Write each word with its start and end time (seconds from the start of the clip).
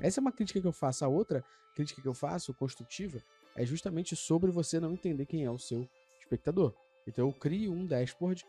Essa 0.00 0.20
é 0.20 0.22
uma 0.22 0.32
crítica 0.32 0.60
que 0.60 0.66
eu 0.66 0.72
faço. 0.72 1.04
A 1.04 1.08
outra 1.08 1.44
crítica 1.74 2.00
que 2.00 2.08
eu 2.08 2.14
faço, 2.14 2.54
construtiva, 2.54 3.22
é 3.56 3.66
justamente 3.66 4.14
sobre 4.14 4.50
você 4.50 4.78
não 4.78 4.92
entender 4.92 5.26
quem 5.26 5.44
é 5.44 5.50
o 5.50 5.58
seu 5.58 5.88
espectador. 6.20 6.72
Então 7.06 7.26
eu 7.26 7.32
crio 7.32 7.72
um 7.72 7.86
dashboard 7.86 8.44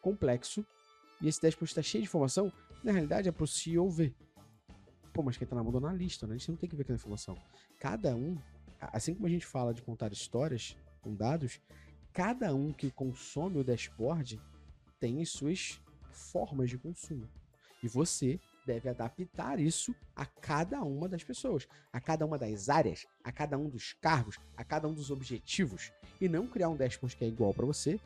complexo 0.00 0.64
e 1.20 1.28
esse 1.28 1.40
dashboard 1.40 1.70
está 1.70 1.82
cheio 1.82 2.02
de 2.02 2.08
informação. 2.08 2.52
Na 2.82 2.92
realidade 2.92 3.28
é 3.28 3.32
para 3.32 3.44
o 3.44 3.46
CEO 3.46 3.88
ver. 3.90 4.14
Pô, 5.12 5.22
mas 5.22 5.36
quem 5.36 5.44
está 5.44 5.56
na 5.56 5.62
mão 5.62 5.72
do 5.72 5.78
analista, 5.78 6.26
né? 6.26 6.34
A 6.34 6.38
gente 6.38 6.50
não 6.50 6.56
tem 6.56 6.68
que 6.68 6.76
ver 6.76 6.82
aquela 6.82 6.96
informação. 6.96 7.36
Cada 7.78 8.14
um, 8.14 8.36
assim 8.80 9.14
como 9.14 9.26
a 9.26 9.30
gente 9.30 9.46
fala 9.46 9.72
de 9.72 9.82
contar 9.82 10.12
histórias 10.12 10.76
com 11.00 11.14
dados, 11.14 11.60
cada 12.12 12.54
um 12.54 12.72
que 12.72 12.90
consome 12.90 13.58
o 13.58 13.64
dashboard 13.64 14.40
tem 15.00 15.22
as 15.22 15.30
suas 15.30 15.80
formas 16.10 16.68
de 16.68 16.78
consumo. 16.78 17.28
E 17.82 17.88
você 17.88 18.38
deve 18.66 18.88
adaptar 18.88 19.58
isso 19.58 19.94
a 20.14 20.24
cada 20.24 20.82
uma 20.82 21.08
das 21.08 21.24
pessoas, 21.24 21.66
a 21.92 22.00
cada 22.00 22.24
uma 22.24 22.38
das 22.38 22.68
áreas, 22.68 23.06
a 23.24 23.32
cada 23.32 23.58
um 23.58 23.68
dos 23.68 23.92
cargos, 23.94 24.38
a 24.56 24.64
cada 24.64 24.88
um 24.88 24.94
dos 24.94 25.10
objetivos 25.10 25.92
e 26.20 26.28
não 26.28 26.46
criar 26.46 26.68
um 26.68 26.76
dashboard 26.76 27.16
que 27.16 27.24
é 27.24 27.28
igual 27.28 27.52
para 27.52 27.66
você 27.66 27.98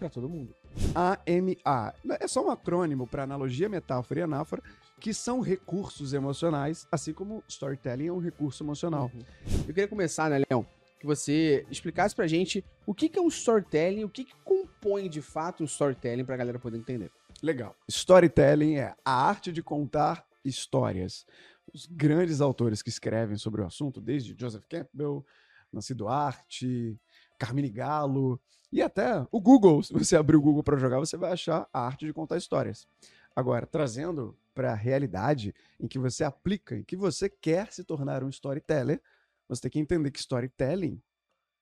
para 0.00 0.08
todo 0.08 0.28
mundo. 0.28 0.54
AMA 0.94 2.16
é 2.18 2.26
só 2.26 2.44
um 2.46 2.50
acrônimo 2.50 3.06
para 3.06 3.22
analogia, 3.22 3.68
metáfora 3.68 4.20
e 4.20 4.22
anáfora, 4.22 4.62
que 4.98 5.12
são 5.12 5.40
recursos 5.40 6.12
emocionais, 6.14 6.88
assim 6.90 7.12
como 7.12 7.44
storytelling 7.46 8.06
é 8.06 8.12
um 8.12 8.18
recurso 8.18 8.64
emocional. 8.64 9.10
Uhum. 9.14 9.22
Eu 9.60 9.74
queria 9.74 9.88
começar, 9.88 10.30
né, 10.30 10.42
Leão, 10.50 10.66
que 10.98 11.06
você 11.06 11.66
explicasse 11.70 12.14
pra 12.14 12.26
gente 12.26 12.64
o 12.86 12.94
que, 12.94 13.08
que 13.08 13.18
é 13.18 13.22
um 13.22 13.28
storytelling, 13.28 14.04
o 14.04 14.08
que, 14.08 14.24
que 14.24 14.34
compõe 14.44 15.08
de 15.08 15.22
fato 15.22 15.62
um 15.62 15.66
storytelling 15.66 16.24
pra 16.24 16.36
galera 16.36 16.58
poder 16.58 16.78
entender. 16.78 17.10
Legal. 17.42 17.76
Storytelling 17.88 18.76
é 18.76 18.94
a 19.04 19.12
arte 19.12 19.52
de 19.52 19.62
contar 19.62 20.26
histórias. 20.44 21.26
Os 21.72 21.86
grandes 21.86 22.40
autores 22.40 22.82
que 22.82 22.88
escrevem 22.88 23.36
sobre 23.36 23.60
o 23.60 23.66
assunto, 23.66 24.00
desde 24.00 24.34
Joseph 24.38 24.64
Campbell, 24.68 25.24
Nancy 25.72 25.94
Duarte, 25.94 27.00
Carmine 27.38 27.70
Gallo 27.70 28.40
e 28.72 28.82
até 28.82 29.26
o 29.30 29.40
Google. 29.40 29.82
Se 29.82 29.92
você 29.92 30.16
abrir 30.16 30.36
o 30.36 30.42
Google 30.42 30.62
para 30.62 30.78
jogar, 30.78 30.98
você 30.98 31.16
vai 31.16 31.32
achar 31.32 31.68
a 31.72 31.80
arte 31.86 32.06
de 32.06 32.12
contar 32.12 32.36
histórias. 32.36 32.86
Agora, 33.34 33.66
trazendo 33.66 34.36
para 34.54 34.72
a 34.72 34.76
realidade 34.76 35.54
em 35.78 35.86
que 35.86 35.98
você 35.98 36.24
aplica, 36.24 36.76
em 36.76 36.82
que 36.82 36.96
você 36.96 37.28
quer 37.28 37.72
se 37.72 37.84
tornar 37.84 38.22
um 38.24 38.28
storyteller, 38.28 39.00
você 39.48 39.62
tem 39.62 39.70
que 39.70 39.78
entender 39.78 40.10
que 40.10 40.18
storytelling 40.18 41.00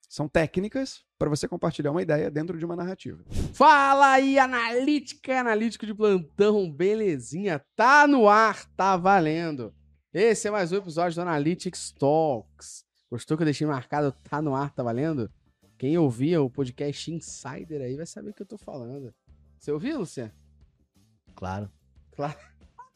são 0.09 0.27
técnicas 0.27 1.05
para 1.19 1.28
você 1.28 1.47
compartilhar 1.47 1.91
uma 1.91 2.01
ideia 2.01 2.31
dentro 2.31 2.59
de 2.59 2.64
uma 2.64 2.75
narrativa. 2.75 3.23
Fala 3.53 4.12
aí, 4.12 4.39
analítica, 4.39 5.41
analítico 5.41 5.84
de 5.84 5.95
plantão, 5.95 6.70
belezinha? 6.73 7.62
Tá 7.77 8.06
no 8.06 8.28
ar, 8.28 8.65
tá 8.75 8.97
valendo. 8.97 9.75
Esse 10.12 10.48
é 10.48 10.50
mais 10.50 10.73
um 10.73 10.77
episódio 10.77 11.17
do 11.17 11.20
Analytics 11.23 11.92
Talks. 11.92 12.84
Gostou 13.11 13.37
que 13.37 13.42
eu 13.42 13.47
deixei 13.47 13.67
marcado 13.67 14.12
tá 14.28 14.41
no 14.41 14.55
ar, 14.55 14.73
tá 14.73 14.83
valendo? 14.83 15.31
Quem 15.77 15.98
ouvia 15.98 16.43
o 16.43 16.50
podcast 16.50 17.12
Insider 17.12 17.83
aí 17.83 17.97
vai 17.97 18.06
saber 18.06 18.31
o 18.31 18.34
que 18.34 18.43
eu 18.43 18.47
tô 18.47 18.56
falando. 18.56 19.15
Você 19.59 19.70
ouviu, 19.70 19.98
Luciano? 19.98 20.33
Claro. 21.34 21.70
Claro. 22.12 22.39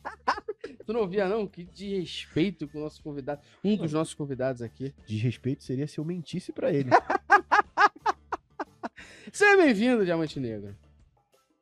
tu 0.72 0.92
não 0.92 1.00
ouvia, 1.00 1.28
não? 1.28 1.46
Que 1.46 1.64
desrespeito 1.64 2.66
com 2.68 2.78
o 2.78 2.82
nosso 2.82 3.02
convidado. 3.02 3.40
Um 3.62 3.76
dos 3.76 3.92
nossos 3.92 4.14
convidados 4.14 4.62
aqui. 4.62 4.94
Desrespeito 5.06 5.62
seria 5.62 5.86
se 5.86 5.98
eu 5.98 6.04
mentisse 6.04 6.52
para 6.52 6.72
ele. 6.72 6.90
Seja 9.32 9.56
bem-vindo, 9.56 10.04
Diamante 10.04 10.38
Negro. 10.38 10.76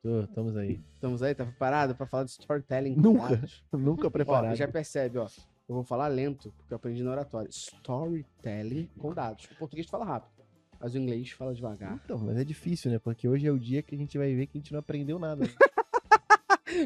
Tô, 0.01 0.21
estamos 0.21 0.57
aí. 0.57 0.81
Estamos 0.95 1.21
aí, 1.21 1.35
tá 1.35 1.45
preparado 1.45 1.95
para 1.95 2.07
falar 2.07 2.23
de 2.23 2.31
storytelling? 2.31 2.95
Nunca, 2.95 3.41
nunca 3.71 4.09
preparado. 4.09 4.51
Ó, 4.51 4.55
já 4.55 4.67
percebe, 4.67 5.19
ó. 5.19 5.27
Eu 5.69 5.75
vou 5.75 5.83
falar 5.83 6.07
lento, 6.07 6.51
porque 6.57 6.73
eu 6.73 6.75
aprendi 6.75 7.03
na 7.03 7.11
oratória. 7.11 7.49
Storytelling 7.49 8.89
com 8.97 9.13
dados. 9.13 9.45
O 9.45 9.55
português 9.55 9.87
fala 9.87 10.03
rápido, 10.03 10.31
mas 10.79 10.95
o 10.95 10.97
inglês 10.97 11.31
fala 11.31 11.53
devagar. 11.53 12.01
Então, 12.03 12.17
mas 12.17 12.35
é 12.35 12.43
difícil, 12.43 12.91
né? 12.91 12.99
Porque 12.99 13.27
hoje 13.27 13.47
é 13.47 13.51
o 13.51 13.59
dia 13.59 13.81
que 13.81 13.95
a 13.95 13.97
gente 13.97 14.17
vai 14.17 14.33
ver 14.33 14.47
que 14.47 14.57
a 14.57 14.59
gente 14.59 14.73
não 14.73 14.79
aprendeu 14.79 15.19
nada. 15.19 15.45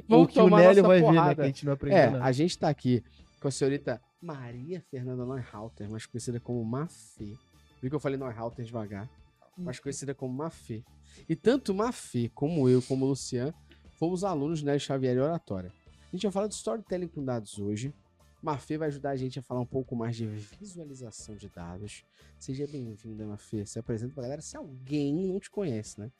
Vamos 0.07 0.25
o 0.25 0.27
que 0.29 0.39
o 0.39 0.49
Nélio 0.49 0.83
vai 0.83 0.99
ver, 0.99 1.05
né? 1.05 1.11
porrada. 1.11 1.35
Que 1.35 1.41
a 1.41 1.45
gente 1.45 1.65
não 1.65 1.73
aprendeu 1.73 1.97
É, 1.99 2.09
nada. 2.09 2.23
a 2.23 2.31
gente 2.31 2.57
tá 2.57 2.69
aqui 2.69 3.03
com 3.39 3.47
a 3.47 3.51
senhorita 3.51 4.01
Maria 4.21 4.81
Fernanda 4.89 5.25
Neuhalter, 5.25 5.89
mais 5.89 6.05
conhecida 6.05 6.39
como 6.39 6.63
Mafê. 6.63 7.35
Viu 7.81 7.89
que 7.89 7.95
eu 7.95 7.99
falei 7.99 8.17
Neuhalter 8.17 8.65
devagar? 8.65 9.09
Mais 9.57 9.79
conhecida 9.79 10.13
como 10.13 10.33
Mafê. 10.33 10.83
E 11.29 11.35
tanto 11.35 11.73
Mafê 11.73 12.29
como 12.33 12.67
eu, 12.67 12.81
como 12.81 13.05
o 13.05 13.09
Lucian, 13.09 13.53
fomos 13.99 14.23
alunos 14.23 14.61
né, 14.63 14.77
Xavier 14.79 15.15
e 15.15 15.19
Oratória. 15.19 15.71
A 16.11 16.15
gente 16.15 16.23
vai 16.23 16.31
falar 16.31 16.47
de 16.47 16.55
storytelling 16.55 17.07
com 17.07 17.23
dados 17.23 17.57
hoje. 17.59 17.93
Mafê 18.41 18.77
vai 18.77 18.89
ajudar 18.89 19.11
a 19.11 19.15
gente 19.15 19.39
a 19.39 19.41
falar 19.41 19.61
um 19.61 19.65
pouco 19.65 19.95
mais 19.95 20.15
de 20.15 20.25
visualização 20.27 21.35
de 21.35 21.49
dados. 21.49 22.03
Seja 22.37 22.67
bem-vinda, 22.67 23.25
Mafê. 23.25 23.65
Se 23.65 23.79
apresenta 23.79 24.13
pra 24.13 24.23
galera 24.23 24.41
se 24.41 24.55
alguém 24.57 25.13
não 25.15 25.39
te 25.39 25.49
conhece, 25.49 25.99
né? 25.99 26.11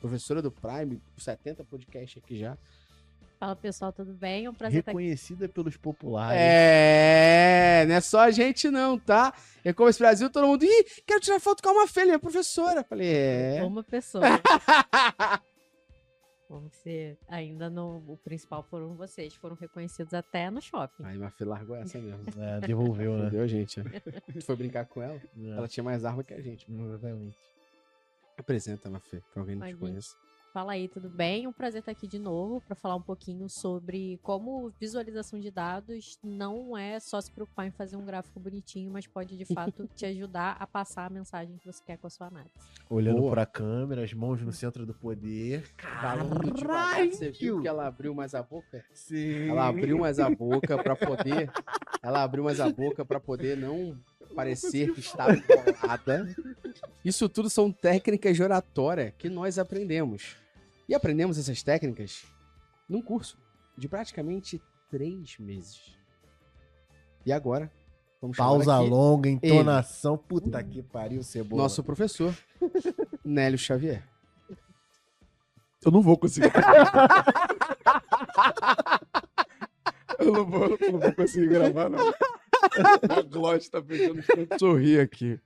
Professora 0.00 0.42
do 0.42 0.50
Prime, 0.50 1.00
70 1.16 1.64
podcast 1.64 2.18
aqui 2.18 2.36
já. 2.36 2.56
Fala 3.42 3.56
pessoal, 3.56 3.92
tudo 3.92 4.14
bem? 4.14 4.44
É 4.44 4.50
um 4.50 4.54
prazer. 4.54 4.84
Reconhecida 4.86 5.48
pelos 5.48 5.76
populares. 5.76 6.40
É, 6.40 7.84
não 7.88 7.96
é 7.96 8.00
só 8.00 8.20
a 8.20 8.30
gente 8.30 8.70
não, 8.70 8.96
tá? 8.96 9.34
É 9.64 9.72
como 9.72 9.88
esse 9.88 9.98
Brasil, 9.98 10.30
todo 10.30 10.46
mundo, 10.46 10.64
ih, 10.64 10.84
quero 11.04 11.18
tirar 11.18 11.40
foto 11.40 11.60
com 11.60 11.70
uma 11.70 11.88
filha, 11.88 12.06
minha 12.06 12.18
professora. 12.20 12.84
Falei, 12.84 13.12
é. 13.12 13.64
Uma 13.64 13.82
pessoa. 13.82 14.22
Vamos 16.48 16.72
ser, 16.84 17.18
ainda 17.26 17.68
no, 17.68 17.96
o 18.06 18.16
principal 18.16 18.62
foram 18.62 18.94
vocês, 18.94 19.34
foram 19.34 19.56
reconhecidos 19.56 20.14
até 20.14 20.48
no 20.48 20.62
shopping. 20.62 21.04
Aí, 21.04 21.18
Mafê 21.18 21.44
largou 21.44 21.74
essa 21.74 21.98
mesmo. 21.98 22.22
É, 22.38 22.60
devolveu, 22.60 23.16
né? 23.16 23.26
Entendeu, 23.26 23.48
gente? 23.48 23.82
Tu 24.32 24.40
foi 24.40 24.54
brincar 24.54 24.86
com 24.86 25.02
ela? 25.02 25.20
É, 25.36 25.48
Ela 25.48 25.66
tinha 25.66 25.82
mais 25.82 26.04
arma 26.04 26.22
que 26.22 26.32
a 26.32 26.40
gente. 26.40 26.64
Exatamente. 26.72 27.36
Apresenta, 28.38 28.88
Mafê, 28.88 29.20
pra 29.32 29.42
alguém 29.42 29.56
não 29.56 29.66
te 29.66 29.72
Mas, 29.72 29.80
conheça. 29.80 30.16
Fala 30.52 30.72
aí, 30.72 30.86
tudo 30.86 31.08
bem? 31.08 31.46
Um 31.46 31.52
prazer 31.52 31.78
estar 31.78 31.92
aqui 31.92 32.06
de 32.06 32.18
novo 32.18 32.60
para 32.60 32.76
falar 32.76 32.94
um 32.94 33.00
pouquinho 33.00 33.48
sobre 33.48 34.20
como 34.22 34.70
visualização 34.78 35.40
de 35.40 35.50
dados 35.50 36.18
não 36.22 36.76
é 36.76 37.00
só 37.00 37.18
se 37.22 37.32
preocupar 37.32 37.66
em 37.66 37.70
fazer 37.70 37.96
um 37.96 38.04
gráfico 38.04 38.38
bonitinho, 38.38 38.90
mas 38.90 39.06
pode 39.06 39.34
de 39.34 39.46
fato 39.46 39.88
te 39.96 40.04
ajudar 40.04 40.58
a 40.60 40.66
passar 40.66 41.06
a 41.06 41.10
mensagem 41.10 41.56
que 41.56 41.64
você 41.64 41.82
quer 41.82 41.96
com 41.96 42.06
a 42.06 42.10
sua 42.10 42.26
análise. 42.26 42.52
Olhando 42.90 43.20
Boa. 43.20 43.30
pra 43.30 43.46
câmera, 43.46 44.04
as 44.04 44.12
mãos 44.12 44.42
no 44.42 44.52
centro 44.52 44.84
do 44.84 44.92
poder. 44.92 45.64
Falando 45.78 46.52
devagar, 46.52 47.06
você 47.06 47.30
viu 47.30 47.62
que 47.62 47.68
ela 47.68 47.86
abriu 47.86 48.14
mais 48.14 48.34
a 48.34 48.42
boca? 48.42 48.84
Sim. 48.92 49.48
Ela 49.48 49.68
abriu 49.68 49.98
mais 49.98 50.20
a 50.20 50.28
boca 50.28 50.76
pra 50.82 50.94
poder. 50.94 51.50
Ela 52.02 52.22
abriu 52.22 52.44
mais 52.44 52.60
a 52.60 52.68
boca 52.68 53.06
pra 53.06 53.18
poder 53.18 53.56
não 53.56 53.98
parecer 54.34 54.92
que 54.92 55.00
estava 55.00 55.32
enrolada. 55.32 56.28
Isso 57.02 57.26
tudo 57.26 57.48
são 57.48 57.72
técnicas 57.72 58.36
de 58.36 58.42
oratória 58.42 59.14
que 59.16 59.30
nós 59.30 59.58
aprendemos. 59.58 60.41
E 60.92 60.94
aprendemos 60.94 61.38
essas 61.38 61.62
técnicas 61.62 62.26
num 62.86 63.00
curso 63.00 63.38
de 63.78 63.88
praticamente 63.88 64.60
três 64.90 65.38
meses. 65.38 65.96
E 67.24 67.32
agora, 67.32 67.72
vamos 68.20 68.36
chamar 68.36 68.50
Pausa 68.50 68.76
aqui 68.78 68.90
longa, 68.90 69.30
entonação. 69.30 70.18
Puta 70.18 70.62
que 70.62 70.82
pariu, 70.82 71.22
cebola. 71.22 71.62
nosso 71.62 71.82
professor, 71.82 72.36
Nélio 73.24 73.56
Xavier. 73.58 74.06
Eu 75.82 75.90
não 75.90 76.02
vou 76.02 76.18
conseguir. 76.18 76.52
eu 80.20 80.30
não 80.30 80.44
vou, 80.44 80.76
eu 80.78 80.92
não 80.92 81.00
vou 81.00 81.14
conseguir 81.14 81.48
gravar, 81.48 81.88
não. 81.88 82.00
A 83.16 83.22
Glória 83.22 83.62
tá 83.70 83.78
eu 83.78 84.58
sorrir 84.58 85.00
aqui. 85.00 85.40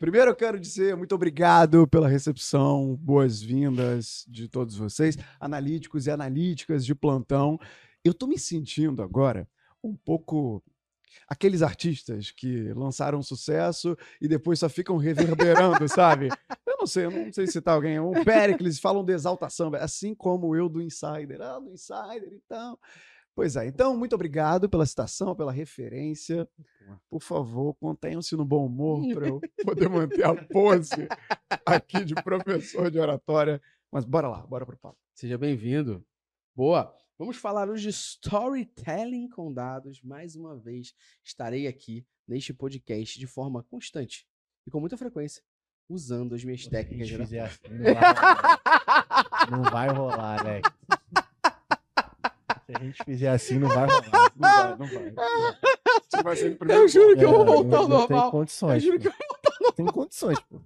Primeiro 0.00 0.30
eu 0.30 0.34
quero 0.34 0.58
dizer 0.58 0.96
muito 0.96 1.14
obrigado 1.14 1.86
pela 1.86 2.08
recepção, 2.08 2.96
boas-vindas 3.02 4.24
de 4.26 4.48
todos 4.48 4.74
vocês, 4.74 5.14
analíticos 5.38 6.06
e 6.06 6.10
analíticas 6.10 6.86
de 6.86 6.94
plantão. 6.94 7.58
Eu 8.02 8.14
tô 8.14 8.26
me 8.26 8.38
sentindo 8.38 9.02
agora 9.02 9.46
um 9.84 9.94
pouco 9.94 10.64
aqueles 11.28 11.60
artistas 11.60 12.30
que 12.30 12.72
lançaram 12.72 13.22
sucesso 13.22 13.94
e 14.22 14.26
depois 14.26 14.58
só 14.58 14.70
ficam 14.70 14.96
reverberando, 14.96 15.86
sabe? 15.94 16.30
Eu 16.66 16.78
não 16.78 16.86
sei, 16.86 17.04
eu 17.04 17.10
não 17.10 17.30
sei 17.30 17.46
se 17.46 17.60
tá 17.60 17.72
alguém. 17.72 18.00
O 18.00 18.24
Pericles 18.24 18.80
falam 18.80 19.04
de 19.04 19.12
exaltação, 19.12 19.70
assim 19.74 20.14
como 20.14 20.56
eu 20.56 20.66
do 20.66 20.80
Insider. 20.80 21.42
Ah, 21.42 21.58
do 21.58 21.70
Insider, 21.70 22.32
então. 22.32 22.78
Pois 23.34 23.56
é, 23.56 23.66
então, 23.66 23.96
muito 23.96 24.14
obrigado 24.14 24.68
pela 24.68 24.84
citação, 24.84 25.34
pela 25.34 25.52
referência. 25.52 26.48
Por 27.08 27.22
favor, 27.22 27.74
contenham-se 27.74 28.36
no 28.36 28.44
bom 28.44 28.66
humor 28.66 29.00
para 29.14 29.28
eu 29.28 29.40
poder 29.64 29.88
manter 29.88 30.24
a 30.24 30.34
pose 30.34 31.08
aqui 31.64 32.04
de 32.04 32.14
professor 32.14 32.90
de 32.90 32.98
oratória. 32.98 33.60
Mas 33.90 34.04
bora 34.04 34.28
lá, 34.28 34.46
bora 34.46 34.66
pro 34.66 34.76
papo. 34.76 34.98
Seja 35.14 35.38
bem-vindo. 35.38 36.04
Boa. 36.54 36.94
Vamos 37.18 37.36
falar 37.36 37.68
hoje 37.68 37.84
de 37.84 37.90
storytelling 37.90 39.28
com 39.28 39.52
dados. 39.52 40.02
Mais 40.02 40.36
uma 40.36 40.56
vez, 40.56 40.94
estarei 41.24 41.66
aqui 41.66 42.06
neste 42.26 42.52
podcast 42.52 43.18
de 43.18 43.26
forma 43.26 43.62
constante 43.64 44.26
e 44.66 44.70
com 44.70 44.80
muita 44.80 44.96
frequência, 44.96 45.42
usando 45.88 46.34
as 46.34 46.44
minhas 46.44 46.62
Se 46.62 46.68
a 46.68 46.70
técnicas 46.70 47.08
gente 47.08 47.18
de 47.18 47.24
fizer 47.24 47.40
assim, 47.40 47.68
não 47.68 47.82
vai 47.82 47.94
rolar. 48.04 49.50
Não 49.50 49.62
vai 49.64 49.88
rolar, 49.88 50.44
velho. 50.44 50.62
Se 52.70 52.76
a 52.76 52.84
gente 52.84 53.04
fizer 53.04 53.28
assim, 53.30 53.58
não 53.58 53.68
vai 53.68 53.86
rolar. 53.86 54.30
Não 54.78 54.86
vai, 54.86 55.10
não 55.10 55.14
vai. 55.14 55.56
Você 56.08 56.22
vai 56.22 56.36
ser 56.36 56.56
primeiro 56.56 56.82
Eu 56.82 56.88
juro 56.88 57.16
que 57.16 57.24
eu 57.24 57.30
vou 57.30 57.44
voltar 57.44 57.76
ao 57.78 57.88
não 57.88 58.06
Tem 58.06 58.16
normal. 58.16 58.30
condições. 58.30 58.84
Eu 58.84 58.92
juro 59.00 59.14
pô. 59.58 59.72
Tem 59.72 59.86
condições, 59.86 60.38
pô. 60.40 60.60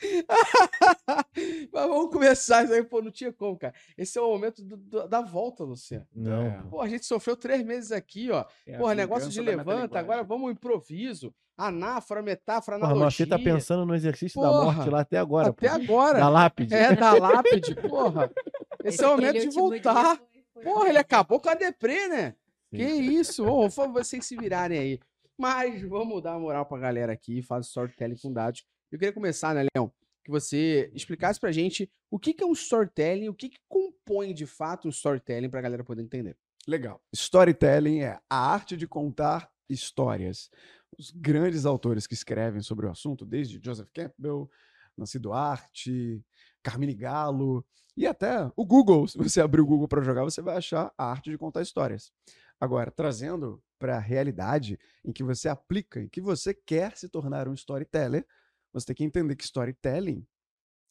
Mas 1.72 1.86
vamos 1.88 2.10
começar 2.12 2.64
isso 2.64 2.72
aí, 2.72 2.82
pô, 2.84 3.02
não 3.02 3.10
tinha 3.10 3.32
como, 3.32 3.56
cara. 3.58 3.74
Esse 3.96 4.18
é 4.18 4.22
o 4.22 4.28
momento 4.30 4.62
do- 4.62 4.76
do- 4.76 5.08
da 5.08 5.20
volta, 5.20 5.64
Luciano. 5.64 6.06
Não. 6.14 6.42
É. 6.46 6.62
pô. 6.70 6.80
A 6.80 6.88
gente 6.88 7.04
sofreu 7.06 7.36
três 7.36 7.62
meses 7.64 7.90
aqui, 7.92 8.30
ó. 8.30 8.44
É 8.66 8.78
Porra, 8.78 8.94
negócio 8.94 9.28
de 9.28 9.42
da 9.42 9.50
levanta, 9.50 9.98
agora 9.98 10.22
vamos 10.22 10.44
ao 10.46 10.50
improviso. 10.52 11.34
Anáfora, 11.56 12.22
metáfora, 12.22 12.78
Porra, 12.78 12.92
analogia. 12.92 13.04
mas 13.06 13.14
você 13.16 13.26
tá 13.26 13.38
pensando 13.52 13.84
no 13.84 13.94
exercício 13.94 14.40
da 14.40 14.48
Porra. 14.48 14.72
morte 14.72 14.90
lá 14.90 15.00
até 15.00 15.18
agora, 15.18 15.48
Até 15.48 15.68
pô. 15.68 15.74
agora. 15.74 16.18
Da 16.20 16.28
lápide. 16.28 16.72
É, 16.74 16.94
da 16.94 17.12
lápide, 17.14 17.74
porra. 17.74 18.30
Esse 18.84 19.02
é 19.02 19.08
o 19.08 19.10
momento 19.10 19.40
de 19.40 19.50
voltar. 19.50 20.20
Porra, 20.62 20.88
ele 20.88 20.98
acabou 20.98 21.40
com 21.40 21.48
a 21.48 21.54
deprê, 21.54 22.08
né? 22.08 22.34
Sim. 22.70 22.76
Que 22.76 22.84
isso? 22.84 23.46
Ô, 23.46 23.62
por 23.62 23.70
favor, 23.70 24.04
vocês 24.04 24.24
se 24.24 24.36
virarem 24.36 24.78
aí. 24.78 25.00
Mas 25.36 25.80
vamos 25.82 26.22
dar 26.22 26.32
uma 26.32 26.40
moral 26.40 26.66
pra 26.66 26.78
galera 26.78 27.12
aqui, 27.12 27.42
faz 27.42 27.66
storytelling 27.66 28.16
com 28.16 28.32
dados. 28.32 28.66
Eu 28.90 28.98
queria 28.98 29.12
começar, 29.12 29.54
né, 29.54 29.66
Leão? 29.74 29.92
Que 30.24 30.30
você 30.30 30.90
explicasse 30.94 31.38
pra 31.38 31.52
gente 31.52 31.90
o 32.10 32.18
que, 32.18 32.34
que 32.34 32.42
é 32.42 32.46
um 32.46 32.52
storytelling, 32.52 33.28
o 33.28 33.34
que, 33.34 33.48
que 33.48 33.58
compõe 33.68 34.34
de 34.34 34.46
fato 34.46 34.88
um 34.88 34.90
storytelling 34.90 35.48
pra 35.48 35.60
galera 35.60 35.84
poder 35.84 36.02
entender. 36.02 36.36
Legal. 36.66 37.00
Storytelling 37.14 38.00
é 38.00 38.18
a 38.28 38.52
arte 38.52 38.76
de 38.76 38.86
contar 38.86 39.50
histórias. 39.68 40.50
Os 40.98 41.10
grandes 41.10 41.64
autores 41.64 42.06
que 42.06 42.14
escrevem 42.14 42.60
sobre 42.60 42.86
o 42.86 42.90
assunto, 42.90 43.24
desde 43.24 43.60
Joseph 43.62 43.90
Campbell, 43.92 44.50
Nancy 44.96 45.18
Duarte, 45.18 46.22
Carmine 46.62 46.94
Gallo 46.94 47.64
e 47.96 48.06
até 48.06 48.50
o 48.56 48.64
Google. 48.64 49.06
Se 49.08 49.18
você 49.18 49.40
abrir 49.40 49.60
o 49.60 49.66
Google 49.66 49.88
para 49.88 50.02
jogar, 50.02 50.24
você 50.24 50.40
vai 50.40 50.56
achar 50.56 50.92
a 50.96 51.10
arte 51.10 51.30
de 51.30 51.38
contar 51.38 51.62
histórias. 51.62 52.12
Agora, 52.60 52.90
trazendo 52.90 53.62
para 53.78 53.96
a 53.96 54.00
realidade 54.00 54.78
em 55.04 55.12
que 55.12 55.22
você 55.22 55.48
aplica, 55.48 56.00
em 56.00 56.08
que 56.08 56.20
você 56.20 56.52
quer 56.52 56.96
se 56.96 57.08
tornar 57.08 57.48
um 57.48 57.54
storyteller, 57.54 58.26
você 58.72 58.86
tem 58.86 58.96
que 58.96 59.04
entender 59.04 59.36
que 59.36 59.44
storytelling 59.44 60.26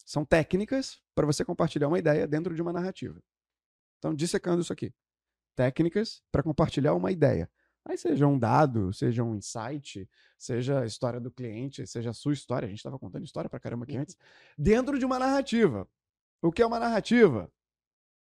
são 0.04 0.24
técnicas 0.24 1.00
para 1.14 1.26
você 1.26 1.44
compartilhar 1.44 1.88
uma 1.88 1.98
ideia 1.98 2.26
dentro 2.26 2.54
de 2.54 2.62
uma 2.62 2.72
narrativa. 2.72 3.22
Então, 3.98 4.14
dissecando 4.14 4.62
isso 4.62 4.72
aqui 4.72 4.92
técnicas 5.58 6.22
para 6.30 6.40
compartilhar 6.40 6.94
uma 6.94 7.10
ideia. 7.10 7.50
Aí 7.88 7.96
seja 7.96 8.26
um 8.26 8.38
dado, 8.38 8.92
seja 8.92 9.24
um 9.24 9.34
insight, 9.34 10.06
seja 10.36 10.80
a 10.80 10.86
história 10.86 11.18
do 11.18 11.30
cliente, 11.30 11.86
seja 11.86 12.10
a 12.10 12.12
sua 12.12 12.34
história. 12.34 12.66
A 12.66 12.68
gente 12.68 12.80
estava 12.80 12.98
contando 12.98 13.24
história 13.24 13.48
para 13.48 13.58
caramba 13.58 13.84
aqui 13.84 13.96
antes. 13.96 14.14
Dentro 14.58 14.98
de 14.98 15.06
uma 15.06 15.18
narrativa. 15.18 15.88
O 16.42 16.52
que 16.52 16.60
é 16.60 16.66
uma 16.66 16.78
narrativa? 16.78 17.50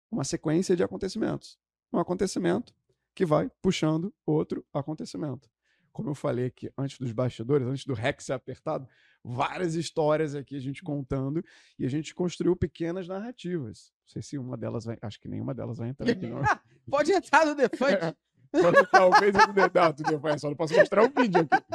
Uma 0.10 0.24
sequência 0.24 0.78
de 0.78 0.84
acontecimentos. 0.84 1.60
Um 1.92 2.00
acontecimento 2.00 2.74
que 3.14 3.26
vai 3.26 3.52
puxando 3.62 4.14
outro 4.26 4.66
acontecimento. 4.74 5.50
Como 5.92 6.10
eu 6.10 6.16
falei 6.16 6.46
aqui 6.46 6.72
antes 6.78 6.98
dos 6.98 7.12
bastidores, 7.12 7.68
antes 7.68 7.84
do 7.84 7.94
Rex 7.94 8.24
ser 8.24 8.34
apertado, 8.34 8.88
várias 9.22 9.76
histórias 9.76 10.36
aqui 10.36 10.56
a 10.56 10.60
gente 10.60 10.82
contando 10.82 11.44
e 11.78 11.86
a 11.86 11.90
gente 11.90 12.16
construiu 12.16 12.56
pequenas 12.56 13.10
narrativas. 13.10 13.92
Não 14.06 14.14
sei 14.14 14.22
se 14.22 14.38
uma 14.38 14.56
delas 14.56 14.86
vai. 14.86 14.98
Acho 15.02 15.20
que 15.20 15.28
nenhuma 15.28 15.54
delas 15.54 15.78
vai 15.78 15.90
entrar 15.90 16.10
aqui, 16.10 16.28
não. 16.28 16.40
Pode 16.90 17.12
entrar 17.12 17.46
no 17.46 17.54
Defante. 17.56 18.16
Quando 18.52 18.88
talvez 18.90 19.36
eu 19.36 19.48
não 19.48 19.94
tudo 19.94 20.20
bem, 20.20 20.38
só 20.38 20.50
não 20.50 20.56
posso 20.56 20.74
mostrar 20.74 21.04
o 21.04 21.10
vídeo 21.10 21.42
aqui. 21.42 21.66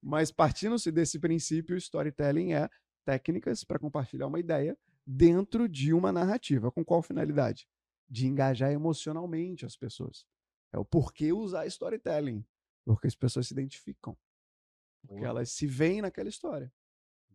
Mas 0.00 0.30
partindo-se 0.30 0.90
desse 0.92 1.18
princípio, 1.18 1.76
storytelling 1.76 2.52
é 2.52 2.68
técnicas 3.04 3.64
para 3.64 3.78
compartilhar 3.78 4.26
uma 4.26 4.38
ideia 4.38 4.78
dentro 5.06 5.68
de 5.68 5.92
uma 5.92 6.12
narrativa. 6.12 6.70
Com 6.70 6.84
qual 6.84 7.02
finalidade? 7.02 7.68
De 8.08 8.26
engajar 8.26 8.70
emocionalmente 8.70 9.66
as 9.66 9.76
pessoas. 9.76 10.26
É 10.72 10.78
o 10.78 10.84
porquê 10.84 11.32
usar 11.32 11.66
storytelling. 11.66 12.44
Porque 12.84 13.06
as 13.06 13.14
pessoas 13.14 13.46
se 13.46 13.54
identificam. 13.54 14.16
Porque 15.06 15.24
elas 15.24 15.50
se 15.50 15.66
veem 15.66 16.02
naquela 16.02 16.28
história. 16.28 16.72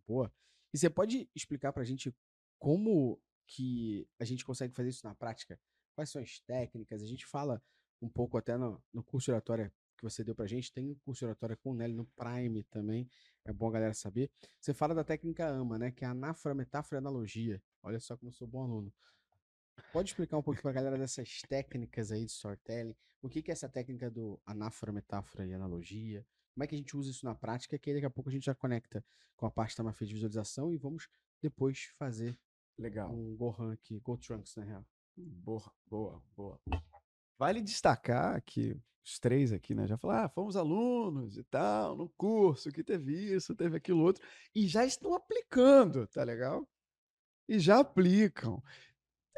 Boa. 0.06 0.32
E 0.72 0.78
você 0.78 0.88
pode 0.88 1.28
explicar 1.34 1.72
pra 1.72 1.84
gente 1.84 2.14
como 2.58 3.20
que 3.46 4.06
a 4.18 4.24
gente 4.24 4.44
consegue 4.44 4.74
fazer 4.74 4.90
isso 4.90 5.06
na 5.06 5.14
prática? 5.14 5.58
Quais 5.94 6.10
são 6.10 6.22
as 6.22 6.40
técnicas? 6.40 7.02
A 7.02 7.06
gente 7.06 7.26
fala 7.26 7.62
um 8.00 8.08
pouco 8.08 8.38
até 8.38 8.56
no, 8.56 8.82
no 8.92 9.02
curso 9.02 9.26
de 9.26 9.32
oratória 9.32 9.72
que 9.96 10.02
você 10.02 10.22
deu 10.22 10.34
pra 10.34 10.46
gente. 10.46 10.72
Tem 10.72 10.90
um 10.90 10.94
curso 10.94 11.20
de 11.20 11.26
oratória 11.26 11.56
com 11.56 11.72
o 11.72 11.74
Nelly 11.74 11.94
no 11.94 12.06
Prime 12.06 12.62
também. 12.64 13.08
É 13.44 13.52
bom 13.52 13.68
a 13.68 13.72
galera 13.72 13.94
saber. 13.94 14.30
Você 14.60 14.72
fala 14.72 14.94
da 14.94 15.04
técnica 15.04 15.46
AMA, 15.48 15.78
né? 15.78 15.90
Que 15.90 16.04
é 16.04 16.08
anáfora, 16.08 16.54
metáfora 16.54 16.98
e 16.98 17.00
analogia. 17.00 17.62
Olha 17.82 18.00
só 18.00 18.16
como 18.16 18.30
eu 18.30 18.32
sou 18.32 18.46
bom 18.46 18.62
aluno. 18.62 18.92
Pode 19.92 20.10
explicar 20.10 20.36
um 20.36 20.42
pouco 20.42 20.60
pra 20.60 20.72
galera 20.72 20.98
dessas 20.98 21.40
técnicas 21.48 22.12
aí 22.12 22.24
de 22.24 22.30
storytelling? 22.30 22.96
O 23.22 23.28
que, 23.28 23.42
que 23.42 23.50
é 23.50 23.52
essa 23.52 23.68
técnica 23.68 24.10
do 24.10 24.40
anáfora, 24.46 24.92
metáfora 24.92 25.46
e 25.46 25.52
analogia? 25.52 26.24
Como 26.54 26.64
é 26.64 26.66
que 26.66 26.74
a 26.74 26.78
gente 26.78 26.96
usa 26.96 27.10
isso 27.10 27.24
na 27.24 27.34
prática? 27.34 27.78
Que 27.78 27.94
daqui 27.94 28.06
a 28.06 28.10
pouco 28.10 28.30
a 28.30 28.32
gente 28.32 28.46
já 28.46 28.54
conecta 28.54 29.04
com 29.36 29.46
a 29.46 29.50
parte 29.50 29.76
da 29.76 29.84
mafia 29.84 30.06
de 30.06 30.14
visualização 30.14 30.72
e 30.72 30.76
vamos 30.76 31.08
depois 31.40 31.92
fazer 31.96 32.38
Legal. 32.76 33.12
um 33.12 33.36
Gohan 33.36 33.72
aqui, 33.72 33.98
Go 34.00 34.16
Trunks, 34.16 34.56
na 34.56 34.64
real. 34.64 34.86
Boa, 35.16 35.72
boa, 35.86 36.22
boa. 36.36 36.60
Vale 37.38 37.62
destacar 37.62 38.42
que 38.42 38.76
os 39.04 39.18
três 39.18 39.52
aqui, 39.52 39.74
né, 39.74 39.86
já 39.86 39.96
falaram, 39.96 40.26
ah, 40.26 40.28
fomos 40.28 40.56
alunos 40.56 41.38
e 41.38 41.44
tal, 41.44 41.96
no 41.96 42.08
curso 42.10 42.70
que 42.70 42.84
teve 42.84 43.34
isso, 43.34 43.54
teve 43.54 43.76
aquilo 43.76 44.02
outro, 44.02 44.22
e 44.54 44.66
já 44.66 44.84
estão 44.84 45.14
aplicando, 45.14 46.06
tá 46.08 46.22
legal? 46.22 46.68
E 47.48 47.58
já 47.58 47.80
aplicam. 47.80 48.62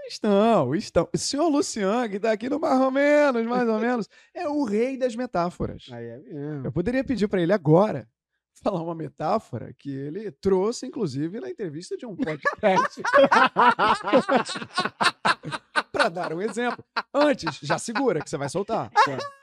Estão, 0.08 0.74
estão. 0.74 1.08
O 1.14 1.18
senhor 1.18 1.48
Luciano, 1.48 2.08
que 2.08 2.16
está 2.16 2.32
aqui 2.32 2.48
no 2.48 2.58
mais 2.58 2.80
ou 2.80 2.90
menos, 2.90 3.46
mais 3.46 3.68
ou 3.68 3.78
menos, 3.78 4.08
é 4.34 4.48
o 4.48 4.64
rei 4.64 4.96
das 4.96 5.14
metáforas. 5.14 5.86
Aí 5.92 6.06
é 6.06 6.18
mesmo. 6.18 6.66
Eu 6.66 6.72
poderia 6.72 7.04
pedir 7.04 7.28
para 7.28 7.40
ele 7.40 7.52
agora 7.52 8.08
falar 8.54 8.82
uma 8.82 8.94
metáfora 8.94 9.72
que 9.72 9.90
ele 9.90 10.32
trouxe, 10.32 10.86
inclusive, 10.86 11.38
na 11.38 11.48
entrevista 11.48 11.96
de 11.96 12.06
um 12.06 12.16
podcast. 12.16 13.02
para 15.90 16.08
dar 16.08 16.32
um 16.32 16.40
exemplo. 16.40 16.84
Antes, 17.12 17.58
já 17.62 17.78
segura 17.78 18.20
que 18.20 18.30
você 18.30 18.36
vai 18.36 18.48
soltar. 18.48 18.90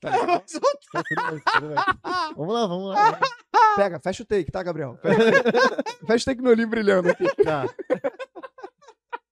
Tá? 0.00 0.10
Tá 0.12 0.40
tudo 1.52 1.68
bem. 1.68 1.76
Vamos 2.36 2.54
lá, 2.54 2.66
vamos 2.66 2.94
lá. 2.94 3.18
Pega, 3.74 3.98
fecha 4.00 4.22
o 4.22 4.26
take, 4.26 4.50
tá, 4.50 4.62
Gabriel? 4.62 4.96
Fecha 5.02 5.20
o 5.20 5.42
take, 5.42 6.06
fecha 6.06 6.22
o 6.22 6.24
take 6.24 6.42
no 6.42 6.50
olhinho 6.50 6.68
brilhando 6.68 7.10
aqui. 7.10 7.26
Tá. 7.42 7.66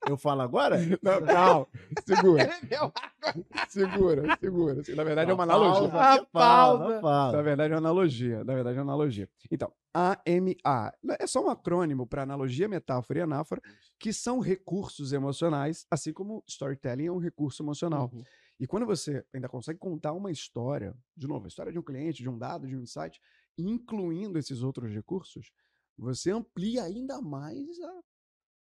Eu 0.09 0.17
falo 0.17 0.41
agora? 0.43 0.77
Não, 1.03 1.27
calma. 1.27 1.67
Segura, 2.07 2.51
segura, 3.69 4.37
segura. 4.39 4.83
Na 4.95 5.05
verdade, 5.05 5.31
é 5.31 5.35
uma 5.35 5.43
analogia. 5.43 5.89
Pausa, 5.89 5.97
A 5.97 6.25
pausa. 6.27 6.79
pausa, 6.85 7.01
pausa. 7.01 7.37
Na 7.37 7.43
verdade, 7.43 7.73
é 7.73 7.77
uma 7.77 7.81
analogia. 7.81 8.45
Na 8.45 8.55
verdade, 8.55 8.79
é 8.79 8.83
uma 8.83 8.93
analogia. 8.93 9.29
Então, 9.51 9.73
AMA 9.93 10.93
é 11.19 11.27
só 11.27 11.45
um 11.45 11.51
acrônimo 11.51 12.07
para 12.07 12.23
analogia, 12.23 12.69
metáfora 12.69 13.19
e 13.19 13.23
anáfora, 13.23 13.61
que 13.99 14.13
são 14.13 14.39
recursos 14.39 15.13
emocionais, 15.13 15.87
assim 15.91 16.13
como 16.13 16.45
storytelling 16.47 17.07
é 17.07 17.13
um 17.13 17.19
recurso 17.19 17.63
emocional. 17.63 18.11
Uhum. 18.13 18.23
E 18.61 18.67
quando 18.67 18.87
você 18.87 19.25
ainda 19.35 19.49
consegue 19.49 19.79
contar 19.79 20.13
uma 20.13 20.31
história, 20.31 20.95
de 21.17 21.27
novo, 21.27 21.47
a 21.47 21.49
história 21.49 21.73
de 21.73 21.79
um 21.79 21.83
cliente, 21.83 22.23
de 22.23 22.29
um 22.29 22.39
dado, 22.39 22.67
de 22.67 22.77
um 22.77 22.81
insight, 22.81 23.21
incluindo 23.59 24.39
esses 24.39 24.63
outros 24.63 24.93
recursos, 24.93 25.51
você 25.99 26.31
amplia 26.31 26.85
ainda 26.85 27.21
mais 27.21 27.81
a 27.81 28.01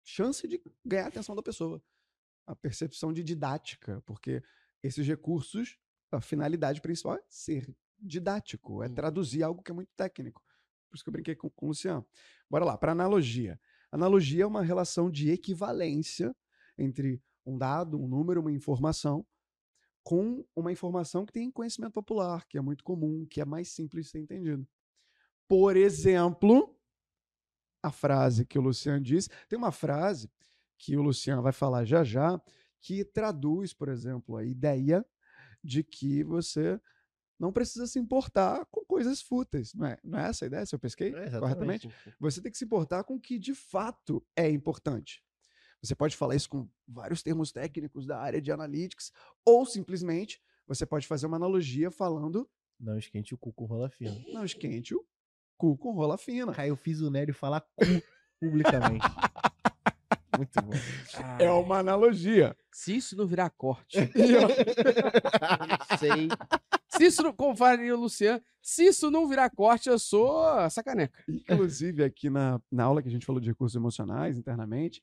chance 0.04 0.46
de 0.46 0.62
ganhar 0.84 1.06
a 1.06 1.08
atenção 1.08 1.34
da 1.34 1.42
pessoa. 1.42 1.82
A 2.46 2.54
percepção 2.54 3.12
de 3.12 3.24
didática, 3.24 4.02
porque 4.04 4.42
esses 4.82 5.06
recursos, 5.06 5.78
a 6.12 6.20
finalidade 6.20 6.80
principal 6.80 7.16
é 7.16 7.22
ser 7.28 7.74
didático, 7.98 8.82
é 8.82 8.88
traduzir 8.88 9.42
algo 9.42 9.62
que 9.62 9.72
é 9.72 9.74
muito 9.74 9.90
técnico. 9.96 10.42
Por 10.88 10.96
isso 10.96 11.04
que 11.04 11.08
eu 11.08 11.12
brinquei 11.12 11.34
com, 11.34 11.48
com 11.50 11.66
o 11.66 11.68
Luciano. 11.70 12.06
Bora 12.48 12.64
lá, 12.64 12.76
para 12.76 12.92
analogia. 12.92 13.58
Analogia 13.90 14.44
é 14.44 14.46
uma 14.46 14.62
relação 14.62 15.10
de 15.10 15.30
equivalência 15.30 16.36
entre 16.76 17.22
um 17.46 17.56
dado, 17.56 18.00
um 18.00 18.06
número, 18.06 18.40
uma 18.40 18.52
informação, 18.52 19.26
com 20.02 20.44
uma 20.54 20.70
informação 20.70 21.24
que 21.24 21.32
tem 21.32 21.50
conhecimento 21.50 21.92
popular, 21.92 22.46
que 22.46 22.58
é 22.58 22.60
muito 22.60 22.84
comum, 22.84 23.26
que 23.26 23.40
é 23.40 23.44
mais 23.44 23.68
simples 23.68 24.06
de 24.06 24.10
ser 24.12 24.18
entendido. 24.18 24.66
Por 25.48 25.76
exemplo, 25.76 26.76
a 27.84 27.90
frase 27.90 28.46
que 28.46 28.58
o 28.58 28.62
Luciano 28.62 29.00
disse, 29.00 29.28
tem 29.48 29.58
uma 29.58 29.70
frase 29.70 30.30
que 30.78 30.96
o 30.96 31.02
Luciano 31.02 31.42
vai 31.42 31.52
falar 31.52 31.84
já 31.84 32.02
já, 32.02 32.40
que 32.80 33.04
traduz, 33.04 33.72
por 33.72 33.88
exemplo, 33.88 34.36
a 34.36 34.44
ideia 34.44 35.04
de 35.62 35.84
que 35.84 36.22
você 36.24 36.80
não 37.38 37.52
precisa 37.52 37.86
se 37.86 37.98
importar 37.98 38.64
com 38.70 38.84
coisas 38.84 39.20
fúteis. 39.20 39.74
Não 39.74 39.86
é, 39.86 39.98
não 40.02 40.18
é 40.18 40.28
essa 40.28 40.44
a 40.44 40.46
ideia, 40.46 40.64
se 40.64 40.74
eu 40.74 40.78
pesquei 40.78 41.14
É, 41.14 41.38
corretamente? 41.38 41.88
Você 42.18 42.40
tem 42.40 42.50
que 42.50 42.58
se 42.58 42.64
importar 42.64 43.04
com 43.04 43.16
o 43.16 43.20
que 43.20 43.38
de 43.38 43.54
fato 43.54 44.24
é 44.34 44.48
importante. 44.48 45.22
Você 45.82 45.94
pode 45.94 46.16
falar 46.16 46.34
isso 46.34 46.48
com 46.48 46.66
vários 46.88 47.22
termos 47.22 47.52
técnicos 47.52 48.06
da 48.06 48.18
área 48.18 48.40
de 48.40 48.50
analytics, 48.50 49.12
ou 49.44 49.66
simplesmente 49.66 50.40
você 50.66 50.86
pode 50.86 51.06
fazer 51.06 51.26
uma 51.26 51.36
analogia 51.36 51.90
falando 51.90 52.48
Não 52.80 52.96
esquente 52.96 53.34
o 53.34 53.38
cu 53.38 53.52
com 53.52 53.66
rola 53.66 53.90
fina. 53.90 54.18
não 54.32 54.44
esquente 54.44 54.94
o 54.94 55.06
cu 55.56 55.76
com 55.76 55.92
rola 55.92 56.16
fina. 56.18 56.52
Aí 56.56 56.68
eu 56.68 56.76
fiz 56.76 57.00
o 57.00 57.10
Nélio 57.10 57.34
falar 57.34 57.60
cu 57.60 57.84
publicamente. 58.40 59.04
Muito 60.36 60.60
bom. 60.62 60.72
É 61.38 61.50
uma 61.50 61.78
analogia. 61.78 62.56
Se 62.72 62.96
isso 62.96 63.16
não 63.16 63.26
virar 63.26 63.50
corte, 63.50 63.98
E, 64.16 64.36
ó, 64.36 64.48
não 65.66 65.98
sei 65.98 66.28
Se 66.88 67.04
isso 67.04 67.22
não, 67.22 67.32
como 67.32 67.56
faria 67.56 67.94
o 67.94 68.00
Luciano, 68.00 68.42
se 68.60 68.86
isso 68.86 69.10
não 69.10 69.28
virar 69.28 69.50
corte, 69.50 69.88
eu 69.88 69.98
sou 69.98 70.44
sacaneca. 70.70 71.22
Inclusive, 71.28 72.02
aqui 72.02 72.28
na, 72.28 72.60
na 72.70 72.84
aula 72.84 73.02
que 73.02 73.08
a 73.08 73.10
gente 73.10 73.26
falou 73.26 73.40
de 73.40 73.48
recursos 73.48 73.76
emocionais 73.76 74.36
internamente, 74.36 75.02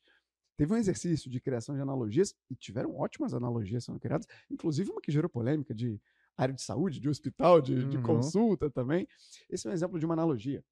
teve 0.56 0.72
um 0.72 0.76
exercício 0.76 1.30
de 1.30 1.40
criação 1.40 1.74
de 1.74 1.80
analogias 1.80 2.34
e 2.50 2.54
tiveram 2.54 2.94
ótimas 2.94 3.32
analogias 3.32 3.84
sendo 3.84 3.98
criadas, 3.98 4.26
inclusive 4.50 4.90
uma 4.90 5.00
que 5.00 5.12
gerou 5.12 5.30
polêmica 5.30 5.74
de 5.74 6.00
área 6.42 6.54
de 6.54 6.62
saúde, 6.62 7.00
de 7.00 7.08
hospital, 7.08 7.60
de, 7.60 7.88
de 7.88 7.96
Uhum. 7.96 8.02
consulta 8.02 8.70
também. 8.70 9.06
Esse 9.48 9.66
é 9.66 9.70
um 9.70 9.72
exemplo 9.72 9.98
de 9.98 10.04
uma 10.04 10.14
analogia. 10.14 10.64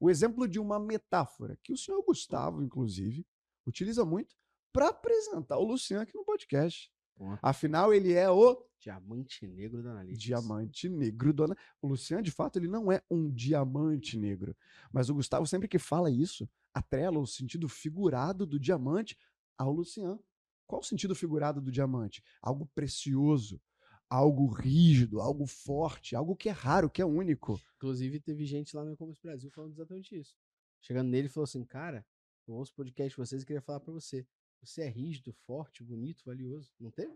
O 0.00 0.08
exemplo 0.10 0.46
de 0.48 0.58
uma 0.60 0.78
metáfora 0.78 1.58
que 1.62 1.72
o 1.72 1.76
senhor 1.76 2.02
Gustavo, 2.04 2.62
inclusive, 2.62 3.26
utiliza 3.66 4.04
muito 4.04 4.36
para 4.72 4.88
apresentar 4.88 5.58
o 5.58 5.64
Luciano 5.64 6.02
aqui 6.02 6.14
no 6.16 6.24
podcast. 6.24 6.90
Boa. 7.16 7.38
Afinal, 7.42 7.92
ele 7.92 8.12
é 8.12 8.30
o 8.30 8.64
Diamante 8.80 9.44
negro 9.44 9.82
da 9.82 9.90
Analytics. 9.90 10.22
diamante 10.22 10.88
negro. 10.88 11.32
Dona... 11.32 11.56
O 11.82 11.88
Luciano, 11.88 12.22
de 12.22 12.30
fato, 12.30 12.60
ele 12.60 12.68
não 12.68 12.92
é 12.92 13.02
um 13.10 13.28
diamante 13.28 14.16
negro. 14.16 14.56
Mas 14.92 15.10
o 15.10 15.14
Gustavo, 15.14 15.44
sempre 15.48 15.66
que 15.66 15.80
fala 15.80 16.08
isso, 16.12 16.48
atrela 16.72 17.18
o 17.18 17.26
sentido 17.26 17.68
figurado 17.68 18.46
do 18.46 18.56
diamante 18.56 19.18
ao 19.58 19.72
Luciano. 19.72 20.22
Qual 20.64 20.80
o 20.80 20.84
sentido 20.84 21.12
figurado 21.16 21.60
do 21.60 21.72
diamante? 21.72 22.22
Algo 22.40 22.70
precioso, 22.72 23.60
algo 24.08 24.46
rígido, 24.46 25.20
algo 25.20 25.46
forte, 25.46 26.16
algo 26.16 26.34
que 26.34 26.48
é 26.48 26.52
raro, 26.52 26.90
que 26.90 27.02
é 27.02 27.04
único. 27.04 27.60
Inclusive, 27.76 28.20
teve 28.20 28.44
gente 28.44 28.74
lá 28.74 28.84
no 28.84 28.92
E-Commerce 28.92 29.22
Brasil 29.22 29.50
falando 29.50 29.72
exatamente 29.72 30.18
isso. 30.18 30.34
Chegando 30.80 31.08
nele 31.08 31.26
e 31.26 31.30
falou 31.30 31.44
assim: 31.44 31.64
Cara, 31.64 32.04
eu 32.46 32.54
ouço 32.54 32.72
o 32.72 32.76
podcast 32.76 33.10
de 33.10 33.16
vocês 33.16 33.42
e 33.42 33.46
queria 33.46 33.62
falar 33.62 33.80
pra 33.80 33.92
você. 33.92 34.26
Você 34.60 34.82
é 34.82 34.88
rígido, 34.88 35.32
forte, 35.46 35.84
bonito, 35.84 36.24
valioso. 36.24 36.72
Não 36.80 36.90
teve? 36.90 37.14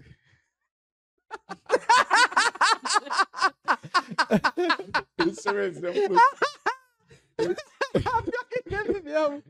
Esse 5.28 5.48
é 5.48 5.52
um 5.52 5.58
exemplo. 5.58 6.16
Teve 8.68 9.00
mesmo. 9.02 9.42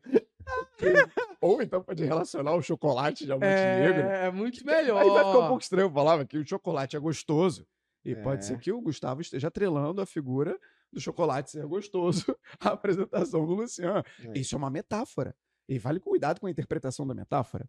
Ou 1.41 1.63
então 1.63 1.83
pode 1.83 2.05
relacionar 2.05 2.55
o 2.55 2.63
chocolate 2.63 3.25
diamante 3.25 3.47
negro. 3.47 4.01
É, 4.01 4.31
muito 4.31 4.65
melhor. 4.65 5.01
Aí 5.01 5.09
vai 5.09 5.25
ficar 5.25 5.39
um 5.39 5.47
pouco 5.49 5.63
estranho 5.63 5.87
eu 5.87 5.91
falava 5.93 6.25
que 6.25 6.39
o 6.39 6.47
chocolate 6.47 6.97
é 6.97 6.99
gostoso. 6.99 7.67
E 8.05 8.15
pode 8.17 8.45
ser 8.47 8.55
É. 8.55 8.57
que 8.57 8.73
o 8.73 8.81
Gustavo 8.81 9.21
esteja 9.21 9.49
atrelando 9.49 10.01
a 10.01 10.07
figura 10.07 10.59
do 10.93 11.01
chocolate 11.01 11.51
ser 11.51 11.67
gostoso 11.67 12.25
à 12.61 12.71
apresentação 12.71 13.45
do 13.47 13.55
Luciano. 13.55 14.03
É. 14.35 14.39
Isso 14.39 14.55
é 14.55 14.59
uma 14.59 14.71
metáfora. 14.71 15.35
E 15.69 15.79
vale 15.79 16.01
cuidado 16.01 16.41
com 16.41 16.47
a 16.47 16.51
interpretação 16.51 17.07
da 17.07 17.15
metáfora. 17.15 17.69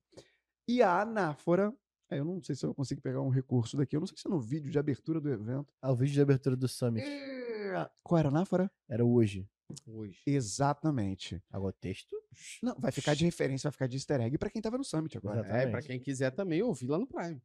E 0.68 0.82
a 0.82 1.02
anáfora. 1.02 1.74
Eu 2.10 2.26
não 2.26 2.42
sei 2.44 2.56
se 2.56 2.66
eu 2.66 2.74
consigo 2.74 3.00
pegar 3.02 3.22
um 3.22 3.30
recurso 3.30 3.78
daqui. 3.78 3.96
Eu 3.96 4.00
não 4.02 4.08
sei 4.08 4.18
se 4.18 4.28
é 4.28 4.32
no 4.32 4.40
vídeo 4.40 4.70
de 4.72 4.78
abertura 4.80 5.20
do 5.22 5.30
evento. 5.32 5.74
Ah, 5.82 5.92
o 5.92 5.96
vídeo 5.96 6.14
de 6.14 6.22
abertura 6.22 6.56
do 6.58 6.68
Summit 6.68 7.06
É, 7.06 7.90
Qual 8.04 8.20
era 8.20 8.28
a 8.28 8.32
anáfora? 8.32 8.70
era 8.90 9.06
hoje. 9.06 9.48
Hoje. 9.86 10.20
Exatamente. 10.26 11.42
Agora 11.52 11.74
texto? 11.80 12.16
Não, 12.62 12.76
vai 12.80 12.92
ficar 12.92 13.14
de 13.16 13.26
referência, 13.26 13.68
vai 13.70 13.74
ficar 13.74 13.88
de 13.88 13.98
easter 13.98 14.22
egg 14.22 14.38
pra 14.38 14.50
quem 14.50 14.62
tava 14.62 14.78
no 14.78 14.84
Summit 14.84 15.18
agora. 15.18 15.40
É, 15.40 15.44
pra 15.44 15.58
Exatamente. 15.58 15.88
quem 15.88 16.00
quiser 16.00 16.32
também 16.32 16.62
ouvir 16.62 16.88
lá 16.88 16.98
no 16.98 17.08
Prime. 17.08 17.42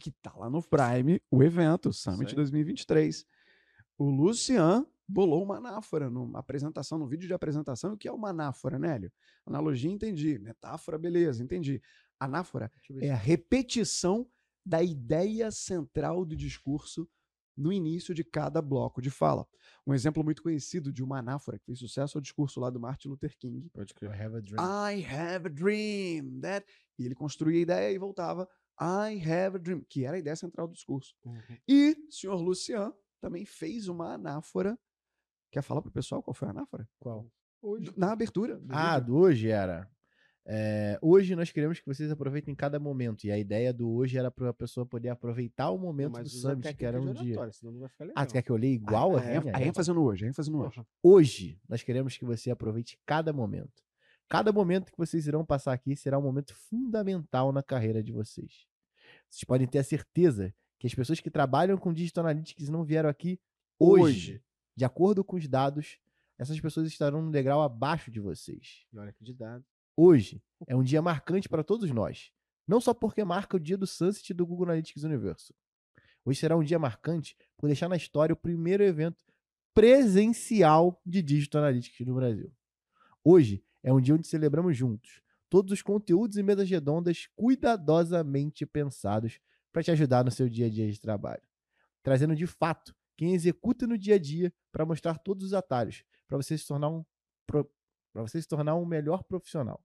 que 0.00 0.10
tá 0.10 0.32
lá 0.36 0.48
no 0.48 0.62
Prime, 0.62 1.20
o 1.30 1.42
evento, 1.42 1.92
Summit 1.92 2.30
aí. 2.30 2.34
2023. 2.34 3.26
O 3.98 4.08
Lucian 4.10 4.86
bolou 5.06 5.42
uma 5.42 5.56
anáfora 5.56 6.08
numa 6.08 6.38
apresentação, 6.38 6.98
no 6.98 7.06
vídeo 7.06 7.26
de 7.26 7.34
apresentação. 7.34 7.92
O 7.92 7.96
que 7.96 8.08
é 8.08 8.12
uma 8.12 8.30
anáfora, 8.30 8.78
Nélio? 8.78 9.12
Analogia, 9.44 9.90
entendi. 9.90 10.38
Metáfora, 10.38 10.96
beleza, 10.96 11.42
entendi. 11.42 11.82
Anáfora 12.18 12.70
é 13.00 13.10
a 13.10 13.16
repetição 13.16 14.28
da 14.64 14.82
ideia 14.82 15.50
central 15.50 16.24
do 16.24 16.36
discurso 16.36 17.08
no 17.60 17.72
início 17.72 18.14
de 18.14 18.24
cada 18.24 18.62
bloco 18.62 19.00
de 19.02 19.10
fala. 19.10 19.46
Um 19.86 19.92
exemplo 19.94 20.24
muito 20.24 20.42
conhecido 20.42 20.92
de 20.92 21.02
uma 21.02 21.18
anáfora 21.18 21.58
que 21.58 21.64
fez 21.66 21.78
sucesso 21.78 22.16
é 22.16 22.18
o 22.18 22.22
discurso 22.22 22.58
lá 22.60 22.70
do 22.70 22.80
Martin 22.80 23.08
Luther 23.08 23.36
King, 23.38 23.68
pode 23.70 23.92
I 23.92 23.94
crer. 23.94 24.10
have 24.22 24.36
a 24.36 24.40
dream. 24.40 24.60
I 24.90 25.04
have 25.04 25.46
a 25.46 25.50
dream 25.50 26.40
that. 26.40 26.66
E 26.98 27.04
ele 27.06 27.14
construía 27.14 27.58
a 27.58 27.62
ideia 27.62 27.92
e 27.94 27.98
voltava. 27.98 28.48
I 28.80 29.20
have 29.30 29.56
a 29.56 29.58
dream, 29.58 29.84
que 29.88 30.04
era 30.06 30.16
a 30.16 30.18
ideia 30.18 30.34
central 30.36 30.66
do 30.66 30.72
discurso. 30.74 31.14
Uhum. 31.24 31.40
E 31.68 31.96
o 32.08 32.12
senhor 32.12 32.40
Lucian 32.40 32.92
também 33.20 33.44
fez 33.44 33.88
uma 33.88 34.14
anáfora. 34.14 34.78
Quer 35.52 35.62
falar 35.62 35.82
pro 35.82 35.90
pessoal 35.92 36.22
qual 36.22 36.32
foi 36.34 36.48
a 36.48 36.52
anáfora? 36.52 36.88
Qual? 36.98 37.30
Do- 37.62 37.92
Na 37.96 38.12
abertura. 38.12 38.58
do 38.58 38.72
Ah, 38.74 38.94
vídeo. 38.98 39.06
do 39.14 39.18
hoje 39.18 39.48
era. 39.50 39.90
É, 40.46 40.98
hoje 41.02 41.36
nós 41.36 41.50
queremos 41.52 41.78
que 41.78 41.86
vocês 41.86 42.10
aproveitem 42.10 42.54
cada 42.54 42.78
momento. 42.80 43.24
E 43.24 43.30
a 43.30 43.38
ideia 43.38 43.72
do 43.72 43.90
hoje 43.90 44.18
era 44.18 44.30
para 44.30 44.50
a 44.50 44.54
pessoa 44.54 44.84
poder 44.86 45.10
aproveitar 45.10 45.70
o 45.70 45.78
momento 45.78 46.12
Mas 46.12 46.24
do 46.24 46.38
Summit, 46.38 46.74
que 46.74 46.84
era 46.84 47.00
um 47.00 47.12
dia. 47.12 47.32
oratória, 47.32 47.52
Senão 47.52 47.72
não 47.72 47.80
vai 47.80 47.88
ficar 47.88 48.04
legal. 48.04 48.22
Ah, 48.22 48.26
tu 48.26 48.32
quer 48.32 48.42
que 48.42 48.50
eu 48.50 48.56
leia 48.56 48.74
igual 48.74 49.16
a, 49.16 49.20
a 49.20 49.22
a, 49.38 49.40
minha? 49.40 49.56
a 49.56 49.62
ênfase 49.62 49.92
no 49.92 50.02
hoje, 50.02 50.24
a 50.24 50.28
ênfase 50.28 50.50
no 50.50 50.66
hoje. 50.66 50.82
Hoje, 51.02 51.60
nós 51.68 51.82
queremos 51.82 52.16
que 52.16 52.24
você 52.24 52.50
aproveite 52.50 52.98
cada 53.06 53.32
momento. 53.32 53.82
Cada 54.28 54.52
momento 54.52 54.92
que 54.92 54.98
vocês 54.98 55.26
irão 55.26 55.44
passar 55.44 55.72
aqui 55.72 55.94
será 55.96 56.18
um 56.18 56.22
momento 56.22 56.54
fundamental 56.54 57.52
na 57.52 57.62
carreira 57.62 58.02
de 58.02 58.12
vocês. 58.12 58.66
Vocês 59.28 59.44
podem 59.44 59.66
ter 59.66 59.78
a 59.78 59.84
certeza 59.84 60.54
que 60.78 60.86
as 60.86 60.94
pessoas 60.94 61.20
que 61.20 61.30
trabalham 61.30 61.76
com 61.76 61.92
Digital 61.92 62.24
Analytics 62.24 62.68
não 62.68 62.84
vieram 62.84 63.08
aqui 63.10 63.38
hoje, 63.78 64.02
Hoje. 64.02 64.42
de 64.76 64.84
acordo 64.84 65.22
com 65.24 65.36
os 65.36 65.46
dados, 65.48 65.98
essas 66.38 66.58
pessoas 66.60 66.86
estarão 66.86 67.20
num 67.22 67.30
degrau 67.30 67.60
abaixo 67.60 68.10
de 68.10 68.18
vocês. 68.20 68.86
E 68.92 68.98
olha 68.98 69.12
que 69.12 69.22
de 69.24 69.34
dado. 69.34 69.64
Hoje 70.02 70.42
é 70.66 70.74
um 70.74 70.82
dia 70.82 71.02
marcante 71.02 71.46
para 71.46 71.62
todos 71.62 71.90
nós. 71.90 72.32
Não 72.66 72.80
só 72.80 72.94
porque 72.94 73.22
marca 73.22 73.58
o 73.58 73.60
dia 73.60 73.76
do 73.76 73.86
Sunset 73.86 74.32
do 74.32 74.46
Google 74.46 74.64
Analytics 74.64 75.04
Universo. 75.04 75.52
Hoje 76.24 76.40
será 76.40 76.56
um 76.56 76.64
dia 76.64 76.78
marcante 76.78 77.36
por 77.58 77.66
deixar 77.66 77.86
na 77.86 77.98
história 77.98 78.32
o 78.32 78.36
primeiro 78.36 78.82
evento 78.82 79.22
presencial 79.74 80.98
de 81.04 81.20
Digital 81.20 81.64
Analytics 81.64 82.06
no 82.06 82.14
Brasil. 82.14 82.50
Hoje 83.22 83.62
é 83.82 83.92
um 83.92 84.00
dia 84.00 84.14
onde 84.14 84.26
celebramos 84.26 84.74
juntos 84.74 85.20
todos 85.50 85.70
os 85.70 85.82
conteúdos 85.82 86.38
e 86.38 86.42
mesas 86.42 86.70
redondas 86.70 87.28
cuidadosamente 87.36 88.64
pensados 88.64 89.38
para 89.70 89.82
te 89.82 89.90
ajudar 89.90 90.24
no 90.24 90.30
seu 90.30 90.48
dia 90.48 90.64
a 90.64 90.70
dia 90.70 90.90
de 90.90 90.98
trabalho. 90.98 91.42
Trazendo 92.02 92.34
de 92.34 92.46
fato 92.46 92.96
quem 93.18 93.34
executa 93.34 93.86
no 93.86 93.98
dia 93.98 94.14
a 94.14 94.18
dia 94.18 94.50
para 94.72 94.86
mostrar 94.86 95.18
todos 95.18 95.44
os 95.44 95.52
atalhos 95.52 96.04
para 96.26 96.38
você 96.38 96.56
se 96.56 96.66
tornar 96.66 96.88
um 96.88 97.04
para 97.46 98.22
você 98.22 98.40
se 98.40 98.48
tornar 98.48 98.76
um 98.76 98.86
melhor 98.86 99.22
profissional. 99.24 99.84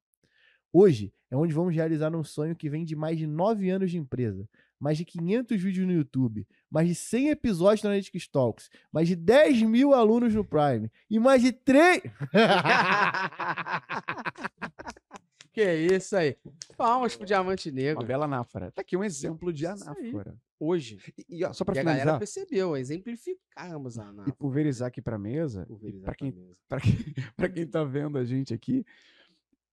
Hoje 0.77 1.13
é 1.32 1.38
onde 1.38 1.53
vamos 1.53 1.74
realizar 1.74 2.13
um 2.13 2.22
sonho 2.22 2.53
que 2.53 2.70
vem 2.70 2.84
de 2.84 2.98
mais 2.98 3.17
de 3.17 3.25
9 3.25 3.70
anos 3.70 3.89
de 3.89 3.98
empresa, 3.98 4.46
mais 4.77 4.98
de 4.98 5.05
500 5.05 5.62
vídeos 5.62 5.88
no 5.88 5.94
YouTube, 5.94 6.46
mais 6.70 6.89
de 6.89 6.94
100 6.94 7.29
episódios 7.29 7.82
no 7.82 7.88
Analytics 7.88 8.27
Talks, 8.27 8.70
mais 8.91 9.08
de 9.08 9.15
10 9.15 9.62
mil 9.62 9.94
alunos 9.94 10.36
no 10.36 10.44
Prime 10.44 10.91
e 11.10 11.17
mais 11.17 11.41
de 11.41 11.53
3... 11.53 12.01
Que 15.53 15.74
isso 15.96 16.17
aí. 16.17 16.36
Palmas 16.75 17.15
pro 17.15 17.25
Diamante 17.25 17.70
Uma 17.70 17.75
Negro. 17.77 18.05
bela 18.05 18.25
anáfora. 18.25 18.74
Tá 18.74 18.82
aqui 18.82 18.98
um 18.98 19.03
exemplo 19.05 19.53
de 19.53 19.65
anáfora. 19.65 20.36
Hoje. 20.60 21.00
E, 21.17 21.38
e, 21.39 21.46
ó, 21.46 21.53
só 21.53 21.63
para 21.63 21.75
E 21.75 21.79
a 21.79 21.84
galera 21.84 22.01
finalizar 22.01 22.20
percebeu, 22.20 22.75
exemplificamos 22.75 23.98
a 23.98 24.03
e 24.03 24.08
anáfora. 24.08 24.36
pulverizar 24.36 24.89
aqui 24.89 25.01
para 25.01 25.17
mesa, 25.17 25.65
Pulverizar 25.65 26.03
para 26.03 26.15
quem 26.15 26.32
pra 26.34 26.41
mesa. 26.41 26.58
para 26.67 26.82
quem, 26.82 26.91
pra 27.38 27.48
quem 27.50 27.65
tá 27.65 27.86
vendo 27.86 28.17
a 28.17 28.25
gente 28.25 28.53
aqui, 28.53 28.86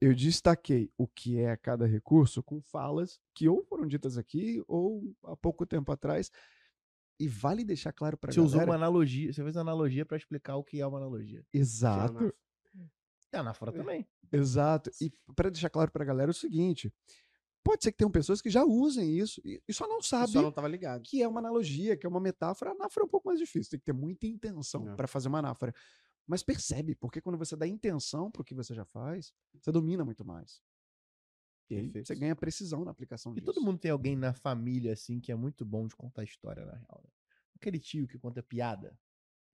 eu 0.05 0.13
destaquei 0.15 0.91
o 0.99 1.07
que 1.07 1.39
é 1.39 1.57
cada 1.57 1.87
recurso 1.87 2.43
com 2.43 2.61
falas 2.61 3.21
que 3.35 3.49
ou 3.49 3.63
foram 3.65 3.87
ditas 3.87 4.19
aqui 4.19 4.61
ou 4.67 5.15
há 5.25 5.37
pouco 5.37 5.65
tempo 5.65 5.93
atrás. 5.93 6.31
E 7.21 7.29
vale 7.29 7.65
deixar 7.65 7.93
claro 7.93 8.17
para 8.17 8.33
Você 8.33 8.41
galera. 8.41 8.57
usou 8.57 8.65
uma 8.67 8.75
analogia, 8.75 9.33
você 9.33 9.43
fez 9.45 9.55
uma 9.55 9.63
analogia 9.63 10.05
para 10.05 10.17
explicar 10.17 10.57
o 10.57 10.65
que 10.65 10.81
é 10.81 10.87
uma 10.87 10.99
analogia. 10.99 11.45
Exato, 11.53 12.11
anáfora. 12.19 12.35
É 13.33 13.39
anáfora 13.39 13.73
também. 13.73 14.07
exato. 14.33 14.91
E 15.01 15.13
para 15.37 15.51
deixar 15.51 15.71
claro 15.71 15.91
para 15.93 16.05
galera 16.05 16.31
é 16.31 16.33
o 16.33 16.35
seguinte: 16.35 16.93
pode 17.63 17.85
ser 17.85 17.93
que 17.93 17.99
tenham 17.99 18.11
pessoas 18.11 18.43
que 18.43 18.51
já 18.51 18.65
usem 18.65 19.17
isso 19.17 19.41
e, 19.45 19.63
só 19.73 19.87
não 19.87 20.03
sabem 20.03 20.33
só 20.33 20.43
não 20.43 20.51
tava 20.51 20.67
ligado. 20.67 21.03
que 21.05 21.23
é 21.23 21.29
uma 21.29 21.39
analogia, 21.39 21.97
que 21.97 22.05
é 22.05 22.09
uma 22.09 22.21
metáfora. 22.21 22.73
A 22.73 22.75
anáfora 22.75 23.05
é 23.05 23.07
um 23.07 23.11
pouco 23.11 23.29
mais 23.29 23.39
difícil, 23.39 23.71
tem 23.71 23.79
que 23.79 23.87
ter 23.87 23.93
muita 23.95 24.27
intenção 24.27 24.89
É. 24.91 24.97
para 24.97 25.07
fazer 25.07 25.29
uma 25.29 25.39
anáfora. 25.39 25.73
Mas 26.27 26.43
percebe, 26.43 26.95
porque 26.95 27.21
quando 27.21 27.39
você 27.39 27.57
dá 27.57 27.67
intenção 27.67 28.31
para 28.31 28.43
o 28.43 28.45
que 28.45 28.55
você 28.55 28.75
já 28.75 28.85
faz, 28.85 29.33
você 29.61 29.73
domina 29.73 30.05
muito 30.05 30.25
mais. 30.25 30.63
E 31.69 31.77
aí 31.77 31.83
Perfeito. 31.85 32.07
você 32.07 32.15
ganha 32.15 32.37
precisão 32.37 32.85
na 32.85 32.91
aplicação 32.91 33.33
E 33.33 33.41
disso. 33.41 33.47
todo 33.47 33.65
mundo 33.65 33.79
tem 33.79 33.91
alguém 33.91 34.15
na 34.15 34.33
família, 34.33 34.93
assim, 34.93 35.21
que 35.21 35.33
é 35.33 35.35
muito 35.35 35.65
bom 35.65 35.87
de 35.87 35.97
contar 35.97 36.23
história, 36.23 36.65
na 36.65 36.75
real. 36.75 37.01
Né? 37.03 37.11
Aquele 37.57 37.79
tio 37.79 38.07
que 38.07 38.19
conta 38.19 38.43
piada 38.43 38.99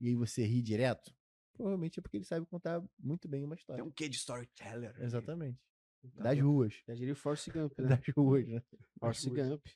e 0.00 0.08
aí 0.08 0.14
você 0.14 0.44
ri 0.44 0.62
direto, 0.62 1.14
provavelmente 1.52 1.98
é 1.98 2.02
porque 2.02 2.16
ele 2.16 2.24
sabe 2.24 2.46
contar 2.46 2.82
muito 2.98 3.28
bem 3.28 3.44
uma 3.44 3.54
história. 3.54 3.82
Tem 3.82 3.88
um 3.88 3.92
quê 3.92 4.08
de 4.08 4.16
storyteller. 4.16 4.94
Exatamente. 5.00 5.60
Das 6.14 6.38
ruas. 6.40 6.74
Já 6.86 6.94
diria 6.94 7.12
o 7.12 7.16
Force 7.16 7.50
Gump, 7.50 7.78
né? 7.78 7.88
Das 7.88 8.00
ruas, 8.16 8.46
né? 8.46 8.62
Force 8.98 9.28
ruas. 9.28 9.48
Gump. 9.48 9.66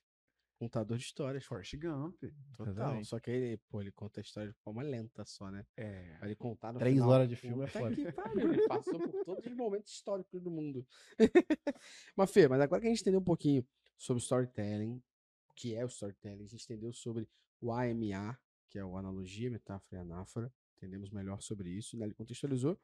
Contador 0.62 0.96
de 0.96 1.02
histórias. 1.02 1.44
Forrest 1.44 1.74
Gump. 1.76 2.22
Total. 2.56 2.72
Exatamente. 2.72 3.08
Só 3.08 3.18
que 3.18 3.32
ele, 3.32 3.56
pô, 3.68 3.80
ele 3.80 3.90
conta 3.90 4.20
a 4.20 4.22
história 4.22 4.52
de 4.52 4.58
forma 4.60 4.80
lenta 4.80 5.24
só, 5.24 5.50
né? 5.50 5.66
É. 5.76 6.16
Ele 6.22 6.36
contar 6.36 6.72
no 6.72 6.78
Três 6.78 6.94
final, 6.94 7.08
horas 7.08 7.28
de 7.28 7.34
filme 7.34 7.64
é 7.64 7.66
foda. 7.66 7.96
que 7.96 8.04
pariu, 8.12 8.52
Ele 8.52 8.68
passou 8.68 8.96
por 9.00 9.24
todos 9.24 9.44
os 9.44 9.56
momentos 9.56 9.92
históricos 9.92 10.40
do 10.40 10.52
mundo. 10.52 10.86
mas, 12.16 12.30
Fê, 12.30 12.46
mas 12.46 12.60
agora 12.60 12.80
que 12.80 12.86
a 12.86 12.90
gente 12.90 13.00
entendeu 13.00 13.18
um 13.18 13.24
pouquinho 13.24 13.66
sobre 13.98 14.22
storytelling, 14.22 15.02
o 15.48 15.54
que 15.56 15.74
é 15.74 15.84
o 15.84 15.88
storytelling, 15.88 16.44
a 16.44 16.46
gente 16.46 16.62
entendeu 16.62 16.92
sobre 16.92 17.28
o 17.60 17.72
AMA, 17.72 18.38
que 18.70 18.78
é 18.78 18.84
o 18.84 18.96
analogia, 18.96 19.50
metáfora 19.50 19.96
e 19.96 19.98
anáfora. 20.00 20.54
Entendemos 20.76 21.10
melhor 21.10 21.42
sobre 21.42 21.70
isso, 21.70 21.96
né? 21.96 22.06
Ele 22.06 22.14
contextualizou. 22.14 22.78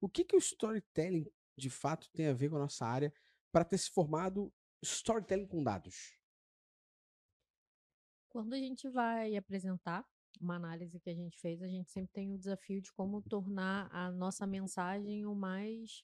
O 0.00 0.08
que, 0.08 0.24
que 0.24 0.34
o 0.34 0.40
storytelling 0.40 1.30
de 1.56 1.70
fato 1.70 2.10
tem 2.10 2.26
a 2.26 2.32
ver 2.32 2.50
com 2.50 2.56
a 2.56 2.58
nossa 2.58 2.84
área 2.84 3.14
para 3.52 3.64
ter 3.64 3.78
se 3.78 3.88
formado 3.88 4.52
storytelling 4.82 5.46
com 5.46 5.62
dados? 5.62 6.23
Quando 8.34 8.52
a 8.54 8.58
gente 8.58 8.88
vai 8.88 9.36
apresentar 9.36 10.04
uma 10.40 10.56
análise 10.56 10.98
que 10.98 11.08
a 11.08 11.14
gente 11.14 11.38
fez, 11.38 11.62
a 11.62 11.68
gente 11.68 11.88
sempre 11.92 12.10
tem 12.12 12.34
o 12.34 12.38
desafio 12.38 12.82
de 12.82 12.92
como 12.92 13.22
tornar 13.22 13.88
a 13.94 14.10
nossa 14.10 14.44
mensagem 14.44 15.24
o 15.24 15.36
mais 15.36 16.02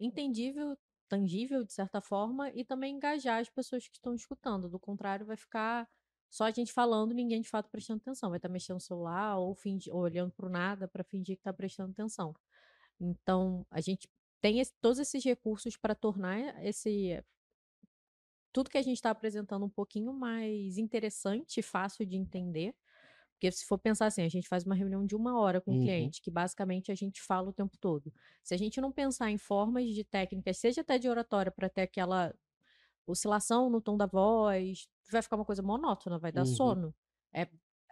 entendível, 0.00 0.78
tangível, 1.08 1.64
de 1.64 1.72
certa 1.72 2.00
forma, 2.00 2.50
e 2.52 2.64
também 2.64 2.96
engajar 2.96 3.40
as 3.40 3.50
pessoas 3.50 3.86
que 3.86 3.96
estão 3.96 4.14
escutando. 4.14 4.68
Do 4.68 4.80
contrário, 4.80 5.26
vai 5.26 5.36
ficar 5.36 5.88
só 6.30 6.44
a 6.44 6.50
gente 6.50 6.72
falando, 6.72 7.12
ninguém 7.14 7.42
de 7.42 7.50
fato 7.50 7.70
prestando 7.70 8.00
atenção. 8.00 8.30
Vai 8.30 8.38
estar 8.38 8.48
mexendo 8.48 8.76
no 8.76 8.80
celular 8.80 9.38
ou, 9.38 9.54
ou 9.90 10.00
olhando 10.00 10.32
para 10.32 10.46
o 10.46 10.50
nada 10.50 10.88
para 10.88 11.04
fingir 11.04 11.36
que 11.36 11.40
está 11.42 11.52
prestando 11.52 11.92
atenção. 11.92 12.34
Então, 13.00 13.66
a 13.70 13.80
gente 13.80 14.08
tem 14.40 14.60
esse- 14.60 14.74
todos 14.80 14.98
esses 14.98 15.24
recursos 15.24 15.76
para 15.76 15.94
tornar 15.94 16.64
esse 16.64 17.22
tudo 18.52 18.70
que 18.70 18.78
a 18.78 18.82
gente 18.82 18.96
está 18.96 19.10
apresentando 19.10 19.64
um 19.66 19.70
pouquinho 19.70 20.12
mais 20.12 20.78
interessante 20.78 21.58
e 21.60 21.62
fácil 21.62 22.06
de 22.06 22.16
entender. 22.16 22.74
Porque 23.34 23.50
se 23.52 23.66
for 23.66 23.78
pensar 23.78 24.06
assim, 24.06 24.22
a 24.22 24.28
gente 24.28 24.48
faz 24.48 24.64
uma 24.64 24.74
reunião 24.74 25.04
de 25.06 25.16
uma 25.16 25.38
hora 25.40 25.60
com 25.60 25.72
o 25.74 25.76
Uhum. 25.76 25.78
cliente, 25.78 26.22
que 26.22 26.30
basicamente 26.30 26.92
a 26.92 26.94
gente 26.94 27.20
fala 27.22 27.50
o 27.50 27.52
tempo 27.52 27.76
todo. 27.78 28.12
Se 28.42 28.54
a 28.54 28.58
gente 28.58 28.80
não 28.80 28.92
pensar 28.92 29.30
em 29.30 29.38
formas 29.38 29.86
de 29.90 30.04
técnicas, 30.04 30.58
seja 30.58 30.82
até 30.82 30.98
de 30.98 31.08
oratória, 31.08 31.52
para 31.52 31.68
ter 31.68 31.82
aquela 31.82 32.34
oscilação 33.06 33.68
no 33.70 33.80
tom 33.80 33.96
da 33.96 34.06
voz, 34.06 34.88
vai 35.10 35.22
ficar 35.22 35.36
uma 35.36 35.44
coisa 35.44 35.62
monótona, 35.62 36.18
vai 36.18 36.32
dar 36.32 36.44
Uhum. 36.44 36.46
sono. 36.46 36.94
É, 37.32 37.42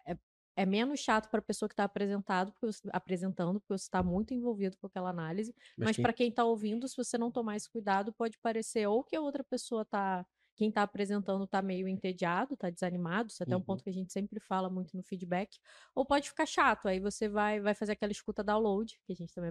é, 0.07 0.19
é 0.57 0.67
menos 0.67 1.00
chato 1.00 1.29
para 1.31 1.40
a 1.40 1.43
pessoa 1.43 1.69
que 1.69 1.73
está 1.75 1.85
apresentado, 1.85 2.52
porque 2.52 2.67
você- 2.67 2.88
apresentando, 2.93 3.61
porque 3.61 3.76
você 3.79 3.85
está 3.85 4.02
muito 4.02 4.33
envolvido 4.35 4.76
com 4.79 4.87
aquela 4.87 5.11
análise. 5.11 5.55
Mas, 5.83 5.97
quem- 5.97 5.99
para 5.99 6.12
quem 6.12 6.29
está 6.31 6.45
ouvindo, 6.45 6.87
se 6.88 6.97
você 6.97 7.19
não 7.19 7.31
tomar 7.31 7.57
esse 7.57 7.69
cuidado, 7.71 8.12
pode 8.12 8.38
parecer 8.38 8.87
ou 8.87 9.02
que 9.05 9.17
a 9.17 9.21
outra 9.21 9.43
pessoa 9.45 9.85
tá. 9.85 10.26
Quem 10.61 10.69
está 10.69 10.83
apresentando 10.83 11.45
está 11.45 11.62
meio 11.62 11.88
entediado, 11.88 12.52
está 12.52 12.69
desanimado, 12.69 13.31
isso 13.31 13.43
é 13.43 13.45
até 13.45 13.57
um 13.57 13.61
Uhum. 13.61 13.64
ponto 13.64 13.83
que 13.83 13.88
a 13.88 13.93
gente 13.95 14.12
sempre 14.12 14.38
fala 14.38 14.69
muito 14.69 14.95
no 14.95 15.02
feedback, 15.02 15.59
ou 15.95 16.05
pode 16.05 16.29
ficar 16.29 16.45
chato, 16.45 16.87
aí 16.87 17.00
você 17.00 17.31
vai, 17.31 17.61
vai 17.61 17.75
fazer 17.75 17.93
aquela 17.93 18.12
escuta 18.12 18.45
download, 18.45 19.00
que 19.07 19.12
a 19.14 19.17
gente 19.17 19.33
também 19.35 19.50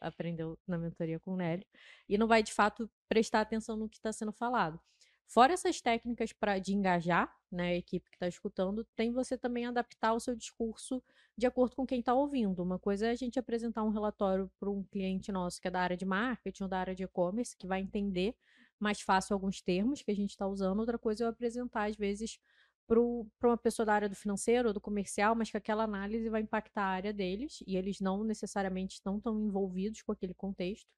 aprendeu 0.00 0.58
na 0.66 0.76
mentoria 0.76 1.20
com 1.20 1.34
o 1.34 1.36
Nélio, 1.36 1.64
e 2.08 2.18
não 2.18 2.26
vai 2.26 2.42
de 2.42 2.52
fato 2.52 2.90
prestar 3.08 3.42
atenção 3.42 3.76
no 3.76 3.88
que 3.88 3.98
está 3.98 4.12
sendo 4.12 4.32
falado. 4.32 4.80
Fora 5.28 5.52
essas 5.52 5.80
técnicas 5.80 6.32
para 6.32 6.58
de 6.58 6.74
engajar 6.74 7.32
né, 7.52 7.68
a 7.68 7.76
equipe 7.76 8.10
que 8.10 8.16
está 8.16 8.26
escutando, 8.26 8.84
tem 8.96 9.12
você 9.12 9.38
também 9.38 9.66
adaptar 9.66 10.12
o 10.14 10.18
seu 10.18 10.34
discurso 10.34 11.00
de 11.38 11.46
acordo 11.46 11.76
com 11.76 11.86
quem 11.86 12.00
está 12.00 12.12
ouvindo. 12.12 12.60
Uma 12.60 12.80
coisa 12.80 13.06
é 13.06 13.10
a 13.10 13.14
gente 13.14 13.38
apresentar 13.38 13.84
um 13.84 13.90
relatório 13.90 14.50
para 14.58 14.68
um 14.68 14.82
cliente 14.82 15.30
nosso 15.30 15.60
que 15.60 15.68
é 15.68 15.70
da 15.70 15.80
área 15.80 15.96
de 15.96 16.04
marketing 16.04 16.64
ou 16.64 16.68
da 16.68 16.80
área 16.80 16.94
de 16.96 17.04
e-commerce, 17.04 17.56
que 17.56 17.68
vai 17.68 17.80
entender 17.80 18.34
mais 18.80 19.00
fácil 19.00 19.34
alguns 19.34 19.60
termos 19.60 20.02
que 20.02 20.10
a 20.10 20.14
gente 20.14 20.30
está 20.30 20.46
usando. 20.46 20.80
Outra 20.80 20.98
coisa 20.98 21.24
é 21.24 21.26
eu 21.26 21.30
apresentar, 21.30 21.88
às 21.90 21.96
vezes, 21.96 22.38
para 22.86 23.00
uma 23.48 23.56
pessoa 23.56 23.86
da 23.86 23.94
área 23.94 24.08
do 24.08 24.16
financeiro 24.16 24.68
ou 24.68 24.74
do 24.74 24.80
comercial, 24.80 25.34
mas 25.34 25.50
que 25.50 25.56
aquela 25.56 25.84
análise 25.84 26.28
vai 26.28 26.40
impactar 26.42 26.82
a 26.82 26.88
área 26.88 27.12
deles 27.12 27.62
e 27.66 27.76
eles 27.76 28.00
não 28.00 28.24
necessariamente 28.24 28.94
estão 28.94 29.20
tão 29.20 29.40
envolvidos 29.40 30.02
com 30.02 30.10
aquele 30.10 30.34
contexto. 30.34 30.88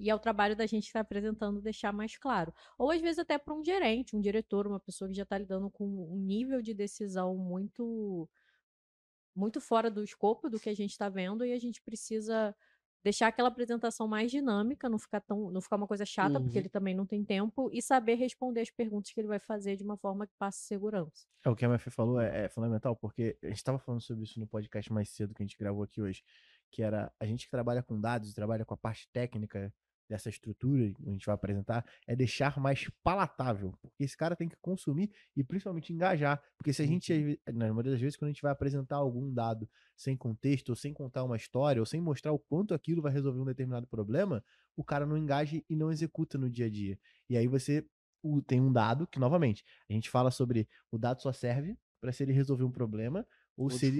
E 0.00 0.08
é 0.10 0.14
o 0.14 0.18
trabalho 0.18 0.56
da 0.56 0.66
gente 0.66 0.84
que 0.84 0.88
está 0.88 1.00
apresentando 1.00 1.60
deixar 1.60 1.92
mais 1.92 2.16
claro. 2.16 2.52
Ou 2.78 2.90
às 2.90 3.00
vezes 3.00 3.18
até 3.18 3.38
para 3.38 3.54
um 3.54 3.62
gerente, 3.62 4.16
um 4.16 4.20
diretor, 4.20 4.66
uma 4.66 4.80
pessoa 4.80 5.08
que 5.08 5.14
já 5.14 5.24
está 5.24 5.36
lidando 5.36 5.70
com 5.70 5.84
um 5.84 6.18
nível 6.18 6.62
de 6.62 6.72
decisão 6.74 7.36
muito 7.36 8.28
muito 9.34 9.60
fora 9.60 9.90
do 9.90 10.04
escopo 10.04 10.50
do 10.50 10.60
que 10.60 10.68
a 10.68 10.74
gente 10.74 10.90
está 10.90 11.08
vendo 11.08 11.44
e 11.44 11.52
a 11.52 11.58
gente 11.58 11.80
precisa 11.82 12.54
deixar 13.04 13.28
aquela 13.28 13.48
apresentação 13.48 14.06
mais 14.08 14.30
dinâmica, 14.30 14.88
não 14.88 14.98
ficar 14.98 15.20
tão, 15.20 15.50
não 15.50 15.60
ficar 15.60 15.76
uma 15.76 15.86
coisa 15.88 16.04
chata, 16.04 16.40
porque 16.40 16.58
Uhum. 16.58 16.62
ele 16.62 16.68
também 16.68 16.94
não 16.94 17.06
tem 17.06 17.24
tempo 17.24 17.68
e 17.72 17.82
saber 17.82 18.14
responder 18.16 18.60
as 18.60 18.70
perguntas 18.70 19.12
que 19.12 19.20
ele 19.20 19.28
vai 19.28 19.40
fazer 19.40 19.76
de 19.76 19.84
uma 19.84 19.96
forma 19.96 20.26
que 20.26 20.34
passe 20.38 20.60
segurança. 20.66 21.26
É, 21.44 21.50
o 21.50 21.56
que 21.56 21.64
a 21.64 21.68
MF 21.68 21.90
falou 21.90 22.20
é, 22.20 22.44
é 22.44 22.48
fundamental, 22.48 22.94
porque 22.96 23.36
a 23.42 23.46
gente 23.48 23.56
estava 23.56 23.78
falando 23.78 24.00
sobre 24.00 24.24
isso 24.24 24.38
no 24.38 24.46
podcast 24.46 24.92
mais 24.92 25.08
cedo 25.10 25.34
que 25.34 25.42
a 25.42 25.46
gente 25.46 25.58
gravou 25.58 25.82
aqui 25.82 26.00
hoje, 26.00 26.22
que 26.70 26.82
era 26.82 27.12
a 27.18 27.26
gente 27.26 27.44
que 27.46 27.50
trabalha 27.50 27.82
com 27.82 28.00
dados 28.00 28.30
e 28.30 28.34
trabalha 28.34 28.64
com 28.64 28.74
a 28.74 28.76
parte 28.76 29.08
técnica 29.12 29.72
dessa 30.12 30.28
estrutura 30.28 30.92
que 30.92 31.08
a 31.08 31.12
gente 31.12 31.24
vai 31.26 31.34
apresentar, 31.34 31.84
é 32.06 32.14
deixar 32.14 32.58
mais 32.60 32.86
palatável, 33.02 33.72
porque 33.80 34.04
esse 34.04 34.16
cara 34.16 34.36
tem 34.36 34.48
que 34.48 34.56
consumir 34.60 35.10
e 35.34 35.42
principalmente 35.42 35.92
engajar, 35.92 36.42
porque 36.58 36.72
se 36.72 36.82
a 36.82 36.86
gente, 36.86 37.12
ve- 37.12 37.40
na 37.46 37.68
maioria 37.68 37.92
das 37.92 38.00
vezes, 38.00 38.16
quando 38.16 38.28
a 38.28 38.32
gente 38.32 38.42
vai 38.42 38.52
apresentar 38.52 38.96
algum 38.96 39.32
dado 39.32 39.68
sem 39.96 40.16
contexto, 40.16 40.70
ou 40.70 40.76
sem 40.76 40.92
contar 40.92 41.24
uma 41.24 41.36
história, 41.36 41.80
ou 41.80 41.86
sem 41.86 42.00
mostrar 42.00 42.32
o 42.32 42.38
quanto 42.38 42.74
aquilo 42.74 43.00
vai 43.00 43.12
resolver 43.12 43.40
um 43.40 43.44
determinado 43.44 43.86
problema, 43.86 44.44
o 44.76 44.84
cara 44.84 45.06
não 45.06 45.16
engaja 45.16 45.62
e 45.68 45.76
não 45.76 45.90
executa 45.90 46.36
no 46.36 46.50
dia 46.50 46.66
a 46.66 46.70
dia. 46.70 46.98
E 47.28 47.36
aí 47.36 47.46
você 47.46 47.86
tem 48.46 48.60
um 48.60 48.72
dado 48.72 49.06
que, 49.06 49.18
novamente, 49.18 49.64
a 49.88 49.92
gente 49.92 50.08
fala 50.10 50.30
sobre 50.30 50.68
o 50.90 50.98
dado 50.98 51.20
só 51.22 51.32
serve 51.32 51.76
para 52.00 52.12
se 52.12 52.22
ele 52.22 52.32
resolver 52.32 52.64
um 52.64 52.70
problema 52.70 53.26
ou, 53.56 53.64
Ou 53.64 53.70
se 53.70 53.86
ele 53.86 53.96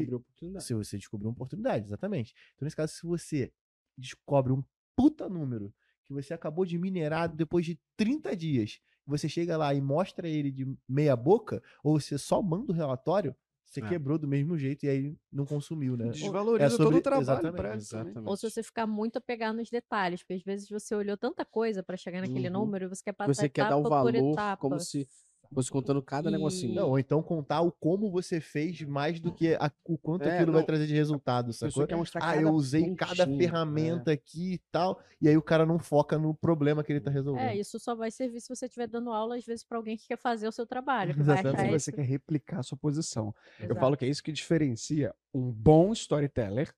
se 0.61 0.75
você 0.75 0.96
descobrir 0.96 1.27
uma 1.27 1.33
oportunidade, 1.33 1.87
exatamente. 1.87 2.35
Então, 2.55 2.64
nesse 2.66 2.77
caso, 2.77 2.92
se 2.92 3.07
você 3.07 3.53
descobre 3.96 4.53
um 4.53 4.62
puta 4.96 5.29
número 5.29 5.75
que 6.05 6.12
você 6.12 6.35
acabou 6.35 6.65
de 6.65 6.79
minerar 6.79 7.29
depois 7.35 7.65
de 7.67 7.79
30 7.97 8.37
dias, 8.37 8.81
você 9.07 9.29
chega 9.29 9.57
lá 9.57 9.75
e 9.75 9.81
mostra 9.81 10.29
ele 10.29 10.51
de 10.51 10.67
meia 10.88 11.17
boca, 11.17 11.62
ou 11.83 11.99
você 12.01 12.17
só 12.19 12.41
manda 12.43 12.73
o 12.73 12.75
relatório, 12.75 13.35
você 13.65 13.81
É. 13.81 13.88
quebrou 13.88 14.19
do 14.19 14.29
mesmo 14.29 14.57
jeito 14.59 14.85
e 14.85 14.88
aí 14.88 15.17
não 15.33 15.47
consumiu, 15.47 15.97
né? 15.97 16.11
Desvaloriza 16.11 16.67
É 16.67 16.71
sobre- 16.71 16.85
todo 16.85 16.97
o 16.99 17.03
trabalho 17.03 17.23
exatamente, 17.23 17.57
também. 17.57 17.77
Exatamente. 17.77 18.29
Ou 18.29 18.37
se 18.37 18.51
você 18.51 18.62
ficar 18.62 18.87
muito 18.87 19.17
apegado 19.17 19.57
nos 19.57 19.71
detalhes, 19.71 20.23
porque 20.23 20.35
às 20.35 20.43
vezes 20.43 20.69
você 20.69 20.95
olhou 20.95 21.17
tanta 21.17 21.45
coisa 21.45 21.83
para 21.83 21.97
chegar 21.97 22.21
naquele 22.21 22.49
Uhum. 22.49 22.53
número 22.65 22.85
e 22.85 22.88
você 22.88 23.03
quer 23.05 23.12
passar 23.15 23.33
Você 23.35 23.49
quer 23.49 23.62
dar 23.69 23.77
o 23.79 23.81
etapa 23.81 24.03
por 24.03 24.12
valor 24.12 24.33
etapa. 24.33 24.61
como 24.61 24.79
se 24.79 25.09
fosse 25.55 25.71
contando 25.71 26.03
cada 26.03 26.29
E- 26.29 26.33
negocinho. 26.33 26.75
Não, 26.75 26.88
ou 26.91 26.99
então 26.99 27.23
contar 27.23 27.61
o 27.61 27.71
como 27.73 28.11
você 28.11 28.41
fez 28.41 28.81
mais 28.83 29.21
do 29.21 29.33
que 29.33 29.55
a- 29.55 29.71
o 29.85 29.99
quanto 29.99 30.23
É, 30.25 30.35
aquilo 30.37 30.53
vai 30.53 30.62
não. 30.62 30.67
trazer 30.67 30.87
de 30.87 30.95
resultado, 30.95 31.53
sacou? 31.53 31.87
quer 31.87 31.97
mostrar 31.97 32.21
Ah, 32.23 32.31
cada 32.35 32.43
eu 32.43 32.51
usei 32.51 32.95
cada 32.95 33.27
pontinho, 33.27 33.38
ferramenta 33.38 34.12
aqui 34.12 34.55
e 34.55 34.59
tal, 34.71 35.01
e 35.21 35.29
aí 35.29 35.37
o 35.37 35.43
cara 35.43 35.65
não 35.67 35.79
foca 35.79 36.19
no 36.19 36.35
problema 36.35 36.83
que 36.83 36.93
ele 36.93 37.01
tá 37.01 37.11
resolvendo. 37.11 37.45
É, 37.49 37.57
isso 37.57 37.79
só 37.79 37.95
vai 37.95 38.11
servir 38.11 38.41
se 38.41 38.49
você 38.49 38.67
estiver 38.67 38.87
dando 38.87 39.11
aula, 39.11 39.37
às 39.37 39.45
vezes, 39.45 39.65
para 39.65 39.77
alguém 39.79 39.97
que 39.97 40.07
quer 40.09 40.19
fazer 40.19 40.49
o 40.49 40.53
seu 40.53 40.67
trabalho. 40.67 41.15
Vai 41.37 41.38
Exatamente. 41.41 41.77
isso. 41.77 41.85
você 41.85 41.93
quer 41.93 42.03
replicar 42.05 42.61
a 42.61 42.62
sua 42.62 42.79
posição. 42.79 43.35
Eu 43.59 43.67
Exato. 43.67 43.81
falo 43.81 43.97
que 43.97 44.05
é 44.05 44.09
isso 44.09 44.23
que 44.23 44.33
diferencia 44.33 45.15
um 45.35 45.51
bom 45.51 45.93
storyteller 45.93 46.75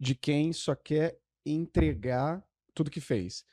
de 0.00 0.14
quem 0.14 0.52
só 0.52 0.74
quer 0.74 1.18
entregar 1.46 2.42
tudo 2.74 2.90
que 2.90 3.00
fez. 3.00 3.44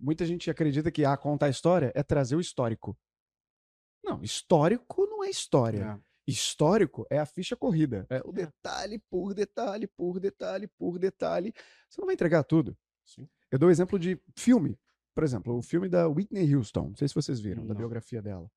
Muita 0.00 0.24
gente 0.24 0.50
acredita 0.50 0.90
que 0.90 1.04
ah, 1.04 1.16
contar 1.16 1.46
a 1.46 1.50
história 1.50 1.92
é 1.94 2.02
trazer 2.02 2.36
o 2.36 2.40
histórico. 2.40 2.96
Não, 4.04 4.22
histórico 4.22 5.06
não 5.06 5.22
é 5.24 5.30
história. 5.30 6.00
É. 6.02 6.08
Histórico 6.30 7.06
é 7.10 7.18
a 7.18 7.26
ficha 7.26 7.56
corrida. 7.56 8.06
É 8.10 8.20
o 8.24 8.32
detalhe 8.32 8.98
por 9.10 9.32
detalhe, 9.34 9.86
por 9.86 10.20
detalhe, 10.20 10.66
por 10.68 10.98
detalhe. 10.98 11.52
Você 11.88 12.00
não 12.00 12.06
vai 12.06 12.14
entregar 12.14 12.44
tudo. 12.44 12.76
Sim. 13.04 13.26
Eu 13.50 13.58
dou 13.58 13.70
exemplo 13.70 13.98
de 13.98 14.20
filme. 14.36 14.78
Por 15.14 15.24
exemplo, 15.24 15.56
o 15.56 15.62
filme 15.62 15.88
da 15.88 16.06
Whitney 16.06 16.54
Houston. 16.54 16.88
Não 16.90 16.96
sei 16.96 17.08
se 17.08 17.14
vocês 17.14 17.40
viram, 17.40 17.62
da 17.66 17.72
Não. 17.72 17.78
biografia 17.78 18.20
dela. 18.20 18.50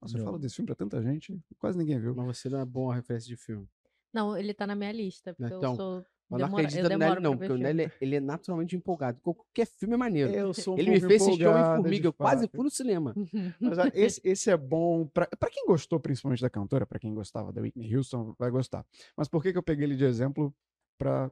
Nossa, 0.00 0.14
eu 0.14 0.18
Não. 0.18 0.24
falo 0.26 0.38
desse 0.38 0.56
filme 0.56 0.66
pra 0.66 0.76
tanta 0.76 1.02
gente, 1.02 1.40
quase 1.58 1.76
ninguém 1.78 1.98
viu. 1.98 2.14
Mas 2.14 2.36
você 2.38 2.48
não 2.48 2.60
é 2.60 2.64
bom 2.64 2.90
a 2.90 2.94
referência 2.94 3.26
de 3.28 3.36
filme. 3.36 3.66
Não, 4.12 4.36
ele 4.36 4.54
tá 4.54 4.66
na 4.66 4.74
minha 4.76 4.92
lista, 4.92 5.34
porque 5.34 5.52
Então, 5.54 5.72
eu 5.72 5.76
sou. 5.76 6.06
Mas 6.30 6.40
não 6.42 6.46
demora- 6.48 6.62
acredita 6.66 6.86
eu 6.86 6.98
no 6.98 6.98
Nelly, 6.98 7.20
não, 7.22 7.36
porque 7.38 7.52
o. 7.52 7.56
Nelly 7.56 7.92
ele 8.00 8.16
é 8.16 8.20
naturalmente 8.20 8.76
empolgado. 8.76 9.18
Qualquer 9.22 9.66
filme 9.66 9.94
é 9.94 9.96
maneiro. 9.96 10.30
Eu 10.30 10.52
sou 10.52 10.74
um 10.76 10.78
ele 10.78 10.90
me 10.90 11.00
fez 11.00 11.22
assistir 11.22 11.46
Homem-Formiga. 11.46 12.06
Eu 12.08 12.12
quase 12.12 12.48
fui 12.48 12.64
no 12.64 12.70
cinema. 12.70 13.14
Mas 13.60 13.78
ó, 13.78 13.84
esse, 13.94 14.20
esse 14.22 14.50
é 14.50 14.56
bom 14.56 15.06
pra, 15.06 15.26
pra 15.26 15.48
quem 15.50 15.64
gostou, 15.66 15.98
principalmente 15.98 16.42
da 16.42 16.50
cantora, 16.50 16.86
pra 16.86 16.98
quem 16.98 17.14
gostava 17.14 17.50
da 17.52 17.62
Whitney 17.62 17.96
Houston, 17.96 18.34
vai 18.38 18.50
gostar. 18.50 18.84
Mas 19.16 19.26
por 19.26 19.42
que, 19.42 19.52
que 19.52 19.58
eu 19.58 19.62
peguei 19.62 19.84
ele 19.86 19.96
de 19.96 20.04
exemplo 20.04 20.54
pra 20.98 21.30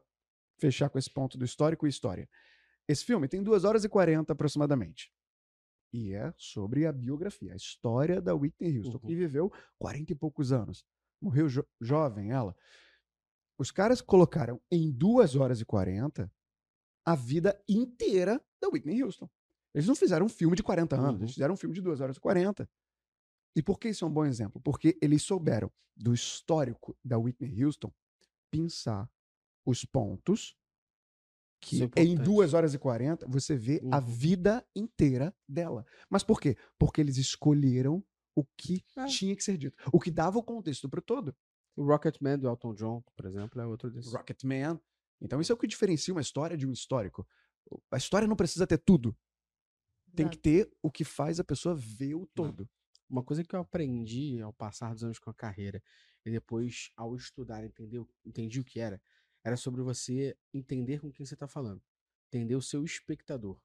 fechar 0.59 0.89
com 0.89 0.99
esse 0.99 1.11
ponto 1.11 1.37
do 1.37 1.45
histórico 1.45 1.87
e 1.87 1.91
história? 1.91 2.27
Esse 2.89 3.05
filme 3.05 3.29
tem 3.29 3.43
2 3.43 3.65
horas 3.65 3.85
e 3.85 3.89
40 3.91 4.33
aproximadamente. 4.33 5.13
E 5.93 6.15
é 6.15 6.33
sobre 6.39 6.87
a 6.87 6.93
biografia, 6.93 7.53
a 7.53 7.57
história 7.57 8.21
da 8.21 8.35
Whitney 8.35 8.79
Houston, 8.79 8.95
Uhum. 8.95 9.07
que 9.09 9.15
viveu 9.15 9.53
40 9.79 10.13
e 10.13 10.15
poucos 10.17 10.53
anos. 10.53 10.85
Morreu 11.21 11.49
jo- 11.49 11.67
jovem 11.81 12.31
ela. 12.33 12.57
Os 13.59 13.71
caras 13.71 14.01
colocaram 14.03 14.61
em 14.71 14.91
2 14.91 15.35
horas 15.35 15.61
e 15.61 15.65
40 15.65 16.31
a 17.07 17.15
vida 17.17 17.61
inteira 17.69 18.43
da 18.63 18.69
Whitney 18.69 19.03
Houston. 19.03 19.29
Eles 19.75 19.89
não 19.89 19.97
fizeram 19.97 20.27
um 20.27 20.31
filme 20.31 20.57
de 20.57 20.63
40 20.63 20.97
anos, 20.97 21.21
Uhum. 21.21 21.23
eles 21.23 21.35
fizeram 21.35 21.55
um 21.55 21.57
filme 21.57 21.75
de 21.75 21.83
2 21.83 22.01
horas 22.01 22.17
e 22.17 22.21
40. 22.21 22.69
E 23.57 23.63
por 23.63 23.79
que 23.81 23.89
isso 23.91 24.05
é 24.05 24.09
um 24.09 24.13
bom 24.13 24.27
exemplo? 24.27 24.61
Porque 24.63 24.99
eles 25.03 25.23
souberam, 25.23 25.73
do 25.97 26.15
histórico 26.15 26.97
da 27.05 27.19
Whitney 27.19 27.65
Houston, 27.65 27.93
pensar 28.51 29.11
os 29.67 29.85
pontos 29.85 30.55
que 31.63 31.89
é 31.95 32.03
em 32.03 32.17
importante. 32.17 32.21
2 32.21 32.55
horas 32.55 32.75
e 32.75 32.79
40 32.79 33.27
você 33.29 33.57
vê 33.57 33.85
a 33.91 33.99
Uhum. 33.99 34.01
vida 34.01 34.65
inteira 34.75 35.35
dela. 35.49 35.85
Mas 36.11 36.23
por 36.23 36.41
quê? 36.41 36.57
Porque 36.79 37.01
eles 37.01 37.17
escolheram 37.17 38.05
o 38.35 38.45
que 38.57 38.85
É. 38.97 39.17
tinha 39.17 39.35
que 39.35 39.43
ser 39.43 39.57
dito, 39.57 39.77
o 39.93 39.99
que 39.99 40.11
dava 40.11 40.39
o 40.39 40.43
contexto 40.43 40.89
para 40.89 41.01
todo. 41.01 41.35
O 41.77 41.85
Rocketman 41.85 42.39
do 42.39 42.49
Elton 42.49 42.75
John, 42.75 43.03
por 43.15 43.27
exemplo, 43.27 43.61
é 43.61 43.67
outro 43.67 43.91
desses. 43.91 44.13
Rocketman. 44.13 44.81
Então 45.21 45.41
isso 45.41 45.53
é 45.53 45.55
o 45.55 45.59
que 45.59 45.67
diferencia 45.67 46.13
uma 46.13 46.21
história 46.21 46.57
de 46.57 46.67
um 46.67 46.73
histórico. 46.73 47.27
A 47.91 47.97
história 47.97 48.27
não 48.27 48.37
precisa 48.37 48.67
ter 48.67 48.79
tudo. 48.79 49.17
Tem 50.15 50.27
que 50.31 50.39
ter 50.39 50.71
o 50.83 50.91
que 50.91 51.05
faz 51.05 51.39
a 51.39 51.45
pessoa 51.45 51.75
ver 51.75 52.15
o 52.15 52.27
todo. 52.27 52.69
Uma 53.09 53.23
coisa 53.23 53.45
que 53.45 53.55
eu 53.55 53.61
aprendi 53.61 54.41
ao 54.41 54.53
passar 54.53 54.93
dos 54.95 55.05
anos 55.05 55.19
com 55.19 55.31
a 55.31 55.35
carreira 55.35 55.83
e 56.25 56.31
depois 56.31 56.91
ao 56.97 57.15
estudar, 57.15 57.63
entender, 57.65 57.99
o- 57.99 58.09
entendi 58.25 58.59
o 58.59 58.65
que 58.65 58.81
era, 58.81 59.01
era 59.45 59.57
sobre 59.57 59.83
você 59.83 60.37
entender 60.53 61.01
com 61.01 61.13
quem 61.13 61.25
você 61.25 61.35
está 61.35 61.47
falando, 61.47 61.81
entender 62.29 62.57
o 62.57 62.63
seu 62.63 62.83
espectador 62.85 63.61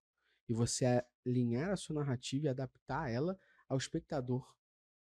e 0.48 0.54
você 0.54 1.04
alinhar 1.26 1.72
a 1.72 1.76
sua 1.78 1.96
narrativa 1.96 2.46
e 2.46 2.50
adaptar 2.50 3.10
ela 3.10 3.40
ao 3.68 3.78
espectador 3.78 4.54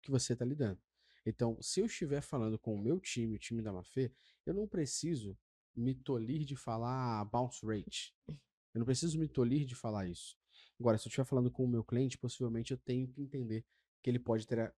que 0.03 0.11
você 0.11 0.33
está 0.33 0.45
lidando. 0.45 0.81
Então, 1.29 1.61
se 1.61 1.79
eu 1.81 1.85
estiver 1.85 2.23
falando 2.23 2.59
com 2.59 2.75
o 2.75 2.79
meu 2.79 2.99
time, 2.99 3.37
o 3.37 3.39
time 3.39 3.61
da 3.61 3.71
Mafê, 3.71 4.11
eu 4.47 4.55
não 4.55 4.67
preciso 4.67 5.39
me 5.77 5.95
tolir 5.95 6.43
de 6.43 6.57
falar 6.57 7.23
bounce 7.27 7.67
rate. 7.67 8.15
Eu 8.73 8.79
não 8.79 8.87
preciso 8.87 9.19
me 9.19 9.29
tolir 9.29 9.67
de 9.67 9.75
falar 9.75 10.07
isso. 10.07 10.39
Agora, 10.81 10.97
se 10.97 11.07
eu 11.07 11.11
estiver 11.11 11.27
falando 11.27 11.51
com 11.51 11.67
o 11.67 11.69
meu 11.69 11.85
cliente, 11.85 12.17
possivelmente 12.17 12.71
eu 12.73 12.79
tenho 12.79 13.07
que 13.07 13.21
entender 13.21 13.63
que 14.03 14.09
ele 14.09 14.19
pode 14.19 14.47
ter 14.47 14.75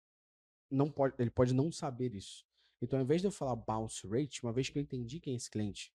não 0.68 0.90
pode, 0.90 1.14
ele 1.20 1.30
pode 1.30 1.54
não 1.54 1.70
saber 1.70 2.16
isso. 2.16 2.44
Então, 2.82 2.98
ao 2.98 3.04
invés 3.04 3.20
de 3.20 3.28
eu 3.28 3.30
falar 3.30 3.54
bounce 3.54 4.04
rate, 4.08 4.42
uma 4.42 4.52
vez 4.52 4.68
que 4.68 4.76
eu 4.76 4.82
entendi 4.82 5.20
quem 5.20 5.34
é 5.34 5.36
esse 5.36 5.48
cliente, 5.48 5.94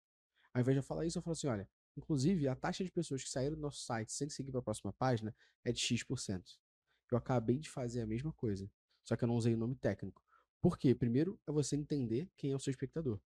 ao 0.53 0.63
invés 0.63 0.75
de 0.75 0.79
eu 0.81 0.83
falar 0.83 1.07
isso, 1.07 1.17
eu 1.17 1.23
falo 1.23 1.33
assim, 1.33 1.47
olha, 1.47 1.69
inclusive 1.97 2.49
a 2.49 2.57
taxa 2.57 2.83
de 2.83 2.91
pessoas 2.91 3.23
que 3.23 3.31
saíram 3.31 3.55
do 3.55 3.63
nosso 3.63 3.83
site 3.83 4.11
sem 4.11 4.29
seguir 4.29 4.51
para 4.51 4.59
a 4.59 4.65
próxima 4.65 4.93
página 4.93 5.33
é 5.65 5.71
de 5.71 5.79
X%. 5.79 6.59
Eu 7.09 7.19
acabei 7.19 7.61
de 7.61 7.71
fazer 7.71 8.01
a 8.01 8.07
mesma 8.07 8.33
coisa, 8.33 8.69
só 9.05 9.15
que 9.15 9.23
eu 9.23 9.29
não 9.29 9.37
usei 9.37 9.55
o 9.55 9.59
nome 9.59 9.77
técnico. 9.77 10.21
Por 10.61 10.79
quê? 10.79 10.95
Primeiro 10.95 11.41
é 11.47 11.53
você 11.53 11.77
entender 11.77 12.29
quem 12.37 12.53
é 12.53 12.57
o 12.57 12.61
seu 12.61 12.71
espectador. 12.71 13.21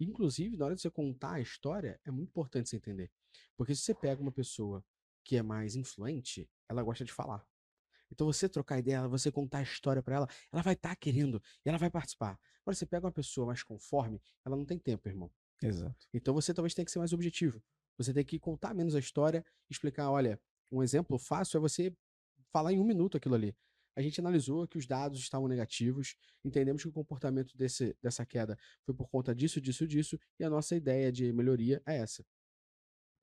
Inclusive, 0.00 0.56
na 0.56 0.66
hora 0.66 0.74
de 0.74 0.80
você 0.80 0.90
contar 0.90 1.34
a 1.34 1.40
história, 1.40 2.00
é 2.04 2.10
muito 2.10 2.30
importante 2.30 2.68
você 2.68 2.76
entender. 2.76 3.10
Porque 3.56 3.74
se 3.74 3.82
você 3.82 3.94
pega 3.94 4.20
uma 4.22 4.32
pessoa 4.32 4.84
que 5.24 5.36
é 5.36 5.42
mais 5.42 5.76
influente, 5.76 6.48
ela 6.68 6.82
gosta 6.82 7.04
de 7.04 7.12
falar. 7.12 7.46
Então 8.10 8.26
você 8.26 8.48
trocar 8.48 8.78
ideia, 8.78 9.06
você 9.06 9.30
contar 9.30 9.58
a 9.58 9.62
história 9.62 10.02
pra 10.02 10.16
ela, 10.16 10.28
ela 10.50 10.62
vai 10.62 10.72
estar 10.72 10.96
querendo 10.96 11.42
e 11.64 11.68
ela 11.68 11.78
vai 11.78 11.90
participar. 11.90 12.38
Agora 12.62 12.74
você 12.74 12.86
pega 12.86 13.06
uma 13.06 13.12
pessoa 13.12 13.46
mais 13.46 13.62
conforme, 13.62 14.20
ela 14.44 14.56
não 14.56 14.64
tem 14.64 14.78
tempo, 14.78 15.08
irmão. 15.08 15.30
Exato. 15.62 16.06
Então 16.14 16.32
você 16.32 16.54
talvez 16.54 16.74
tenha 16.74 16.86
que 16.86 16.90
ser 16.90 16.98
mais 16.98 17.12
objetivo. 17.12 17.62
Você 17.98 18.14
tem 18.14 18.24
que 18.24 18.38
contar 18.38 18.74
menos 18.74 18.94
a 18.94 18.98
história, 18.98 19.44
explicar, 19.68 20.10
olha, 20.10 20.40
um 20.70 20.82
exemplo 20.82 21.18
fácil 21.18 21.58
é 21.58 21.60
você 21.60 21.92
falar 22.52 22.72
em 22.72 22.78
um 22.78 22.84
minuto 22.84 23.16
aquilo 23.16 23.34
ali. 23.34 23.54
A 23.98 24.00
gente 24.00 24.20
analisou 24.20 24.64
que 24.68 24.78
os 24.78 24.86
dados 24.86 25.18
estavam 25.18 25.48
negativos, 25.48 26.14
entendemos 26.44 26.80
que 26.80 26.88
o 26.88 26.92
comportamento 26.92 27.56
desse, 27.56 27.98
dessa 28.00 28.24
queda 28.24 28.56
foi 28.84 28.94
por 28.94 29.08
conta 29.08 29.34
disso, 29.34 29.60
disso, 29.60 29.88
disso, 29.88 30.16
e 30.38 30.44
a 30.44 30.48
nossa 30.48 30.76
ideia 30.76 31.10
de 31.10 31.32
melhoria 31.32 31.82
é 31.84 31.96
essa. 31.96 32.24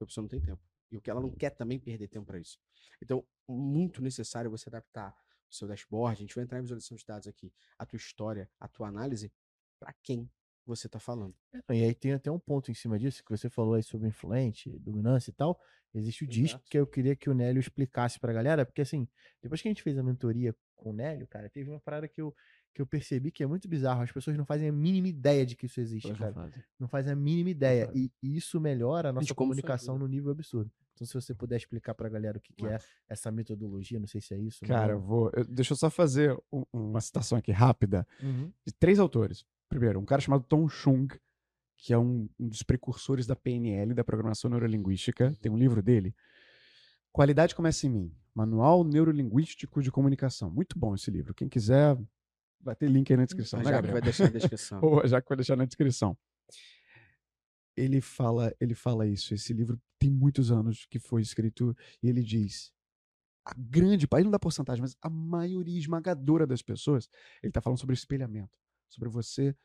A 0.02 0.06
pessoa 0.06 0.24
não 0.24 0.28
tem 0.28 0.42
tempo. 0.42 0.62
E 0.92 0.98
o 0.98 1.02
que 1.02 1.10
ela 1.10 1.22
não 1.22 1.32
quer 1.32 1.52
também 1.52 1.80
perder 1.80 2.10
tempo 2.10 2.26
para 2.26 2.40
isso. 2.40 2.60
Então, 3.02 3.26
muito 3.48 4.02
necessário 4.02 4.52
você 4.52 4.68
adaptar 4.68 5.16
o 5.50 5.56
seu 5.56 5.66
dashboard, 5.66 6.18
a 6.18 6.22
gente 6.22 6.36
vai 6.36 6.44
entrar 6.44 6.60
em 6.60 6.64
visualização 6.64 6.98
de 6.98 7.06
dados 7.06 7.30
aqui, 7.30 7.54
a 7.80 7.86
tua 7.86 7.96
história, 7.96 8.52
a 8.60 8.68
tua 8.68 8.90
análise, 8.90 9.32
para 9.80 9.94
quem 10.04 10.30
você 10.66 10.88
está 10.88 11.00
falando. 11.00 11.34
E 11.70 11.86
aí 11.86 11.94
tem 11.94 12.12
até 12.12 12.30
um 12.30 12.40
ponto 12.40 12.70
em 12.70 12.74
cima 12.74 13.00
disso, 13.00 13.24
que 13.24 13.32
você 13.32 13.50
falou 13.50 13.76
aí 13.76 13.84
sobre 13.84 14.10
influente, 14.10 14.78
dominância 14.80 15.30
e 15.30 15.34
tal. 15.34 15.58
Existe 15.94 16.26
o 16.26 16.28
DISC, 16.28 16.56
Exato. 16.56 16.70
que 16.70 16.78
eu 16.78 16.86
queria 16.86 17.16
que 17.16 17.30
o 17.30 17.34
Nélio 17.34 17.60
explicasse 17.60 18.20
pra 18.20 18.34
galera, 18.34 18.66
porque 18.66 18.82
assim, 18.82 19.08
depois 19.42 19.62
que 19.62 19.70
a 19.70 19.72
gente 19.72 19.82
fez 19.82 19.98
a 19.98 20.04
mentoria 20.04 20.54
com 20.76 20.90
o 20.90 20.94
Nélio, 20.94 21.28
cara, 21.28 21.50
teve 21.50 21.70
uma 21.70 21.80
parada 21.80 22.08
que 22.08 22.22
eu, 22.22 22.36
que 22.74 22.82
eu 22.82 22.86
percebi 22.86 23.32
que 23.32 23.42
é 23.44 23.48
muito 23.48 23.68
bizarro. 23.68 24.02
As 24.02 24.12
pessoas 24.12 24.38
não 24.38 24.46
fazem 24.46 24.68
a 24.70 24.72
mínima 24.72 25.08
ideia 25.08 25.46
de 25.46 25.56
que 25.56 25.66
isso 25.66 25.80
existe, 25.80 26.08
Elas 26.08 26.20
cara. 26.20 26.32
não 26.34 26.42
fazem. 26.44 26.64
Não 26.80 26.88
fazem 26.88 27.14
a 27.14 27.16
mínima 27.16 27.50
ideia. 27.50 27.90
E, 27.96 28.12
e 28.22 28.36
isso 28.38 28.60
melhora 28.60 29.10
a 29.10 29.14
nossa 29.14 29.34
comunicação 29.34 29.98
no 29.98 30.08
nível 30.08 30.32
absurdo. 30.32 30.70
Então, 30.94 31.06
se 31.06 31.14
você 31.14 31.34
puder 31.34 31.58
explicar 31.58 31.94
pra 31.94 32.08
galera 32.08 32.38
o 32.38 32.42
que, 32.42 32.54
que 32.54 32.66
é 32.66 32.78
essa 33.10 33.30
metodologia, 33.30 34.00
não 34.00 34.08
sei 34.08 34.22
se 34.22 34.34
é 34.34 34.38
isso. 34.38 34.64
Cara, 34.66 34.94
eu 34.94 35.00
não. 35.00 35.06
vou. 35.06 35.30
eu- 35.36 35.44
deixa 35.46 35.74
eu 35.74 35.78
só 35.78 35.90
fazer 35.90 36.38
um- 36.52 36.64
uma 36.72 37.02
citação 37.02 37.38
aqui 37.38 37.52
rápida 37.52 38.08
Uhum. 38.24 38.50
de 38.66 38.74
três 38.74 38.98
autores. 38.98 39.46
Primeiro, 39.68 40.00
um 40.00 40.06
cara 40.06 40.22
chamado 40.22 40.44
Tom 40.48 40.70
Chung, 40.70 41.08
que 41.78 41.92
é 41.94 41.98
um, 41.98 42.30
um 42.40 42.48
dos 42.48 42.64
precursores 42.64 43.28
da 43.28 43.36
PNL, 43.36 43.94
da 43.94 44.06
programação 44.06 44.50
neurolinguística. 44.50 45.34
Tem 45.42 45.52
um 45.52 45.58
livro 45.58 45.82
dele. 45.84 46.16
Qualidade 47.16 47.56
começa 47.56 47.88
em 47.88 47.90
mim. 47.90 48.12
Manual 48.34 48.84
Neurolinguístico 48.84 49.82
de 49.82 49.90
Comunicação. 49.90 50.52
Muito 50.52 50.78
bom 50.78 50.94
esse 50.94 51.10
livro. 51.10 51.34
Quem 51.34 51.48
quiser, 51.48 51.98
vai 52.60 52.76
ter 52.76 52.90
link 52.90 53.10
aí 53.10 53.16
na 53.16 53.24
descrição, 53.24 53.62
A 53.62 53.64
né, 53.64 53.72
Gabriel? 53.72 53.94
vai 53.94 54.02
deixar 54.02 54.26
na 54.26 54.32
descrição. 54.32 54.80
Ou 54.84 55.08
já 55.08 55.22
que 55.22 55.30
vai 55.30 55.38
deixar 55.38 55.56
na 55.56 55.64
descrição. 55.64 56.18
Ele 57.78 58.02
fala, 58.02 58.54
ele 58.60 58.76
fala 58.76 59.08
isso. 59.08 59.34
Esse 59.34 59.54
livro 59.54 59.82
tem 59.98 60.12
muitos 60.12 60.52
anos 60.52 60.86
que 60.90 61.00
foi 61.00 61.22
escrito 61.22 61.74
e 62.04 62.10
ele 62.10 62.22
diz 62.22 62.74
a 63.46 63.54
grande, 63.58 64.06
aí 64.14 64.24
não 64.26 64.32
dá 64.32 64.38
porcentagem, 64.40 64.82
mas 64.82 64.98
a 65.02 65.10
maioria 65.10 65.80
esmagadora 65.80 66.46
das 66.46 66.62
pessoas, 66.62 67.08
ele 67.42 67.52
está 67.52 67.62
falando 67.62 67.80
sobre 67.80 67.94
espelhamento, 67.94 68.60
sobre 68.90 69.08
você 69.08 69.56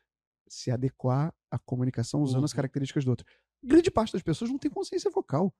se 0.47 0.71
adequar 0.71 1.33
à 1.49 1.59
comunicação 1.59 2.21
usando 2.21 2.45
as 2.45 2.51
Uhum. 2.51 2.55
características 2.55 3.03
do 3.03 3.09
outro. 3.09 3.25
Grande 3.61 3.91
parte 3.91 4.13
das 4.13 4.21
pessoas 4.21 4.49
não 4.49 4.57
tem 4.57 4.71
consciência 4.71 5.11
vocal. 5.11 5.53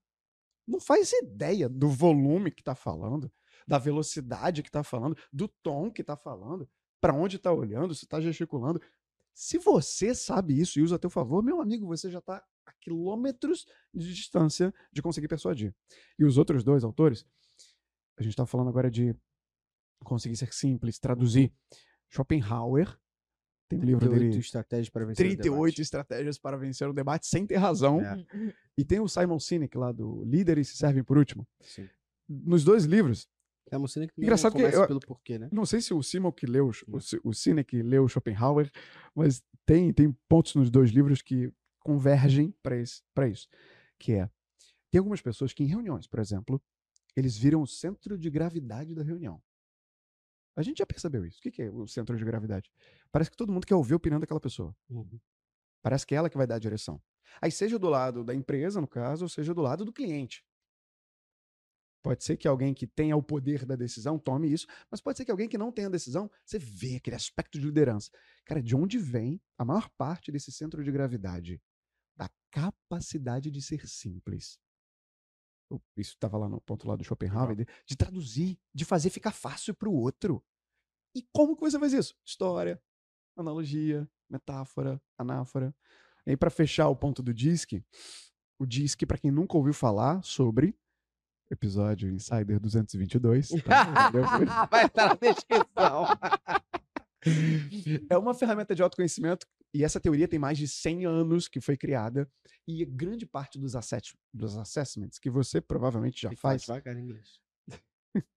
Não 0.68 0.80
faz 0.80 1.12
ideia 1.14 1.68
do 1.68 1.90
volume 1.90 2.52
que 2.52 2.62
está 2.62 2.76
falando, 2.76 3.32
da 3.68 3.78
velocidade 3.78 4.62
que 4.62 4.70
está 4.70 4.84
falando, 4.84 5.18
do 5.32 5.48
tom 5.48 5.92
que 5.92 6.02
está 6.02 6.16
falando, 6.16 6.70
para 7.00 7.14
onde 7.14 7.38
está 7.38 7.52
olhando, 7.52 7.96
se 7.96 8.06
está 8.06 8.20
gesticulando. 8.22 8.82
Se 9.34 9.58
você 9.58 10.14
sabe 10.14 10.60
isso 10.60 10.80
e 10.80 10.84
usa 10.84 10.96
a 10.96 11.00
teu 11.00 11.10
favor, 11.10 11.44
meu 11.44 11.62
amigo, 11.62 11.88
você 11.88 12.10
já 12.10 12.20
está 12.20 12.44
a 12.66 12.74
quilômetros 12.74 13.66
de 13.94 14.14
distância 14.14 14.74
de 14.92 15.02
conseguir 15.02 15.28
persuadir. 15.28 15.74
E 16.18 16.26
os 16.26 16.38
outros 16.38 16.64
dois 16.64 16.84
autores, 16.84 17.26
a 18.18 18.24
gente 18.24 18.34
está 18.34 18.46
falando 18.46 18.70
agora 18.70 18.92
de 18.92 19.16
conseguir 20.04 20.36
ser 20.36 20.54
simples, 20.54 21.00
traduzir. 21.00 21.54
Schopenhauer 22.10 23.00
tem 23.76 23.80
um 23.80 23.84
livro 23.84 24.00
38 24.02 24.30
dele, 24.30 24.40
estratégias 24.40 24.90
para 24.90 25.06
vencer 25.06 25.26
o 25.26 25.30
38 25.30 25.56
debate. 25.66 25.82
estratégias 25.82 26.38
para 26.38 26.58
vencer 26.58 26.90
o 26.90 26.94
debate 26.94 27.28
sem 27.28 27.46
ter 27.46 27.56
razão. 27.58 28.00
É. 28.02 28.26
E 28.78 28.84
tem 28.86 29.00
o 29.00 29.08
Simon 29.08 29.40
Sinek 29.40 29.78
lá 29.78 29.92
do 29.92 30.24
Líderes 30.24 30.70
se 30.70 30.78
servem 30.78 31.04
por 31.04 31.18
último. 31.18 31.48
Sim. 31.62 31.88
Nos 32.30 32.64
dois 32.64 32.86
livros, 32.86 33.28
É 33.72 33.76
que 33.76 33.78
não 33.78 33.86
Engraçado 34.18 34.56
que 34.56 34.62
eu- 34.62 34.88
pelo 34.88 35.00
porquê, 35.00 35.38
né? 35.40 35.50
não 35.52 35.66
sei 35.66 35.82
se 35.82 35.94
o 35.94 36.02
Simon 36.04 36.32
que 36.32 36.46
leu, 36.46 36.72
o, 36.88 37.00
Si- 37.00 37.20
o 37.24 37.34
Sinek 37.34 37.82
leu 37.82 38.08
Schopenhauer, 38.08 38.70
mas 39.16 39.42
tem, 39.66 39.92
tem 39.94 40.12
pontos 40.28 40.56
nos 40.56 40.70
dois 40.70 40.92
livros 40.92 41.22
que 41.22 41.52
convergem 41.80 42.54
para 42.64 42.78
isso. 42.78 43.48
Que 44.00 44.14
é, 44.14 44.30
tem 44.90 45.00
algumas 45.00 45.22
pessoas 45.22 45.54
que 45.54 45.64
em 45.64 45.68
reuniões, 45.68 46.08
por 46.08 46.20
exemplo, 46.20 46.62
eles 47.16 47.38
viram 47.38 47.62
o 47.62 47.68
centro 47.68 48.18
de 48.18 48.30
gravidade 48.30 48.94
da 48.96 49.04
reunião. 49.04 49.42
A 50.56 50.62
gente 50.62 50.80
já 50.80 50.86
percebeu 50.86 51.26
isso. 51.26 51.40
O 51.40 51.42
que 51.42 51.52
que 51.52 51.62
é 51.62 51.72
o 51.72 51.88
centro 51.88 52.18
de 52.18 52.26
gravidade? 52.26 52.70
Parece 53.12 53.32
que 53.32 53.38
todo 53.38 53.52
mundo 53.52 53.66
quer 53.66 53.76
ouvir 53.76 53.94
a 53.94 53.98
opinião 53.98 54.20
daquela 54.20 54.40
pessoa. 54.40 54.76
Uhum. 54.90 55.20
Parece 55.82 56.06
que 56.06 56.14
é 56.14 56.18
ela 56.18 56.30
que 56.30 56.38
vai 56.38 56.46
dar 56.46 56.56
a 56.56 56.60
direção. 56.60 57.02
Aí 57.42 57.52
seja 57.52 57.80
do 57.80 57.88
lado 57.88 58.24
da 58.24 58.36
empresa, 58.36 58.82
no 58.82 58.88
caso, 58.88 59.26
ou 59.26 59.30
seja 59.30 59.54
do 59.54 59.62
lado 59.62 59.86
do 59.86 59.94
cliente. 59.94 60.44
Pode 62.04 62.24
ser 62.24 62.36
que 62.36 62.48
alguém 62.48 62.74
que 62.74 62.88
tenha 62.88 63.16
o 63.16 63.22
poder 63.22 63.64
da 63.64 63.76
decisão 63.76 64.18
tome 64.18 64.52
isso, 64.52 64.66
mas 64.90 65.00
pode 65.00 65.18
ser 65.18 65.26
que 65.26 65.32
alguém 65.32 65.48
que 65.48 65.58
não 65.58 65.72
tenha 65.72 65.90
decisão, 65.90 66.30
você 66.44 66.58
vê 66.58 66.96
aquele 66.96 67.16
aspecto 67.16 67.60
de 67.60 67.66
liderança. 67.66 68.10
Cara, 68.44 68.62
de 68.62 68.76
onde 68.76 68.98
vem 68.98 69.40
a 69.58 69.64
maior 69.64 69.88
parte 69.98 70.32
desse 70.32 70.52
centro 70.52 70.84
de 70.84 70.92
gravidade? 70.92 71.62
Da 72.16 72.30
capacidade 72.50 73.52
de 73.52 73.62
ser 73.62 73.88
simples. 73.88 74.60
Isso 75.96 76.14
estava 76.14 76.38
lá 76.38 76.50
no 76.50 76.60
ponto 76.62 76.88
lá 76.88 76.96
do 76.96 77.04
Schopenhauer, 77.04 77.56
de, 77.56 77.68
de 77.86 77.96
traduzir, 77.96 78.58
de 78.74 78.84
fazer 78.86 79.10
ficar 79.10 79.32
fácil 79.32 79.74
para 79.74 79.90
o 79.90 79.94
outro. 79.94 80.44
E 81.16 81.22
como 81.34 81.56
que 81.56 81.62
você 81.62 81.78
faz 81.78 81.94
isso? 81.94 82.16
História, 82.26 82.82
analogia, 83.38 84.10
metáfora, 84.30 85.02
anáfora. 85.18 85.76
E 86.26 86.32
aí, 86.32 86.38
para 86.38 86.50
fechar 86.50 86.88
o 86.88 86.96
ponto 86.96 87.22
do 87.22 87.34
DISC, 87.34 87.84
o 88.60 88.66
DISC, 88.66 89.06
para 89.06 89.18
quem 89.18 89.32
nunca 89.32 89.58
ouviu 89.58 89.74
falar 89.74 90.24
sobre, 90.24 90.76
episódio 91.50 92.10
Insider 92.10 92.60
222, 92.60 93.50
tá? 93.66 94.10
Vai 94.70 94.86
estar 94.86 95.10
na 95.10 95.16
descrição. 95.16 96.06
é 98.10 98.18
uma 98.18 98.34
ferramenta 98.34 98.74
de 98.74 98.82
autoconhecimento 98.82 99.46
e 99.74 99.84
essa 99.84 100.00
teoria 100.00 100.28
tem 100.28 100.40
mais 100.40 100.58
de 100.58 100.68
100 100.68 101.06
anos 101.06 101.48
que 101.48 101.62
foi 101.62 101.78
criada 101.78 102.30
e 102.68 102.84
grande 102.86 103.26
parte 103.26 103.58
dos, 103.58 103.76
assess 103.76 104.14
dos 104.34 104.58
assessments 104.58 105.18
que 105.18 105.30
você 105.30 105.62
provavelmente 105.62 106.22
já 106.22 106.30
Tem 106.30 106.38
faz, 106.38 106.64
devagar 106.64 106.98
em 106.98 107.04
inglês. 107.04 107.40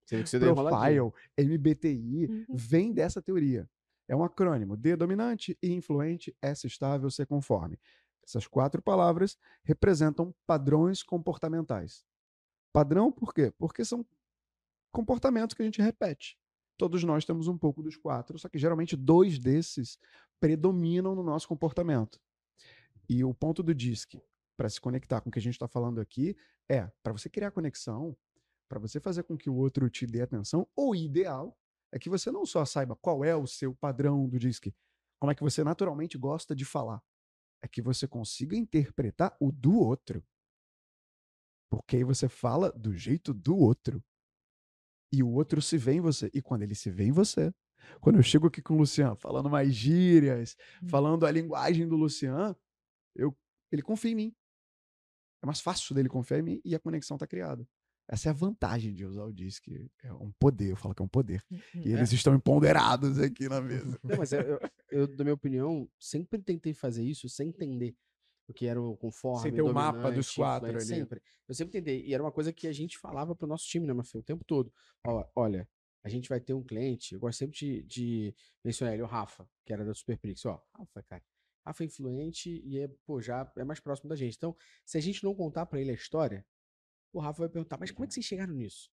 Profile, 0.54 1.12
MBTI, 1.38 2.26
Uhum. 2.26 2.46
vem 2.54 2.92
dessa 2.92 3.20
teoria. 3.20 3.68
É 4.08 4.14
um 4.14 4.22
acrônimo: 4.22 4.76
D 4.76 4.96
dominante, 4.96 5.58
I 5.62 5.72
influente, 5.72 6.36
S 6.40 6.66
estável, 6.66 7.10
C 7.10 7.24
conforme. 7.26 7.78
Essas 8.26 8.46
quatro 8.46 8.80
palavras 8.80 9.36
representam 9.64 10.34
padrões 10.46 11.02
comportamentais. 11.02 12.04
Padrão 12.72 13.10
por 13.12 13.34
quê? 13.34 13.52
Porque 13.58 13.84
são 13.84 14.04
comportamentos 14.92 15.54
que 15.54 15.62
a 15.62 15.64
gente 15.64 15.82
repete. 15.82 16.38
Todos 16.76 17.04
nós 17.04 17.24
temos 17.24 17.46
um 17.48 17.56
pouco 17.56 17.82
dos 17.82 17.96
quatro, 17.96 18.38
só 18.38 18.48
que 18.48 18.58
geralmente 18.58 18.96
dois 18.96 19.38
desses 19.38 19.98
predominam 20.44 21.14
no 21.14 21.22
nosso 21.22 21.48
comportamento. 21.48 22.20
E 23.08 23.24
o 23.24 23.32
ponto 23.32 23.62
do 23.62 23.74
DISC, 23.74 24.20
para 24.58 24.68
se 24.68 24.78
conectar 24.78 25.22
com 25.22 25.30
o 25.30 25.32
que 25.32 25.38
a 25.38 25.42
gente 25.42 25.54
está 25.54 25.66
falando 25.66 26.02
aqui, 26.02 26.36
é 26.68 26.86
para 27.02 27.14
você 27.14 27.30
criar 27.30 27.50
conexão, 27.50 28.14
para 28.68 28.78
você 28.78 29.00
fazer 29.00 29.22
com 29.22 29.38
que 29.38 29.48
o 29.48 29.54
outro 29.54 29.88
te 29.88 30.06
dê 30.06 30.20
atenção, 30.20 30.68
o 30.76 30.94
ideal 30.94 31.58
é 31.90 31.98
que 31.98 32.10
você 32.10 32.30
não 32.30 32.44
só 32.44 32.62
saiba 32.66 32.94
qual 32.94 33.24
é 33.24 33.34
o 33.34 33.46
seu 33.46 33.74
padrão 33.74 34.28
do 34.28 34.38
DISC, 34.38 34.70
como 35.18 35.32
é 35.32 35.34
que 35.34 35.42
você 35.42 35.64
naturalmente 35.64 36.18
gosta 36.18 36.54
de 36.54 36.66
falar, 36.66 37.02
é 37.62 37.66
que 37.66 37.80
você 37.80 38.06
consiga 38.06 38.54
interpretar 38.54 39.34
o 39.40 39.50
do 39.50 39.78
outro. 39.78 40.22
Porque 41.70 41.96
aí 41.96 42.04
você 42.04 42.28
fala 42.28 42.70
do 42.72 42.92
jeito 42.92 43.32
do 43.32 43.56
outro. 43.56 44.04
E 45.10 45.22
o 45.22 45.30
outro 45.30 45.62
se 45.62 45.78
vê 45.78 45.94
em 45.94 46.00
você. 46.02 46.30
E 46.34 46.42
quando 46.42 46.64
ele 46.64 46.74
se 46.74 46.90
vê 46.90 47.04
em 47.04 47.12
você, 47.12 47.50
quando 48.00 48.16
eu 48.16 48.22
chego 48.22 48.46
aqui 48.46 48.60
com 48.62 48.74
o 48.74 48.78
Luciano, 48.78 49.16
falando 49.16 49.48
mais 49.50 49.72
gírias, 49.74 50.56
Hum. 50.82 50.88
falando 50.88 51.26
a 51.26 51.30
linguagem 51.30 51.86
do 51.88 51.96
Luciano, 51.96 52.56
eu, 53.14 53.36
ele 53.72 53.82
confia 53.82 54.10
em 54.10 54.14
mim. 54.14 54.36
É 55.42 55.46
mais 55.46 55.60
fácil 55.60 55.94
dele 55.94 56.08
confiar 56.08 56.38
em 56.38 56.42
mim 56.42 56.60
e 56.64 56.74
a 56.74 56.78
conexão 56.80 57.16
está 57.16 57.26
criada. 57.26 57.66
Essa 58.08 58.28
é 58.28 58.30
a 58.30 58.34
vantagem 58.34 58.92
de 58.94 59.04
usar 59.04 59.24
o 59.24 59.32
DISC. 59.32 59.90
É 60.02 60.12
um 60.12 60.30
poder, 60.38 60.70
eu 60.72 60.76
falo 60.76 60.94
que 60.94 61.00
é 61.02 61.04
um 61.04 61.08
poder. 61.08 61.42
Hum, 61.50 61.58
E 61.76 61.92
eles 61.92 62.12
estão 62.12 62.34
empoderados 62.34 63.18
aqui 63.18 63.48
na 63.48 63.60
mesa. 63.62 63.98
Não, 64.02 64.16
mas 64.18 64.32
eu, 64.32 64.60
eu, 64.90 65.06
da 65.16 65.24
minha 65.24 65.34
opinião, 65.34 65.88
sempre 65.98 66.38
tentei 66.42 66.74
fazer 66.74 67.02
isso 67.02 67.28
sem 67.30 67.48
entender 67.48 67.96
o 68.46 68.52
que 68.52 68.66
era 68.66 68.78
o 68.80 68.94
conforme. 68.96 69.50
ter 69.50 69.62
o 69.62 69.72
mapa 69.72 70.10
dos 70.12 70.30
quatro 70.34 70.68
influente, 70.68 70.92
ali. 70.92 71.00
Sempre. 71.00 71.22
Eu 71.48 71.54
sempre 71.54 71.72
tentei. 71.72 72.04
E 72.04 72.12
era 72.12 72.22
uma 72.22 72.32
coisa 72.32 72.52
que 72.52 72.66
a 72.66 72.72
gente 72.72 72.98
falava 72.98 73.34
pro 73.34 73.46
nosso 73.46 73.66
time, 73.66 73.86
né, 73.86 73.94
Mafê, 73.94 74.18
o 74.18 74.22
tempo 74.22 74.44
todo. 74.44 74.70
Ó, 75.06 75.24
olha, 75.34 75.66
a 76.04 76.08
gente 76.08 76.28
vai 76.28 76.38
ter 76.38 76.52
um 76.52 76.62
cliente, 76.62 77.14
eu 77.14 77.20
gosto 77.20 77.38
sempre 77.38 77.56
de, 77.56 77.82
de 77.82 78.34
mencionar 78.62 78.92
ele, 78.94 79.02
o 79.02 79.06
Rafa, 79.06 79.48
que 79.64 79.72
era 79.72 79.84
da 79.84 79.94
Superprix. 79.94 80.44
Ó, 80.44 80.62
Rafa, 80.72 81.02
cara. 81.02 81.24
Rafa 81.64 81.82
é 81.82 81.86
influente 81.86 82.60
e 82.62 82.78
é, 82.78 82.88
pô, 83.06 83.22
já 83.22 83.50
é 83.56 83.64
mais 83.64 83.80
próximo 83.80 84.10
da 84.10 84.14
gente. 84.14 84.36
Então, 84.36 84.54
se 84.84 84.98
a 84.98 85.00
gente 85.00 85.24
não 85.24 85.34
contar 85.34 85.64
pra 85.64 85.80
ele 85.80 85.90
a 85.90 85.94
história, 85.94 86.46
o 87.10 87.18
Rafa 87.20 87.40
vai 87.40 87.48
perguntar, 87.48 87.78
mas 87.78 87.90
como 87.90 88.04
é 88.04 88.06
que 88.06 88.12
vocês 88.12 88.26
chegaram 88.26 88.52
nisso? 88.52 88.90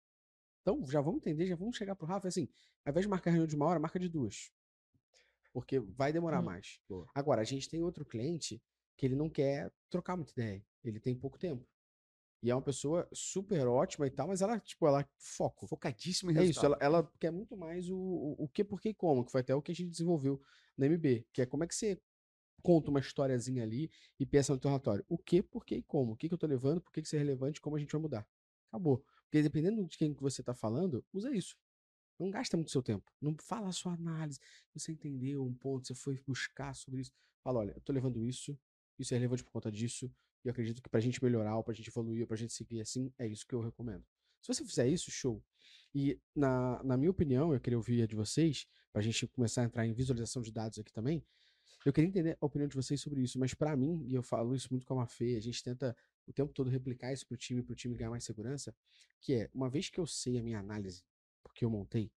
Então, 0.62 0.86
já 0.88 1.02
vamos 1.02 1.22
entender, 1.22 1.48
já 1.48 1.56
vamos 1.56 1.76
chegar 1.76 1.96
pro 1.96 2.06
Rafa, 2.06 2.28
assim, 2.28 2.48
ao 2.86 2.92
invés 2.92 3.06
de 3.06 3.10
marcar 3.10 3.32
reunião 3.32 3.48
de 3.48 3.56
uma 3.56 3.66
hora, 3.66 3.80
marca 3.80 3.98
de 4.00 4.08
duas. 4.08 4.52
Porque 5.52 5.80
vai 5.80 6.14
demorar 6.14 6.42
Hum. 6.42 6.46
mais. 6.46 6.80
Agora, 7.16 7.42
a 7.42 7.46
gente 7.46 7.68
tem 7.68 7.82
outro 7.82 8.06
cliente 8.06 8.62
que 8.96 9.06
ele 9.06 9.16
não 9.16 9.30
quer 9.30 9.72
trocar 9.90 10.16
muita 10.16 10.32
ideia. 10.34 10.64
Ele 10.84 11.00
tem 11.00 11.16
pouco 11.16 11.40
tempo. 11.40 11.68
E 12.42 12.50
é 12.50 12.56
uma 12.56 12.62
pessoa 12.62 13.08
super 13.12 13.68
ótima 13.68 14.08
e 14.08 14.10
tal, 14.10 14.28
mas 14.28 14.42
ela, 14.42 14.60
tipo, 14.60 14.88
ela 14.88 15.08
foco. 15.18 15.68
Focadíssimo 15.68 16.32
em 16.32 16.38
É 16.38 16.44
isso, 16.44 16.62
resultado. 16.62 16.82
ela, 16.82 17.00
ela 17.00 17.14
quer 17.20 17.32
muito 17.32 17.58
mais 17.58 17.90
o, 17.90 17.98
o, 17.98 18.44
o 18.44 18.48
que, 18.48 18.64
por 18.64 18.80
que 18.80 18.90
e 18.90 18.94
como, 18.94 19.26
que 19.26 19.32
foi 19.32 19.42
até 19.42 19.54
o 19.54 19.62
que 19.62 19.72
a 19.72 19.76
gente 19.76 19.90
desenvolveu 19.90 20.42
na 20.78 20.86
MB, 20.86 21.28
que 21.34 21.42
é 21.42 21.46
como 21.46 21.64
é 21.64 21.68
que 21.68 21.76
você 21.76 22.02
conta 22.62 22.90
uma 22.90 23.00
historiazinha 23.00 23.64
ali 23.64 23.90
e 24.20 24.26
pensa 24.26 24.54
no 24.54 24.60
teu 24.60 24.70
relatório. 24.70 25.04
O 25.08 25.18
que, 25.18 25.42
por 25.42 25.66
que 25.66 25.76
e 25.76 25.84
como? 25.84 26.14
O 26.14 26.16
que, 26.18 26.28
que 26.28 26.34
eu 26.34 26.38
tô 26.38 26.48
levando, 26.48 26.82
por 26.82 26.92
que, 26.92 27.02
que 27.02 27.08
isso 27.08 27.16
é 27.16 27.20
relevante, 27.20 27.60
como 27.60 27.76
a 27.76 27.80
gente 27.80 27.92
vai 27.92 28.02
mudar. 28.02 28.28
Acabou. 28.70 29.04
Porque 29.24 29.42
dependendo 29.42 29.86
de 29.86 29.98
quem 29.98 30.14
que 30.14 30.22
você 30.22 30.42
tá 30.42 30.54
falando, 30.54 31.04
usa 31.14 31.32
isso. 31.36 31.58
Não 32.18 32.30
gasta 32.30 32.58
muito 32.58 32.72
seu 32.72 32.84
tempo. 32.84 33.10
Não 33.22 33.36
fala 33.42 33.70
a 33.70 33.72
sua 33.72 33.94
análise. 33.94 34.40
Você 34.74 34.92
entendeu 34.92 35.44
um 35.46 35.54
ponto, 35.54 35.88
você 35.88 35.96
foi 35.96 36.20
buscar 36.28 36.74
sobre 36.76 37.02
isso. 37.02 37.12
Fala, 37.44 37.60
olha, 37.60 37.72
eu 37.72 37.82
tô 37.82 37.94
levando 37.94 38.24
isso, 38.26 38.58
isso 38.98 39.14
é 39.14 39.18
relevante 39.18 39.44
por 39.44 39.52
conta 39.52 39.72
disso, 39.72 40.12
e 40.44 40.48
eu 40.48 40.52
acredito 40.52 40.82
que 40.82 40.90
pra 40.90 41.00
gente 41.00 41.24
melhorar, 41.24 41.58
ou 41.58 41.64
pra 41.64 41.74
gente 41.74 41.90
evoluir, 41.90 42.22
ou 42.22 42.28
pra 42.28 42.38
gente 42.38 42.54
seguir 42.54 42.82
assim, 42.82 43.12
é 43.18 43.28
isso 43.28 43.46
que 43.46 43.54
eu 43.54 43.62
recomendo. 43.62 44.06
Se 44.42 44.54
você 44.54 44.64
fizer 44.66 44.88
isso, 44.88 45.12
show. 45.12 45.44
E 45.94 46.20
na, 46.36 46.82
na 46.84 46.98
minha 46.98 47.12
opinião, 47.12 47.54
eu 47.54 47.60
queria 47.60 47.78
ouvir 47.78 48.04
a 48.04 48.08
de 48.08 48.16
vocês, 48.16 48.68
pra 48.92 49.02
gente 49.02 49.28
começar 49.28 49.62
a 49.62 49.66
entrar 49.66 49.86
em 49.86 49.94
visualização 49.94 50.42
de 50.42 50.52
dados 50.52 50.80
aqui 50.80 50.92
também. 50.92 51.24
Eu 51.86 51.94
queria 51.94 52.10
entender 52.10 52.38
a 52.40 52.46
opinião 52.46 52.68
de 52.68 52.76
vocês 52.76 53.00
sobre 53.00 53.22
isso, 53.22 53.40
mas 53.40 53.54
pra 53.54 53.76
mim, 53.76 54.04
e 54.06 54.14
eu 54.14 54.22
falo 54.22 54.54
isso 54.54 54.68
muito 54.72 54.86
com 54.86 54.94
a 54.94 54.98
Mafê, 54.98 55.36
a 55.36 55.40
gente 55.40 55.64
tenta 55.64 55.96
o 56.28 56.34
tempo 56.34 56.54
todo 56.54 56.70
replicar 56.70 57.14
isso 57.14 57.26
pro 57.26 57.38
time, 57.38 57.64
pro 57.64 57.76
time 57.76 57.96
ganhar 57.96 58.10
mais 58.10 58.24
segurança, 58.24 58.76
que 59.22 59.34
é, 59.34 59.50
uma 59.54 59.70
vez 59.70 59.90
que 59.90 60.00
eu 60.00 60.06
sei 60.06 60.38
a 60.38 60.44
minha 60.44 60.60
análise, 60.60 61.04
porque 61.42 61.64
eu 61.64 61.70
montei, 61.70 62.12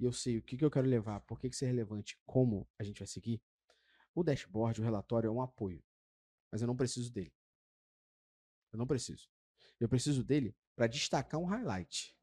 e 0.00 0.04
eu 0.04 0.12
sei 0.12 0.38
o 0.38 0.42
que, 0.42 0.56
que 0.56 0.64
eu 0.64 0.70
quero 0.70 0.88
levar, 0.88 1.20
por 1.20 1.40
que, 1.40 1.48
que 1.48 1.54
isso 1.54 1.64
é 1.64 1.68
relevante, 1.68 2.18
como 2.26 2.68
a 2.78 2.82
gente 2.82 2.98
vai 2.98 3.06
seguir, 3.06 3.40
o 4.14 4.24
dashboard, 4.24 4.80
o 4.80 4.84
relatório 4.84 5.28
é 5.28 5.30
um 5.30 5.40
apoio, 5.40 5.82
mas 6.50 6.60
eu 6.60 6.66
não 6.66 6.76
preciso 6.76 7.12
dele. 7.12 7.32
Eu 8.74 8.78
não 8.78 8.86
preciso. 8.86 9.28
Eu 9.78 9.88
preciso 9.88 10.24
dele 10.24 10.54
para 10.74 10.86
destacar 10.86 11.40
um 11.40 11.44
highlight 11.44 12.14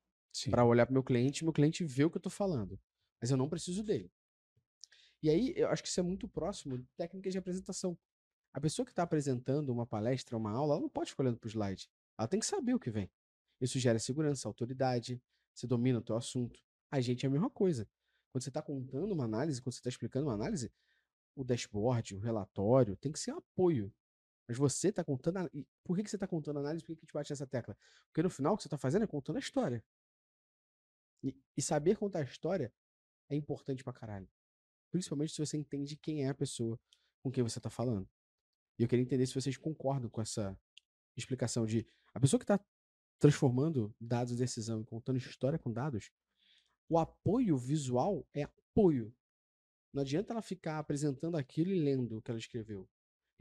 para 0.50 0.66
olhar 0.66 0.86
para 0.86 0.94
meu 0.94 1.04
cliente 1.04 1.42
e 1.42 1.44
meu 1.44 1.54
cliente 1.54 1.84
ver 1.84 2.06
o 2.06 2.12
que 2.12 2.18
eu 2.18 2.22
tô 2.22 2.30
falando. 2.30 2.80
Mas 3.20 3.32
eu 3.32 3.38
não 3.38 3.50
preciso 3.50 3.84
dele. 3.84 4.12
E 5.24 5.30
aí, 5.30 5.54
eu 5.56 5.70
acho 5.70 5.84
que 5.84 5.90
isso 5.90 6.00
é 6.00 6.04
muito 6.04 6.28
próximo 6.28 6.78
de 6.78 6.88
técnicas 6.98 7.32
de 7.32 7.40
apresentação. 7.40 7.98
A 8.54 8.60
pessoa 8.60 8.86
que 8.86 8.92
está 8.92 9.04
apresentando 9.04 9.70
uma 9.72 9.86
palestra, 9.86 10.36
uma 10.36 10.52
aula, 10.52 10.74
ela 10.74 10.82
não 10.82 10.90
pode 10.90 11.12
ficar 11.12 11.24
olhando 11.24 11.38
para 11.38 11.48
o 11.48 11.50
slide. 11.50 11.90
Ela 12.18 12.28
tem 12.28 12.40
que 12.40 12.46
saber 12.46 12.74
o 12.74 12.80
que 12.80 12.90
vem. 12.90 13.10
Isso 13.60 13.80
gera 13.80 14.00
segurança, 14.00 14.48
autoridade, 14.48 15.22
você 15.54 15.68
domina 15.68 16.00
o 16.00 16.02
teu 16.02 16.18
assunto. 16.18 16.60
A 16.90 17.00
gente 17.00 17.26
é 17.26 17.30
a 17.30 17.32
mesma 17.32 17.50
coisa. 17.50 17.88
Quando 18.32 18.44
você 18.44 18.50
está 18.50 18.62
contando 18.62 19.12
uma 19.12 19.26
análise, 19.26 19.62
quando 19.62 19.74
você 19.74 19.80
está 19.80 19.90
explicando 19.90 20.28
uma 20.28 20.34
análise, 20.34 20.72
o 21.36 21.44
dashboard, 21.44 22.16
o 22.16 22.20
relatório, 22.20 22.98
tem 22.98 23.12
que 23.12 23.20
ser 23.20 23.34
um 23.34 23.38
apoio. 23.38 23.94
Mas 24.52 24.58
você 24.58 24.90
está 24.90 25.02
contando. 25.02 25.38
a- 25.38 25.50
Por 25.82 25.96
que, 25.96 26.04
que 26.04 26.10
você 26.10 26.18
está 26.18 26.28
contando 26.28 26.60
análise? 26.60 26.84
Por 26.84 26.88
que, 26.88 26.96
que 26.98 27.02
gente 27.06 27.14
bate 27.14 27.32
nessa 27.32 27.48
tecla? 27.48 27.78
Porque 28.08 28.22
no 28.22 28.30
final 28.30 28.54
o 28.54 28.58
que 28.58 28.64
você 28.64 28.68
está 28.68 28.78
fazendo 28.78 29.04
é 29.04 29.08
contando 29.08 29.38
a 29.38 29.40
história. 29.40 29.82
E, 31.24 31.34
e 31.56 31.62
saber 31.62 31.96
contar 31.96 32.20
a 32.20 32.24
história 32.24 32.74
é 33.30 33.36
importante 33.38 33.82
pra 33.82 33.94
caralho. 33.94 34.30
Principalmente 34.92 35.32
se 35.32 35.40
você 35.40 35.56
entende 35.56 35.96
quem 35.96 36.26
é 36.26 36.30
a 36.30 36.36
pessoa 36.36 36.78
com 37.24 37.32
quem 37.32 37.42
você 37.42 37.62
tá 37.62 37.70
falando. 37.70 38.10
E 38.78 38.84
eu 38.84 38.90
queria 38.90 39.04
entender 39.04 39.26
se 39.26 39.34
vocês 39.34 39.56
concordam 39.56 40.10
com 40.10 40.22
essa 40.22 40.60
explicação 41.16 41.66
de 41.66 41.88
a 42.14 42.20
pessoa 42.20 42.38
que 42.38 42.46
tá 42.46 42.60
transformando 43.18 43.96
dados 44.02 44.34
em 44.34 44.36
decisão 44.36 44.82
e 44.82 44.86
contando 44.86 45.16
história 45.18 45.58
com 45.58 45.72
dados, 45.72 46.12
o 46.90 47.00
apoio 47.00 47.56
visual 47.58 48.28
é 48.34 48.44
apoio. 48.44 49.16
Não 49.94 50.02
adianta 50.02 50.34
ela 50.34 50.42
ficar 50.42 50.78
apresentando 50.78 51.38
aquilo 51.38 51.72
e 51.72 51.80
lendo 51.80 52.18
o 52.18 52.22
que 52.22 52.30
ela 52.32 52.40
escreveu. 52.40 52.90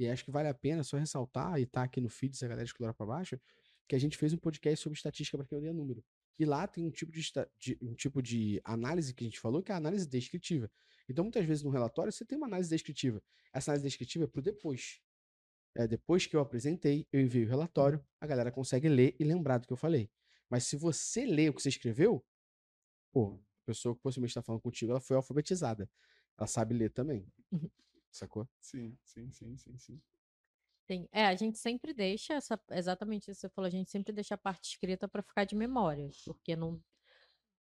E 0.01 0.09
acho 0.09 0.25
que 0.25 0.31
vale 0.31 0.49
a 0.49 0.55
pena 0.55 0.83
só 0.83 0.97
ressaltar, 0.97 1.61
e 1.61 1.67
tá 1.67 1.83
aqui 1.83 2.01
no 2.01 2.09
feed, 2.09 2.35
se 2.35 2.43
a 2.43 2.49
galera 2.49 2.65
explorar 2.65 2.95
pra 2.95 3.05
baixo, 3.05 3.39
que 3.87 3.95
a 3.95 3.99
gente 3.99 4.17
fez 4.17 4.33
um 4.33 4.39
podcast 4.39 4.83
sobre 4.83 4.97
estatística 4.97 5.37
para 5.37 5.47
quem 5.47 5.59
odeia 5.59 5.75
número. 5.75 6.03
E 6.39 6.45
lá 6.47 6.67
tem 6.67 6.87
um 6.87 6.91
tipo 6.91 7.13
de, 7.13 7.21
de- 7.59 7.79
um 7.83 7.95
tipo 7.95 8.23
de 8.23 8.63
análise 8.65 9.13
que 9.13 9.23
a 9.23 9.27
gente 9.27 9.39
falou, 9.39 9.63
que 9.63 9.71
é 9.71 9.75
a 9.75 9.77
análise 9.77 10.09
descritiva. 10.09 10.71
Então, 11.07 11.23
muitas 11.23 11.45
vezes 11.45 11.63
no 11.63 11.69
relatório 11.69 12.11
você 12.11 12.25
tem 12.25 12.39
uma 12.39 12.47
análise 12.47 12.71
descritiva. 12.71 13.23
Essa 13.53 13.73
análise 13.73 13.85
descritiva 13.87 14.25
é 14.25 14.27
pro 14.27 14.41
depois. 14.41 15.03
É, 15.77 15.87
depois 15.87 16.27
que 16.27 16.35
eu 16.35 16.41
apresentei, 16.41 17.07
eu 17.13 17.21
envio 17.21 17.45
o 17.45 17.49
relatório, 17.51 18.03
a 18.19 18.27
galera 18.27 18.51
consegue 18.51 18.89
ler 18.89 19.15
e 19.21 19.25
lembrar 19.25 19.59
do 19.59 19.67
que 19.67 19.73
eu 19.75 19.77
falei. 19.77 20.11
Mas 20.49 20.65
se 20.65 20.77
você 20.77 21.27
lê 21.27 21.51
o 21.51 21.53
que 21.53 21.61
você 21.61 21.69
escreveu, 21.69 22.25
pô, 23.13 23.35
a 23.35 23.67
pessoa 23.67 23.95
que 23.95 24.01
possivelmente 24.01 24.31
está 24.31 24.43
falando 24.43 24.63
contigo, 24.63 24.93
ela 24.93 25.01
foi 25.01 25.17
alfabetizada. 25.17 25.91
Ela 26.39 26.47
sabe 26.47 26.75
ler 26.75 26.91
também. 26.91 27.27
Sacou? 28.13 28.49
Sim, 28.61 28.97
sim, 29.05 29.31
sim, 29.33 29.57
sim, 29.59 29.79
sim. 29.79 30.03
Tem- 30.87 31.09
É, 31.13 31.27
a 31.27 31.35
gente 31.37 31.59
sempre 31.59 31.93
deixa 31.95 32.35
essa, 32.35 32.61
exatamente 32.73 33.31
isso 33.31 33.41
que 33.41 33.49
você 33.49 33.49
falou, 33.51 33.67
a 33.69 33.71
gente 33.71 33.91
sempre 33.91 34.13
deixa 34.13 34.35
a 34.35 34.39
parte 34.39 34.71
escrita 34.71 35.07
para 35.09 35.23
ficar 35.23 35.45
de 35.45 35.55
memória, 35.55 36.15
porque 36.25 36.57
não 36.57 36.83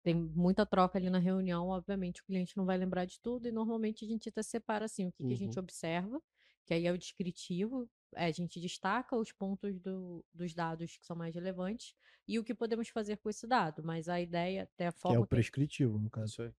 tem 0.03 0.15
muita 0.15 0.65
troca 0.65 0.97
ali 0.99 1.09
na 1.09 1.19
reunião, 1.19 1.69
obviamente 1.69 2.21
o 2.21 2.25
cliente 2.25 2.57
não 2.57 2.65
vai 2.65 2.77
lembrar 2.77 3.05
de 3.05 3.19
tudo 3.21 3.47
e 3.47 3.51
normalmente 3.51 4.05
a 4.05 4.09
gente 4.09 4.29
até 4.29 4.43
separa 4.43 4.85
assim, 4.85 5.07
o 5.07 5.13
que, 5.13 5.25
que 5.25 5.33
a 5.33 5.37
gente 5.37 5.59
observa, 5.59 6.21
que 6.65 6.73
aí 6.73 6.87
é 6.87 6.91
o 6.93 6.97
descritivo, 6.97 7.89
é, 8.15 8.25
a 8.27 8.31
gente 8.31 8.59
destaca 8.61 9.15
os 9.17 9.31
pontos 9.33 9.79
do- 9.81 10.25
dos 10.33 10.53
dados 10.55 10.97
que 10.97 11.05
são 11.05 11.15
mais 11.17 11.35
relevantes 11.35 11.95
e 12.27 12.39
o 12.39 12.43
que 12.45 12.55
podemos 12.55 12.89
fazer 12.89 13.17
com 13.17 13.29
esse 13.29 13.47
dado, 13.47 13.83
mas 13.83 14.09
a 14.09 14.21
ideia, 14.21 14.63
até 14.63 14.87
a 14.87 14.93
Que 15.05 15.13
é 15.13 15.17
forma 15.17 15.19
o 15.19 15.25
prescritivo, 15.25 15.97
no 15.97 16.09
caso. 16.09 16.53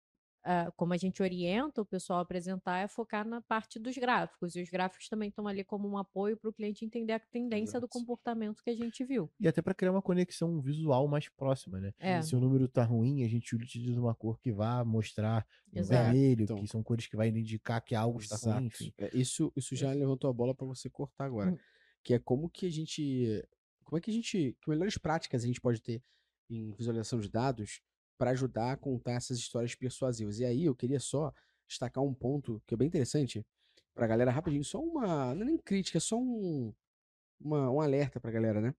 Ah, 0.47 0.71
como 0.77 0.93
a 0.93 0.97
gente 0.99 1.23
orienta 1.23 1.81
o 1.81 1.87
pessoal 1.87 2.19
a 2.19 2.23
apresentar, 2.23 2.79
é 2.79 2.87
focar 2.87 3.27
na 3.27 3.41
parte 3.41 3.79
dos 3.79 3.97
gráficos. 3.97 4.55
E 4.55 4.61
os 4.63 4.69
gráficos 4.69 5.09
também 5.09 5.31
estão 5.31 5.47
ali 5.49 5.65
como 5.65 5.89
um 5.89 5.97
apoio 5.97 6.37
para 6.37 6.51
o 6.51 6.53
cliente 6.53 6.85
entender 6.85 7.15
a 7.15 7.19
tendência 7.19 7.81
do 7.81 7.87
Exato. 7.87 7.99
comportamento 7.99 8.63
que 8.63 8.69
a 8.69 8.75
gente 8.77 9.03
viu. 9.05 9.31
E 9.41 9.49
até 9.49 9.63
para 9.63 9.73
criar 9.73 9.91
uma 9.91 10.03
conexão 10.03 10.61
visual 10.61 11.09
mais 11.09 11.31
próxima, 11.31 11.81
né? 11.81 11.95
É, 11.99 12.21
Se 12.21 12.37
o 12.37 12.41
número 12.41 12.69
tá 12.69 12.85
ruim, 12.85 13.25
a 13.25 13.29
gente 13.29 13.57
utiliza 13.57 13.99
uma 13.99 14.15
cor 14.15 14.39
que 14.39 14.53
vá 14.53 14.85
mostrar 14.85 15.47
Exato. 15.73 16.05
vermelho, 16.13 16.43
Então. 16.45 16.59
que 16.59 16.67
são 16.67 16.83
cores 16.83 17.07
que 17.07 17.17
vai 17.17 17.29
indicar 17.29 17.83
que 17.83 17.95
algo 17.95 18.21
está 18.21 18.37
ruim, 18.37 18.67
enfim. 18.67 18.93
É, 18.99 19.11
isso, 19.17 19.51
isso 19.57 19.75
já 19.75 19.93
levantou 19.93 20.29
a 20.29 20.33
bola 20.35 20.55
para 20.55 20.67
você 20.67 20.91
cortar 20.91 21.25
agora. 21.25 21.53
Hum. 21.53 21.59
Que 22.03 22.13
é 22.13 22.19
como 22.19 22.51
que 22.51 22.67
a 22.67 22.71
gente. 22.71 23.43
Como 23.83 23.97
é 23.97 24.01
que 24.03 24.11
a 24.11 24.15
gente. 24.15 24.55
Que 24.61 24.69
melhores 24.69 24.99
práticas 24.99 25.43
a 25.43 25.47
gente 25.47 25.59
pode 25.61 25.81
ter 25.81 26.03
em 26.51 26.71
visualização 26.73 27.19
de 27.19 27.31
dados 27.31 27.81
para 28.19 28.31
ajudar 28.31 28.73
a 28.73 28.77
contar 28.77 29.13
essas 29.13 29.39
histórias 29.39 29.75
persuasivas. 29.75 30.39
E 30.39 30.45
aí 30.45 30.65
eu 30.65 30.75
queria 30.75 31.01
só 31.01 31.33
destacar 31.69 32.03
um 32.05 32.15
ponto 32.15 32.63
que 32.67 32.75
é 32.75 32.77
bem 32.77 32.89
interessante 32.89 33.45
pra 33.95 34.07
galera 34.07 34.31
rapidinho, 34.31 34.65
só 34.65 34.81
uma. 34.81 35.35
Não 35.35 35.43
é 35.43 35.45
nem 35.47 35.59
crítica, 35.59 35.99
é 35.99 36.01
só 36.01 36.19
um, 36.19 36.73
uma- 37.41 37.71
um 37.71 37.81
alerta 37.81 38.21
pra 38.21 38.31
galera, 38.31 38.61
né? 38.61 38.75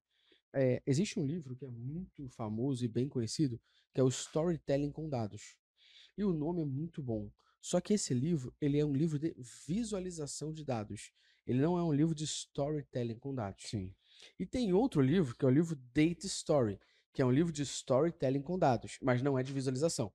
É, 0.54 0.82
existe 0.86 1.20
um 1.20 1.26
livro 1.26 1.56
que 1.56 1.66
é 1.66 1.70
muito 1.70 2.30
famoso 2.30 2.84
e 2.86 2.88
bem 2.88 3.10
conhecido, 3.10 3.60
que 3.94 4.00
é 4.00 4.04
o 4.04 4.08
Storytelling 4.08 4.92
com 4.92 5.10
Dados. 5.10 5.58
E 6.18 6.24
o 6.24 6.34
nome 6.34 6.62
é 6.62 6.66
muito 6.66 7.02
bom. 7.04 7.30
Só 7.62 7.82
que 7.82 7.94
esse 7.94 8.14
livro, 8.14 8.54
ele 8.62 8.80
é 8.80 8.86
um 8.86 8.94
livro 8.94 9.18
de 9.20 9.36
visualização 9.68 10.54
de 10.54 10.64
dados. 10.64 11.12
Ele 11.46 11.60
não 11.60 11.78
é 11.78 11.84
um 11.84 11.94
livro 11.94 12.16
de 12.16 12.24
storytelling 12.24 13.18
com 13.20 13.34
dados. 13.34 13.66
Sim. 13.66 13.94
E 14.40 14.46
tem 14.46 14.74
outro 14.74 15.02
livro, 15.02 15.36
que 15.36 15.46
é 15.46 15.48
o 15.48 15.52
livro 15.52 15.76
Data 15.94 16.26
Story, 16.26 16.80
que 17.16 17.22
é 17.22 17.26
um 17.26 17.32
livro 17.32 17.52
de 17.52 17.64
storytelling 17.64 18.42
com 18.42 18.60
dados, 18.60 18.98
mas 19.02 19.22
não 19.22 19.40
é 19.40 19.42
de 19.42 19.54
visualização. 19.54 20.12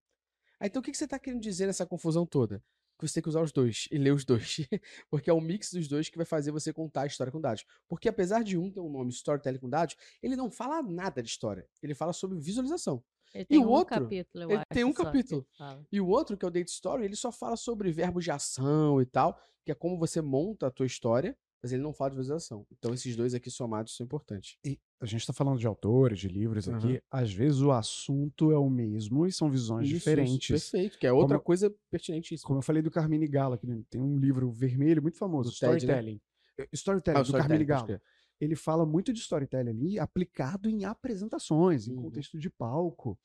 Aí, 0.60 0.68
então, 0.68 0.80
o 0.80 0.82
que 0.82 0.94
você 0.94 1.04
está 1.04 1.18
querendo 1.18 1.40
dizer 1.40 1.66
nessa 1.66 1.86
confusão 1.86 2.26
toda? 2.26 2.62
Que 2.98 3.08
você 3.08 3.14
tem 3.14 3.22
que 3.22 3.30
usar 3.30 3.40
os 3.40 3.50
dois 3.50 3.88
e 3.90 3.96
ler 3.96 4.12
os 4.12 4.26
dois. 4.26 4.58
Porque 5.10 5.30
é 5.30 5.32
o 5.32 5.40
mix 5.40 5.72
dos 5.72 5.88
dois 5.88 6.10
que 6.10 6.18
vai 6.18 6.26
fazer 6.26 6.50
você 6.50 6.70
contar 6.70 7.02
a 7.02 7.06
história 7.06 7.32
com 7.32 7.40
dados. 7.40 7.64
Porque 7.88 8.06
apesar 8.06 8.44
de 8.44 8.58
um 8.58 8.70
ter 8.70 8.80
um 8.80 8.90
nome 8.90 9.08
storytelling 9.10 9.58
com 9.58 9.70
dados, 9.70 9.96
ele 10.22 10.36
não 10.36 10.50
fala 10.50 10.82
nada 10.82 11.22
de 11.22 11.30
história. 11.30 11.66
Ele 11.82 11.94
fala 11.94 12.12
sobre 12.12 12.38
visualização. 12.38 13.02
Ele 13.32 13.46
tem 13.46 13.58
o 13.58 13.62
um 13.62 13.68
outro, 13.68 14.02
capítulo, 14.02 14.44
eu 14.44 14.50
ele 14.50 14.58
acho. 14.58 14.66
tem 14.70 14.84
um 14.84 14.92
capítulo. 14.92 15.46
E 15.90 16.00
o 16.00 16.06
outro, 16.06 16.36
que 16.36 16.44
é 16.44 16.48
o 16.48 16.50
Date 16.50 16.68
Story, 16.68 17.04
ele 17.04 17.16
só 17.16 17.32
fala 17.32 17.56
sobre 17.56 17.90
verbos 17.90 18.24
de 18.24 18.30
ação 18.30 19.00
e 19.00 19.06
tal, 19.06 19.40
que 19.64 19.72
é 19.72 19.74
como 19.74 19.96
você 19.98 20.20
monta 20.20 20.66
a 20.66 20.70
tua 20.70 20.84
história, 20.84 21.34
mas 21.62 21.72
ele 21.72 21.82
não 21.82 21.94
fala 21.94 22.10
de 22.10 22.16
visualização. 22.16 22.66
Então 22.70 22.92
esses 22.92 23.16
dois 23.16 23.32
aqui 23.32 23.50
somados 23.50 23.96
são 23.96 24.04
importantes. 24.04 24.58
E 24.62 24.78
a 25.00 25.06
gente 25.06 25.20
está 25.20 25.32
falando 25.32 25.58
de 25.58 25.66
autores, 25.66 26.18
de 26.18 26.28
livros 26.28 26.68
aqui. 26.68 27.00
Às 27.10 27.32
vezes 27.32 27.60
o 27.60 27.72
assunto 27.72 28.52
é 28.52 28.58
o 28.58 28.68
mesmo 28.68 29.26
e 29.26 29.32
são 29.32 29.50
visões 29.50 29.86
Isso, 29.86 29.96
isso, 29.96 29.98
diferentes. 30.10 30.70
perfeito, 30.70 30.98
que 30.98 31.06
é 31.06 31.12
outra 31.12 31.38
Como- 31.38 31.44
coisa 31.46 31.74
pertinentíssima. 31.90 32.46
Como 32.46 32.58
eu 32.58 32.62
falei 32.62 32.82
do 32.82 32.90
Carmine 32.90 33.26
Gala, 33.26 33.56
que 33.56 33.66
tem 33.88 34.00
um 34.00 34.18
livro 34.18 34.50
vermelho 34.50 35.00
muito 35.00 35.16
famoso, 35.18 35.50
TED, 35.58 35.70
né? 35.72 35.76
Storytelling. 35.78 36.20
Eh, 36.58 36.68
Storytelling, 36.72 37.18
Ah, 37.18 37.22
do 37.22 37.32
Carmine 37.32 37.62
storytelling, 37.62 37.86
Gala. 37.88 38.02
Ele 38.40 38.56
fala 38.56 38.86
muito 38.86 39.12
de 39.12 39.20
storytelling 39.20 39.70
ali, 39.70 39.98
aplicado 39.98 40.68
em 40.68 40.84
apresentações, 40.84 41.86
em 41.88 41.92
Uhum. 41.94 42.02
contexto 42.04 42.38
de 42.38 42.48
palco. 42.50 43.18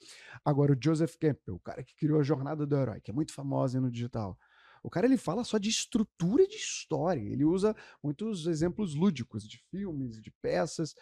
Agora, 0.44 0.74
o 0.74 0.78
Joseph 0.82 1.16
Campbell, 1.18 1.56
o 1.56 1.60
cara 1.60 1.84
que 1.84 1.96
criou 1.96 2.20
a 2.20 2.24
Jornada 2.24 2.66
do 2.66 2.76
Herói, 2.76 3.00
que 3.02 3.12
é 3.12 3.14
muito 3.14 3.34
famosa 3.34 3.80
no 3.80 3.90
digital. 3.92 4.38
O 4.84 4.90
cara 4.90 5.08
ele 5.08 5.18
fala 5.18 5.44
só 5.44 5.58
de 5.58 5.70
estrutura 5.70 6.46
de 6.48 6.56
história. 6.58 7.22
Ele 7.22 7.44
usa 7.46 7.76
muitos 8.04 8.46
exemplos 8.46 8.94
lúdicos 8.94 9.48
de 9.48 9.58
filmes, 9.72 10.22
de 10.22 10.30
peças. 10.42 10.94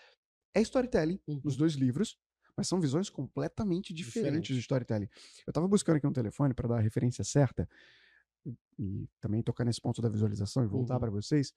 É 0.53 0.61
storytelling 0.61 1.19
Uhum. 1.27 1.41
nos 1.43 1.55
dois 1.55 1.73
livros, 1.73 2.17
mas 2.55 2.67
são 2.67 2.79
visões 2.79 3.09
completamente 3.09 3.93
diferentes 3.93 4.23
Diferente. 4.23 4.53
de 4.53 4.59
storytelling. 4.59 5.09
Eu 5.47 5.53
tava 5.53 5.67
buscando 5.67 5.97
aqui 5.97 6.07
um 6.07 6.13
telefone 6.13 6.53
para 6.53 6.67
dar 6.67 6.77
a 6.77 6.81
referência 6.81 7.23
certa 7.23 7.67
e- 8.77 9.07
também 9.19 9.41
tocar 9.41 9.63
nesse 9.65 9.81
ponto 9.81 10.01
da 10.01 10.09
visualização 10.09 10.63
e 10.63 10.67
voltar 10.67 10.95
Uhum. 10.95 10.99
para 10.99 11.09
vocês. 11.11 11.53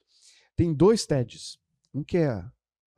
Tem 0.55 0.73
dois 0.73 1.05
TEDs. 1.07 1.59
Um 1.93 2.03
que 2.05 2.19
é 2.19 2.45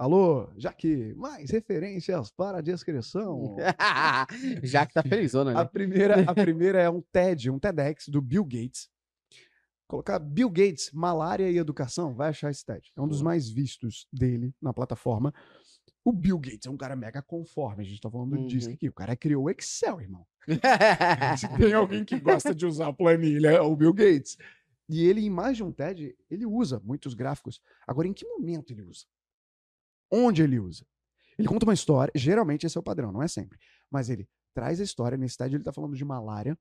Alô, 0.01 0.49
Jaque, 0.57 1.13
mais 1.17 1.51
referências 1.51 2.31
para 2.31 2.59
a 2.59 2.61
descrição. 2.61 3.57
Já 4.63 4.87
que 4.87 4.95
tá 4.95 5.03
felizona, 5.03 5.51
A 5.51 5.65
né? 5.65 5.65
primeira, 5.65 6.23
a 6.23 6.35
primeira 6.55 6.81
é 6.81 6.89
um 6.89 7.01
TED, 7.13 7.51
um 7.51 7.59
TEDx 7.59 8.09
do 8.09 8.23
Bill 8.23 8.45
Gates. 8.45 8.89
Colocar 9.89 10.21
Bill 10.21 10.51
Gates, 10.51 10.93
malária 10.93 11.51
e 11.51 11.59
educação, 11.59 12.15
vai 12.15 12.29
achar 12.29 12.49
esse 12.49 12.65
TED. 12.65 12.93
É 12.95 13.01
um 13.01 13.09
dos 13.09 13.21
mais 13.23 13.49
vistos 13.49 14.07
dele 14.13 14.55
na 14.63 14.73
plataforma. 14.73 15.35
O 16.09 16.13
Bill 16.13 16.39
Gates 16.39 16.67
é 16.67 16.71
um 16.71 16.77
cara 16.77 16.97
mega 16.97 17.21
conforme, 17.21 17.83
a 17.83 17.87
gente 17.87 18.01
tá 18.01 18.11
falando 18.11 18.47
disso 18.47 18.69
Uhum. 18.69 18.75
aqui. 18.75 18.89
O 18.89 18.93
cara 18.95 19.15
criou 19.15 19.45
o 19.45 19.51
Excel, 19.51 20.01
irmão. 20.01 20.27
Se 21.37 21.47
tem 21.71 21.75
alguém 21.75 22.03
que 22.03 22.19
gosta 22.19 22.55
de 22.55 22.65
usar 22.65 22.95
planilha, 22.95 23.49
é 23.49 23.61
o 23.61 23.77
Bill 23.77 23.93
Gates. 23.93 24.39
E 24.89 25.05
ele, 25.05 25.21
em 25.21 25.29
mais 25.29 25.59
de 25.59 25.63
um 25.63 25.71
TED, 25.71 26.17
ele 26.31 26.47
usa 26.47 26.81
muitos 26.83 27.13
gráficos. 27.13 27.61
Agora, 27.87 28.09
em 28.09 28.15
que 28.15 28.25
momento 28.27 28.73
ele 28.73 28.85
usa? 28.85 29.05
Onde 30.11 30.43
ele 30.43 30.59
usa? 30.59 30.87
Ele 31.39 31.47
conta 31.47 31.67
uma 31.67 31.75
história, 31.75 32.11
geralmente 32.17 32.65
esse 32.65 32.79
é 32.79 32.81
o 32.81 32.83
padrão, 32.83 33.13
não 33.13 33.23
é 33.23 33.29
sempre. 33.29 33.59
Mas 33.91 34.09
ele 34.09 34.27
traz 34.55 34.81
a 34.81 34.85
história, 34.85 35.19
nesse 35.19 35.37
TED 35.37 35.57
ele 35.57 35.61
está 35.61 35.75
falando 35.75 35.95
de 35.95 36.07
malária, 36.07 36.59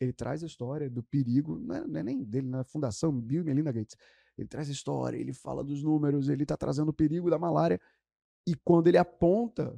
ele 0.00 0.12
traz 0.14 0.42
a 0.42 0.46
história 0.46 0.88
do 0.88 1.02
perigo, 1.02 1.58
não 1.58 1.76
é, 1.76 1.86
não 1.86 2.00
é 2.00 2.02
nem 2.02 2.24
dele, 2.24 2.48
na 2.48 2.64
Fundação 2.64 3.12
Bill 3.12 3.42
e 3.42 3.44
Melinda 3.44 3.72
Gates. 3.72 3.94
Ele 4.38 4.48
traz 4.48 4.70
a 4.70 4.72
história, 4.72 5.18
ele 5.18 5.34
fala 5.34 5.62
dos 5.62 5.82
números, 5.82 6.30
ele 6.30 6.44
está 6.44 6.56
trazendo 6.56 6.88
o 6.88 6.94
perigo 6.94 7.28
da 7.28 7.38
malária. 7.38 7.78
E 8.46 8.54
quando 8.54 8.86
ele 8.88 8.98
aponta 8.98 9.76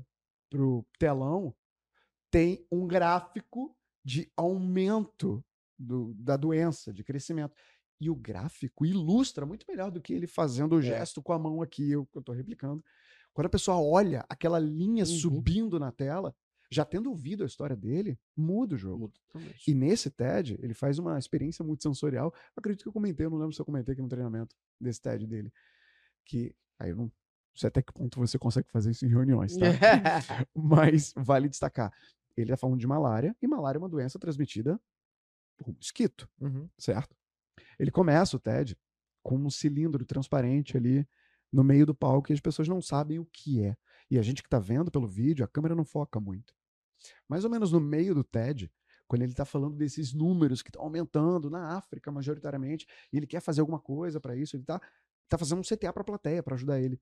pro 0.51 0.85
telão, 0.99 1.55
tem 2.31 2.67
um 2.71 2.87
gráfico 2.87 3.75
de 4.05 4.31
aumento 4.37 5.45
do- 5.79 6.15
da 6.15 6.37
doença, 6.37 6.93
de 6.93 7.03
crescimento. 7.05 7.55
E 8.01 8.09
o 8.11 8.15
gráfico 8.15 8.87
ilustra 8.87 9.45
muito 9.45 9.65
melhor 9.69 9.91
do 9.91 10.01
que 10.01 10.13
ele 10.13 10.27
fazendo 10.27 10.77
o 10.77 10.83
gesto 10.83 11.23
com 11.23 11.33
a 11.33 11.39
mão 11.39 11.63
aqui, 11.63 11.91
eu, 11.91 12.07
tô 12.25 12.33
replicando. 12.33 12.85
Quando 13.33 13.47
a 13.47 13.51
pessoa 13.51 13.79
olha 13.81 14.25
aquela 14.29 14.59
linha 14.59 15.05
Uhum. 15.05 15.19
subindo 15.19 15.79
na 15.79 15.91
tela, 15.93 16.35
já 16.71 16.85
tendo 16.85 17.09
ouvido 17.11 17.43
a 17.43 17.47
história 17.47 17.75
dele, 17.77 18.19
muda 18.37 18.75
o 18.75 18.79
jogo. 18.79 19.13
Muda. 19.35 19.55
E 19.67 19.75
nesse 19.75 20.11
TED, 20.11 20.59
ele 20.63 20.75
faz 20.75 20.99
uma 20.99 21.19
experiência 21.19 21.65
multissensorial. 21.65 22.33
Acredito 22.55 22.83
que 22.83 22.89
eu 22.89 22.93
comentei, 22.93 23.25
eu 23.27 23.31
não 23.31 23.39
lembro 23.39 23.55
se 23.55 23.61
eu 23.61 23.65
comentei 23.67 23.93
aqui 23.93 24.03
no 24.03 24.09
treinamento 24.09 24.55
desse 24.81 25.01
TED 25.01 25.27
dele. 25.27 25.53
Que 26.25 26.55
aí 26.79 26.91
eu 26.91 26.97
não 26.97 27.13
sei 27.59 27.69
até 27.69 27.83
que 27.83 27.93
ponto 27.93 28.19
você 28.19 28.39
consegue 28.39 28.69
fazer 28.71 28.91
isso 28.91 29.05
em 29.05 29.09
reuniões, 29.09 29.57
tá? 29.57 29.67
Mas 30.55 31.13
vale 31.17 31.49
destacar. 31.49 31.93
Ele 32.37 32.51
tá 32.51 32.57
falando 32.57 32.79
de 32.79 32.87
malária, 32.87 33.37
e 33.43 33.49
malária 33.49 33.79
é 33.79 33.81
uma 33.81 33.89
doença 33.89 34.19
transmitida 34.19 34.81
por 35.57 35.75
mosquito, 35.75 36.29
Uhum. 36.41 36.69
certo? 36.79 37.17
Ele 37.79 37.91
começa 37.91 38.37
o 38.37 38.41
TED 38.41 38.77
com 39.23 39.37
um 39.37 39.51
cilindro 39.51 40.05
transparente 40.05 40.77
ali 40.77 41.07
no 41.53 41.65
meio 41.65 41.85
do 41.85 41.95
palco 41.95 42.31
e 42.31 42.35
as 42.35 42.41
pessoas 42.41 42.69
não 42.69 42.81
sabem 42.81 43.19
o 43.19 43.27
que 43.27 43.65
é. 43.65 43.77
E 44.11 44.19
a 44.19 44.23
gente 44.23 44.43
que 44.43 44.49
tá 44.49 44.59
vendo 44.59 44.91
pelo 44.91 45.07
vídeo, 45.07 45.45
a 45.45 45.49
câmera 45.49 45.75
não 45.75 45.85
foca 45.85 46.21
muito. 46.21 46.55
Mais 47.29 47.45
ou 47.45 47.51
menos 47.51 47.73
no 47.73 47.81
meio 47.81 48.15
do 48.15 48.23
TED, 48.23 48.71
quando 49.07 49.23
ele 49.23 49.35
tá 49.35 49.45
falando 49.45 49.77
desses 49.77 50.13
números 50.13 50.63
que 50.63 50.69
estão 50.69 50.83
aumentando 50.83 51.51
na 51.51 51.77
África, 51.77 52.13
majoritariamente, 52.13 52.87
e 53.13 53.17
ele 53.17 53.27
quer 53.27 53.41
fazer 53.41 53.61
alguma 53.61 53.81
coisa 53.81 54.21
para 54.21 54.37
isso, 54.37 54.55
ele 54.57 54.65
tá, 54.65 54.81
tá 55.29 55.39
fazendo 55.39 55.59
um 55.59 55.63
CTA 55.63 55.93
para 55.93 56.03
a 56.03 56.05
plateia 56.05 56.43
para 56.43 56.55
ajudar 56.55 56.81
ele. 56.81 57.01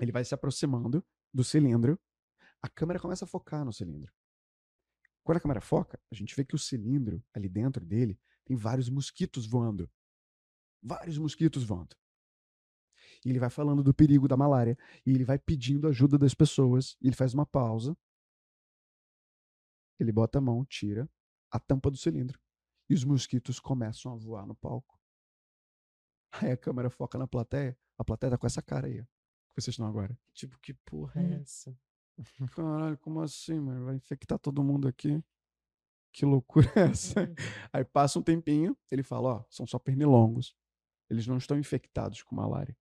Ele 0.00 0.12
vai 0.12 0.24
se 0.24 0.34
aproximando 0.34 1.04
do 1.32 1.44
cilindro, 1.44 1.98
a 2.60 2.68
câmera 2.68 3.00
começa 3.00 3.24
a 3.24 3.28
focar 3.28 3.64
no 3.64 3.72
cilindro. 3.72 4.12
Quando 5.24 5.38
a 5.38 5.40
câmera 5.40 5.60
foca, 5.60 6.00
a 6.10 6.14
gente 6.14 6.34
vê 6.34 6.44
que 6.44 6.54
o 6.54 6.58
cilindro, 6.58 7.24
ali 7.32 7.48
dentro 7.48 7.84
dele, 7.84 8.18
tem 8.44 8.56
vários 8.56 8.88
mosquitos 8.88 9.46
voando. 9.46 9.90
Vários 10.82 11.16
mosquitos 11.18 11.62
voando. 11.62 11.96
E 13.24 13.30
ele 13.30 13.38
vai 13.38 13.50
falando 13.50 13.82
do 13.82 13.94
perigo 13.94 14.26
da 14.26 14.36
malária. 14.36 14.76
E 15.06 15.10
ele 15.10 15.24
vai 15.24 15.38
pedindo 15.38 15.86
ajuda 15.86 16.18
das 16.18 16.34
pessoas. 16.34 16.96
Ele 17.00 17.14
faz 17.14 17.34
uma 17.34 17.46
pausa. 17.46 17.96
Ele 19.98 20.10
bota 20.10 20.38
a 20.38 20.40
mão, 20.40 20.64
tira 20.64 21.08
a 21.50 21.60
tampa 21.60 21.90
do 21.90 21.96
cilindro. 21.96 22.40
E 22.88 22.94
os 22.94 23.04
mosquitos 23.04 23.60
começam 23.60 24.12
a 24.12 24.16
voar 24.16 24.46
no 24.46 24.54
palco. 24.56 24.98
Aí 26.32 26.50
a 26.50 26.56
câmera 26.56 26.90
foca 26.90 27.16
na 27.16 27.28
plateia. 27.28 27.78
A 27.96 28.04
plateia 28.04 28.32
tá 28.32 28.38
com 28.38 28.46
essa 28.46 28.62
cara 28.62 28.88
aí. 28.88 29.04
Que 29.54 29.60
vocês 29.60 29.74
estão 29.74 29.86
agora. 29.86 30.18
Tipo, 30.32 30.58
que 30.58 30.74
porra 30.74 31.20
é 31.20 31.40
essa? 31.40 31.76
Caralho, 32.54 32.98
como 32.98 33.20
assim, 33.20 33.58
mano? 33.60 33.84
Vai 33.84 33.96
infectar 33.96 34.38
todo 34.38 34.62
mundo 34.62 34.88
aqui? 34.88 35.22
Que 36.12 36.24
loucura 36.26 36.70
é 36.76 36.90
essa? 36.90 37.32
Aí 37.72 37.84
passa 37.84 38.18
um 38.18 38.22
tempinho, 38.22 38.76
ele 38.90 39.02
fala, 39.02 39.36
ó, 39.36 39.44
são 39.48 39.66
só 39.66 39.78
pernilongos. 39.78 40.54
Eles 41.08 41.26
não 41.26 41.36
estão 41.36 41.58
infectados 41.58 42.22
com 42.22 42.34
malária. 42.34 42.76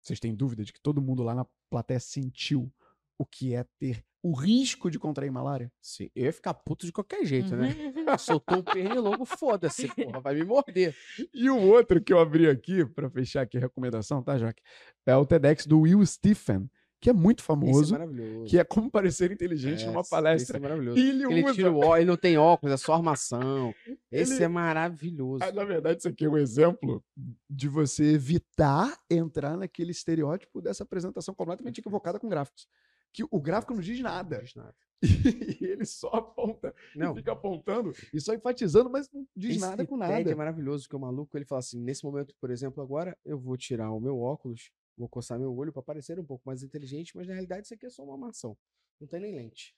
Vocês 0.00 0.18
têm 0.18 0.34
dúvida 0.34 0.64
de 0.64 0.72
que 0.72 0.80
todo 0.80 1.02
mundo 1.02 1.22
lá 1.22 1.34
na 1.34 1.46
plateia 1.68 2.00
sentiu 2.00 2.72
o 3.18 3.26
que 3.26 3.54
é 3.54 3.64
ter 3.78 4.04
o 4.22 4.34
risco 4.34 4.90
de 4.90 4.98
contrair 4.98 5.30
malária? 5.30 5.72
Sim, 5.80 6.10
eu 6.14 6.24
ia 6.26 6.32
ficar 6.32 6.52
puto 6.54 6.84
de 6.86 6.92
qualquer 6.92 7.24
jeito, 7.24 7.56
né? 7.56 7.74
Uhum. 7.96 8.04
Soltou 8.18 8.58
um 8.58 8.62
pernilongo, 8.62 9.24
foda-se, 9.24 9.88
porra, 9.94 10.20
vai 10.20 10.34
me 10.34 10.44
morder. 10.44 10.94
E 11.32 11.48
o 11.48 11.56
outro 11.58 12.02
que 12.02 12.12
eu 12.12 12.18
abri 12.18 12.48
aqui, 12.48 12.84
pra 12.84 13.08
fechar 13.08 13.42
aqui 13.42 13.56
a 13.56 13.60
recomendação, 13.60 14.22
tá, 14.22 14.36
Jaque? 14.36 14.62
É 15.06 15.16
o 15.16 15.24
TEDx 15.24 15.66
do 15.66 15.80
Will 15.80 16.04
Stephen, 16.04 16.70
que 17.00 17.08
é 17.08 17.12
muito 17.14 17.40
é 17.40 17.44
famoso, 17.46 17.92
maravilhoso. 17.92 18.44
que 18.44 18.58
é 18.58 18.64
como 18.64 18.90
parecer 18.90 19.32
inteligente 19.32 19.84
É, 19.84 19.86
numa 19.86 20.04
palestra. 20.04 20.58
É 20.58 20.60
maravilhoso. 20.60 20.98
Ele, 21.00 21.24
Ele, 21.24 21.42
usa 21.44 21.54
tira 21.54 21.72
o 21.72 21.78
ó, 21.78 21.96
ele 21.96 22.04
não 22.04 22.16
tem 22.18 22.36
óculos, 22.36 22.74
é 22.74 22.76
só 22.76 22.92
armação. 22.92 23.74
Esse 24.12 24.34
Ele- 24.34 24.44
é 24.44 24.48
maravilhoso. 24.48 25.42
Ah, 25.42 25.50
na 25.50 25.64
verdade, 25.64 26.00
isso 26.00 26.08
aqui 26.08 26.26
é 26.26 26.28
um 26.28 26.36
exemplo 26.36 27.02
de 27.48 27.68
você 27.68 28.04
evitar 28.12 28.98
entrar 29.08 29.56
naquele 29.56 29.92
estereótipo 29.92 30.60
dessa 30.60 30.82
apresentação 30.82 31.34
completamente 31.34 31.80
equivocada 31.80 32.18
com 32.18 32.28
gráficos. 32.28 32.68
Que 33.12 33.24
o 33.30 33.40
gráfico 33.40 33.74
não 33.74 33.80
diz 33.80 34.00
nada. 34.00 34.36
Não 34.36 34.44
diz 34.44 34.54
nada. 34.54 34.74
E 35.60 35.64
ele 35.64 35.84
só 35.84 36.08
aponta, 36.08 36.74
Não, 36.94 37.12
e 37.12 37.16
fica 37.16 37.32
apontando 37.32 37.92
e 38.12 38.20
só 38.20 38.34
enfatizando, 38.34 38.90
mas 38.90 39.10
não 39.10 39.26
diz 39.34 39.52
esse 39.52 39.60
nada 39.60 39.86
com 39.86 39.96
nada. 39.96 40.30
é 40.30 40.34
maravilhoso, 40.34 40.88
que 40.88 40.96
o 40.96 40.98
maluco, 40.98 41.36
ele 41.36 41.44
fala 41.44 41.60
assim, 41.60 41.80
nesse 41.80 42.04
momento, 42.04 42.34
por 42.40 42.50
exemplo, 42.50 42.82
agora 42.82 43.16
eu 43.24 43.38
vou 43.38 43.56
tirar 43.56 43.90
o 43.92 44.00
meu 44.00 44.20
óculos, 44.20 44.70
vou 44.96 45.08
coçar 45.08 45.38
meu 45.38 45.54
olho 45.54 45.72
pra 45.72 45.82
parecer 45.82 46.18
um 46.18 46.24
pouco 46.24 46.42
mais 46.46 46.62
inteligente, 46.62 47.16
mas 47.16 47.26
na 47.26 47.34
realidade 47.34 47.64
isso 47.64 47.74
aqui 47.74 47.86
é 47.86 47.90
só 47.90 48.04
uma 48.04 48.14
armação. 48.14 48.56
Não 49.00 49.08
tem 49.08 49.20
nem 49.20 49.34
lente. 49.34 49.74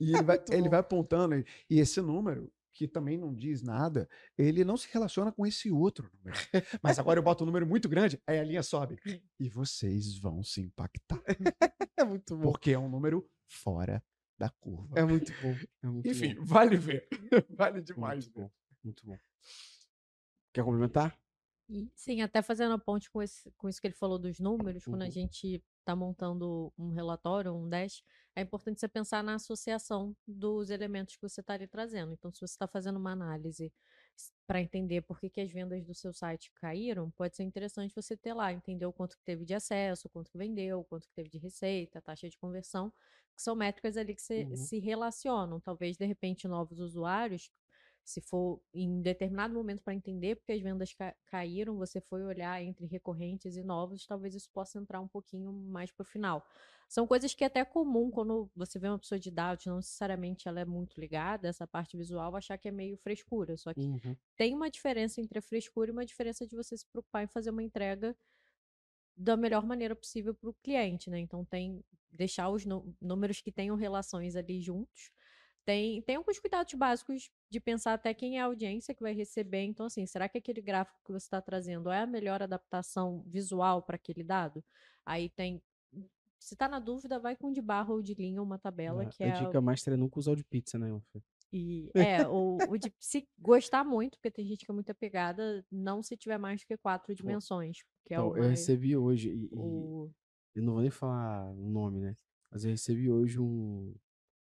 E 0.00 0.10
ele 0.10 0.22
vai, 0.22 0.36
Muito 0.38 0.52
ele 0.52 0.68
vai 0.68 0.80
apontando, 0.80 1.36
e 1.70 1.78
esse 1.78 2.00
número, 2.00 2.52
que 2.72 2.88
também 2.88 3.16
não 3.18 3.34
diz 3.34 3.62
nada, 3.62 4.08
ele 4.36 4.64
não 4.64 4.76
se 4.76 4.88
relaciona 4.92 5.30
com 5.30 5.46
esse 5.46 5.70
outro 5.70 6.10
número. 6.14 6.36
Mas 6.82 6.98
agora 6.98 7.18
eu 7.18 7.22
boto 7.22 7.44
um 7.44 7.46
número 7.46 7.66
muito 7.66 7.88
grande, 7.88 8.20
aí 8.26 8.38
a 8.38 8.44
linha 8.44 8.62
sobe. 8.62 8.98
E 9.38 9.48
vocês 9.48 10.16
vão 10.18 10.42
se 10.42 10.60
impactar. 10.60 11.22
É 11.94 12.04
muito 12.04 12.36
bom. 12.36 12.50
Porque 12.50 12.70
é 12.72 12.78
um 12.78 12.88
número 12.88 13.28
fora 13.46 14.02
da 14.36 14.48
curva. 14.48 14.98
É 14.98 15.04
muito 15.04 15.30
bom. 15.40 15.54
É 15.82 15.86
muito 15.86 16.08
Enfim, 16.08 16.34
bom. 16.34 16.44
vale 16.44 16.76
ver. 16.76 17.06
vale 17.50 17.74
Muito 17.74 17.94
demais 17.94 18.26
ver. 18.26 18.32
bom. 18.32 18.50
Muito 18.82 19.06
bom. 19.06 19.16
Quer 20.52 20.64
complementar? 20.64 21.16
Sim, 21.94 22.20
até 22.22 22.42
fazendo 22.42 22.72
a 22.74 22.78
ponte 22.78 23.10
com, 23.10 23.22
esse, 23.22 23.50
com 23.52 23.68
isso 23.68 23.80
que 23.80 23.86
ele 23.86 23.94
falou 23.94 24.18
dos 24.18 24.40
números, 24.40 24.84
quando 24.84 25.02
a 25.02 25.04
Uhum. 25.06 25.10
gente 25.10 25.62
está 25.80 25.94
montando 25.96 26.72
um 26.76 26.90
relatório, 26.90 27.54
um 27.54 27.68
dash, 27.68 28.02
é 28.36 28.42
importante 28.42 28.80
você 28.80 28.88
pensar 28.88 29.22
na 29.22 29.34
associação 29.34 30.16
dos 30.26 30.70
elementos 30.70 31.16
que 31.16 31.22
você 31.22 31.40
está 31.40 31.54
ali 31.54 31.66
trazendo. 31.68 32.12
Então, 32.14 32.32
se 32.32 32.40
você 32.40 32.54
está 32.54 32.66
fazendo 32.68 32.98
uma 32.98 33.12
análise 33.12 33.72
para 34.46 34.60
entender 34.60 35.02
por 35.02 35.20
que, 35.20 35.30
que 35.30 35.40
as 35.40 35.50
vendas 35.52 35.84
do 35.84 35.94
seu 35.94 36.12
site 36.12 36.50
caíram, 36.54 37.10
pode 37.12 37.36
ser 37.36 37.42
interessante 37.44 37.94
você 37.94 38.16
ter 38.16 38.34
lá, 38.34 38.52
entender 38.52 38.86
o 38.86 38.92
quanto 38.92 39.16
que 39.16 39.24
teve 39.24 39.44
de 39.44 39.54
acesso, 39.54 40.08
o 40.08 40.10
quanto 40.10 40.30
que 40.30 40.38
vendeu, 40.38 40.80
o 40.80 40.84
quanto 40.84 41.06
que 41.08 41.14
teve 41.14 41.28
de 41.30 41.38
receita, 41.38 42.00
taxa 42.02 42.28
de 42.28 42.38
conversão, 42.38 42.90
que 43.34 43.42
são 43.42 43.54
métricas 43.56 43.96
ali 43.96 44.14
que 44.14 44.22
se, 44.22 44.48
Uhum. 44.48 44.56
se 44.56 44.78
relacionam. 44.78 45.60
Talvez, 45.60 45.96
de 45.96 46.06
repente, 46.06 46.46
novos 46.48 46.78
usuários 46.80 47.50
se 48.04 48.20
for 48.20 48.60
em 48.74 49.00
determinado 49.00 49.54
momento 49.54 49.82
para 49.82 49.94
entender 49.94 50.36
porque 50.36 50.52
as 50.52 50.60
vendas 50.60 50.92
ca- 50.94 51.14
caíram, 51.26 51.76
você 51.76 52.00
foi 52.00 52.22
olhar 52.24 52.62
entre 52.62 52.86
recorrentes 52.86 53.56
e 53.56 53.62
novos, 53.62 54.06
talvez 54.06 54.34
isso 54.34 54.50
possa 54.52 54.78
entrar 54.78 55.00
um 55.00 55.08
pouquinho 55.08 55.52
mais 55.52 55.90
para 55.92 56.02
o 56.02 56.06
final. 56.06 56.44
São 56.88 57.06
coisas 57.06 57.34
que 57.34 57.44
é 57.44 57.46
até 57.46 57.64
comum 57.64 58.10
quando 58.10 58.50
você 58.54 58.78
vê 58.78 58.88
uma 58.88 58.98
pessoa 58.98 59.18
de 59.18 59.30
dados, 59.30 59.64
não 59.66 59.76
necessariamente 59.76 60.48
ela 60.48 60.60
é 60.60 60.64
muito 60.64 61.00
ligada, 61.00 61.48
essa 61.48 61.66
parte 61.66 61.96
visual, 61.96 62.36
achar 62.36 62.58
que 62.58 62.68
é 62.68 62.72
meio 62.72 62.96
frescura. 62.98 63.56
Só 63.56 63.72
que 63.72 63.88
Uhum. 63.88 64.16
tem 64.36 64.54
uma 64.54 64.70
diferença 64.70 65.20
entre 65.20 65.38
a 65.38 65.42
frescura 65.42 65.90
e 65.90 65.92
uma 65.92 66.04
diferença 66.04 66.46
de 66.46 66.56
você 66.56 66.76
se 66.76 66.86
preocupar 66.86 67.24
em 67.24 67.28
fazer 67.28 67.50
uma 67.50 67.62
entrega 67.62 68.16
da 69.16 69.36
melhor 69.36 69.64
maneira 69.66 69.94
possível 69.94 70.34
para 70.34 70.50
o 70.50 70.54
cliente, 70.54 71.10
né? 71.10 71.18
Então 71.18 71.44
tem 71.44 71.84
deixar 72.10 72.50
os 72.50 72.64
nú- 72.64 72.94
números 73.00 73.40
que 73.40 73.52
tenham 73.52 73.76
relações 73.76 74.36
ali 74.36 74.60
juntos. 74.60 75.10
Tem, 75.64 76.02
tem 76.02 76.16
alguns 76.16 76.38
cuidados 76.40 76.74
básicos 76.74 77.30
de 77.50 77.60
pensar 77.60 77.94
até 77.94 78.12
quem 78.12 78.38
é 78.38 78.42
a 78.42 78.46
audiência 78.46 78.94
que 78.94 79.02
vai 79.02 79.12
receber. 79.14 79.62
Então, 79.62 79.86
assim, 79.86 80.04
será 80.06 80.28
que 80.28 80.38
aquele 80.38 80.60
gráfico 80.60 80.98
que 81.04 81.12
você 81.12 81.26
está 81.26 81.40
trazendo 81.40 81.90
é 81.90 82.00
a 82.02 82.06
melhor 82.06 82.42
adaptação 82.42 83.22
visual 83.26 83.82
para 83.82 83.96
aquele 83.96 84.24
dado? 84.24 84.64
Aí 85.06 85.28
tem. 85.30 85.62
Se 86.40 86.56
tá 86.56 86.68
na 86.68 86.80
dúvida, 86.80 87.20
vai 87.20 87.36
com 87.36 87.52
de 87.52 87.62
barra 87.62 87.92
ou 87.92 88.02
de 88.02 88.14
linha 88.14 88.42
uma 88.42 88.58
tabela, 88.58 89.04
É, 89.04 89.08
que 89.10 89.22
a 89.24 89.26
é 89.28 89.32
a- 89.32 89.38
dica 89.46 89.60
master 89.60 89.94
é 89.94 89.96
nunca 89.96 90.18
usar 90.18 90.32
o 90.32 90.36
de 90.36 90.44
pizza, 90.44 90.78
né? 90.78 90.88
Fê? 91.12 91.22
e 91.52 91.90
é, 91.96 92.26
o, 92.26 92.64
o 92.70 92.78
de 92.78 92.92
se 92.98 93.28
gostar 93.38 93.84
muito, 93.84 94.16
porque 94.18 94.30
tem 94.30 94.46
gente 94.46 94.64
que 94.64 94.70
é 94.70 94.74
muito 94.74 94.90
apegada, 94.90 95.64
não 95.70 96.02
se 96.02 96.16
tiver 96.16 96.38
mais 96.38 96.62
do 96.62 96.66
que 96.66 96.76
quatro 96.76 97.14
dimensões. 97.14 97.78
Que 98.06 98.14
é 98.14 98.20
Então, 98.20 98.28
o, 98.28 98.36
eu 98.36 98.48
recebi 98.50 98.96
hoje, 98.96 99.28
e 99.30 99.48
o- 99.54 100.10
eu 100.54 100.62
não 100.62 100.74
vou 100.74 100.82
nem 100.82 100.90
falar 100.90 101.50
o 101.50 101.70
nome, 101.70 102.00
né? 102.00 102.16
Mas 102.50 102.64
eu 102.64 102.70
recebi 102.70 103.10
hoje 103.10 103.38
um, 103.38 103.94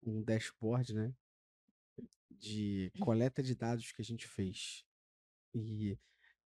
um 0.03 0.23
dashboard, 0.23 0.95
né? 0.95 1.15
De 2.31 2.91
coleta 2.99 3.43
de 3.43 3.55
dados 3.55 3.93
que 3.93 4.03
a 4.03 4.05
gente 4.05 4.27
fez. 4.27 4.85
E 5.55 5.99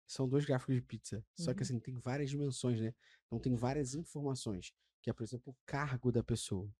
são 0.06 0.28
dois 0.28 0.44
gráficos 0.44 0.74
de 0.74 0.82
pizza. 0.82 1.24
Só 1.34 1.54
que 1.54 1.62
Uhum. 1.62 1.64
assim, 1.64 1.80
tem 1.80 1.94
várias 1.98 2.30
dimensões, 2.30 2.80
né? 2.80 2.94
Então 3.26 3.38
tem 3.40 3.54
várias 3.54 3.94
informações. 3.94 4.72
Que 5.02 5.10
é, 5.10 5.12
por 5.12 5.22
exemplo, 5.22 5.52
o 5.52 5.56
cargo 5.66 6.12
da 6.12 6.22
pessoa. 6.22 6.70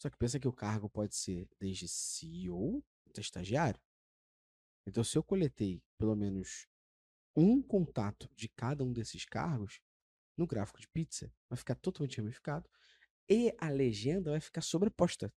Só 0.00 0.10
que 0.10 0.16
pensa 0.18 0.40
que 0.40 0.48
o 0.48 0.52
cargo 0.52 0.88
pode 0.88 1.14
ser 1.14 1.48
desde 1.60 1.88
CEO 1.88 2.84
até 3.08 3.20
estagiário. 3.20 3.80
Então, 4.86 5.02
se 5.02 5.16
eu 5.16 5.22
coletei 5.22 5.82
pelo 5.98 6.14
menos 6.14 6.66
um 7.36 7.62
contato 7.62 8.28
de 8.36 8.48
cada 8.48 8.84
um 8.84 8.92
desses 8.92 9.24
cargos, 9.24 9.80
no 10.36 10.46
gráfico 10.46 10.80
de 10.80 10.88
pizza, 10.88 11.32
vai 11.48 11.56
ficar 11.56 11.74
totalmente 11.76 12.18
ramificado. 12.18 12.68
E 13.28 13.54
a 13.58 13.70
legenda 13.70 14.32
vai 14.32 14.40
ficar 14.40 14.60
sobreposta. 14.60 15.32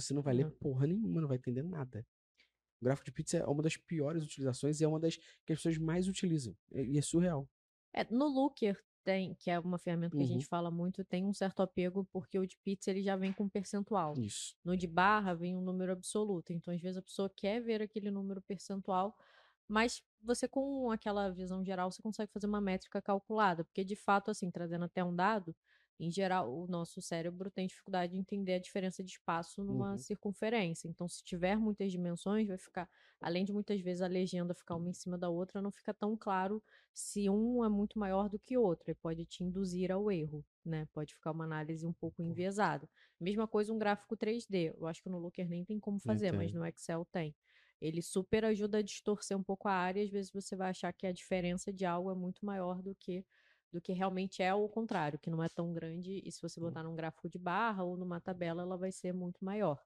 Você 0.00 0.14
não 0.14 0.22
vai 0.22 0.34
ler 0.34 0.46
Uhum. 0.46 0.50
porra 0.60 0.86
nenhuma, 0.86 1.20
não 1.20 1.28
vai 1.28 1.36
entender 1.36 1.62
nada. 1.62 2.06
O 2.80 2.84
gráfico 2.84 3.06
de 3.06 3.12
pizza 3.12 3.38
é 3.38 3.46
uma 3.46 3.62
das 3.62 3.76
piores 3.76 4.22
utilizações 4.24 4.80
e 4.80 4.84
é 4.84 4.88
uma 4.88 5.00
das 5.00 5.16
que 5.16 5.52
as 5.52 5.58
pessoas 5.58 5.78
mais 5.78 6.08
utilizam. 6.08 6.56
E 6.72 6.98
é 6.98 7.02
surreal. 7.02 7.48
é, 7.92 8.04
no 8.12 8.26
Looker 8.28 8.80
tem, 9.04 9.34
que 9.34 9.50
é 9.50 9.58
uma 9.58 9.78
ferramenta 9.78 10.16
que 10.16 10.22
a 10.22 10.26
Uhum. 10.26 10.32
gente 10.34 10.46
fala 10.46 10.70
muito, 10.70 11.04
tem 11.04 11.24
um 11.24 11.32
certo 11.32 11.62
apego, 11.62 12.04
porque 12.12 12.38
o 12.38 12.46
de 12.46 12.56
pizza 12.58 12.90
ele 12.90 13.02
já 13.02 13.16
vem 13.16 13.32
com 13.32 13.48
percentual. 13.48 14.14
Isso. 14.14 14.54
No 14.64 14.76
de 14.76 14.86
barra 14.86 15.34
vem 15.34 15.56
um 15.56 15.62
número 15.62 15.92
absoluto. 15.92 16.52
Então, 16.52 16.72
às 16.74 16.80
vezes, 16.80 16.98
a 16.98 17.02
pessoa 17.02 17.30
quer 17.34 17.60
ver 17.60 17.80
aquele 17.82 18.10
número 18.10 18.42
percentual, 18.42 19.16
mas 19.66 20.02
você, 20.22 20.46
com 20.48 20.90
aquela 20.90 21.30
visão 21.30 21.64
geral, 21.64 21.90
você 21.90 22.02
consegue 22.02 22.32
fazer 22.32 22.46
uma 22.46 22.60
métrica 22.60 23.00
calculada. 23.00 23.64
Porque, 23.64 23.84
de 23.84 23.96
fato, 23.96 24.30
assim, 24.30 24.50
trazendo 24.50 24.84
até 24.84 25.02
um 25.04 25.14
dado, 25.14 25.54
em 25.98 26.10
geral, 26.10 26.52
o 26.52 26.66
nosso 26.68 27.00
cérebro 27.02 27.50
tem 27.50 27.66
dificuldade 27.66 28.12
de 28.12 28.18
entender 28.18 28.54
a 28.54 28.58
diferença 28.60 29.02
de 29.02 29.10
espaço 29.12 29.64
numa 29.64 29.96
Uhum. 29.96 29.98
circunferência. 29.98 30.88
Então, 30.88 31.08
se 31.08 31.22
tiver 31.24 31.56
muitas 31.58 31.90
dimensões, 31.90 32.46
vai 32.48 32.58
ficar, 32.58 32.88
além 33.20 33.44
de 33.44 33.52
muitas 33.52 33.80
vezes 33.80 34.02
a 34.02 34.06
legenda 34.06 34.54
ficar 34.54 34.76
uma 34.76 34.88
em 34.88 34.92
cima 34.94 35.18
da 35.18 35.28
outra, 35.28 35.60
não 35.62 35.72
fica 35.72 35.92
tão 35.94 36.16
claro 36.16 36.62
se 36.94 37.28
um 37.28 37.64
é 37.64 37.68
muito 37.68 37.98
maior 37.98 38.28
do 38.28 38.38
que 38.38 38.56
o 38.56 38.62
outro. 38.62 38.90
E 38.90 38.94
pode 38.94 39.24
te 39.26 39.42
induzir 39.44 39.90
ao 39.90 40.10
erro, 40.10 40.44
né? 40.64 40.86
Pode 40.92 41.14
ficar 41.14 41.32
uma 41.32 41.44
análise 41.44 41.86
um 41.86 41.92
pouco 41.92 42.22
enviesada. 42.22 42.88
Mesma 43.20 43.48
coisa 43.48 43.72
um 43.72 43.78
gráfico 43.78 44.16
3D. 44.16 44.74
Eu 44.76 44.86
acho 44.86 45.02
que 45.02 45.08
no 45.08 45.18
Looker 45.18 45.48
nem 45.48 45.64
tem 45.64 45.80
como 45.80 45.98
fazer, 46.00 46.32
mas 46.32 46.52
no 46.52 46.64
Excel 46.64 47.04
tem. 47.04 47.34
Ele 47.80 48.02
super 48.02 48.44
ajuda 48.44 48.78
a 48.78 48.82
distorcer 48.82 49.36
um 49.36 49.42
pouco 49.42 49.68
a 49.68 49.72
área, 49.72 50.00
e 50.00 50.04
às 50.04 50.10
vezes 50.10 50.30
você 50.32 50.56
vai 50.56 50.70
achar 50.70 50.92
que 50.92 51.06
a 51.06 51.12
diferença 51.12 51.72
de 51.72 51.84
algo 51.84 52.10
é 52.10 52.14
muito 52.14 52.44
maior 52.44 52.82
do 52.82 52.94
que 52.94 53.24
do 53.72 53.80
que 53.80 53.92
realmente 53.92 54.42
é 54.42 54.54
o 54.54 54.68
contrário, 54.68 55.18
que 55.18 55.30
não 55.30 55.42
é 55.42 55.48
tão 55.48 55.72
grande, 55.72 56.22
e 56.24 56.32
se 56.32 56.40
você 56.42 56.60
botar 56.60 56.82
num 56.82 56.96
gráfico 56.96 57.28
de 57.28 57.38
barra 57.38 57.84
ou 57.84 57.96
numa 57.96 58.20
tabela, 58.20 58.62
ela 58.62 58.76
vai 58.76 58.92
ser 58.92 59.12
muito 59.12 59.44
maior. 59.44 59.82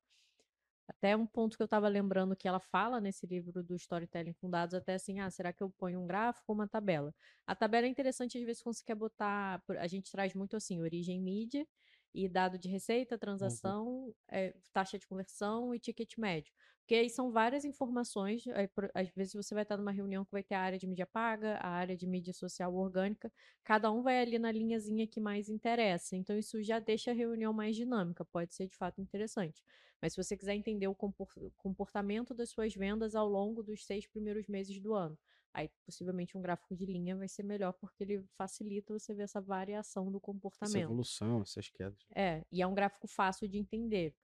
Até 0.88 1.16
um 1.16 1.26
ponto 1.26 1.56
que 1.56 1.62
eu 1.62 1.66
estava 1.66 1.88
lembrando 1.88 2.36
que 2.36 2.46
ela 2.48 2.60
fala 2.60 3.00
nesse 3.00 3.26
livro 3.26 3.62
do 3.62 3.74
Storytelling 3.76 4.34
com 4.34 4.50
dados, 4.50 4.74
até 4.74 4.94
assim, 4.94 5.20
ah, 5.20 5.30
será 5.30 5.52
que 5.52 5.62
eu 5.62 5.70
ponho 5.70 6.00
um 6.00 6.06
gráfico 6.06 6.44
ou 6.48 6.54
uma 6.54 6.68
tabela? 6.68 7.14
A 7.46 7.54
tabela 7.54 7.86
é 7.86 7.90
interessante, 7.90 8.36
às 8.38 8.44
vezes, 8.44 8.62
quando 8.62 8.76
você 8.76 8.84
quer 8.84 8.94
botar. 8.94 9.62
A 9.78 9.86
gente 9.86 10.10
traz 10.10 10.34
muito 10.34 10.56
assim, 10.56 10.80
origem 10.80 11.20
mídia 11.20 11.66
e 12.14 12.28
dado 12.28 12.58
de 12.58 12.68
receita, 12.68 13.18
transação, 13.18 14.14
eh, 14.30 14.54
taxa 14.72 14.98
de 14.98 15.06
conversão 15.06 15.74
e 15.74 15.78
ticket 15.80 16.16
médio. 16.18 16.52
Porque 16.80 16.94
aí 16.96 17.08
são 17.10 17.30
várias 17.30 17.64
informações. 17.64 18.44
aí, 18.48 18.68
por- 18.68 18.90
às 18.94 19.08
vezes 19.10 19.34
você 19.34 19.54
vai 19.54 19.62
estar 19.62 19.76
numa 19.76 19.92
reunião 19.92 20.24
que 20.24 20.32
vai 20.32 20.42
ter 20.42 20.54
a 20.54 20.60
área 20.60 20.78
de 20.78 20.86
mídia 20.86 21.06
paga, 21.06 21.56
a 21.58 21.68
área 21.68 21.96
de 21.96 22.06
mídia 22.06 22.32
social 22.32 22.74
orgânica. 22.74 23.32
Cada 23.64 23.90
um 23.92 24.02
vai 24.02 24.20
ali 24.20 24.38
na 24.38 24.50
linhazinha 24.52 25.06
que 25.06 25.20
mais 25.20 25.48
interessa. 25.48 26.16
Então, 26.16 26.36
isso 26.36 26.62
já 26.62 26.78
deixa 26.80 27.10
a 27.12 27.14
reunião 27.14 27.52
mais 27.52 27.76
dinâmica. 27.76 28.24
Pode 28.24 28.54
ser 28.54 28.66
de 28.66 28.76
fato 28.76 29.00
interessante. 29.00 29.62
Mas 30.00 30.12
se 30.14 30.22
você 30.22 30.36
quiser 30.36 30.54
entender 30.54 30.88
o 30.88 30.94
compor- 30.94 31.52
comportamento 31.56 32.34
das 32.34 32.50
suas 32.50 32.74
vendas 32.74 33.14
ao 33.14 33.28
longo 33.28 33.62
dos 33.62 33.84
seis 33.86 34.06
primeiros 34.06 34.46
meses 34.48 34.80
do 34.80 34.94
ano, 34.94 35.16
aí 35.54 35.68
possivelmente 35.86 36.36
um 36.36 36.42
gráfico 36.42 36.74
de 36.76 36.86
linha 36.86 37.16
vai 37.16 37.28
ser 37.28 37.42
melhor, 37.42 37.72
porque 37.74 38.02
ele 38.04 38.24
facilita 38.36 38.92
você 38.98 39.14
ver 39.14 39.24
essa 39.24 39.40
variação 39.40 40.10
do 40.10 40.18
Essa 40.18 40.22
comportamento. 40.24 40.84
evolução, 40.84 41.42
essas 41.42 41.68
quedas. 41.68 41.98
É, 42.14 42.44
e 42.50 42.62
é 42.62 42.66
um 42.66 42.74
gráfico 42.74 43.06
fácil 43.06 43.48
de 43.48 43.58
entender. 43.58 44.14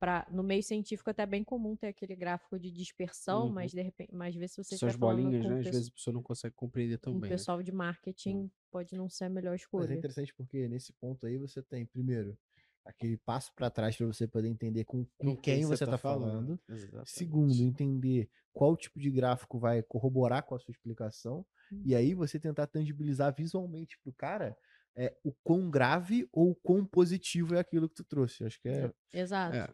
Pra, 0.00 0.26
no 0.30 0.42
meio 0.42 0.62
científico 0.62 1.10
até 1.10 1.24
é 1.24 1.26
bem 1.26 1.44
comum 1.44 1.76
ter 1.76 1.88
aquele 1.88 2.16
gráfico 2.16 2.58
de 2.58 2.70
dispersão, 2.70 3.46
Uhum. 3.48 3.52
mas 3.54 3.70
de 3.72 3.82
repente, 3.82 4.14
mas 4.14 4.34
vezes 4.34 4.52
se 4.54 4.64
você 4.64 4.76
Suas 4.78 4.96
bolinhas, 4.96 5.44
né? 5.46 5.54
o 5.56 5.60
Às 5.60 5.68
vezes 5.68 5.88
a 5.88 5.92
pessoa 5.92 6.14
não 6.14 6.22
consegue 6.22 6.54
compreender 6.54 6.98
com 6.98 7.10
o 7.10 7.14
também. 7.14 7.30
né? 7.32 7.36
pessoal 7.36 7.62
de 7.62 7.70
marketing, 7.72 8.50
pode 8.70 8.96
não 8.96 9.08
ser 9.10 9.24
a 9.24 9.28
melhor 9.28 9.52
Mas 9.52 9.90
é 9.90 9.94
escolha. 9.94 9.94
interessante 9.94 10.34
porque 10.34 10.68
nesse 10.68 10.92
ponto 10.94 11.26
aí 11.26 11.36
você 11.38 11.62
tem, 11.62 11.84
primeiro, 11.86 12.38
aquele 12.84 13.16
passo 13.18 13.52
para 13.54 13.70
trás 13.70 13.96
para 13.96 14.06
você 14.06 14.26
poder 14.26 14.48
entender 14.48 14.84
com, 14.84 15.06
com 15.18 15.36
quem 15.36 15.64
você 15.64 15.84
está 15.84 15.98
falando. 15.98 16.58
Exatamente. 16.68 17.10
Segundo, 17.10 17.54
entender 17.62 18.30
qual 18.52 18.76
tipo 18.76 18.98
de 18.98 19.10
gráfico 19.10 19.58
vai 19.58 19.82
corroborar 19.82 20.44
com 20.44 20.54
a 20.54 20.58
sua 20.58 20.72
explicação. 20.72 21.46
Hum. 21.72 21.82
E 21.84 21.94
aí 21.94 22.14
você 22.14 22.38
tentar 22.38 22.66
tangibilizar 22.66 23.34
visualmente 23.34 23.98
pro 24.02 24.12
cara 24.12 24.56
é, 24.96 25.16
o 25.22 25.32
quão 25.44 25.70
grave 25.70 26.28
ou 26.32 26.50
o 26.50 26.54
quão 26.56 26.84
positivo 26.84 27.54
é 27.54 27.60
aquilo 27.60 27.88
que 27.88 27.94
tu 27.96 28.04
trouxe. 28.04 28.44
Acho 28.44 28.60
que 28.60 28.68
é. 28.68 28.92
Exato. 29.12 29.56
É. 29.56 29.72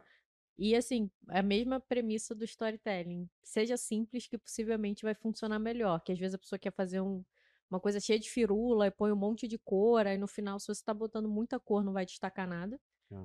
E 0.58 0.74
assim, 0.74 1.10
a 1.28 1.42
mesma 1.42 1.80
premissa 1.80 2.34
do 2.34 2.44
storytelling. 2.44 3.28
Seja 3.42 3.76
simples 3.76 4.26
que 4.26 4.38
possivelmente 4.38 5.02
vai 5.02 5.14
funcionar 5.14 5.58
melhor. 5.58 6.00
Que 6.00 6.12
às 6.12 6.18
vezes 6.18 6.34
a 6.34 6.38
pessoa 6.38 6.58
quer 6.58 6.72
fazer 6.72 7.00
um- 7.00 7.24
uma 7.70 7.80
coisa 7.80 7.98
cheia 7.98 8.18
de 8.18 8.30
firula 8.30 8.86
e 8.86 8.90
põe 8.90 9.10
um 9.10 9.16
monte 9.16 9.48
de 9.48 9.58
cor, 9.58 10.06
aí 10.06 10.16
no 10.16 10.28
final, 10.28 10.58
se 10.60 10.66
você 10.66 10.80
está 10.80 10.94
botando 10.94 11.28
muita 11.28 11.58
cor, 11.58 11.82
não 11.84 11.92
vai 11.92 12.06
destacar 12.06 12.46
nada. 12.48 12.80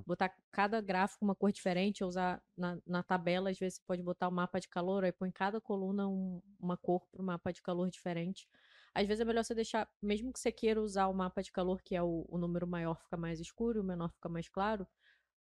Botar 0.06 0.34
cada 0.50 0.80
gráfico 0.80 1.24
uma 1.24 1.34
cor 1.34 1.52
diferente, 1.52 2.02
ou 2.02 2.08
usar 2.08 2.42
na, 2.56 2.78
na 2.86 3.02
tabela, 3.04 3.50
às 3.50 3.58
vezes 3.58 3.76
você 3.78 3.82
pode 3.86 4.02
botar 4.02 4.28
o 4.28 4.32
mapa 4.32 4.58
de 4.60 4.68
calor, 4.68 5.04
aí 5.04 5.12
põe 5.12 5.30
cada 5.30 5.60
coluna 5.60 6.08
um- 6.08 6.42
uma 6.58 6.76
cor 6.76 7.06
para 7.06 7.22
o 7.22 7.24
mapa 7.24 7.52
de 7.52 7.62
calor 7.62 7.88
diferente. 7.90 8.48
Às 8.94 9.06
vezes 9.06 9.20
é 9.20 9.24
melhor 9.24 9.44
você 9.44 9.54
deixar, 9.54 9.88
mesmo 10.02 10.32
que 10.32 10.40
você 10.40 10.50
queira 10.52 10.82
usar 10.82 11.06
o 11.06 11.14
mapa 11.14 11.40
de 11.42 11.52
calor, 11.52 11.80
que 11.82 11.94
é 11.94 12.02
o, 12.02 12.26
o 12.28 12.36
número 12.38 12.66
maior 12.66 13.00
fica 13.00 13.16
mais 13.16 13.40
escuro, 13.40 13.80
o 13.80 13.84
menor 13.84 14.10
fica 14.12 14.28
mais 14.28 14.48
claro, 14.48 14.86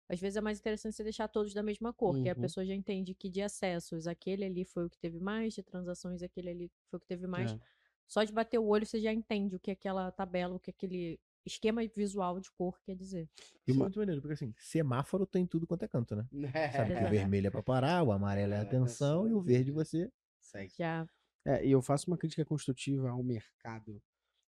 às 0.08 0.20
vezes 0.20 0.38
é 0.38 0.42
mais 0.42 0.60
interessante 0.60 0.96
você 0.96 1.04
deixar 1.04 1.28
todos 1.28 1.54
da 1.54 1.62
mesma 1.64 1.94
cor, 1.94 2.20
que 2.20 2.28
aí 2.28 2.32
a 2.34 2.36
Uhum. 2.36 2.36
pessoa 2.36 2.66
já 2.66 2.74
entende 2.74 3.14
que 3.14 3.30
de 3.30 3.42
acessos, 3.42 4.08
aquele 4.08 4.44
ali 4.46 4.66
foi 4.66 4.86
o 4.86 4.90
que 4.90 4.98
teve 4.98 5.20
mais, 5.20 5.54
de 5.54 5.64
transações, 5.64 6.24
aquele 6.24 6.50
ali 6.50 6.72
foi 6.90 6.98
o 6.98 7.00
que 7.00 7.08
teve 7.08 7.28
mais. 7.28 7.54
É. 7.54 7.60
Só 8.08 8.24
de 8.24 8.34
bater 8.34 8.58
o 8.60 8.66
olho 8.68 8.86
você 8.88 9.00
já 9.00 9.14
entende 9.14 9.56
o 9.56 9.60
que 9.60 9.70
aquela 9.72 10.12
tabela, 10.12 10.56
o 10.56 10.60
que 10.60 10.72
aquele 10.72 11.20
esquema 11.46 11.82
visual 11.96 12.40
de 12.40 12.52
cor 12.52 12.80
quer 12.82 12.96
dizer. 12.96 13.30
E 13.68 13.72
Isso 13.72 13.72
é 13.72 13.74
uma- 13.74 13.86
muito 13.86 14.00
maneiro, 14.00 14.22
porque 14.22 14.34
assim, 14.34 14.54
semáforo 14.58 15.26
tem 15.26 15.46
tudo 15.46 15.66
quanto 15.68 15.84
é 15.84 15.88
canto, 15.88 16.16
né? 16.16 16.28
Sabe 16.76 16.94
que 16.94 17.04
o 17.04 17.10
vermelho 17.34 17.48
é 17.48 17.50
pra 17.52 17.64
parar, 17.64 18.04
o 18.04 18.12
amarelo 18.12 18.54
é 18.54 18.58
É, 18.58 18.62
atenção 18.62 19.28
e 19.28 19.34
o 19.34 19.42
verde 19.42 19.72
você. 19.72 20.12
Segue. 20.40 20.74
Já 20.78 21.08
É, 21.46 21.66
e 21.66 21.72
eu 21.72 21.82
faço 21.82 22.08
uma 22.10 22.18
crítica 22.18 22.44
construtiva 22.46 23.10
ao 23.10 23.24
mercado 23.24 24.02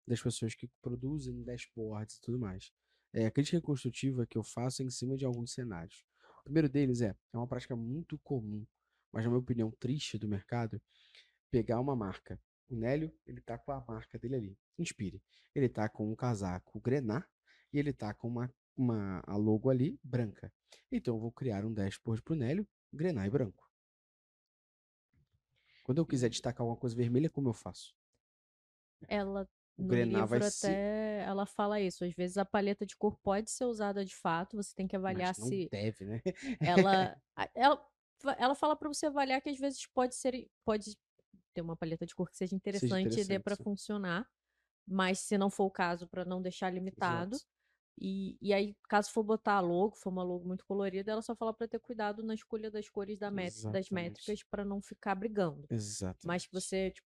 das 0.07 0.21
pessoas 0.21 0.53
que 0.53 0.67
produzem 0.81 1.41
dashboards 1.43 2.17
e 2.17 2.21
tudo 2.21 2.37
mais. 2.39 2.71
É, 3.13 3.25
a 3.25 3.31
crítica 3.31 3.61
construtiva 3.61 4.25
que 4.25 4.37
eu 4.37 4.43
faço 4.43 4.81
é 4.81 4.85
em 4.85 4.89
cima 4.89 5.15
de 5.15 5.25
alguns 5.25 5.53
cenários. 5.53 6.05
O 6.41 6.43
primeiro 6.43 6.67
deles 6.69 7.01
é, 7.01 7.15
é 7.33 7.37
uma 7.37 7.47
prática 7.47 7.75
muito 7.75 8.17
comum, 8.19 8.65
mas 9.11 9.23
na 9.23 9.29
minha 9.29 9.39
opinião 9.39 9.71
triste 9.71 10.17
do 10.17 10.27
mercado, 10.27 10.81
pegar 11.49 11.79
uma 11.79 11.95
marca. 11.95 12.39
O 12.71 12.75
Nélio, 12.77 13.13
ele 13.27 13.41
tá 13.41 13.57
com 13.57 13.73
a 13.73 13.83
marca 13.85 14.17
dele 14.17 14.35
ali. 14.37 14.59
Inspire. 14.79 15.21
Ele 15.53 15.67
tá 15.67 15.89
com 15.89 16.09
um 16.09 16.15
casaco 16.15 16.79
grená 16.79 17.27
e 17.73 17.77
ele 17.77 17.91
tá 17.91 18.13
com 18.13 18.29
uma, 18.29 18.49
uma 18.77 19.21
a 19.27 19.35
logo 19.35 19.69
ali 19.69 19.99
branca. 20.01 20.53
Então 20.89 21.15
eu 21.15 21.19
vou 21.19 21.33
criar 21.33 21.65
um 21.65 21.73
dashboard 21.73 22.21
pro 22.23 22.33
Nélio, 22.33 22.65
grená 22.93 23.27
e 23.27 23.29
branco. 23.29 23.69
Quando 25.83 25.97
eu 25.97 26.05
quiser 26.05 26.29
destacar 26.29 26.61
alguma 26.61 26.79
coisa 26.79 26.95
vermelha, 26.95 27.29
como 27.29 27.49
eu 27.49 27.53
faço? 27.53 27.93
Ela 29.09 29.45
O 29.77 29.83
no 29.83 29.93
livro 29.93 30.27
vai 30.27 30.39
até 30.47 31.23
ela 31.23 31.45
fala 31.45 31.81
isso. 31.81 32.05
Às 32.05 32.13
vezes 32.13 32.37
a 32.37 32.45
paleta 32.45 32.85
de 32.85 32.95
cor 32.95 33.17
pode 33.21 33.51
ser 33.51 33.65
usada 33.65 34.05
de 34.05 34.15
fato, 34.15 34.55
você 34.55 34.73
tem 34.73 34.87
que 34.87 34.95
avaliar 34.95 35.29
Mas 35.29 35.39
não 35.39 35.47
se 35.47 35.67
deve, 35.69 36.05
né? 36.05 36.21
ela 36.61 37.17
ela 37.53 37.91
ela 38.37 38.55
fala 38.55 38.75
pra 38.75 38.87
você 38.87 39.07
avaliar 39.07 39.41
que 39.41 39.49
às 39.49 39.57
vezes 39.57 39.85
pode 39.87 40.15
ser 40.15 40.47
pode 40.63 40.95
ter 41.51 41.61
uma 41.61 41.75
paleta 41.77 42.05
de 42.05 42.15
cor 42.15 42.29
que 42.29 42.37
seja 42.37 42.55
interessante 42.55 43.19
e 43.21 43.25
dê 43.25 43.39
interessante, 43.39 43.41
pra 43.41 43.55
sim. 43.55 43.65
funcionar, 43.65 44.27
mas 44.87 45.19
se 45.19 45.37
não 45.37 45.49
for 45.49 45.65
o 45.65 45.71
caso, 45.71 46.07
pra 46.07 46.25
não 46.25 46.41
deixar 46.41 46.71
limitado. 46.71 47.41
Exato. 47.41 47.45
E, 48.01 48.37
e 48.41 48.53
aí, 48.53 48.75
caso 48.89 49.11
for 49.11 49.23
botar 49.23 49.55
a 49.55 49.59
logo, 49.61 49.95
for 49.95 50.09
uma 50.11 50.23
logo 50.23 50.47
muito 50.47 50.65
colorida, 50.65 51.11
ela 51.11 51.21
só 51.21 51.35
fala 51.35 51.53
pra 51.53 51.67
ter 51.67 51.79
cuidado 51.79 52.23
na 52.23 52.33
escolha 52.33 52.71
das 52.71 52.89
cores 52.89 53.19
da 53.19 53.29
met- 53.31 53.57
das 53.69 53.89
Exatamente. 53.89 53.91
métricas 53.91 54.43
pra 54.43 54.65
não 54.65 54.81
ficar 54.81 55.15
brigando. 55.15 55.69
Exato. 55.69 56.23
Mas 56.23 56.45
que 56.47 56.53
você, 56.53 56.91
tipo, 56.91 57.07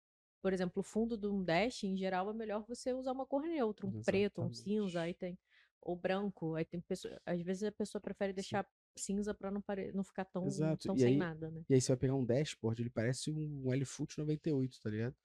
por 0.41 0.53
exemplo, 0.53 0.81
o 0.81 0.83
fundo 0.83 1.17
de 1.17 1.27
um 1.27 1.43
dash, 1.43 1.83
em 1.85 1.97
geral, 1.97 2.29
é 2.29 2.33
melhor 2.33 2.65
você 2.67 2.93
usar 2.93 3.13
uma 3.13 3.25
cor 3.25 3.43
neutra, 3.43 3.87
um 3.87 3.93
preto, 4.05 4.41
um 4.43 4.51
cinza, 4.51 5.01
aí 5.01 5.13
tem 5.13 5.39
ou 5.81 5.95
branco, 5.95 6.55
aí 6.55 6.65
tem 6.65 6.81
pessoa, 6.81 7.19
às 7.25 7.41
vezes 7.41 7.63
a 7.63 7.71
pessoa 7.71 8.01
prefere 8.01 8.33
deixar 8.33 8.67
cinza 8.95 9.33
pra 9.33 9.51
não 9.51 9.61
pare... 9.61 9.91
não 9.93 10.03
ficar 10.03 10.25
tão, 10.25 10.45
Exato, 10.45 10.87
tão 10.87 10.95
e 10.95 10.99
sem 10.99 11.07
aí- 11.09 11.17
nada, 11.17 11.49
né? 11.51 11.63
E 11.69 11.73
aí 11.73 11.81
você 11.81 11.89
vai 11.89 11.97
pegar 11.97 12.15
um 12.15 12.25
dashboard, 12.25 12.81
ele 12.81 12.89
parece 12.89 13.31
um 13.31 13.71
LFoot 13.73 14.17
98, 14.17 14.79
tá 14.81 14.89
ligado? 14.89 15.15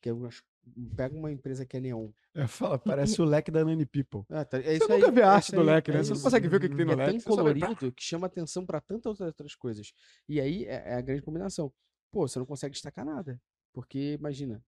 Que 0.00 0.08
é 0.08 0.12
umas... 0.12 0.42
Pega 0.96 1.14
uma 1.14 1.30
empresa 1.30 1.66
que 1.66 1.76
é 1.76 1.80
neon. 1.80 2.10
Eu 2.34 2.48
falo, 2.48 2.78
parece 2.78 3.20
o 3.20 3.24
leque 3.24 3.50
da 3.50 3.64
Nani 3.64 3.84
People. 3.84 4.22
Ah, 4.30 4.44
tá, 4.44 4.58
é 4.58 4.78
Você 4.78 4.88
nunca 4.88 5.10
vê 5.12 5.22
a 5.22 5.26
é 5.26 5.28
arte 5.28 5.52
do 5.52 5.60
aí, 5.60 5.66
leque, 5.66 5.90
é 5.90 5.94
né? 5.94 6.02
Você 6.02 6.14
não 6.14 6.20
consegue 6.22 6.48
ver 6.48 6.56
o 6.56 6.60
que, 6.60 6.68
que 6.70 6.74
tem 6.76 6.86
no 6.86 6.92
é 6.92 6.96
leque. 6.96 7.10
tão 7.12 7.20
só 7.36 7.42
vai- 7.42 7.54
colorido 7.60 7.92
que 7.92 8.02
chama 8.02 8.26
atenção 8.26 8.64
pra 8.64 8.80
tantas 8.80 9.20
outras 9.20 9.54
coisas. 9.54 9.92
E 10.28 10.40
aí 10.40 10.64
é, 10.64 10.92
é 10.92 10.94
a 10.94 11.00
grande 11.02 11.20
combinação. 11.22 11.70
Pô, 12.10 12.26
você 12.26 12.38
não 12.38 12.46
consegue 12.46 12.72
destacar 12.72 13.04
nada. 13.04 13.40
Porque, 13.74 14.14
imagina, 14.18 14.64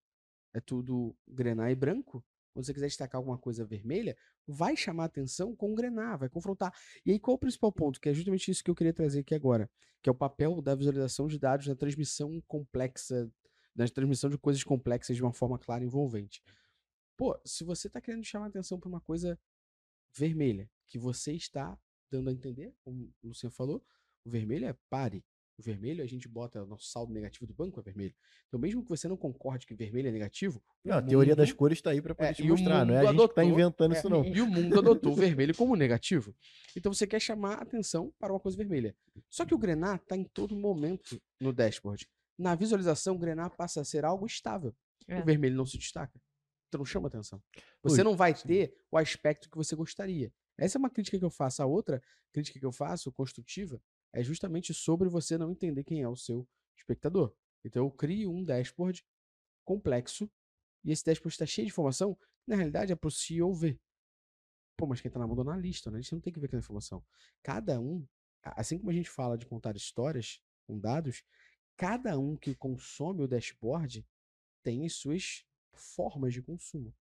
é 0.53 0.61
tudo 0.61 1.17
grená 1.27 1.71
e 1.71 1.75
branco. 1.75 2.23
Quando 2.57 2.65
você 2.65 2.73
quiser 2.73 2.87
destacar 2.87 3.19
alguma 3.19 3.37
coisa 3.37 3.67
vermelha, 3.67 4.17
vai 4.47 4.75
chamar 4.75 5.05
atenção 5.05 5.55
grená, 5.75 6.17
vai 6.17 6.27
confrontar. 6.31 6.73
E 7.05 7.13
aí, 7.13 7.21
qual 7.21 7.35
o 7.35 7.39
principal 7.39 7.71
ponto? 7.71 8.01
Que 8.01 8.09
é 8.09 8.15
justamente 8.15 8.51
isso 8.51 8.65
que 8.65 8.71
eu 8.71 8.75
queria 8.75 8.95
trazer 8.95 9.21
aqui 9.21 9.35
agora. 9.35 9.71
Que 10.01 10.09
é 10.09 10.13
o 10.13 10.15
papel 10.15 10.63
da 10.63 10.75
visualização 10.75 11.27
de 11.27 11.39
dados 11.39 11.67
na 11.67 11.77
transmissão 11.77 12.41
complexa, 12.49 13.31
na 13.75 13.87
transmissão 13.87 14.31
de 14.31 14.39
coisas 14.39 14.65
complexas 14.65 15.15
de 15.15 15.23
uma 15.23 15.35
forma 15.35 15.59
clara 15.59 15.85
e 15.85 15.87
envolvente. 15.87 16.43
Pô, 17.15 17.39
se 17.45 17.63
você 17.63 17.91
tá 17.91 18.01
querendo 18.01 18.25
chamar 18.25 18.47
atenção 18.47 18.81
pra 18.81 18.89
uma 18.89 19.03
coisa 19.03 19.39
vermelha, 20.17 20.71
que 20.87 20.99
você 20.99 21.35
está 21.35 21.79
dando 22.11 22.31
a 22.31 22.33
entender, 22.33 22.75
como 22.81 23.13
o 23.23 23.29
Luciano 23.29 23.53
falou, 23.53 23.85
o 24.25 24.31
vermelho 24.31 24.65
é 24.65 24.75
pare. 24.89 25.23
O 25.59 25.63
vermelho 25.63 26.05
a 26.05 26.07
gente 26.07 26.29
bota 26.29 26.63
o 26.63 26.67
nosso 26.67 26.87
saldo 26.91 27.13
negativo 27.15 27.47
do 27.47 27.55
banco 27.55 27.81
é 27.81 27.83
vermelho. 27.83 28.15
Então, 28.47 28.61
mesmo 28.61 28.83
que 28.83 28.89
você 28.91 29.09
não 29.09 29.17
concorde 29.17 29.67
que 29.67 29.75
vermelho 29.75 30.09
é 30.09 30.13
negativo, 30.13 30.63
Não, 30.85 30.99
a 30.99 31.03
teoria 31.03 31.35
das 31.35 31.51
cores 31.51 31.81
tá 31.81 31.91
aí 31.91 32.03
pra 32.03 32.15
poder 32.15 32.29
É, 32.31 32.35
te 32.35 32.43
mostrar, 32.45 32.85
não 32.85 32.95
é 32.95 32.99
a 32.99 33.01
gente 33.01 33.11
que 33.13 33.17
tá 33.17 33.23
adotou- 33.23 33.45
inventando 33.45 33.95
é, 33.95 33.99
isso 33.99 34.11
não. 34.11 34.23
E 34.25 34.41
o 34.43 34.47
mundo 34.47 34.79
adotou 34.79 35.13
o 35.13 35.17
vermelho 35.41 35.55
como 35.55 35.75
negativo. 35.75 36.35
Então 36.77 36.93
você 36.93 37.07
quer 37.07 37.21
chamar 37.21 37.55
atenção 37.55 38.13
para 38.19 38.33
uma 38.35 38.41
coisa 38.41 38.57
vermelha. 38.57 38.95
Só 39.31 39.47
que 39.47 39.55
o 39.55 39.59
grená 39.59 39.97
está 39.97 40.15
em 40.15 40.25
todo 40.25 40.55
momento 40.55 41.21
no 41.41 41.53
dashboard. 41.55 42.07
Na 42.39 42.55
visualização, 42.55 43.17
o 43.17 43.19
grená 43.19 43.49
passa 43.49 43.81
a 43.81 43.85
ser 43.85 44.05
algo 44.05 44.27
estável. 44.27 44.75
É. 45.09 45.19
O 45.21 45.25
vermelho 45.25 45.57
não 45.57 45.65
se 45.65 45.79
destaca. 45.79 46.21
Então 46.69 46.81
não 46.81 46.85
chama 46.85 47.09
atenção. 47.09 47.43
Você 47.83 48.03
Ui, 48.03 48.05
não 48.05 48.15
vai 48.15 48.35
ter 48.35 48.75
o 48.91 48.99
aspecto 48.99 49.49
que 49.49 49.57
você 49.57 49.75
gostaria. 49.75 50.31
Essa 50.59 50.77
é 50.77 50.79
uma 50.81 50.91
crítica 50.91 51.19
que 51.19 51.25
eu 51.25 51.31
faço. 51.31 51.63
A 51.63 51.67
outra 51.67 52.03
crítica 52.33 52.59
que 52.59 52.67
eu 52.67 52.73
faço, 52.73 53.11
construtiva, 53.13 53.81
é 54.17 54.23
justamente 54.25 54.73
sobre 54.73 55.09
você 55.09 55.37
não 55.37 55.51
entender 55.51 55.85
quem 55.85 56.01
é 56.03 56.09
o 56.09 56.17
seu 56.17 56.49
espectador. 56.77 57.35
Então 57.63 57.85
eu 57.85 57.91
crio 57.91 58.33
um 58.33 58.43
dashboard 58.43 59.05
complexo 59.65 60.31
e 60.83 60.91
esse 60.91 61.05
dashboard 61.05 61.35
está 61.35 61.45
cheio 61.45 61.67
de 61.67 61.73
informação 61.73 62.15
que, 62.15 62.49
na 62.49 62.57
realidade, 62.57 62.93
é 62.93 62.97
para 62.97 63.09
o 63.09 63.11
CEO 63.11 63.53
ver. 63.53 63.79
Pô, 64.77 64.87
mas 64.87 65.01
quem 65.01 65.09
está 65.09 65.19
na 65.19 65.27
mão 65.27 65.37
do 65.37 65.43
analista, 65.43 65.89
o 65.89 65.91
analista 65.91 66.15
não 66.15 66.21
tem 66.21 66.33
que 66.33 66.41
ver 66.41 66.47
aquela 66.47 66.61
informação. 66.61 67.05
Cada 67.43 67.79
um, 67.81 68.07
a- 68.43 68.61
assim 68.61 68.79
como 68.79 68.91
a 68.91 68.95
gente 68.95 69.11
fala 69.11 69.37
de 69.37 69.47
contar 69.47 69.77
histórias 69.77 70.41
com 70.67 70.79
dados, 70.79 71.23
cada 71.77 72.19
um 72.19 72.37
que 72.37 72.55
consome 72.55 73.23
o 73.23 73.29
dashboard 73.29 74.07
tem 74.63 74.87
as 74.87 74.95
suas 74.95 75.45
formas 75.75 76.33
de 76.33 76.43
consumo. 76.43 76.95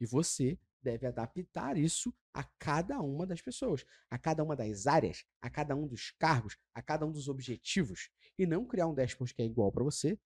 E 0.00 0.06
você 0.06 0.58
deve 0.82 1.06
adaptar 1.06 1.76
isso 1.76 2.14
a 2.32 2.42
cada 2.42 3.00
uma 3.00 3.26
das 3.26 3.42
pessoas, 3.42 3.84
a 4.08 4.18
cada 4.18 4.42
uma 4.42 4.56
das 4.56 4.86
áreas, 4.86 5.24
a 5.42 5.50
cada 5.50 5.76
um 5.76 5.86
dos 5.86 6.10
cargos, 6.12 6.56
a 6.74 6.82
cada 6.82 7.06
um 7.06 7.12
dos 7.12 7.28
objetivos. 7.28 8.10
E 8.38 8.46
não 8.46 8.64
criar 8.64 8.86
um 8.86 8.94
dashboard 8.94 9.34
que 9.34 9.42
é 9.42 9.44
igual 9.44 9.70
para 9.70 9.84
você, 9.84 10.18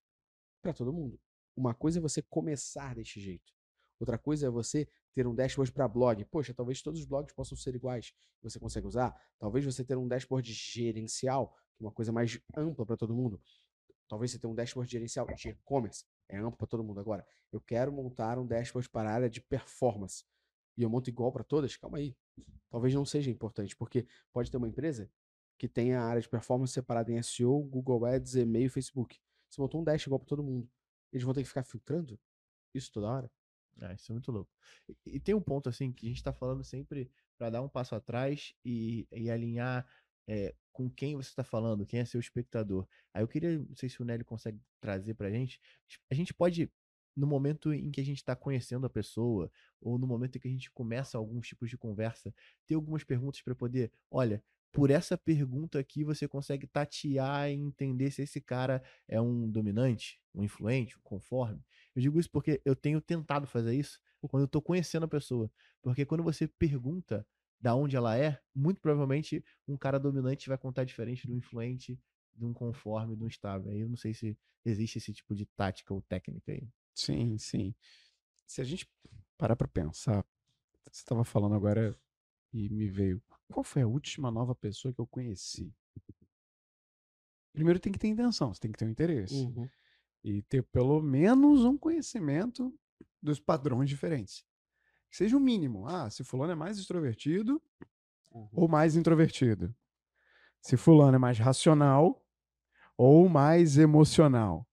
para 0.63 0.73
todo 0.73 0.93
mundo. 0.93 1.21
Uma 1.57 1.75
coisa 1.75 1.99
é 1.99 2.03
você 2.03 2.23
começar 2.23 2.95
deste 2.95 3.21
jeito. 3.21 3.53
Outra 3.99 4.19
coisa 4.19 4.47
é 4.47 4.51
você 4.51 4.89
ter 5.15 5.27
um 5.27 5.35
dashboard 5.35 5.73
para 5.73 5.89
blog. 5.89 6.25
Poxa, 6.27 6.53
talvez 6.53 6.83
todos 6.83 7.01
os 7.01 7.07
blogs 7.07 7.33
possam 7.35 7.57
ser 7.57 7.75
iguais. 7.75 8.13
Você 8.43 8.59
consegue 8.59 8.87
usar? 8.87 9.15
Talvez 9.39 9.65
você 9.65 9.85
ter 9.85 9.97
um 9.97 10.07
dashboard 10.07 10.53
gerencial, 10.53 11.57
é 11.81 11.85
uma 11.85 11.93
coisa 11.93 12.13
mais 12.13 12.39
ampla 12.57 12.85
para 12.85 12.97
todo 12.97 13.15
mundo. 13.15 13.41
Talvez 14.09 14.33
você 14.33 14.39
tenha 14.39 14.51
um 14.51 14.55
dashboard 14.55 14.91
gerencial 14.91 15.27
de 15.27 15.49
e-commerce. 15.49 16.05
É 16.29 16.39
amplo 16.39 16.57
para 16.57 16.67
todo 16.67 16.83
mundo. 16.83 17.01
Agora, 17.01 17.27
eu 17.53 17.61
quero 17.61 17.93
montar 17.93 18.39
um 18.39 18.47
dashboard 18.47 18.89
para 18.89 19.11
a 19.11 19.13
área 19.13 19.31
de 19.31 19.41
performance. 19.41 20.25
E 20.77 20.83
eu 20.83 20.91
monto 20.91 21.09
igual 21.09 21.31
para 21.31 21.45
todas? 21.45 21.77
Calma 21.77 21.99
aí. 21.99 22.17
Talvez 22.71 22.95
não 22.95 23.05
seja 23.05 23.31
importante, 23.31 23.77
porque 23.77 24.07
pode 24.33 24.51
ter 24.51 24.57
uma 24.57 24.69
empresa 24.69 25.11
que 25.57 25.69
tenha 25.69 26.01
a 26.01 26.05
área 26.05 26.21
de 26.21 26.29
performance 26.29 26.73
separada 26.73 27.13
em 27.13 27.19
SEO, 27.23 27.63
Google 27.63 28.05
Ads, 28.05 28.35
e-mail 28.35 28.69
Facebook. 28.71 29.21
Você 29.49 29.61
montou 29.61 29.81
um 29.81 29.85
dash 29.85 30.07
igual 30.07 30.19
para 30.19 30.29
todo 30.29 30.43
mundo. 30.43 30.69
Eles 31.13 31.23
vão 31.23 31.33
ter 31.33 31.43
que 31.43 31.49
ficar 31.49 31.63
filtrando 31.63 32.19
isso 32.75 32.91
toda 32.91 33.07
hora? 33.07 33.31
Ah, 33.81 33.93
isso 33.95 34.11
é 34.11 34.15
muito 34.15 34.33
louco. 34.33 34.51
E, 34.89 35.17
e 35.17 35.21
tem 35.21 35.35
um 35.35 35.41
ponto 35.41 35.69
assim 35.69 35.93
que 35.93 36.07
a 36.07 36.09
gente 36.09 36.23
tá 36.23 36.33
falando 36.33 36.65
sempre 36.65 37.11
pra 37.39 37.51
dar 37.51 37.63
um 37.63 37.69
passo 37.69 37.95
atrás 37.95 38.55
e, 38.65 39.07
e 39.13 39.31
alinhar 39.31 39.87
é, 40.27 40.55
com 40.75 40.91
quem 40.91 41.15
você 41.17 41.33
tá 41.33 41.45
falando, 41.45 41.87
quem 41.87 42.01
é 42.01 42.05
seu 42.05 42.21
espectador. 42.21 42.87
Aí 43.15 43.23
eu 43.23 43.29
queria, 43.29 43.59
não 43.59 43.77
sei 43.77 43.89
se 43.89 44.03
o 44.03 44.05
Nélio 44.05 44.27
consegue 44.27 44.61
trazer 44.81 45.15
pra 45.15 45.31
gente. 45.31 45.61
A 46.11 46.15
gente 46.15 46.35
pode, 46.35 46.69
no 47.17 47.29
momento 47.29 47.73
em 47.73 47.93
que 47.93 48.01
a 48.01 48.05
gente 48.05 48.23
tá 48.25 48.35
conhecendo 48.35 48.85
a 48.85 48.91
pessoa, 48.91 49.51
ou 49.81 49.97
no 49.97 50.07
momento 50.07 50.37
em 50.37 50.41
que 50.41 50.49
a 50.49 50.51
gente 50.51 50.71
começa 50.73 51.17
alguns 51.17 51.47
tipos 51.47 51.71
de 51.71 51.79
conversa, 51.79 52.35
ter 52.67 52.75
algumas 52.75 53.05
perguntas 53.05 53.41
pra 53.41 53.55
poder, 53.55 53.93
olha, 54.11 54.43
por 54.73 54.91
essa 54.91 55.17
pergunta 55.17 55.79
aqui 55.79 56.03
você 56.03 56.27
consegue 56.27 56.67
tatear 56.67 57.49
e 57.49 57.55
entender 57.55 58.11
se 58.11 58.23
esse 58.23 58.41
cara 58.41 58.83
é 59.07 59.21
um 59.21 59.49
dominante, 59.49 60.21
um 60.35 60.43
influente, 60.43 60.99
um 60.99 61.03
conforme. 61.05 61.65
Eu 61.95 62.03
digo 62.03 62.19
isso 62.19 62.29
porque 62.29 62.61
eu 62.65 62.75
tenho 62.75 63.01
tentado 63.01 63.47
fazer 63.47 63.77
isso 63.77 64.01
quando 64.29 64.43
eu 64.43 64.49
tô 64.49 64.61
conhecendo 64.61 65.05
a 65.05 65.09
pessoa. 65.09 65.49
Porque 65.81 66.05
quando 66.05 66.25
você 66.25 66.49
pergunta 66.49 67.25
da 67.65 67.75
onde 67.75 67.97
ela 67.97 68.15
é, 68.15 68.39
muito 68.55 68.79
provavelmente 68.79 69.43
um 69.67 69.75
cara 69.75 69.99
dominante 69.99 70.51
vai 70.51 70.59
contar 70.59 70.85
diferente 70.85 71.27
do 71.27 71.33
influente, 71.33 71.99
de 72.35 72.45
um 72.45 72.53
conforme, 72.53 73.17
de 73.17 73.25
um 73.25 73.27
estável. 73.27 73.71
Aí 73.71 73.81
eu 73.81 73.89
não 73.89 73.97
sei 73.97 74.13
se 74.13 74.39
existe 74.67 74.99
esse 74.99 75.15
tipo 75.15 75.35
de 75.35 75.47
tática 75.47 75.95
ou 75.95 76.03
técnica 76.03 76.53
aí. 76.53 76.69
Sim, 76.95 77.39
sim. 77.39 77.75
Se 78.47 78.61
a 78.61 78.65
gente 78.65 78.87
parar 79.39 79.57
pra 79.57 79.67
pensar, 79.67 80.27
você 80.85 81.01
estava 81.01 81.25
falando 81.25 81.55
agora 81.55 81.99
e 82.53 82.69
me 82.69 82.87
veio. 82.87 83.23
Qual 83.51 83.65
foi 83.65 83.81
a 83.81 83.87
última 83.87 84.31
nova 84.31 84.55
pessoa 84.55 84.93
que 84.93 85.01
eu 85.01 85.07
conheci? 85.07 85.75
Primeiro 87.51 87.81
tem 87.81 87.91
que 87.91 87.99
ter 87.99 88.09
intenção, 88.09 88.53
você 88.53 88.61
tem 88.61 88.73
que 88.73 88.79
ter 88.79 88.85
um 88.85 88.91
interesse. 88.91 89.37
Uhum. 89.37 89.67
E 90.23 90.43
ter 90.43 90.63
pelo 90.65 91.01
menos 91.01 91.65
um 91.65 91.79
conhecimento 91.79 92.79
dos 93.23 93.41
padrões 93.41 93.89
diferentes. 93.89 94.45
Que 95.15 95.19
seja 95.19 95.37
o 95.37 95.41
mínimo. 95.41 95.87
Ah, 95.87 96.11
se 96.11 96.25
fulano 96.25 96.51
é 96.51 96.57
mais 96.57 96.77
extrovertido 96.77 97.63
Uhum. 98.33 98.49
ou 98.53 98.67
mais 98.67 98.97
introvertido. 98.97 99.73
Se 100.61 100.77
fulano 100.77 101.15
é 101.15 101.19
mais 101.21 101.39
racional 101.39 102.21
ou 102.97 103.29
mais 103.29 103.79
emocional. 103.79 104.69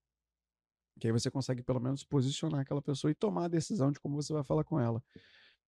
Que 0.98 1.06
aí 1.06 1.12
você 1.12 1.30
consegue 1.30 1.62
pelo 1.62 1.78
menos 1.78 2.02
posicionar 2.02 2.58
aquela 2.58 2.82
pessoa 2.82 3.12
e 3.12 3.14
tomar 3.14 3.44
a 3.44 3.48
decisão 3.48 3.92
de 3.92 4.00
como 4.00 4.20
você 4.20 4.32
vai 4.32 4.42
falar 4.42 4.64
com 4.64 4.80
ela. 4.80 5.00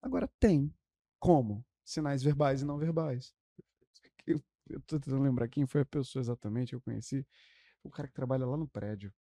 Agora 0.02 0.26
tem 0.40 0.74
como 1.20 1.64
sinais 1.84 2.20
verbais 2.20 2.62
e 2.62 2.64
não 2.64 2.76
verbais. 2.76 3.32
Eu, 4.26 4.42
eu 4.68 4.80
tô 4.80 4.98
tentando 4.98 5.22
lembrar 5.22 5.46
quem 5.46 5.66
foi 5.66 5.82
a 5.82 5.86
pessoa 5.86 6.20
exatamente 6.20 6.70
que 6.70 6.74
eu 6.74 6.80
conheci. 6.80 7.24
O 7.80 7.90
cara 7.90 8.08
que 8.08 8.14
trabalha 8.14 8.44
lá 8.44 8.56
no 8.56 8.66
prédio. 8.66 9.14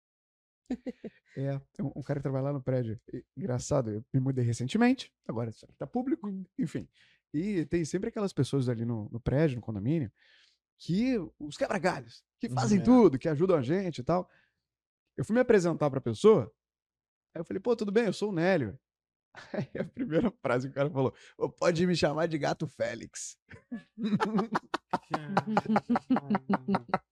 É, 1.37 1.59
tem 1.73 1.85
um, 1.85 2.03
cara 2.03 2.18
que 2.18 2.25
trabalha 2.25 2.45
lá 2.45 2.53
no 2.53 2.62
prédio. 2.62 3.01
E, 3.12 3.25
engraçado, 3.37 3.91
eu 3.91 4.05
me 4.12 4.20
mudei 4.20 4.45
recentemente, 4.45 5.12
agora 5.27 5.51
isso 5.51 5.64
aqui 5.64 5.75
tá 5.77 5.87
público, 5.87 6.29
enfim. 6.59 6.89
E 7.33 7.64
tem 7.66 7.85
sempre 7.85 8.11
aquelas 8.11 8.33
pessoas 8.33 8.68
ali 8.68 8.85
no, 8.85 9.09
no 9.11 9.18
prédio, 9.18 9.57
no 9.57 9.62
condomínio, 9.62 10.12
que 10.79 11.16
os 11.39 11.57
quebra-galhos, 11.57 12.23
que 12.39 12.49
fazem 12.49 12.81
é. 12.81 12.83
tudo, 12.83 13.18
que 13.18 13.29
ajudam 13.29 13.57
a 13.57 13.62
gente 13.62 13.99
e 13.99 14.05
tal. 14.05 14.29
Eu 15.16 15.25
fui 15.25 15.35
me 15.35 15.41
apresentar 15.41 15.91
pra 15.91 16.01
pessoa, 16.01 16.53
aí 17.35 17.41
eu 17.41 17.45
falei, 17.45 17.61
pô, 17.61 17.75
tudo 17.75 17.91
bem, 17.91 18.07
eu 18.07 18.12
sou 18.12 18.31
o 18.31 18.35
Nélio. 18.35 18.79
Aí 19.55 19.81
a 19.81 19.85
primeira 19.85 20.31
frase 20.43 20.68
que 20.68 20.73
o 20.73 20.75
cara 20.75 20.91
falou, 20.91 21.14
"Ô, 21.39 21.49
pode 21.49 21.87
me 21.87 21.97
chamar 21.97 22.27
de 22.27 22.37
Gato 22.37 22.66
Félix. 22.66 23.39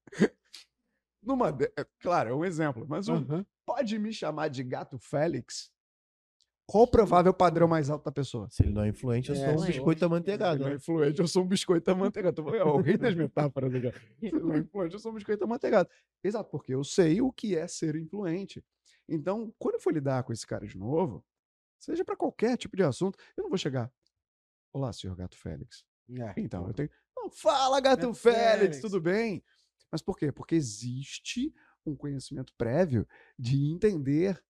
Numa 1.41 1.53
de- 1.53 1.72
é, 1.76 1.86
Claro, 2.01 2.30
é 2.30 2.34
um 2.34 2.45
exemplo, 2.45 2.84
mas 2.86 3.09
um, 3.09 3.14
Aham. 3.16 3.47
pode 3.64 3.99
me 3.99 4.12
chamar 4.12 4.49
de 4.49 4.62
Gato 4.62 4.99
Félix? 4.99 5.70
Qual 6.66 6.84
o 6.84 6.86
provável 6.86 7.32
padrão 7.34 7.66
mais 7.66 7.88
alto 7.91 8.05
da 8.05 8.12
pessoa? 8.12 8.49
Se 8.51 8.62
ele 8.62 8.72
não 8.72 8.84
é 8.84 8.88
influente, 8.88 9.30
eu 9.30 9.34
É, 9.34 9.38
sou 9.38 9.47
um 9.49 9.53
influente. 9.55 9.72
biscoito 9.72 9.99
Se 9.99 10.05
amanteigado. 10.05 10.61
não 10.61 10.66
é 10.66 10.70
né? 10.70 10.76
influente, 10.76 11.18
eu 11.18 11.26
sou 11.26 11.43
um 11.43 11.47
biscoito 11.49 11.91
amanteigado. 11.91 12.55
É 12.55 12.62
o 12.64 12.76
rei 12.76 12.97
das 12.97 13.14
metáforas 13.14 13.74
aqui. 13.74 13.91
Se 14.20 14.32
não 14.36 14.53
é 14.55 14.59
influente, 14.68 14.93
eu 14.95 14.99
sou 15.01 15.11
um 15.11 15.14
biscoito 15.14 15.43
amanteigado. 15.43 15.88
Exato, 16.22 16.49
porque 16.51 16.72
eu 16.74 16.84
sei 16.84 17.20
o 17.22 17.32
que 17.32 17.57
é 17.57 17.66
ser 17.66 17.97
influente. 17.97 18.62
Então, 19.09 19.53
quando 19.59 19.76
eu 19.76 19.80
for 19.80 19.93
lidar 19.93 20.22
com 20.22 20.32
esse 20.32 20.47
cara 20.47 20.64
de 20.66 20.76
novo, 20.78 21.24
seja 21.80 22.05
para 22.05 22.14
qualquer 22.16 22.57
tipo 22.57 22.76
de 22.76 22.84
assunto, 22.84 23.18
eu 23.36 23.43
não 23.43 23.49
vou 23.51 23.59
chegar. 23.59 23.91
Olá, 24.72 24.93
senhor 24.93 25.16
Gato 25.16 25.36
Félix. 25.36 25.84
É, 26.18 26.34
Então, 26.36 26.66
eu 26.68 26.74
tenho. 26.74 26.91
Não, 27.16 27.28
fala, 27.30 27.80
Gato 27.80 28.03
Gato 28.03 28.14
Félix, 28.14 28.76
Félix. 28.76 28.80
tudo 28.80 29.01
bem? 29.01 29.43
Mas 29.91 30.03
por 30.03 30.16
quê? 30.16 30.30
Porque 30.30 30.55
existe 30.55 31.55
um 31.84 31.97
conhecimento 31.97 32.53
prévio 32.57 33.07
de 33.38 33.70
entender 33.70 34.43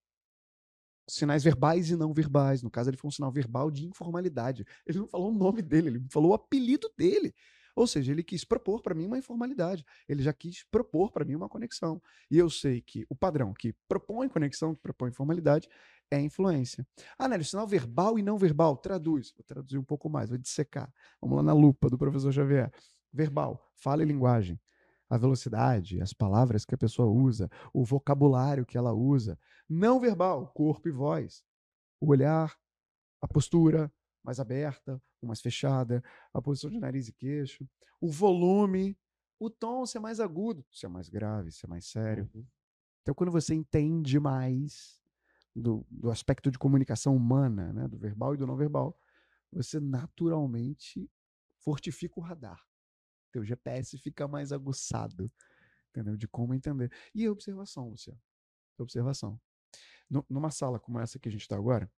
sinais 1.09 1.43
verbais 1.43 1.91
e 1.91 1.97
não 1.97 2.13
verbais. 2.13 2.63
No 2.63 2.71
caso, 2.71 2.91
ele 2.91 2.97
foi 2.97 3.09
um 3.09 3.13
sinal 3.13 3.33
verbal 3.33 3.71
de 3.71 3.87
informalidade. 3.87 4.65
Ele 4.87 4.99
não 4.99 5.09
falou 5.09 5.31
o 5.31 5.35
nome 5.35 5.63
dele, 5.63 5.89
ele 5.89 6.07
falou 6.11 6.31
o 6.31 6.35
apelido 6.35 6.91
dele. 6.97 7.35
Ou 7.75 7.87
seja, 7.87 8.13
ele 8.13 8.23
quis 8.23 8.45
propor 8.45 8.83
para 8.83 8.95
mim 8.95 9.07
uma 9.07 9.19
informalidade. 9.19 9.85
Ele 10.09 10.23
já 10.23 10.33
quis 10.33 10.65
propor 10.71 11.11
para 11.11 11.25
mim 11.25 11.35
uma 11.35 11.49
conexão. 11.49 12.03
E 12.31 12.37
eu 12.37 12.51
sei 12.51 12.81
que 12.81 13.07
o 13.09 13.15
padrão 13.15 13.55
que 13.55 13.73
propõe 13.89 14.29
conexão, 14.29 14.75
que 14.75 14.83
propõe 14.83 15.11
informalidade, 15.11 15.69
é 16.11 16.21
influência. 16.21 16.87
Ah, 17.19 17.29
Nélio, 17.29 17.45
sinal 17.45 17.67
verbal 17.67 18.19
e 18.19 18.23
não 18.23 18.37
verbal. 18.37 18.77
Traduz. 18.77 19.33
Vou 19.37 19.45
traduzir 19.45 19.79
um 19.79 19.85
pouco 19.85 20.09
mais, 20.11 20.29
vou 20.29 20.39
dissecar. 20.39 20.93
Vamos 21.21 21.37
lá 21.37 21.43
na 21.43 21.53
lupa 21.53 21.89
do 21.89 21.97
professor 21.97 22.33
Xavier. 22.33 22.71
Verbal, 23.13 23.73
fala 23.77 24.03
e 24.03 24.07
linguagem. 24.07 24.61
A 25.11 25.19
velocidade, 25.19 26.01
as 26.01 26.13
palavras 26.13 26.65
que 26.65 26.75
a 26.75 26.79
pessoa 26.79 27.09
usa, 27.09 27.51
o 27.75 27.85
vocabulário 27.85 28.65
que 28.65 28.79
ela 28.79 28.93
usa. 28.93 29.39
Não 29.69 30.01
verbal, 30.01 30.53
corpo 30.55 30.89
e 30.89 30.93
voz. 30.93 31.45
O 32.01 32.11
olhar, 32.11 32.57
a 33.21 33.29
postura 33.29 33.93
mais 34.23 34.39
aberta 34.39 35.03
ou 35.21 35.27
mais 35.27 35.41
fechada, 35.41 36.03
a 36.33 36.41
posição 36.41 36.71
de 36.71 36.79
nariz 36.79 37.09
e 37.09 37.13
queixo, 37.13 37.69
o 38.01 38.09
volume, 38.09 38.97
o 39.39 39.51
tom 39.51 39.85
se 39.85 39.97
é 39.97 40.01
mais 40.01 40.21
agudo, 40.21 40.65
se 40.71 40.87
é 40.87 40.89
mais 40.89 41.09
grave, 41.09 41.51
se 41.51 41.67
é 41.67 41.69
mais 41.69 41.87
sério. 41.87 42.31
Uhum. 42.35 42.47
Então, 43.03 43.15
quando 43.15 43.33
você 43.33 43.55
entende 43.55 44.21
mais 44.21 45.01
do, 45.55 45.87
do 45.91 46.11
aspecto 46.11 46.51
de 46.51 46.59
comunicação 46.59 47.17
humana, 47.17 47.73
né, 47.73 47.89
do 47.89 47.99
verbal 47.99 48.35
e 48.35 48.37
do 48.37 48.47
não 48.47 48.57
verbal, 48.57 48.97
você 49.53 49.81
naturalmente 49.81 51.11
fortifica 51.59 52.19
o 52.19 52.23
radar. 52.23 52.63
Teu 53.31 53.45
GPS 53.45 53.99
fica 53.99 54.27
mais 54.27 54.53
aguçado, 54.53 55.31
entendeu? 55.91 56.17
De 56.17 56.27
como 56.29 56.55
entender. 56.55 56.93
E 57.15 57.27
a 57.27 57.33
observação, 57.33 57.89
Luciano. 57.89 58.21
Observação. 58.79 59.41
Nu- 60.09 60.25
numa 60.29 60.51
sala 60.51 60.81
como 60.81 60.99
essa 60.99 61.19
que 61.19 61.29
a 61.29 61.33
gente 61.33 61.43
está 61.43 61.57
agora, 61.57 61.91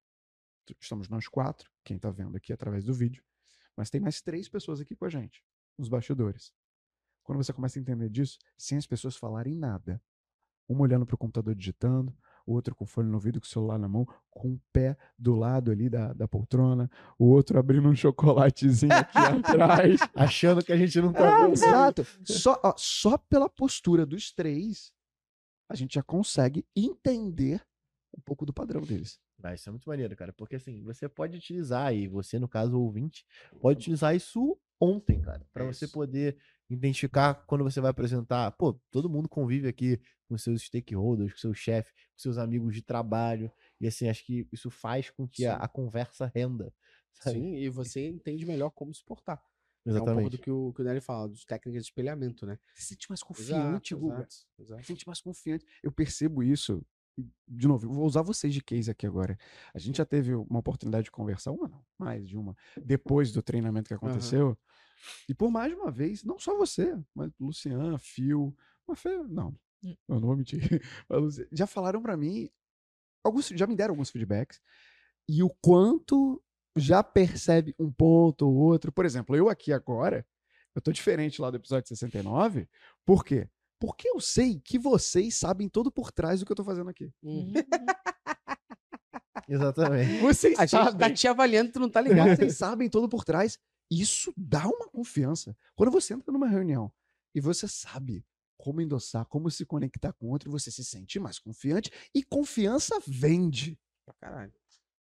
estamos 0.80 1.08
nós 1.08 1.28
quatro, 1.28 1.70
quem 1.84 1.96
está 1.96 2.10
vendo 2.10 2.36
aqui 2.36 2.52
através 2.52 2.84
do 2.84 2.92
vídeo, 2.92 3.24
mas 3.76 3.90
tem 3.90 4.00
mais 4.00 4.20
três 4.20 4.48
pessoas 4.48 4.80
aqui 4.80 4.94
com 4.94 5.04
a 5.04 5.08
gente, 5.08 5.44
nos 5.78 5.88
bastidores. 5.88 6.52
Quando 7.22 7.42
você 7.42 7.52
começa 7.52 7.78
a 7.78 7.80
entender 7.80 8.10
disso, 8.10 8.38
sem 8.58 8.76
as 8.76 8.86
pessoas 8.86 9.16
falarem 9.16 9.56
nada, 9.56 10.02
uma 10.68 10.82
olhando 10.82 11.06
para 11.06 11.14
o 11.14 11.18
computador 11.18 11.54
digitando, 11.54 12.16
o 12.46 12.52
outro 12.52 12.74
com 12.74 12.84
o 12.84 12.86
fone 12.86 13.08
no 13.08 13.14
ouvido, 13.14 13.40
com 13.40 13.46
o 13.46 13.48
celular 13.48 13.78
na 13.78 13.88
mão, 13.88 14.06
com 14.30 14.52
o 14.54 14.60
pé 14.72 14.96
do 15.18 15.34
lado 15.34 15.70
ali 15.70 15.88
da, 15.88 16.12
da 16.12 16.26
poltrona, 16.28 16.90
o 17.18 17.26
outro 17.26 17.58
abrindo 17.58 17.88
um 17.88 17.94
chocolatezinho 17.96 18.92
aqui 18.92 19.18
atrás. 19.18 20.00
Achando 20.14 20.64
que 20.64 20.72
a 20.72 20.76
gente 20.76 21.00
não 21.00 21.12
tá 21.12 21.26
É, 21.26 21.40
vendo. 21.42 21.52
exato. 21.52 22.06
Só, 22.24 22.60
ó, 22.62 22.74
só 22.76 23.16
pela 23.18 23.48
postura 23.48 24.04
dos 24.06 24.32
três, 24.32 24.92
a 25.68 25.74
gente 25.74 25.94
já 25.94 26.02
consegue 26.02 26.66
entender 26.76 27.60
um 28.16 28.20
pouco 28.20 28.44
do 28.44 28.52
padrão 28.52 28.82
deles. 28.82 29.18
Ah, 29.42 29.54
isso 29.54 29.68
é 29.68 29.72
muito 29.72 29.88
maneiro, 29.88 30.14
cara, 30.14 30.32
porque 30.32 30.54
assim, 30.56 30.82
você 30.84 31.08
pode 31.08 31.36
utilizar, 31.36 31.92
e 31.92 32.06
você, 32.06 32.38
no 32.38 32.46
caso, 32.46 32.78
ouvinte, 32.78 33.24
pode 33.60 33.78
utilizar 33.80 34.14
isso 34.14 34.56
ontem, 34.78 35.20
cara, 35.20 35.44
pra 35.52 35.64
você 35.64 35.88
poder 35.88 36.36
identificar 36.74 37.34
quando 37.46 37.64
você 37.64 37.80
vai 37.80 37.90
apresentar. 37.90 38.50
Pô, 38.52 38.74
todo 38.90 39.08
mundo 39.08 39.28
convive 39.28 39.68
aqui 39.68 40.00
com 40.28 40.38
seus 40.38 40.62
stakeholders, 40.62 41.32
com 41.32 41.38
seu 41.38 41.54
chefe, 41.54 41.92
com 41.92 42.18
seus 42.18 42.38
amigos 42.38 42.74
de 42.74 42.82
trabalho, 42.82 43.50
e 43.80 43.86
assim, 43.86 44.08
acho 44.08 44.24
que 44.24 44.46
isso 44.52 44.70
faz 44.70 45.10
com 45.10 45.28
que 45.28 45.44
a, 45.44 45.56
a 45.56 45.68
conversa 45.68 46.30
renda. 46.34 46.72
sabe? 47.12 47.38
Sim, 47.38 47.56
e 47.56 47.68
você 47.68 48.08
entende 48.08 48.46
melhor 48.46 48.70
como 48.70 48.94
se 48.94 49.04
portar. 49.04 49.42
É 49.84 49.90
um 49.90 49.94
pouco 49.94 50.10
Exatamente. 50.10 50.30
do 50.30 50.38
que 50.38 50.50
o, 50.50 50.72
que 50.72 50.80
o 50.80 50.84
Nelly 50.84 51.00
fala, 51.00 51.28
dos 51.28 51.44
técnicas 51.44 51.82
de 51.82 51.88
espelhamento, 51.88 52.46
né? 52.46 52.58
Você 52.72 52.82
se 52.82 52.88
sente 52.90 53.08
mais 53.08 53.22
confiante, 53.22 53.94
Guga. 53.94 54.14
exato, 54.14 54.34
exato. 54.58 54.82
Se 54.82 54.86
sente 54.86 55.06
mais 55.06 55.20
confiante. 55.20 55.66
Eu 55.82 55.90
percebo 55.90 56.42
isso. 56.42 56.84
De 57.46 57.68
novo, 57.68 57.86
eu 57.86 57.92
vou 57.92 58.06
usar 58.06 58.22
vocês 58.22 58.54
de 58.54 58.62
case 58.62 58.90
aqui 58.90 59.06
agora. 59.06 59.36
A 59.74 59.78
gente 59.78 59.98
já 59.98 60.06
teve 60.06 60.34
uma 60.34 60.60
oportunidade 60.60 61.04
de 61.04 61.10
conversar, 61.10 61.50
uma 61.50 61.68
não, 61.68 61.84
mais 61.98 62.26
de 62.26 62.38
uma, 62.38 62.56
depois 62.82 63.32
do 63.32 63.42
treinamento 63.42 63.88
que 63.88 63.94
aconteceu. 63.94 64.56
E 65.28 65.34
por 65.34 65.50
mais 65.50 65.70
de 65.72 65.76
uma 65.78 65.90
vez, 65.90 66.22
não 66.24 66.38
só 66.38 66.56
você, 66.56 66.96
mas 67.14 67.30
Luciano, 67.40 67.98
Phil, 67.98 68.56
uma 68.86 68.96
fe... 68.96 69.08
não, 69.28 69.54
Hum. 69.84 69.96
eu 70.08 70.20
não 70.20 70.28
vou 70.28 70.36
mentir. 70.36 70.60
Já 71.52 71.66
falaram 71.66 72.00
pra 72.00 72.16
mim, 72.16 72.48
alguns, 73.24 73.48
já 73.48 73.66
me 73.66 73.74
deram 73.74 73.92
alguns 73.92 74.10
feedbacks, 74.10 74.60
e 75.28 75.42
o 75.42 75.50
quanto 75.60 76.40
já 76.76 77.02
percebe 77.02 77.74
um 77.78 77.90
ponto 77.92 78.46
ou 78.48 78.54
outro. 78.54 78.90
Por 78.92 79.04
exemplo, 79.04 79.34
eu 79.36 79.48
aqui 79.48 79.72
agora, 79.72 80.24
eu 80.74 80.80
tô 80.80 80.90
diferente 80.92 81.40
lá 81.42 81.50
do 81.50 81.56
episódio 81.56 81.88
69, 81.88 82.68
por 83.04 83.24
quê? 83.24 83.48
Porque 83.80 84.08
eu 84.08 84.20
sei 84.20 84.60
que 84.60 84.78
vocês 84.78 85.34
sabem 85.34 85.68
todo 85.68 85.90
por 85.90 86.12
trás 86.12 86.38
do 86.40 86.46
que 86.46 86.52
eu 86.52 86.56
tô 86.56 86.64
fazendo 86.64 86.88
aqui. 86.90 87.12
Uhum. 87.22 87.52
Exatamente. 89.48 90.20
Vocês 90.20 90.58
A 90.58 90.62
gente 90.66 90.70
tá 90.78 90.84
sabem. 90.92 91.14
te 91.14 91.26
avaliando, 91.28 91.72
tu 91.72 91.80
não 91.80 91.90
tá 91.90 92.00
ligado. 92.00 92.36
Vocês 92.36 92.56
sabem 92.56 92.88
todo 92.88 93.08
por 93.08 93.24
trás. 93.24 93.58
Isso 94.00 94.32
dá 94.36 94.66
uma 94.66 94.88
confiança. 94.88 95.56
Quando 95.74 95.90
você 95.90 96.14
entra 96.14 96.32
numa 96.32 96.48
reunião 96.48 96.90
e 97.34 97.40
você 97.40 97.68
sabe 97.68 98.24
como 98.56 98.80
endossar, 98.80 99.26
como 99.26 99.50
se 99.50 99.66
conectar 99.66 100.12
com 100.12 100.28
outro, 100.28 100.50
você 100.50 100.70
se 100.70 100.84
sente 100.84 101.18
mais 101.18 101.38
confiante 101.38 101.90
e 102.14 102.22
confiança 102.22 102.98
vende. 103.06 103.78
Pra 104.04 104.14
caralho. 104.14 104.52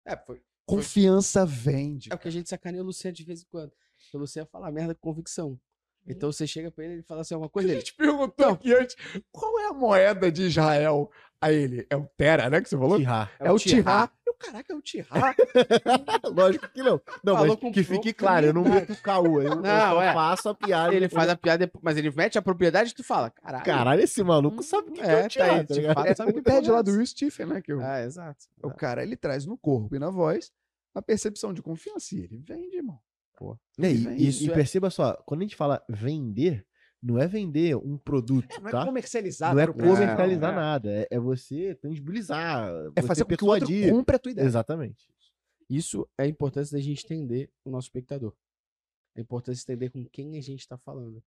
É, 0.05 0.17
foi. 0.17 0.43
Confiança 0.67 1.45
vende. 1.47 2.13
É 2.13 2.17
porque 2.17 2.29
a 2.29 2.33
gente 2.33 2.49
sacaneia 2.49 2.83
o 2.83 2.87
Luciano 2.87 3.15
de 3.15 3.25
vez 3.25 3.43
em 3.43 3.47
quando. 3.51 3.73
Porque 3.99 4.17
o 4.17 4.21
Luciano 4.21 4.49
fala 4.51 4.71
merda 4.71 4.95
com 4.95 5.01
convicção. 5.11 5.59
Então 6.07 6.31
você 6.31 6.47
chega 6.47 6.71
pra 6.71 6.85
ele 6.85 6.95
e 6.95 6.97
ele 6.97 7.03
fala 7.03 7.23
assim 7.23 7.35
alguma 7.35 7.49
A 7.49 7.51
coisa 7.51 7.67
dele. 7.69 7.81
gente 7.81 7.95
perguntou 7.95 8.51
aqui 8.51 8.73
antes, 8.73 8.95
qual 9.33 9.59
é 9.59 9.67
a 9.67 9.73
moeda 9.73 10.31
de 10.31 10.45
Israel? 10.45 11.11
A 11.41 11.53
ele, 11.53 11.87
é 11.91 11.97
o 11.97 12.07
Tera, 12.17 12.49
né, 12.49 12.61
que 12.61 12.69
você 12.69 12.77
falou? 12.77 12.99
Tirrar. 12.99 13.33
É, 13.41 13.51
o 13.51 13.59
Tirá. 13.59 14.13
Eu, 14.39 14.53
caraca, 14.53 14.73
é 14.73 14.77
o 14.77 14.83
Tirá. 14.83 15.07
Lógico 16.35 16.69
que 16.69 16.83
não. 16.83 17.01
Não, 17.25 17.35
Falou 17.35 17.49
mas 17.49 17.57
com 17.61 17.73
que 17.73 17.83
fique 17.83 18.13
claro, 18.13 18.47
eu 18.47 18.53
não 18.55 18.65
meto 18.65 18.95
caô. 19.03 19.41
Eu, 19.41 19.49
eu 19.53 19.57
Não, 19.57 19.63
só 19.91 20.03
é. 20.03 20.13
faço 20.13 20.49
a 20.49 20.55
piada. 20.55 20.93
Ele 20.93 21.01
depois 21.01 21.15
faz 21.25 21.31
a 21.31 21.37
piada, 21.37 21.71
mas 21.83 21.97
ele 21.97 22.11
mete 22.11 22.39
a 22.39 22.43
propriedade 22.43 22.91
e 22.91 22.95
tu 22.95 23.03
fala, 23.05 23.31
caralho. 23.31 23.65
Caralho, 23.65 24.01
esse 24.03 24.23
maluco 24.23 24.63
sabe 24.63 24.91
o 24.91 24.93
que, 24.93 25.01
é, 25.01 25.21
É, 25.23 25.25
o 25.25 25.29
tirrar, 25.29 25.49
tá 25.49 25.55
aí, 25.55 25.67
tá 25.67 25.75
de 25.75 25.81
ligado? 25.81 25.95
fato, 25.97 26.07
É, 26.09 26.15
sabe 26.15 26.31
o 26.33 26.35
que 26.43 26.51
é 26.51 26.73
lá 26.73 26.83
do? 26.83 26.91
Will 26.93 27.07
Stephen, 27.07 27.47
né? 27.47 27.63
Que 27.63 27.73
eu, 27.73 27.81
Ah, 27.81 28.03
exato. 28.03 28.45
O 28.63 28.71
cara, 28.71 29.03
ele 29.03 29.17
traz 29.17 29.47
no 29.47 29.57
corpo 29.57 29.95
e 29.97 29.99
na 29.99 30.11
voz 30.11 30.51
a 30.95 31.03
percepção 31.03 31.53
de 31.53 31.63
confiança. 31.63 32.15
E 32.15 32.21
ele 32.21 32.39
vende, 32.39 32.77
irmão. 32.77 32.99
Pô. 33.37 33.59
E, 33.79 33.85
aí, 33.87 33.95
e- 34.17 34.29
isso 34.29 34.45
e 34.45 34.51
é- 34.51 34.55
perceba 34.55 34.89
só, 34.91 35.13
quando 35.27 35.41
a 35.41 35.45
gente 35.45 35.57
fala 35.57 35.83
vender, 35.89 36.67
não 37.03 37.19
é 37.19 37.27
vender 37.27 37.77
um 37.77 37.97
produto, 37.99 38.49
não 38.61 38.69
é 38.69 38.73
tá? 38.73 38.85
comercializar. 38.85 39.55
Não 39.55 39.61
é 39.61 39.65
pro 39.67 39.75
Brasil, 39.75 39.95
comercializar 39.95 40.53
é. 40.53 40.57
nada, 40.57 40.91
é, 40.93 41.09
é 41.11 41.19
você 41.19 41.75
tangibilizar, 41.77 42.69
É 42.97 43.01
você 43.01 43.07
fazer 43.07 43.25
com 43.25 43.37
que 43.37 43.45
o 43.45 43.49
outro 43.49 43.67
persuadir. 43.67 43.91
compre 43.93 44.17
a 44.17 44.19
tua 44.19 44.33
ideia. 44.33 44.47
Exatamente. 44.47 45.09
Isso 45.69 46.09
é 46.17 46.25
a 46.25 46.27
importância 46.27 46.77
da 46.77 46.83
gente 46.83 47.05
entender 47.05 47.51
o 47.65 47.71
nosso 47.71 47.89
espectador. 47.89 48.35
É 49.15 49.21
importante 49.21 49.61
entender 49.63 49.91
com 49.91 50.05
quem 50.05 50.37
a 50.37 50.43
gente 50.43 50.61
está 50.61 50.77
falando. 50.77 51.23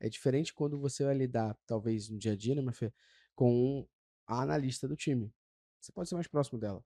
É 0.00 0.08
diferente 0.08 0.54
quando 0.54 0.78
você 0.78 1.04
vai 1.04 1.14
lidar, 1.14 1.56
talvez 1.66 2.08
no 2.08 2.18
dia 2.18 2.32
a 2.32 2.36
dia, 2.36 2.54
né, 2.54 2.60
minha 2.60 2.72
filha, 2.72 2.92
com 3.34 3.86
a 4.26 4.42
analista 4.42 4.86
do 4.86 4.96
time. 4.96 5.32
Você 5.80 5.92
pode 5.92 6.08
ser 6.08 6.14
mais 6.14 6.26
próximo 6.26 6.58
dela. 6.58 6.84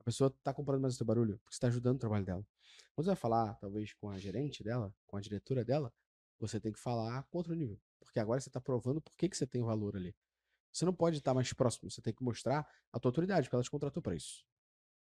A 0.00 0.04
pessoa 0.04 0.34
tá 0.42 0.52
comprando 0.52 0.80
mais 0.80 0.94
o 0.94 0.98
teu 0.98 1.06
barulho, 1.06 1.38
porque 1.38 1.54
você 1.54 1.60
tá 1.60 1.66
ajudando 1.68 1.96
o 1.96 1.98
trabalho 2.00 2.24
dela. 2.24 2.46
Quando 2.94 3.04
você 3.04 3.10
vai 3.10 3.16
falar, 3.16 3.54
talvez, 3.56 3.92
com 3.92 4.08
a 4.08 4.18
gerente 4.18 4.64
dela, 4.64 4.94
com 5.06 5.16
a 5.16 5.20
diretora 5.20 5.64
dela, 5.64 5.92
você 6.40 6.58
tem 6.58 6.72
que 6.72 6.80
falar 6.80 7.22
com 7.24 7.38
outro 7.38 7.54
nível. 7.54 7.78
Porque 8.00 8.18
agora 8.18 8.40
você 8.40 8.50
tá 8.50 8.60
provando 8.60 9.00
por 9.00 9.14
que, 9.16 9.28
que 9.28 9.36
você 9.36 9.46
tem 9.46 9.62
valor 9.62 9.96
ali. 9.96 10.14
Você 10.72 10.84
não 10.84 10.94
pode 10.94 11.18
estar 11.18 11.34
mais 11.34 11.52
próximo, 11.52 11.90
você 11.90 12.00
tem 12.00 12.14
que 12.14 12.22
mostrar 12.22 12.66
a 12.92 12.98
tua 12.98 13.10
autoridade, 13.10 13.46
porque 13.46 13.56
ela 13.56 13.62
te 13.62 13.70
contratou 13.70 14.02
para 14.02 14.14
isso. 14.14 14.44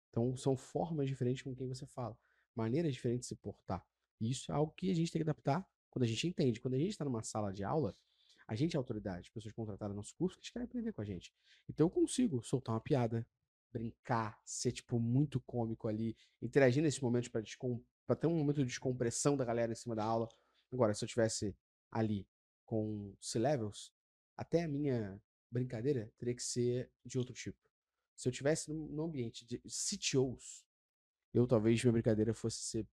Então, 0.09 0.35
são 0.35 0.55
formas 0.55 1.07
diferentes 1.07 1.43
com 1.43 1.53
quem 1.53 1.67
você 1.67 1.85
fala, 1.85 2.17
maneiras 2.55 2.93
diferentes 2.93 3.27
de 3.27 3.35
se 3.35 3.35
portar. 3.35 3.85
E 4.19 4.31
isso 4.31 4.51
é 4.51 4.55
algo 4.55 4.73
que 4.73 4.89
a 4.89 4.95
gente 4.95 5.11
tem 5.11 5.19
que 5.19 5.29
adaptar 5.29 5.67
quando 5.89 6.03
a 6.03 6.07
gente 6.07 6.27
entende. 6.27 6.59
Quando 6.59 6.73
a 6.73 6.77
gente 6.77 6.89
está 6.89 7.05
numa 7.05 7.21
sala 7.21 7.53
de 7.53 7.63
aula, 7.63 7.95
a 8.47 8.55
gente 8.55 8.75
é 8.75 8.77
autoridade, 8.77 9.29
pessoas 9.31 9.53
contrataram 9.53 9.93
nosso 9.93 10.15
curso 10.15 10.37
eles 10.39 10.49
querem 10.49 10.65
aprender 10.65 10.93
com 10.93 11.01
a 11.01 11.05
gente. 11.05 11.33
Então, 11.69 11.85
eu 11.85 11.91
consigo 11.91 12.41
soltar 12.41 12.73
uma 12.73 12.81
piada, 12.81 13.27
brincar, 13.71 14.39
ser, 14.45 14.71
tipo, 14.71 14.99
muito 14.99 15.39
cômico 15.41 15.87
ali, 15.87 16.15
interagir 16.41 16.81
nesses 16.81 17.01
momentos 17.01 17.29
para 17.29 17.43
para 18.05 18.15
ter 18.15 18.27
um 18.27 18.37
momento 18.37 18.61
de 18.61 18.65
descompressão 18.65 19.35
da 19.35 19.43
galera 19.43 19.73
em 19.73 19.75
cima 19.75 19.93
da 19.93 20.03
aula. 20.05 20.29
Agora, 20.71 20.93
se 20.93 21.03
eu 21.03 21.07
tivesse 21.07 21.55
ali 21.91 22.27
com 22.65 23.15
C-Levels, 23.21 23.93
até 24.35 24.63
a 24.63 24.67
minha 24.67 25.21
brincadeira 25.49 26.11
teria 26.17 26.35
que 26.35 26.43
ser 26.43 26.91
de 27.05 27.17
outro 27.17 27.33
tipo. 27.33 27.57
Se 28.15 28.27
eu 28.27 28.31
tivesse 28.31 28.73
num 28.73 29.03
ambiente 29.03 29.45
de 29.45 29.61
CTOs, 29.67 30.65
eu 31.33 31.47
talvez 31.47 31.81
minha 31.83 31.93
brincadeira 31.93 32.33
fosse 32.33 32.57
ser 32.57 32.87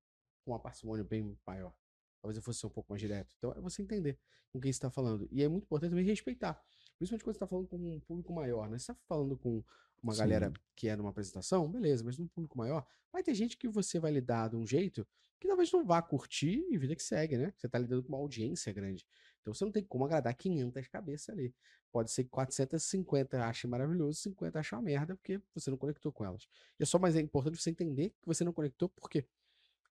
com 0.44 0.52
uma 0.52 0.60
parcimônia 0.60 1.04
bem 1.04 1.36
maior. 1.46 1.74
Talvez 2.20 2.36
eu 2.36 2.42
fosse 2.42 2.60
ser 2.60 2.66
um 2.66 2.70
pouco 2.70 2.92
mais 2.92 3.00
direto. 3.00 3.34
Então 3.38 3.52
é 3.52 3.60
você 3.60 3.82
entender 3.82 4.18
com 4.52 4.60
quem 4.60 4.70
está 4.70 4.90
falando. 4.90 5.28
E 5.30 5.42
é 5.42 5.48
muito 5.48 5.64
importante 5.64 5.90
também 5.90 6.04
respeitar. 6.04 6.62
Principalmente 6.98 7.24
quando 7.24 7.34
você 7.34 7.36
está 7.36 7.46
falando 7.46 7.68
com 7.68 7.76
um 7.76 8.00
público 8.00 8.32
maior, 8.32 8.68
né? 8.68 8.78
Você 8.78 8.92
está 8.92 8.94
falando 9.06 9.36
com 9.36 9.62
uma 10.02 10.12
Sim. 10.12 10.18
galera 10.20 10.52
que 10.76 10.88
é 10.88 10.96
numa 10.96 11.10
apresentação, 11.10 11.70
beleza, 11.70 12.04
mas 12.04 12.18
num 12.18 12.28
público 12.28 12.56
maior, 12.56 12.86
vai 13.12 13.22
ter 13.22 13.34
gente 13.34 13.56
que 13.56 13.68
você 13.68 13.98
vai 13.98 14.12
lidar 14.12 14.50
de 14.50 14.56
um 14.56 14.66
jeito 14.66 15.06
que 15.40 15.48
talvez 15.48 15.70
não 15.72 15.84
vá 15.84 16.00
curtir 16.00 16.64
e 16.70 16.78
vida 16.78 16.94
que 16.94 17.02
segue, 17.02 17.36
né? 17.36 17.52
Você 17.56 17.68
tá 17.68 17.78
lidando 17.78 18.02
com 18.02 18.08
uma 18.08 18.18
audiência 18.18 18.72
grande. 18.72 19.06
Então 19.40 19.52
você 19.52 19.64
não 19.64 19.72
tem 19.72 19.82
como 19.82 20.04
agradar 20.04 20.34
500 20.34 20.88
cabeças 20.88 21.28
ali. 21.28 21.54
Pode 21.92 22.10
ser 22.10 22.24
que 22.24 22.30
450 22.30 23.44
achem 23.44 23.70
maravilhoso, 23.70 24.18
50 24.20 24.58
achem 24.58 24.78
uma 24.78 24.82
merda, 24.82 25.14
porque 25.14 25.40
você 25.54 25.70
não 25.70 25.76
conectou 25.76 26.10
com 26.10 26.24
elas. 26.24 26.48
E 26.78 26.82
é 26.82 26.86
só 26.86 26.98
mais 26.98 27.14
é 27.14 27.20
importante 27.20 27.60
você 27.60 27.70
entender 27.70 28.10
que 28.10 28.26
você 28.26 28.42
não 28.42 28.52
conectou, 28.52 28.88
por 28.88 29.08
quê? 29.08 29.24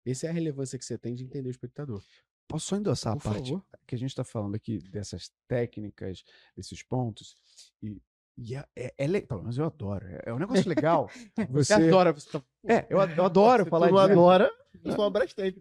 Essa 0.06 0.28
é 0.28 0.30
a 0.30 0.34
relevância 0.34 0.78
que 0.78 0.84
você 0.84 0.98
tem 0.98 1.16
de 1.16 1.24
entender 1.24 1.48
o 1.48 1.52
espectador. 1.52 2.04
Posso 2.48 2.68
só 2.68 2.76
endossar 2.76 3.18
Por 3.18 3.28
a 3.30 3.32
parte 3.34 3.50
favor. 3.52 3.66
que 3.88 3.96
a 3.96 3.98
gente 3.98 4.10
está 4.10 4.24
falando 4.24 4.56
aqui 4.56 4.78
dessas 4.90 5.32
técnicas, 5.48 6.24
desses 6.56 6.84
pontos, 6.84 7.36
e, 7.82 8.02
e 8.38 8.56
é, 8.56 8.66
é, 8.76 8.94
é 8.98 9.08
le- 9.08 9.22
pelo 9.22 9.42
menos 9.42 9.58
eu 9.58 9.66
adoro. 9.66 10.06
É, 10.08 10.24
é 10.28 10.34
um 10.34 10.40
negócio 10.40 10.68
legal. 10.70 11.10
Você 11.50 11.74
Você, 11.74 11.74
adora, 11.74 12.12
você 12.14 12.30
tá... 12.30 12.44
é, 12.68 12.86
eu, 12.90 13.00
ad- 13.02 13.18
eu 13.18 13.26
adoro 13.26 13.64
Se 13.64 13.70
falar 13.70 13.88
tu 13.88 13.94
não 13.94 14.02
disso. 14.02 14.12
adora, 14.12 14.52
eu 14.84 14.92
sou 14.92 15.04
uma 15.06 15.10
Brastemp. 15.12 15.58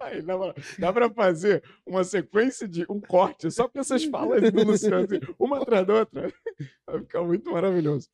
Aí, 0.00 0.22
na 0.22 0.36
moral, 0.36 0.54
dá 0.78 0.92
pra 0.92 1.10
fazer 1.10 1.62
uma 1.86 2.02
sequência 2.02 2.66
de 2.66 2.84
um 2.88 3.00
corte 3.00 3.50
só 3.50 3.68
com 3.68 3.78
essas 3.78 4.04
falas 4.04 4.50
do 4.50 4.64
Luciano, 4.64 5.04
assim, 5.04 5.20
uma 5.38 5.60
atrás 5.62 5.86
da 5.86 5.94
outra. 5.94 6.32
Vai 6.86 7.00
ficar 7.00 7.22
muito 7.22 7.50
maravilhoso. 7.52 8.08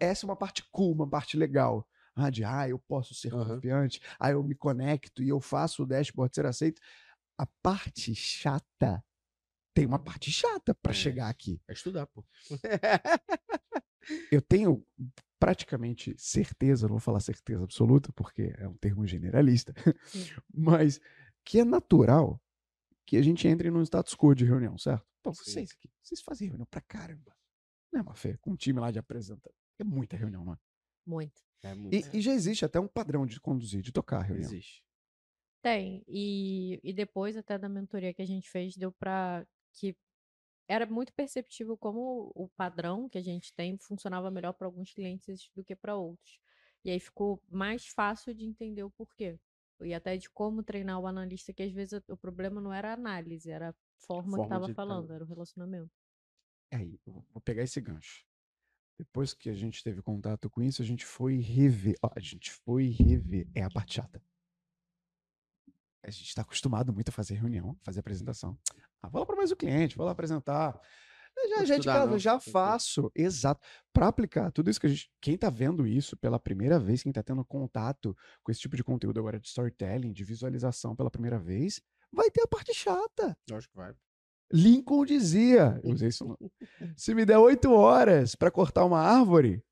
Essa 0.00 0.24
é 0.24 0.28
uma 0.28 0.36
parte 0.36 0.64
cool, 0.70 0.92
uma 0.92 1.08
parte 1.08 1.36
legal. 1.36 1.86
Ah, 2.16 2.30
de, 2.30 2.44
ah, 2.44 2.68
eu 2.68 2.78
posso 2.78 3.14
ser 3.14 3.34
Aham. 3.34 3.56
confiante, 3.56 4.00
ah, 4.18 4.30
eu 4.30 4.42
me 4.42 4.54
conecto 4.54 5.22
e 5.22 5.28
eu 5.28 5.40
faço 5.40 5.82
o 5.82 5.86
dashboard 5.86 6.34
ser 6.34 6.46
aceito. 6.46 6.80
A 7.36 7.46
parte 7.62 8.14
chata, 8.14 9.04
tem 9.74 9.86
uma 9.86 9.98
parte 9.98 10.30
chata 10.30 10.74
pra 10.74 10.92
É. 10.92 10.94
chegar 10.94 11.28
aqui. 11.28 11.60
É 11.68 11.72
estudar, 11.72 12.06
pô. 12.06 12.24
Eu 14.30 14.40
tenho 14.42 14.86
praticamente 15.40 16.14
certeza, 16.18 16.86
não 16.86 16.94
vou 16.94 17.00
falar 17.00 17.20
certeza 17.20 17.64
absoluta, 17.64 18.12
porque 18.12 18.54
é 18.58 18.68
um 18.68 18.76
termo 18.76 19.06
generalista, 19.06 19.72
mas 20.52 21.00
que 21.44 21.60
é 21.60 21.64
natural 21.64 22.40
que 23.06 23.16
a 23.16 23.22
gente 23.22 23.48
entre 23.48 23.70
num 23.70 23.82
status 23.82 24.14
quo 24.14 24.34
de 24.34 24.44
reunião, 24.44 24.78
certo? 24.78 25.04
Sim. 25.32 25.34
vocês 25.34 25.72
aqui, 25.72 25.90
vocês 26.02 26.20
fazem 26.22 26.48
reunião 26.48 26.66
pra 26.70 26.80
caramba. 26.80 27.34
Não 27.92 28.00
é 28.00 28.02
uma 28.02 28.14
fé, 28.14 28.36
com 28.38 28.52
um 28.52 28.56
time 28.56 28.78
lá 28.80 28.90
de 28.90 28.98
apresenta. 28.98 29.50
É 29.78 29.84
muita 29.84 30.16
reunião, 30.16 30.44
não 30.44 30.52
é? 30.54 30.58
Muito. 31.06 31.42
É 31.64 31.74
muito. 31.74 31.94
E, 31.94 32.18
e 32.18 32.20
já 32.20 32.32
existe 32.32 32.64
até 32.64 32.78
um 32.78 32.86
padrão 32.86 33.24
de 33.26 33.40
conduzir, 33.40 33.80
de 33.80 33.90
tocar 33.90 34.18
a 34.18 34.22
reunião. 34.22 34.48
Existe. 34.48 34.84
Tem. 35.62 36.04
E, 36.06 36.78
e 36.84 36.92
depois 36.92 37.36
até 37.36 37.56
da 37.58 37.68
mentoria 37.68 38.12
que 38.12 38.20
a 38.20 38.26
gente 38.26 38.50
fez, 38.50 38.76
deu 38.76 38.92
pra 38.92 39.46
que 39.72 39.96
era 40.68 40.86
muito 40.86 41.12
perceptível 41.14 41.76
como 41.76 42.30
o 42.34 42.48
padrão 42.48 43.08
que 43.08 43.18
a 43.18 43.22
gente 43.22 43.52
tem 43.54 43.76
funcionava 43.78 44.30
melhor 44.30 44.52
para 44.52 44.66
alguns 44.66 44.92
clientes 44.92 45.50
do 45.54 45.64
que 45.64 45.74
para 45.74 45.96
outros. 45.96 46.38
E 46.84 46.90
aí 46.90 47.00
ficou 47.00 47.42
mais 47.50 47.86
fácil 47.86 48.34
de 48.34 48.44
entender 48.44 48.82
o 48.82 48.90
porquê. 48.90 49.38
E 49.82 49.94
até 49.94 50.16
de 50.16 50.28
como 50.30 50.62
treinar 50.62 51.00
o 51.00 51.06
analista, 51.06 51.52
que 51.52 51.62
às 51.62 51.72
vezes 51.72 52.00
o 52.08 52.16
problema 52.16 52.60
não 52.60 52.72
era 52.72 52.90
a 52.90 52.94
análise, 52.94 53.50
era 53.50 53.70
a 53.70 53.74
forma, 53.98 54.36
Forma 54.36 54.38
que 54.38 54.42
estava 54.44 54.66
de 54.66 54.74
falando, 54.74 55.12
era 55.12 55.24
o 55.24 55.26
relacionamento. 55.26 55.90
Aí, 56.72 57.00
eu 57.06 57.24
vou 57.32 57.40
pegar 57.40 57.62
esse 57.62 57.80
gancho. 57.80 58.24
Depois 58.98 59.34
que 59.34 59.50
a 59.50 59.54
gente 59.54 59.82
teve 59.82 60.00
contato 60.00 60.48
com 60.48 60.62
isso, 60.62 60.80
a 60.80 60.84
gente 60.84 61.04
foi 61.04 61.38
rever. 61.38 61.96
ó, 62.02 62.10
a 62.14 62.20
gente 62.20 62.52
foi 62.52 62.88
rever. 62.88 63.48
É 63.54 63.62
a 63.62 63.70
parte 63.70 63.94
chata. 63.94 64.22
A 66.02 66.10
gente 66.10 66.28
está 66.28 66.42
acostumado 66.42 66.92
muito 66.92 67.08
a 67.08 67.12
fazer 67.12 67.34
reunião, 67.34 67.76
fazer 67.82 68.00
apresentação. 68.00 68.58
Ah, 69.02 69.08
vou 69.08 69.20
lá 69.20 69.26
para 69.26 69.36
mais 69.36 69.50
o 69.50 69.56
cliente, 69.56 69.96
vou 69.96 70.04
lá 70.04 70.12
apresentar. 70.12 70.78
Já, 71.48 71.64
já 71.64 71.76
estudar, 71.76 71.94
casa, 72.00 72.18
já 72.18 72.38
faço. 72.38 73.10
Exato. 73.14 73.60
Para 73.92 74.06
aplicar 74.06 74.52
tudo 74.52 74.70
isso 74.70 74.80
que 74.80 74.86
a 74.86 74.90
gente. 74.90 75.10
Quem 75.20 75.36
tá 75.36 75.50
vendo 75.50 75.86
isso 75.86 76.16
pela 76.16 76.38
primeira 76.38 76.78
vez, 76.78 77.02
quem 77.02 77.12
tá 77.12 77.22
tendo 77.22 77.44
contato 77.44 78.16
com 78.42 78.52
esse 78.52 78.60
tipo 78.60 78.76
de 78.76 78.84
conteúdo 78.84 79.18
agora 79.18 79.40
de 79.40 79.48
storytelling, 79.48 80.12
de 80.12 80.24
visualização 80.24 80.94
pela 80.94 81.10
primeira 81.10 81.38
vez, 81.38 81.80
vai 82.12 82.30
ter 82.30 82.42
a 82.42 82.46
parte 82.46 82.72
chata. 82.72 83.36
Eu 83.48 83.56
acho 83.56 83.68
que 83.68 83.76
vai. 83.76 83.94
Lincoln 84.54 85.04
dizia, 85.04 85.80
eu 85.82 85.94
usei 85.94 86.10
isso. 86.10 86.38
Se 86.96 87.12
me 87.12 87.26
der 87.26 87.38
oito 87.38 87.72
horas 87.72 88.36
para 88.36 88.52
cortar 88.52 88.84
uma 88.84 89.00
árvore, 89.00 89.64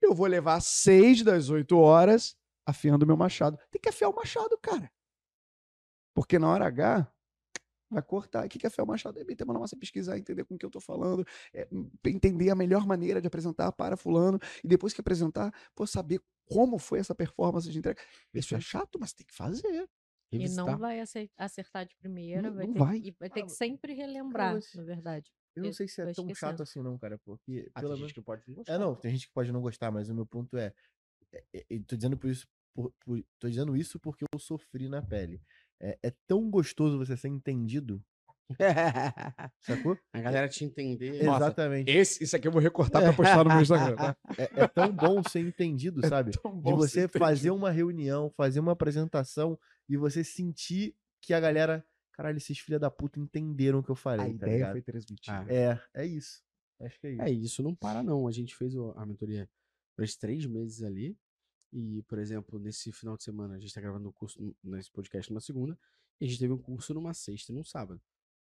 eu 0.00 0.14
vou 0.14 0.26
levar 0.26 0.60
seis 0.62 1.22
das 1.22 1.50
oito 1.50 1.76
horas 1.76 2.34
afiando 2.64 3.06
meu 3.06 3.18
machado. 3.18 3.58
Tem 3.70 3.78
que 3.78 3.90
afiar 3.90 4.08
o 4.08 4.16
machado, 4.16 4.56
cara. 4.62 4.90
Porque 6.14 6.38
na 6.38 6.48
hora 6.48 6.66
H 6.66 7.06
vai 7.90 8.02
cortar. 8.02 8.46
O 8.46 8.48
que 8.48 8.64
é 8.64 8.68
afiar 8.68 8.84
o 8.84 8.88
machado? 8.88 9.20
É 9.20 9.24
meter 9.24 9.44
a 9.44 9.46
mão 9.46 9.52
na 9.52 9.60
massa, 9.60 9.76
pesquisar, 9.76 10.16
entender 10.16 10.44
com 10.44 10.54
o 10.54 10.58
que 10.58 10.64
eu 10.64 10.70
tô 10.70 10.80
falando, 10.80 11.22
é, 11.52 11.68
hum, 11.70 11.90
entender 12.06 12.48
a 12.48 12.54
melhor 12.54 12.86
maneira 12.86 13.20
de 13.20 13.26
apresentar 13.26 13.70
para 13.72 13.94
fulano, 13.94 14.38
e 14.64 14.68
depois 14.68 14.94
que 14.94 15.02
apresentar, 15.02 15.52
pô, 15.74 15.86
saber 15.86 16.22
como 16.46 16.78
foi 16.78 16.98
essa 16.98 17.14
performance 17.14 17.70
de 17.70 17.78
entrega. 17.78 18.00
Isso 18.32 18.54
é 18.54 18.60
chato, 18.60 18.98
mas 18.98 19.12
tem 19.12 19.26
que 19.26 19.34
fazer. 19.34 19.86
E 20.32 20.36
Revisitar. 20.38 20.66
não 20.66 20.78
vai 20.78 21.00
acertar 21.36 21.86
de 21.86 21.96
primeira, 21.96 22.42
Não- 22.42 22.54
vai, 22.54 22.66
não 22.66 22.72
ter, 22.72 22.78
vai. 22.78 22.98
E 22.98 23.10
vai 23.18 23.28
ter 23.30 23.40
Ah, 23.40 23.44
que 23.46 23.50
sempre 23.52 23.92
relembrar, 23.94 24.54
mas- 24.54 24.72
na 24.74 24.82
verdade. 24.84 25.30
Eu 25.56 25.64
não 25.64 25.72
sei 25.72 25.88
se 25.88 26.00
é 26.00 26.04
tão 26.12 26.14
chato 26.14 26.30
esquecendo. 26.30 26.62
assim, 26.62 26.80
não, 26.80 26.96
cara, 26.96 27.18
porque. 27.18 27.68
Ah, 27.74 27.80
pelo 27.80 27.92
tem 27.94 27.98
menos... 27.98 28.08
gente 28.10 28.14
que 28.14 28.22
pode 28.22 28.42
não 28.46 28.54
gostar. 28.54 28.72
É, 28.72 28.78
não, 28.78 28.94
tem 28.94 29.10
gente 29.10 29.26
que 29.26 29.32
pode 29.32 29.52
não 29.52 29.60
gostar, 29.60 29.90
mas 29.90 30.08
o 30.08 30.14
meu 30.14 30.24
ponto 30.24 30.56
é. 30.56 30.72
é, 31.32 31.44
é, 31.52 31.78
tô 31.86 31.96
dizendo 31.96 32.16
por 32.16 32.30
isso. 32.30 32.46
Por, 32.72 32.92
por- 33.00 33.24
tô 33.40 33.48
dizendo 33.48 33.76
isso 33.76 33.98
porque 33.98 34.24
eu 34.32 34.38
sofri 34.38 34.88
na 34.88 35.02
pele. 35.02 35.42
É, 35.80 35.98
é 36.04 36.10
tão 36.28 36.48
gostoso 36.48 36.96
você 36.98 37.16
ser 37.16 37.28
entendido, 37.28 38.00
sacou? 39.60 39.98
a 40.12 40.20
galera 40.20 40.48
te 40.48 40.64
entender. 40.64 41.22
Nossa, 41.22 41.46
Exatamente. 41.46 41.90
Esse, 41.90 42.24
isso 42.24 42.36
aqui 42.36 42.48
eu 42.48 42.52
vou 42.52 42.60
recortar 42.60 43.02
para 43.02 43.12
postar 43.12 43.44
no 43.44 43.50
meu 43.50 43.62
Instagram. 43.62 43.96
tá? 43.96 44.16
É, 44.38 44.62
é 44.62 44.68
tão 44.68 44.90
bom 44.92 45.22
ser 45.22 45.40
entendido, 45.40 46.06
sabe? 46.06 46.32
Tão 46.32 46.60
De 46.60 46.72
você 46.72 47.02
ser 47.02 47.08
fazer 47.18 47.48
entendido. 47.48 47.54
uma 47.56 47.70
reunião, 47.70 48.30
fazer 48.36 48.60
uma 48.60 48.72
apresentação 48.72 49.58
e 49.88 49.96
você 49.96 50.22
sentir 50.24 50.94
que 51.22 51.34
a 51.34 51.40
galera. 51.40 51.84
Caralho, 52.12 52.36
esses 52.36 52.58
filha 52.58 52.78
da 52.78 52.90
puta 52.90 53.18
entenderam 53.18 53.78
o 53.78 53.82
que 53.82 53.90
eu 53.90 53.94
falei, 53.96 54.26
A 54.26 54.28
tá 54.28 54.34
ideia 54.34 54.52
ligado? 54.52 54.72
foi 54.72 54.82
transmitida. 54.82 55.38
Ah. 55.48 55.52
É, 55.94 56.02
é 56.02 56.06
isso. 56.06 56.42
Acho 56.80 57.00
que 57.00 57.06
é 57.06 57.10
isso. 57.12 57.22
É, 57.22 57.30
isso 57.30 57.62
não 57.62 57.74
para 57.74 58.02
não. 58.02 58.28
A 58.28 58.32
gente 58.32 58.54
fez 58.54 58.74
a 58.96 59.06
mentoria 59.06 59.48
por 59.96 60.04
esses 60.04 60.16
três 60.16 60.44
meses 60.44 60.82
ali. 60.82 61.16
E, 61.72 62.02
por 62.08 62.18
exemplo, 62.18 62.58
nesse 62.58 62.90
final 62.92 63.16
de 63.16 63.22
semana, 63.22 63.54
a 63.54 63.58
gente 63.58 63.72
tá 63.72 63.80
gravando 63.80 64.08
o 64.08 64.12
curso 64.12 64.38
nesse 64.62 64.90
podcast 64.90 65.30
numa 65.30 65.40
segunda. 65.40 65.78
E 66.20 66.24
a 66.26 66.28
gente 66.28 66.38
teve 66.40 66.52
um 66.52 66.58
curso 66.58 66.92
numa 66.92 67.14
sexta 67.14 67.52
e 67.52 67.54
num 67.54 67.64
sábado. 67.64 68.00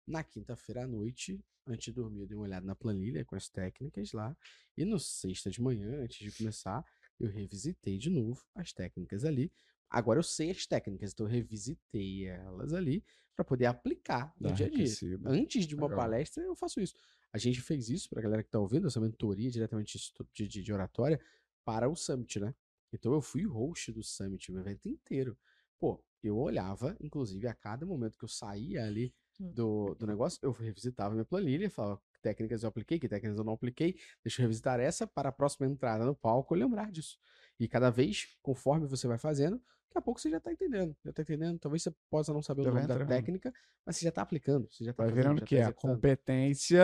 Na 0.07 0.22
quinta-feira 0.22 0.84
à 0.84 0.86
noite, 0.86 1.44
antes 1.66 1.86
de 1.86 1.92
dormir, 1.92 2.20
eu 2.20 2.26
dei 2.26 2.36
uma 2.36 2.44
olhada 2.44 2.64
na 2.64 2.76
planilha 2.76 3.24
com 3.24 3.34
as 3.34 3.48
técnicas 3.48 4.12
lá. 4.12 4.36
E 4.76 4.84
no 4.84 4.98
sexta 4.98 5.50
de 5.50 5.61
manhã, 5.61 6.02
antes 6.02 6.18
de 6.18 6.36
começar, 6.38 6.84
eu 7.18 7.28
revisitei 7.28 7.98
de 7.98 8.09
novo 8.09 8.44
as 8.54 8.72
técnicas 8.72 9.24
ali. 9.24 9.52
Agora 9.90 10.18
eu 10.18 10.22
sei 10.22 10.50
as 10.50 10.66
técnicas, 10.66 11.12
então 11.12 11.26
eu 11.26 11.30
revisitei 11.30 12.26
elas 12.26 12.72
ali 12.72 13.04
para 13.34 13.44
poder 13.44 13.66
aplicar 13.66 14.32
no 14.40 14.48
Dá 14.48 14.54
dia 14.54 14.66
a 14.66 14.70
dia. 14.70 14.86
Antes 15.26 15.66
de 15.66 15.74
uma 15.74 15.88
Legal. 15.88 15.98
palestra, 15.98 16.42
eu 16.42 16.54
faço 16.54 16.80
isso. 16.80 16.94
A 17.32 17.38
gente 17.38 17.61
fez 17.61 17.88
isso 17.90 18.09
pra 18.09 18.22
galera 18.22 18.42
que 18.42 18.50
tá 18.50 18.59
ouvindo, 18.59 18.86
essa 18.86 19.00
mentoria 19.00 19.50
diretamente 19.50 19.98
de, 20.32 20.48
de, 20.48 20.62
de 20.62 20.72
oratória 20.72 21.20
para 21.64 21.88
o 21.88 21.96
Summit, 21.96 22.40
né? 22.40 22.54
Então 22.92 23.12
eu 23.12 23.20
fui 23.20 23.44
host 23.44 23.92
do 23.92 24.02
Summit 24.02 24.50
o 24.52 24.59
evento 24.59 24.88
inteiro. 24.88 25.36
Pô, 25.78 26.02
eu 26.22 26.36
olhava, 26.38 26.96
inclusive, 27.00 27.46
a 27.46 27.54
cada 27.54 27.84
momento 27.84 28.16
que 28.16 28.24
eu 28.24 28.28
saía 28.28 28.84
ali. 28.86 29.12
Do, 29.39 29.95
do 29.95 30.07
negócio, 30.07 30.39
eu 30.43 30.53
revisitava 30.53 31.12
minha 31.14 31.24
planilha, 31.24 31.68
falava 31.70 32.01
que 32.12 32.20
técnicas 32.20 32.62
eu 32.62 32.68
apliquei, 32.68 32.99
que 32.99 33.09
técnicas 33.09 33.39
eu 33.39 33.45
não 33.45 33.53
apliquei, 33.55 33.97
deixa 34.24 34.41
eu 34.41 34.45
revisitar 34.45 34.80
essa 34.80 35.07
para 35.07 35.28
a 35.28 35.32
próxima 35.32 35.66
entrada 35.66 36.05
no 36.05 36.14
palco 36.14 36.55
eu 36.55 36.59
lembrar 36.61 36.91
disso. 36.91 37.18
E 37.59 37.68
cada 37.68 37.91
vez, 37.91 38.37
conforme 38.43 38.87
você 38.87 39.07
vai 39.07 39.18
fazendo, 39.18 39.57
daqui 39.57 39.99
a 39.99 40.01
pouco 40.03 40.20
você 40.20 40.28
já 40.30 40.41
tá 40.41 40.53
entendendo. 40.53 40.95
Já 41.05 41.12
tá 41.12 41.22
entendendo. 41.22 41.59
Talvez 41.59 41.82
você 41.82 41.95
possa 42.11 42.32
não 42.32 42.43
saber 42.43 42.62
o 42.62 42.64
Já 42.64 42.70
nome 42.70 42.87
da 42.87 43.05
técnica, 43.07 43.53
mas 43.84 43.97
você 43.97 44.05
já 44.05 44.12
tá 44.12 44.22
aplicando. 44.22 44.68
Você 44.70 44.84
já 44.84 44.93
tá 44.93 45.05
Vai 45.05 45.11
fazendo, 45.11 45.22
virando 45.34 45.45
quê? 45.47 45.61
tá 45.61 45.68
A 45.68 45.72
competência 45.72 46.82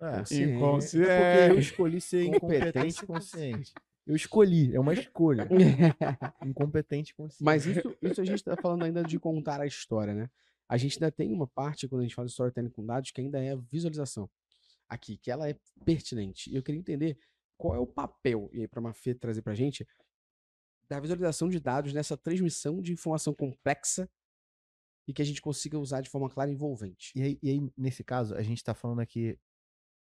Ah, 0.00 0.16
É. 0.16 0.18
consciente. 0.18 0.52
inconsciente. 0.54 1.08
É 1.10 1.16
porque 1.46 1.52
eu 1.52 1.58
escolhi 1.60 2.00
ser 2.00 2.24
Competência 2.26 2.64
incompetente 2.66 3.04
e 3.04 3.06
consciente. 3.06 3.74
Eu 4.06 4.16
escolhi, 4.16 4.74
é 4.74 4.80
uma 4.80 4.92
escolha. 4.92 5.46
Incompetente 6.44 7.12
e 7.12 7.14
consciente. 7.14 7.44
Mas 7.44 7.66
isso, 7.66 7.96
isso 8.02 8.20
a 8.20 8.24
gente 8.24 8.42
tá 8.42 8.56
falando 8.56 8.84
ainda 8.84 9.04
de 9.04 9.18
contar 9.20 9.60
a 9.60 9.66
história, 9.66 10.14
né? 10.14 10.28
A 10.70 10.76
gente 10.76 11.02
ainda 11.02 11.10
tem 11.10 11.32
uma 11.32 11.48
parte, 11.48 11.88
quando 11.88 12.02
a 12.02 12.04
gente 12.04 12.14
fala 12.14 12.26
de 12.26 12.30
storytelling 12.30 12.70
com 12.70 12.86
dados, 12.86 13.10
que 13.10 13.20
ainda 13.20 13.42
é 13.42 13.56
visualização. 13.56 14.30
Aqui, 14.88 15.16
que 15.16 15.28
ela 15.28 15.50
é 15.50 15.58
pertinente. 15.84 16.48
E 16.48 16.54
eu 16.54 16.62
queria 16.62 16.78
entender 16.78 17.18
qual 17.58 17.74
é 17.74 17.78
o 17.80 17.86
papel, 17.86 18.48
e 18.52 18.60
aí 18.60 18.68
para 18.68 18.78
a 18.78 18.82
Mafê 18.84 19.12
trazer 19.12 19.42
pra 19.42 19.52
gente, 19.52 19.84
da 20.88 21.00
visualização 21.00 21.48
de 21.48 21.58
dados 21.58 21.92
nessa 21.92 22.16
transmissão 22.16 22.80
de 22.80 22.92
informação 22.92 23.34
complexa 23.34 24.08
e 25.08 25.12
que 25.12 25.20
a 25.20 25.24
gente 25.24 25.42
consiga 25.42 25.76
usar 25.76 26.02
de 26.02 26.08
forma 26.08 26.30
clara 26.30 26.50
e 26.50 26.54
envolvente. 26.54 27.10
E 27.16 27.22
aí, 27.22 27.38
e 27.42 27.50
aí, 27.50 27.72
nesse 27.76 28.04
caso, 28.04 28.36
a 28.36 28.42
gente 28.42 28.62
tá 28.62 28.72
falando 28.72 29.00
aqui 29.00 29.36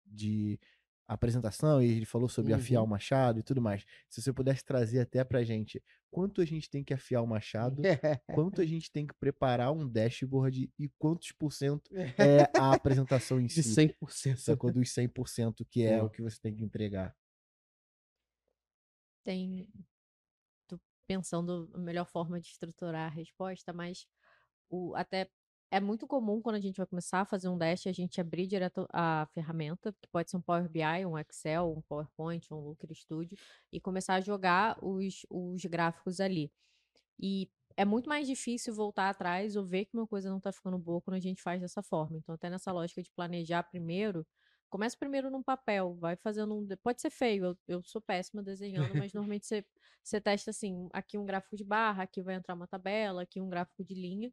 de 0.03 0.59
apresentação 1.07 1.81
e 1.81 1.87
ele 1.91 2.05
falou 2.05 2.29
sobre 2.29 2.53
afiar 2.53 2.83
o 2.83 2.87
Uhum. 2.87 2.87
machado 2.87 3.39
e 3.39 3.43
tudo 3.43 3.61
mais. 3.61 3.85
Se 4.09 4.21
você 4.21 4.33
pudesse 4.33 4.63
trazer 4.65 4.99
até 4.99 5.23
pra 5.23 5.43
gente 5.43 5.81
quanto 6.11 6.41
a 6.41 6.45
gente 6.45 6.69
tem 6.69 6.83
que 6.83 6.93
afiar 6.93 7.21
o 7.23 7.27
machado, 7.27 7.89
quanto 8.31 8.61
a 8.61 8.65
gente 8.67 8.91
tem 8.91 9.05
que 9.07 9.13
preparar 9.15 9.71
um 9.73 9.87
dashboard 9.87 10.71
e 10.77 10.89
quantos 10.97 11.31
por 11.31 11.51
cento 11.53 11.89
é 12.17 12.49
a 12.55 12.73
apresentação 12.73 13.39
em 13.39 13.49
De 13.53 13.63
si. 13.63 13.63
100%. 13.63 14.39
Sacou 14.41 14.71
dos 14.71 14.91
100% 14.93 15.65
que 15.65 15.83
é 15.83 16.01
Boa. 16.01 16.03
o 16.03 16.09
que 16.09 16.21
você 16.21 16.39
tem 16.39 16.55
que 16.55 16.63
entregar. 16.63 17.15
tem. 19.23 19.67
Tô 20.67 20.79
pensando 21.07 21.69
a 21.73 21.77
melhor 21.77 22.05
forma 22.05 22.39
de 22.39 22.47
estruturar 22.47 23.07
a 23.11 23.15
resposta, 23.15 23.73
mas 23.73 24.07
o, 24.69 24.95
até 24.95 25.31
é 25.71 25.79
muito 25.79 26.07
comum 26.07 26.41
quando 26.41 26.55
a 26.55 26.59
gente 26.59 26.77
vai 26.77 26.85
começar 26.85 27.21
a 27.21 27.25
fazer 27.25 27.49
um 27.49 27.57
dash 27.57 27.87
a 27.87 27.91
gente 27.91 28.21
abrir 28.21 28.47
direto 28.47 28.87
a 28.91 29.27
ferramenta, 29.33 29.93
que 30.01 30.07
pode 30.09 30.31
ser 30.31 30.37
um 30.37 30.41
Power 30.41 30.69
BI, 30.69 31.05
um 31.05 31.17
Excel, 31.17 31.73
um 31.77 31.81
PowerPoint, 31.81 32.53
um 32.53 32.59
Looker 32.59 32.93
Studio, 32.95 33.37
e 33.71 33.79
começar 33.79 34.15
a 34.15 34.21
jogar 34.21 34.77
os, 34.83 35.25
os 35.29 35.63
gráficos 35.65 36.19
ali. 36.19 36.51
E 37.19 37.49
é 37.75 37.85
muito 37.85 38.09
mais 38.09 38.27
difícil 38.27 38.73
voltar 38.73 39.09
atrás 39.09 39.55
ou 39.55 39.65
ver 39.65 39.85
que 39.85 39.95
uma 39.97 40.07
coisa 40.07 40.29
não 40.29 40.37
está 40.37 40.51
ficando 40.51 40.77
boa 40.77 41.01
quando 41.01 41.15
a 41.15 41.19
gente 41.19 41.41
faz 41.41 41.61
dessa 41.61 41.83
forma. 41.83 42.17
Então, 42.17 42.33
até 42.35 42.49
nessa 42.49 42.71
lógica 42.71 43.01
de 43.03 43.11
planejar 43.11 43.63
primeiro, 43.63 44.25
começa 44.69 44.97
primeiro 44.97 45.29
num 45.29 45.43
papel, 45.43 45.95
vai 45.95 46.15
fazendo 46.15 46.55
um. 46.55 46.65
de- 46.65 46.75
Pode 46.77 47.01
ser 47.01 47.09
feio, 47.09 47.45
eu, 47.45 47.57
eu 47.67 47.83
sou 47.83 48.01
péssima 48.01 48.41
desenhando, 48.43 48.95
mas 48.95 49.13
normalmente 49.13 49.45
você, 49.45 49.65
você 50.03 50.19
testa 50.21 50.51
assim: 50.51 50.87
aqui 50.93 51.17
um 51.17 51.25
gráfico 51.25 51.55
de 51.55 51.63
barra, 51.63 52.03
aqui 52.03 52.21
vai 52.21 52.35
entrar 52.35 52.55
uma 52.55 52.67
tabela, 52.67 53.21
aqui 53.23 53.39
um 53.41 53.49
gráfico 53.49 53.83
de 53.83 53.93
linha, 53.95 54.31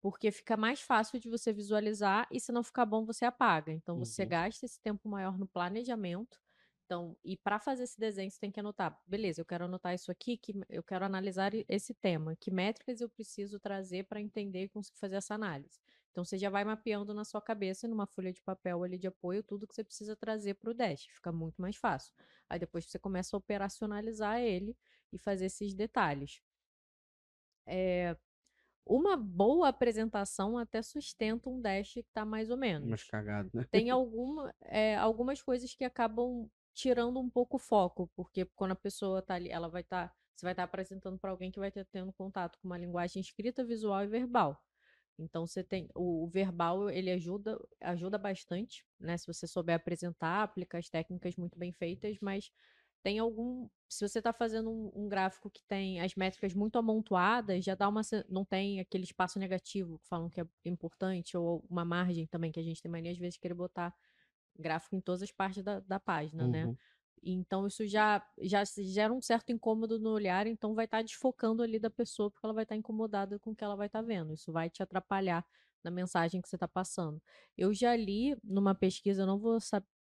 porque 0.00 0.30
fica 0.32 0.56
mais 0.56 0.80
fácil 0.80 1.20
de 1.20 1.28
você 1.28 1.52
visualizar 1.52 2.26
e 2.30 2.40
se 2.40 2.52
não 2.52 2.62
ficar 2.62 2.86
bom, 2.86 3.04
você 3.04 3.24
apaga. 3.24 3.72
Então, 3.72 3.98
você 3.98 4.24
Uhum. 4.24 4.26
gasta 4.26 4.64
esse 4.66 4.80
tempo 4.80 5.08
maior 5.08 5.38
no 5.38 5.46
planejamento. 5.46 6.40
Então, 6.86 7.16
e 7.24 7.36
para 7.36 7.60
fazer 7.60 7.84
esse 7.84 7.98
desenho, 7.98 8.30
você 8.30 8.38
tem 8.40 8.50
que 8.50 8.58
anotar. 8.58 9.00
Beleza, 9.06 9.40
eu 9.40 9.44
quero 9.46 9.64
anotar 9.66 9.94
isso 9.94 10.10
aqui, 10.10 10.36
que 10.36 10.52
eu 10.68 10.82
quero 10.82 11.04
analisar 11.04 11.52
esse 11.68 11.94
tema. 11.94 12.34
Que 12.36 12.50
métricas 12.50 13.00
eu 13.00 13.08
preciso 13.08 13.60
trazer 13.60 14.04
para 14.08 14.20
entender 14.20 14.64
e 14.64 14.68
conseguir 14.68 14.98
fazer 14.98 15.16
essa 15.16 15.34
análise? 15.34 15.78
Então, 16.10 16.24
você 16.24 16.36
já 16.36 16.50
vai 16.50 16.64
mapeando 16.64 17.14
na 17.14 17.24
sua 17.24 17.40
cabeça, 17.40 17.86
numa 17.86 18.06
folha 18.08 18.32
de 18.32 18.42
papel 18.42 18.82
ali 18.82 18.98
de 18.98 19.06
apoio, 19.06 19.42
tudo 19.44 19.66
que 19.68 19.74
você 19.74 19.84
precisa 19.84 20.16
trazer 20.16 20.54
para 20.54 20.70
o 20.70 20.74
Dash. 20.74 21.06
Fica 21.14 21.30
muito 21.30 21.62
mais 21.62 21.76
fácil. 21.76 22.12
Aí 22.48 22.58
depois 22.58 22.86
você 22.86 22.98
começa 22.98 23.36
a 23.36 23.38
operacionalizar 23.38 24.40
ele 24.40 24.76
e 25.12 25.18
fazer 25.18 25.46
esses 25.46 25.74
detalhes. 25.74 26.42
É, 27.66 28.16
uma 28.86 29.16
boa 29.16 29.68
apresentação 29.68 30.58
até 30.58 30.82
sustenta 30.82 31.48
um 31.48 31.60
Dash 31.60 31.92
que 31.92 32.00
está 32.00 32.24
mais 32.24 32.50
ou 32.50 32.56
menos 32.56 32.90
Mas 32.90 33.04
cagado, 33.04 33.50
né? 33.52 33.66
tem 33.70 33.90
alguma, 33.90 34.54
é, 34.62 34.96
algumas 34.96 35.40
coisas 35.42 35.74
que 35.74 35.84
acabam 35.84 36.48
tirando 36.74 37.20
um 37.20 37.28
pouco 37.28 37.56
o 37.56 37.60
foco, 37.60 38.10
porque 38.16 38.44
quando 38.56 38.72
a 38.72 38.76
pessoa 38.76 39.22
tá 39.22 39.34
ali, 39.34 39.50
ela 39.50 39.68
vai 39.68 39.82
estar, 39.82 40.14
você 40.34 40.46
vai 40.46 40.52
estar 40.52 40.64
apresentando 40.64 41.18
para 41.18 41.30
alguém 41.30 41.50
que 41.50 41.58
vai 41.58 41.68
estar 41.68 41.84
tendo 41.86 42.12
contato 42.12 42.58
com 42.58 42.68
uma 42.68 42.78
linguagem 42.78 43.20
escrita, 43.20 43.64
visual 43.64 44.02
e 44.02 44.06
verbal. 44.06 44.60
Então 45.18 45.46
você 45.46 45.62
tem 45.62 45.88
o, 45.94 46.24
o 46.24 46.28
verbal, 46.28 46.88
ele 46.88 47.10
ajuda, 47.10 47.58
ajuda 47.80 48.16
bastante, 48.16 48.84
né? 48.98 49.18
Se 49.18 49.26
você 49.26 49.46
souber 49.46 49.76
apresentar, 49.76 50.42
aplicar 50.42 50.78
as 50.78 50.88
técnicas 50.88 51.36
muito 51.36 51.58
bem 51.58 51.72
feitas, 51.72 52.16
mas 52.20 52.50
tem 53.02 53.18
algum, 53.18 53.68
se 53.88 54.06
você 54.06 54.18
está 54.18 54.32
fazendo 54.32 54.70
um, 54.70 54.90
um 54.94 55.08
gráfico 55.08 55.50
que 55.50 55.62
tem 55.64 56.00
as 56.00 56.14
métricas 56.14 56.54
muito 56.54 56.78
amontoadas, 56.78 57.64
já 57.64 57.74
dá 57.74 57.88
uma, 57.88 58.02
não 58.28 58.44
tem 58.44 58.80
aquele 58.80 59.04
espaço 59.04 59.38
negativo 59.38 59.98
que 59.98 60.06
falam 60.06 60.28
que 60.28 60.40
é 60.40 60.46
importante 60.64 61.36
ou 61.36 61.64
uma 61.68 61.84
margem 61.84 62.26
também 62.26 62.52
que 62.52 62.60
a 62.60 62.62
gente 62.62 62.82
tem 62.82 62.90
mania 62.90 63.12
às 63.12 63.18
vezes 63.18 63.34
de 63.34 63.40
querer 63.40 63.54
botar 63.54 63.94
gráfico 64.58 64.94
em 64.94 65.00
todas 65.00 65.22
as 65.22 65.32
partes 65.32 65.62
da, 65.62 65.80
da 65.80 65.98
página, 65.98 66.46
né? 66.46 66.66
Uhum. 66.66 66.76
Então 67.22 67.66
isso 67.66 67.86
já, 67.86 68.26
já 68.40 68.62
gera 68.64 69.12
um 69.12 69.20
certo 69.20 69.52
incômodo 69.52 69.98
no 69.98 70.10
olhar, 70.10 70.46
então 70.46 70.74
vai 70.74 70.86
estar 70.86 71.02
desfocando 71.02 71.62
ali 71.62 71.78
da 71.78 71.90
pessoa, 71.90 72.30
porque 72.30 72.44
ela 72.44 72.54
vai 72.54 72.62
estar 72.62 72.76
incomodada 72.76 73.38
com 73.38 73.50
o 73.50 73.56
que 73.56 73.64
ela 73.64 73.76
vai 73.76 73.86
estar 73.86 74.02
vendo. 74.02 74.32
Isso 74.32 74.50
vai 74.52 74.70
te 74.70 74.82
atrapalhar 74.82 75.44
na 75.82 75.90
mensagem 75.90 76.40
que 76.40 76.48
você 76.48 76.56
está 76.56 76.68
passando. 76.68 77.20
Eu 77.56 77.72
já 77.74 77.94
li 77.94 78.36
numa 78.42 78.74
pesquisa, 78.74 79.26
não 79.26 79.38
vou 79.38 79.58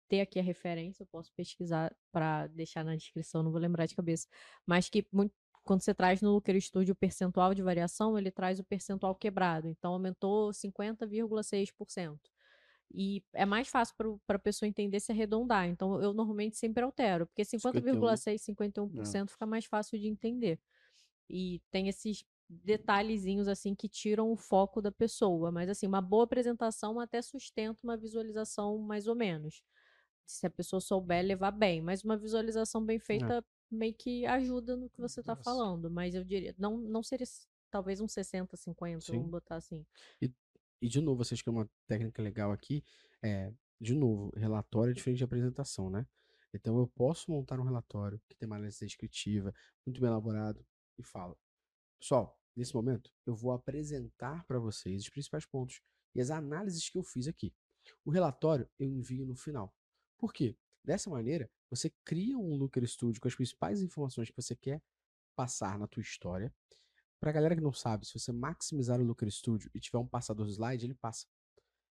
ter 0.10 0.22
aqui 0.22 0.40
a 0.40 0.44
referência, 0.44 1.04
eu 1.04 1.08
posso 1.08 1.32
pesquisar 1.34 1.96
para 2.12 2.48
deixar 2.48 2.84
na 2.84 2.96
descrição, 2.96 3.44
não 3.44 3.52
vou 3.52 3.62
lembrar 3.62 3.86
de 3.86 3.96
cabeça, 3.96 4.28
mas 4.66 4.90
que 4.90 5.08
muito- 5.14 5.34
quando 5.64 5.82
você 5.82 5.94
traz 5.94 6.22
no 6.22 6.32
Looker 6.32 6.60
Studio 6.62 6.94
o 6.94 6.96
percentual 6.96 7.54
de 7.54 7.62
variação, 7.62 8.18
ele 8.18 8.32
traz 8.32 8.60
o 8.60 8.64
percentual 8.64 9.16
quebrado. 9.16 9.68
Então 9.68 9.94
aumentou 9.94 10.52
50,6%. 10.54 12.32
E 12.92 13.24
é 13.34 13.46
mais 13.46 13.68
fácil 13.68 13.96
para 14.26 14.36
a 14.38 14.40
pessoa 14.40 14.68
entender 14.68 15.00
se 15.00 15.12
arredondar. 15.12 15.68
Então, 15.68 16.02
eu 16.02 16.12
normalmente 16.14 16.58
sempre 16.58 16.84
altero, 16.84 17.28
porque 17.28 17.46
50,6%, 17.46 18.46
51% 18.46 19.32
fica 19.32 19.46
mais 19.46 19.66
fácil 19.66 20.00
de 20.00 20.08
entender. 20.08 20.60
E 21.30 21.62
tem 21.72 21.88
esses 21.88 22.26
detalhezinhos 22.50 23.48
assim 23.48 23.76
que 23.76 23.88
tiram 23.88 24.32
o 24.32 24.36
foco 24.36 24.82
da 24.82 24.92
pessoa. 24.92 25.52
Mas, 25.52 25.70
assim, 25.70 25.88
uma 25.88 26.02
boa 26.02 26.24
apresentação 26.24 27.00
até 27.00 27.22
sustenta 27.22 27.82
uma 27.84 27.98
visualização 27.98 28.78
mais 28.80 29.08
ou 29.08 29.16
menos. 29.16 29.64
Se 30.30 30.46
a 30.46 30.50
pessoa 30.50 30.80
souber 30.80 31.24
levar 31.26 31.52
bem. 31.52 31.82
Mas 31.82 32.04
uma 32.04 32.18
visualização 32.18 32.86
bem 32.86 33.00
feita 33.00 33.44
meio 33.72 33.94
que 33.94 34.26
ajuda 34.26 34.76
no 34.76 34.90
que 34.90 35.00
você 35.00 35.20
está 35.20 35.36
falando. 35.36 35.90
Mas 35.90 36.16
eu 36.16 36.24
diria, 36.24 36.54
não, 36.58 36.78
não 36.78 37.04
seria 37.04 37.26
talvez 37.72 38.02
um 38.02 38.08
60, 38.08 38.56
50, 38.56 39.02
Sim. 39.02 39.14
vamos 39.14 39.30
botar 39.30 39.56
assim. 39.56 39.86
E 40.82 40.88
de 40.88 41.02
novo, 41.02 41.24
vocês 41.24 41.42
que 41.42 41.50
é 41.50 41.52
uma 41.52 41.70
técnica 41.88 42.22
legal 42.22 42.52
aqui, 42.52 42.84
é, 43.22 43.52
de 43.82 43.94
novo, 43.94 44.32
relatório 44.36 44.92
é 44.92 44.94
diferente 44.94 45.18
de 45.18 45.24
apresentação, 45.24 45.90
né? 45.90 46.08
Então 46.54 46.78
eu 46.80 46.88
posso 46.88 47.30
montar 47.30 47.60
um 47.60 47.64
relatório 47.64 48.20
que 48.28 48.36
tem 48.36 48.48
uma 48.48 48.56
análise 48.56 48.80
descritiva, 48.80 49.54
muito 49.86 50.00
bem 50.00 50.10
elaborado, 50.10 50.66
e 50.98 51.04
falo, 51.04 51.38
pessoal, 52.00 52.40
nesse 52.56 52.74
momento 52.74 53.12
eu 53.26 53.36
vou 53.36 53.52
apresentar 53.52 54.46
para 54.46 54.58
vocês 54.58 55.04
os 55.04 55.10
principais 55.10 55.46
pontos 55.46 55.82
e 56.16 56.22
as 56.22 56.32
análises 56.32 56.90
que 56.90 56.98
eu 56.98 57.04
fiz 57.04 57.28
aqui. 57.28 57.54
O 58.06 58.10
relatório 58.10 58.70
eu 58.80 58.90
envio 58.90 59.26
no 59.26 59.36
final. 59.36 59.74
Por 60.20 60.34
quê? 60.34 60.56
Dessa 60.84 61.10
maneira, 61.10 61.50
você 61.70 61.90
cria 62.04 62.38
um 62.38 62.56
Looker 62.56 62.86
Studio 62.86 63.22
com 63.22 63.28
as 63.28 63.36
principais 63.36 63.82
informações 63.82 64.30
que 64.30 64.36
você 64.36 64.56
quer 64.56 64.82
passar 65.36 65.80
na 65.80 65.88
tua 65.88 66.02
história. 66.02 66.54
Pra 67.20 67.32
galera 67.32 67.56
que 67.56 67.62
não 67.62 67.72
sabe, 67.72 68.06
se 68.06 68.20
você 68.20 68.32
maximizar 68.32 69.00
o 69.00 69.04
Looker 69.04 69.32
Studio 69.32 69.72
e 69.74 69.80
tiver 69.80 69.98
um 69.98 70.08
passador 70.08 70.46
de 70.46 70.54
slide, 70.54 70.86
ele 70.86 70.94
passa. 70.94 71.26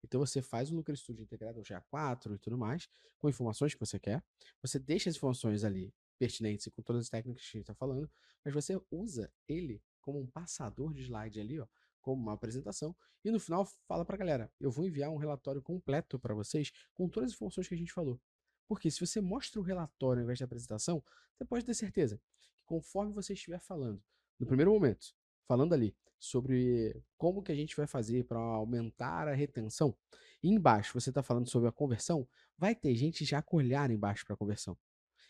Então 0.02 0.20
você 0.20 0.40
faz 0.40 0.70
o 0.70 0.74
Looker 0.74 0.96
Studio 0.96 1.22
integrado 1.22 1.58
ao 1.58 1.64
GA4 1.64 2.34
e 2.34 2.38
tudo 2.38 2.56
mais, 2.56 2.88
com 3.18 3.28
informações 3.28 3.74
que 3.74 3.80
você 3.80 3.98
quer. 3.98 4.24
Você 4.62 4.78
deixa 4.78 5.10
as 5.10 5.16
informações 5.16 5.62
ali 5.62 5.92
pertinentes 6.18 6.66
e 6.66 6.70
com 6.70 6.82
todas 6.82 7.02
as 7.02 7.08
técnicas 7.10 7.42
que 7.42 7.56
a 7.56 7.58
gente 7.58 7.70
está 7.70 7.74
falando, 7.74 8.10
mas 8.44 8.54
você 8.54 8.80
usa 8.90 9.30
ele 9.46 9.82
como 10.00 10.20
um 10.20 10.26
passador 10.26 10.94
de 10.94 11.02
slide 11.02 11.40
ali, 11.40 11.58
ó, 11.58 11.66
como 12.04 12.22
uma 12.22 12.34
apresentação. 12.34 12.94
E 13.24 13.30
no 13.30 13.40
final 13.40 13.66
fala 13.88 14.04
pra 14.04 14.16
galera, 14.16 14.52
eu 14.60 14.70
vou 14.70 14.86
enviar 14.86 15.10
um 15.10 15.16
relatório 15.16 15.62
completo 15.62 16.18
para 16.18 16.34
vocês 16.34 16.70
com 16.92 17.08
todas 17.08 17.30
as 17.30 17.34
informações 17.34 17.66
que 17.66 17.74
a 17.74 17.78
gente 17.78 17.92
falou. 17.92 18.20
Porque 18.68 18.90
se 18.90 19.00
você 19.00 19.20
mostra 19.20 19.58
o 19.58 19.64
relatório 19.64 20.20
ao 20.20 20.24
invés 20.24 20.38
da 20.38 20.44
apresentação, 20.44 21.02
você 21.34 21.44
pode 21.46 21.64
ter 21.64 21.74
certeza 21.74 22.20
que 22.38 22.62
conforme 22.66 23.12
você 23.12 23.32
estiver 23.32 23.58
falando, 23.58 24.02
no 24.38 24.46
primeiro 24.46 24.70
momento, 24.70 25.14
falando 25.46 25.72
ali 25.72 25.96
sobre 26.18 27.02
como 27.16 27.42
que 27.42 27.52
a 27.52 27.54
gente 27.54 27.74
vai 27.74 27.86
fazer 27.86 28.24
para 28.24 28.38
aumentar 28.38 29.26
a 29.26 29.34
retenção, 29.34 29.96
e 30.42 30.50
embaixo 30.50 30.98
você 30.98 31.10
está 31.10 31.22
falando 31.22 31.48
sobre 31.48 31.68
a 31.68 31.72
conversão, 31.72 32.28
vai 32.56 32.74
ter 32.74 32.94
gente 32.94 33.24
já 33.24 33.40
com 33.40 33.56
olhar 33.56 33.90
embaixo 33.90 34.26
para 34.26 34.34
a 34.34 34.38
conversão. 34.38 34.76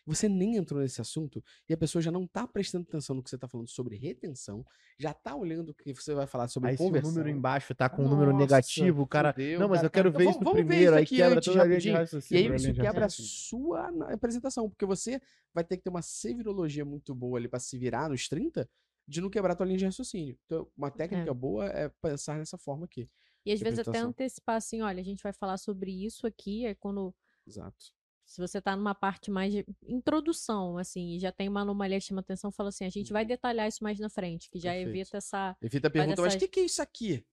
Você 0.06 0.28
nem 0.28 0.56
entrou 0.56 0.80
nesse 0.82 1.00
assunto 1.00 1.42
e 1.68 1.72
a 1.72 1.76
pessoa 1.76 2.02
já 2.02 2.10
não 2.10 2.26
tá 2.26 2.46
prestando 2.46 2.86
atenção 2.86 3.16
no 3.16 3.22
que 3.22 3.30
você 3.30 3.38
tá 3.38 3.48
falando 3.48 3.68
sobre 3.68 3.96
retenção, 3.96 4.64
já 4.98 5.14
tá 5.14 5.34
olhando 5.34 5.70
o 5.70 5.74
que 5.74 5.94
você 5.94 6.12
vai 6.14 6.26
falar 6.26 6.46
sobre 6.48 6.70
Aí 6.70 6.76
se 6.76 6.82
o 6.82 6.86
conversão. 6.86 7.10
número 7.12 7.28
embaixo 7.30 7.74
tá 7.74 7.88
com 7.88 8.04
um 8.04 8.08
número 8.08 8.36
negativo, 8.36 9.02
o 9.02 9.06
cara. 9.06 9.32
fudeu, 9.32 9.58
não, 9.60 9.68
mas 9.68 9.78
cara, 9.78 9.86
eu 9.86 9.90
quero 9.90 10.12
tá- 10.12 10.18
ver 10.18 10.24
isso 10.24 10.32
vamos- 10.34 10.44
vamos 10.44 10.58
ver 10.58 10.64
primeiro. 10.66 10.84
isso 10.92 10.94
Aí 10.98 11.02
aqui 11.04 11.16
quebra 11.16 11.36
antes, 11.38 11.46
toda 11.52 11.62
a 11.62 11.66
linha 11.66 11.80
de 11.80 11.90
rapidinho. 11.90 12.22
E 12.30 12.36
aí 12.36 12.54
isso 12.56 12.74
quebra 12.74 13.06
a 13.06 13.08
sua 13.08 13.88
apresentação, 14.12 14.68
porque 14.68 14.84
você 14.86 15.20
vai 15.54 15.64
ter 15.64 15.76
que 15.78 15.82
ter 15.84 15.90
uma 15.90 16.02
servirologia 16.02 16.84
muito 16.84 17.14
boa 17.14 17.38
ali 17.38 17.48
pra 17.48 17.58
se 17.58 17.78
virar 17.78 18.08
nos 18.10 18.28
30 18.28 18.68
de 19.08 19.20
não 19.20 19.30
quebrar 19.30 19.54
tua 19.54 19.64
linha 19.66 19.78
de 19.78 19.84
raciocínio. 19.86 20.36
Então, 20.46 20.66
uma 20.76 20.90
técnica 20.90 21.32
boa 21.34 21.66
é 21.66 21.88
pensar 22.02 22.36
nessa 22.38 22.58
forma 22.58 22.84
aqui. 22.84 23.08
E 23.46 23.52
às 23.52 23.60
vezes 23.60 23.78
até 23.78 23.98
antecipar 23.98 24.56
assim, 24.56 24.80
olha, 24.82 25.00
a 25.00 25.04
gente 25.04 25.22
vai 25.22 25.32
falar 25.32 25.56
sobre 25.58 25.90
isso 26.04 26.26
aqui, 26.26 26.64
é 26.66 26.74
quando 26.74 27.14
Exato. 27.46 27.92
Se 28.24 28.40
você 28.40 28.60
tá 28.60 28.74
numa 28.76 28.94
parte 28.94 29.30
mais 29.30 29.52
de 29.52 29.64
introdução, 29.86 30.78
assim, 30.78 31.14
e 31.16 31.18
já 31.20 31.30
tem 31.30 31.48
uma 31.48 31.60
anomalia 31.60 31.98
que 31.98 32.06
chama 32.06 32.20
atenção, 32.20 32.50
fala 32.50 32.70
assim, 32.70 32.84
a 32.84 32.90
gente 32.90 33.12
vai 33.12 33.24
detalhar 33.24 33.68
isso 33.68 33.82
mais 33.84 33.98
na 33.98 34.08
frente, 34.08 34.48
que 34.50 34.58
já 34.58 34.70
Uhum. 34.70 34.76
Perfeito. 34.76 34.96
evita 34.96 35.16
essa 35.18 35.56
Evita 35.60 35.88
a 35.88 35.90
pergunta, 35.90 36.22
mas 36.22 36.32
o 36.32 36.36
essas- 36.36 36.40
que, 36.42 36.48
que 36.48 36.60
é 36.60 36.64
isso 36.64 36.80
aqui? 36.82 37.26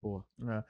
Pô, 0.00 0.24
É. 0.42 0.64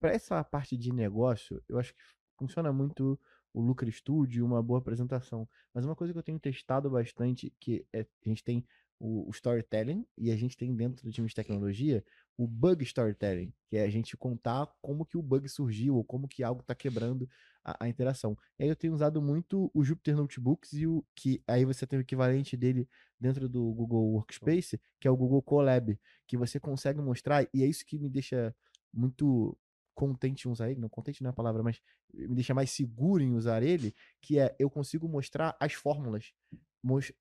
Para 0.00 0.12
essa 0.14 0.42
parte 0.42 0.76
de 0.78 0.92
negócio, 0.92 1.62
eu 1.68 1.78
acho 1.78 1.92
que 1.94 2.00
funciona 2.38 2.72
muito 2.72 3.20
o 3.52 3.60
Lucre 3.60 3.92
Studio, 3.92 4.46
uma 4.46 4.62
boa 4.62 4.78
apresentação. 4.78 5.46
Mas 5.74 5.84
uma 5.84 5.94
coisa 5.94 6.12
que 6.12 6.18
eu 6.18 6.22
tenho 6.22 6.40
testado 6.40 6.88
bastante, 6.88 7.52
que 7.60 7.84
é, 7.92 8.00
a 8.00 8.28
gente 8.28 8.42
tem 8.42 8.64
o, 9.00 9.26
o 9.26 9.30
storytelling 9.30 10.06
e 10.16 10.30
a 10.30 10.36
gente 10.36 10.56
tem 10.56 10.74
dentro 10.76 11.02
do 11.02 11.10
time 11.10 11.26
de 11.26 11.34
tecnologia 11.34 12.04
o 12.36 12.46
bug 12.46 12.84
storytelling, 12.84 13.52
que 13.68 13.76
é 13.76 13.82
a 13.82 13.90
gente 13.90 14.16
contar 14.16 14.70
como 14.80 15.04
que 15.04 15.16
o 15.16 15.22
bug 15.22 15.48
surgiu 15.48 15.96
ou 15.96 16.04
como 16.04 16.28
que 16.28 16.42
algo 16.42 16.60
está 16.60 16.74
quebrando 16.74 17.28
a, 17.64 17.84
a 17.84 17.88
interação. 17.88 18.36
E 18.58 18.64
aí 18.64 18.68
eu 18.68 18.76
tenho 18.76 18.94
usado 18.94 19.20
muito 19.20 19.70
o 19.74 19.82
Jupyter 19.82 20.16
Notebooks 20.16 20.72
e 20.74 20.86
o 20.86 21.04
que 21.14 21.42
aí 21.46 21.64
você 21.64 21.86
tem 21.86 21.98
o 21.98 22.02
equivalente 22.02 22.56
dele 22.56 22.88
dentro 23.18 23.48
do 23.48 23.72
Google 23.72 24.12
Workspace, 24.12 24.80
que 24.98 25.08
é 25.08 25.10
o 25.10 25.16
Google 25.16 25.42
Colab, 25.42 25.98
que 26.26 26.36
você 26.36 26.60
consegue 26.60 27.00
mostrar, 27.00 27.46
e 27.52 27.62
é 27.62 27.66
isso 27.66 27.84
que 27.84 27.98
me 27.98 28.08
deixa 28.08 28.54
muito 28.92 29.56
contente 29.94 30.48
em 30.48 30.50
usar 30.50 30.70
ele, 30.70 30.80
não 30.80 30.88
contente 30.88 31.22
não 31.22 31.28
é 31.28 31.32
a 31.32 31.34
palavra, 31.34 31.62
mas 31.62 31.80
me 32.12 32.34
deixa 32.34 32.54
mais 32.54 32.70
seguro 32.70 33.22
em 33.22 33.34
usar 33.34 33.62
ele, 33.62 33.94
que 34.20 34.38
é 34.38 34.54
eu 34.58 34.70
consigo 34.70 35.06
mostrar 35.08 35.56
as 35.60 35.74
fórmulas. 35.74 36.32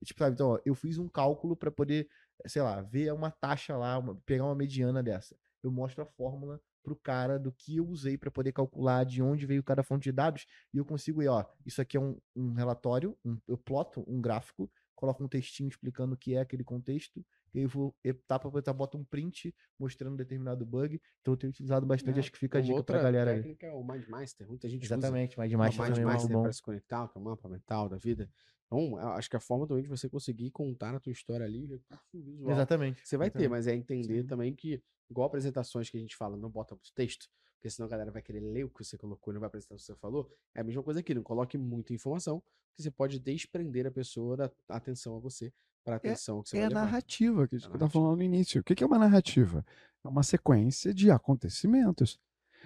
Tipo, 0.03 0.19
sabe, 0.19 0.33
então, 0.33 0.49
ó, 0.51 0.59
eu 0.65 0.73
fiz 0.75 0.97
um 0.97 1.07
cálculo 1.07 1.55
para 1.55 1.71
poder, 1.71 2.07
sei 2.45 2.61
lá, 2.61 2.81
ver 2.81 3.11
uma 3.13 3.31
taxa 3.31 3.75
lá, 3.77 3.97
uma- 3.97 4.15
pegar 4.25 4.45
uma 4.45 4.55
mediana 4.55 5.03
dessa. 5.03 5.35
Eu 5.61 5.71
mostro 5.71 6.01
a 6.03 6.05
fórmula 6.05 6.61
pro 6.83 6.95
cara 6.95 7.37
do 7.37 7.51
que 7.51 7.75
eu 7.77 7.87
usei 7.87 8.17
para 8.17 8.31
poder 8.31 8.53
calcular 8.53 9.03
de 9.03 9.21
onde 9.21 9.45
veio 9.45 9.61
cada 9.63 9.83
fonte 9.83 10.03
de 10.03 10.11
dados 10.13 10.45
e 10.73 10.77
eu 10.77 10.85
consigo 10.85 11.21
ir, 11.21 11.27
ó, 11.27 11.45
isso 11.65 11.81
aqui 11.81 11.97
é 11.97 11.99
um, 11.99 12.17
um 12.35 12.53
relatório, 12.53 13.17
um- 13.23 13.37
eu 13.47 13.57
ploto 13.57 14.03
um 14.07 14.21
gráfico, 14.21 14.71
coloco 14.95 15.23
um 15.23 15.27
textinho 15.27 15.67
explicando 15.69 16.13
o 16.13 16.17
que 16.17 16.35
é 16.35 16.39
aquele 16.39 16.63
contexto, 16.63 17.23
e 17.53 17.61
eu 17.61 17.69
vou 17.69 17.95
etapa 18.03 18.49
por 18.49 18.59
etapa, 18.59 18.77
boto 18.77 18.97
um 18.97 19.03
print 19.05 19.53
mostrando 19.77 20.17
determinado 20.17 20.65
bug. 20.65 21.01
Então 21.21 21.33
eu 21.33 21.37
tenho 21.37 21.51
utilizado 21.51 21.85
bastante, 21.85 22.17
É, 22.17 22.19
acho 22.19 22.31
que 22.31 22.37
fica 22.37 22.57
a 22.59 22.61
dica 22.61 22.83
pra 22.83 22.97
outra 22.97 22.99
galera 22.99 23.31
aí. 23.31 23.45
é 23.61 23.71
o 23.71 23.83
MindMaster. 23.83 24.47
Muita 24.47 24.67
gente 24.69 24.93
usa 24.93 24.95
Exatamente, 24.95 25.35
também 25.35 25.53
é 25.53 25.57
muito 25.57 25.77
MindMaster 25.77 26.29
bom. 26.29 26.41
para 26.43 26.53
se 26.53 26.61
conectar, 26.61 27.07
que 27.09 27.17
é 27.17 27.21
o 27.21 27.23
mapa 27.23 27.47
mental 27.49 27.89
da 27.89 27.97
vida. 27.97 28.29
Então, 28.65 28.99
eu 28.99 29.09
acho 29.09 29.29
que 29.29 29.35
a 29.35 29.39
forma 29.39 29.67
também 29.67 29.83
de 29.83 29.89
você 29.89 30.09
conseguir 30.09 30.51
contar 30.51 30.95
a 30.95 30.99
tua 30.99 31.11
história 31.11 31.45
ali, 31.45 31.65
recurso 31.65 32.23
visual, 32.25 32.51
Exatamente. 32.51 33.01
você 33.03 33.17
vai 33.17 33.31
ter, 33.31 33.47
exatamente. 33.47 33.49
mas 33.49 33.67
é 33.67 33.75
entender 33.75 34.23
também 34.25 34.53
que, 34.55 34.81
igual 35.09 35.27
apresentações 35.27 35.89
que 35.89 35.97
a 35.97 35.99
gente 35.99 36.15
fala, 36.15 36.37
não 36.37 36.49
bota 36.49 36.75
muito 36.75 36.93
texto, 36.93 37.27
porque 37.55 37.69
senão 37.69 37.87
a 37.87 37.89
galera 37.89 38.11
vai 38.11 38.21
querer 38.21 38.39
ler 38.41 38.65
o 38.65 38.69
que 38.69 38.83
você 38.83 38.97
colocou 38.97 39.31
e 39.31 39.35
não 39.35 39.39
vai 39.41 39.47
apresentar 39.47 39.75
o 39.75 39.77
que 39.77 39.83
você 39.83 39.95
falou. 39.95 40.31
É 40.55 40.61
a 40.61 40.63
mesma 40.63 40.83
coisa 40.83 40.99
aqui, 40.99 41.13
não 41.13 41.23
coloque 41.23 41.57
muita 41.57 41.93
informação, 41.93 42.41
porque 42.69 42.83
você 42.83 42.91
pode 42.91 43.19
desprender 43.19 43.87
a 43.87 43.91
pessoa 43.91 44.37
da 44.37 44.51
atenção 44.69 45.15
a 45.17 45.19
você, 45.19 45.51
para 45.83 45.95
a 45.95 45.97
atenção 45.97 46.41
que 46.43 46.49
você 46.49 46.57
É 46.57 46.61
vai 46.61 46.65
a 46.65 46.69
levar. 46.69 46.81
narrativa 46.85 47.47
que 47.47 47.55
a 47.55 47.57
É 47.57 47.59
gente 47.59 47.67
estava 47.67 47.77
narrativa. 47.79 47.89
falando 48.03 48.17
no 48.17 48.23
início. 48.23 48.61
O 48.61 48.63
que 48.63 48.75
que 48.75 48.83
é 48.83 48.87
uma 48.87 48.99
narrativa? 48.99 49.65
É 50.03 50.07
uma 50.07 50.23
sequência 50.23 50.93
de 50.93 51.09
acontecimentos. 51.11 52.19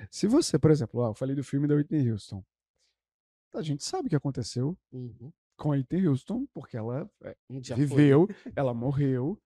Se 0.09 0.27
você, 0.27 0.57
por 0.59 0.71
exemplo, 0.71 1.01
ó, 1.01 1.09
eu 1.09 1.13
falei 1.13 1.35
do 1.35 1.43
filme 1.43 1.67
da 1.67 1.75
Whitney 1.75 2.11
Houston. 2.11 2.43
A 3.55 3.61
gente 3.61 3.83
sabe 3.83 4.07
o 4.07 4.09
que 4.09 4.15
aconteceu 4.15 4.77
Uhum. 4.91 5.31
com 5.57 5.71
a 5.71 5.75
Whitney 5.75 6.07
Houston, 6.07 6.47
porque 6.53 6.75
ela 6.75 7.09
é, 7.23 7.35
já 7.61 7.75
foi. 7.75 7.85
viveu, 7.85 8.27
ela 8.57 8.73
morreu. 8.73 9.39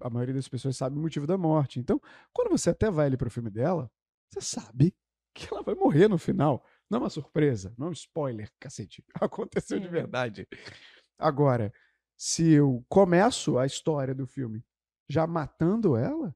A, 0.00 0.08
maioria 0.08 0.34
das 0.34 0.46
pessoas 0.48 0.76
sabe 0.76 0.96
o 0.96 1.00
motivo 1.00 1.26
da 1.26 1.36
morte. 1.36 1.80
Então, 1.80 2.00
quando 2.32 2.50
você 2.50 2.70
até 2.70 2.88
vai 2.92 3.06
ali 3.06 3.16
para 3.16 3.26
o 3.26 3.30
filme 3.30 3.50
dela, 3.50 3.90
você 4.30 4.40
sabe 4.40 4.94
que 5.34 5.48
ela 5.52 5.64
vai 5.64 5.74
morrer 5.74 6.06
no 6.06 6.16
final. 6.16 6.64
Não 6.88 6.98
é 6.98 7.02
uma 7.02 7.10
surpresa, 7.10 7.74
não 7.76 7.88
é 7.88 7.90
um 7.90 7.92
spoiler, 7.92 8.48
cacete. 8.60 9.04
Aconteceu 9.20 9.80
de 9.80 9.86
É. 9.86 9.90
verdade. 9.90 10.46
Agora, 11.18 11.72
se 12.16 12.50
eu 12.52 12.84
começo 12.88 13.58
a 13.58 13.66
história 13.66 14.14
do 14.14 14.26
filme 14.26 14.64
já 15.08 15.26
matando 15.26 15.96
ela, 15.96 16.34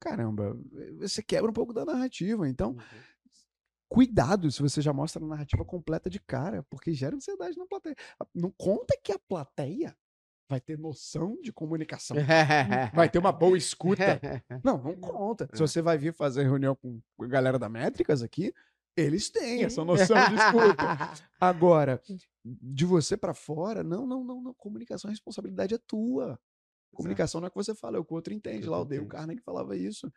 caramba, 0.00 0.56
você 0.98 1.22
quebra 1.22 1.50
um 1.50 1.54
pouco 1.54 1.72
da 1.72 1.84
narrativa. 1.84 2.48
Então, 2.48 2.70
Uhum. 2.72 2.78
cuidado 3.88 4.50
se 4.50 4.62
você 4.62 4.80
já 4.80 4.92
mostra 4.92 5.22
a 5.24 5.26
narrativa 5.26 5.64
completa 5.64 6.08
de 6.08 6.20
cara, 6.20 6.62
porque 6.70 6.92
gera 6.94 7.16
ansiedade 7.16 7.56
na 7.58 7.66
plateia. 7.66 7.96
Não 8.34 8.50
conta 8.50 8.96
que 9.02 9.12
a 9.12 9.18
plateia 9.18 9.96
vai 10.48 10.60
ter 10.60 10.78
noção 10.78 11.40
de 11.40 11.52
comunicação. 11.52 12.16
Vai 12.94 13.08
ter 13.08 13.18
uma 13.18 13.32
boa 13.32 13.56
escuta. 13.56 14.20
Não, 14.64 14.78
não 14.82 14.96
conta. 14.96 15.48
Se 15.54 15.62
É. 15.62 15.66
você 15.66 15.80
vai 15.80 15.96
vir 15.96 16.12
fazer 16.12 16.42
reunião 16.42 16.74
com 16.74 17.00
a 17.20 17.26
galera 17.26 17.56
da 17.58 17.68
Métricas 17.68 18.20
aqui, 18.22 18.52
eles 18.96 19.30
têm 19.30 19.64
essa 19.64 19.84
noção 19.84 20.16
de 20.28 20.34
escuta. 20.34 21.12
Agora, 21.40 22.00
de 22.44 22.84
você 22.84 23.16
pra 23.16 23.34
fora, 23.34 23.82
não, 23.82 24.06
não, 24.06 24.24
não, 24.24 24.42
não. 24.42 24.54
Comunicação, 24.54 25.08
a 25.08 25.12
responsabilidade 25.12 25.74
é 25.74 25.78
tua. 25.78 26.38
Comunicação 26.92 27.40
não 27.40 27.46
é 27.46 27.48
o 27.48 27.50
que 27.52 27.56
você 27.56 27.74
fala, 27.74 27.96
é 27.96 28.00
o 28.00 28.04
que 28.04 28.12
o 28.12 28.16
outro 28.16 28.32
entende. 28.34 28.66
o 28.66 28.70
Lá 28.70 28.78
o 28.78 28.80
outro 28.80 28.96
Dale. 28.96 29.08
Carnegie 29.08 29.42
falava 29.42 29.76
isso. 29.76 30.12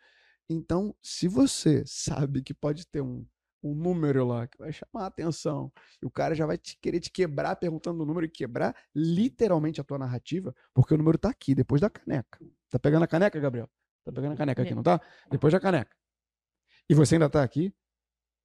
Então, 0.49 0.95
se 1.01 1.28
você 1.28 1.84
sabe 1.86 2.41
que 2.41 2.53
pode 2.53 2.86
ter 2.88 3.01
um, 3.01 3.26
um 3.63 3.74
número 3.74 4.26
lá 4.26 4.47
que 4.47 4.57
vai 4.57 4.74
chamar 4.74 5.03
a 5.03 5.07
atenção, 5.07 5.71
e 6.01 6.05
o 6.05 6.11
cara 6.11 6.36
já 6.36 6.45
vai 6.45 6.57
te 6.57 6.78
querer 6.82 6.99
te 6.99 7.11
quebrar 7.11 7.55
perguntando 7.55 8.03
o 8.03 8.05
número 8.05 8.26
e 8.26 8.30
quebrar 8.30 8.76
literalmente 8.93 9.80
a 9.80 9.84
tua 9.84 9.97
narrativa, 9.97 10.53
porque 10.74 10.93
o 10.93 10.97
número 10.97 11.17
tá 11.17 11.30
aqui, 11.30 11.55
depois 11.55 11.80
da 11.80 11.89
caneca. 11.89 12.39
Tá 12.69 12.78
pegando 12.80 13.03
a 13.03 13.07
caneca, 13.07 13.39
Gabriel? 13.39 13.69
Tá 14.03 14.11
pegando 14.11 14.34
a 14.34 14.36
caneca 14.36 14.61
aqui, 14.63 14.71
É. 14.71 14.76
não 14.76 14.84
tá? 14.84 14.99
Depois 15.32 15.53
da 15.53 15.59
caneca. 15.59 15.95
E 16.89 16.93
você 16.93 17.15
ainda 17.15 17.30
tá 17.30 17.41
aqui, 17.41 17.74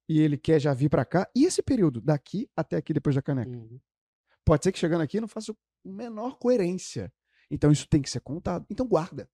e 0.09 0.19
ele 0.19 0.37
quer 0.37 0.59
já 0.59 0.73
vir 0.73 0.89
pra 0.89 1.05
cá, 1.05 1.29
e 1.35 1.45
esse 1.45 1.61
período, 1.61 2.01
daqui 2.01 2.49
até 2.55 2.75
aqui, 2.75 2.91
depois 2.91 3.15
da 3.15 3.21
caneca? 3.21 3.51
Uhum. 3.51 3.79
Pode 4.43 4.63
ser 4.63 4.71
que 4.71 4.79
chegando 4.79 5.01
aqui 5.01 5.21
não 5.21 5.27
faça 5.27 5.55
menor 5.85 6.39
coerência. 6.39 7.13
Então 7.51 7.71
isso 7.71 7.87
tem 7.87 8.01
que 8.01 8.09
ser 8.09 8.19
contado. 8.19 8.65
Então 8.69 8.87
guarda. 8.87 9.29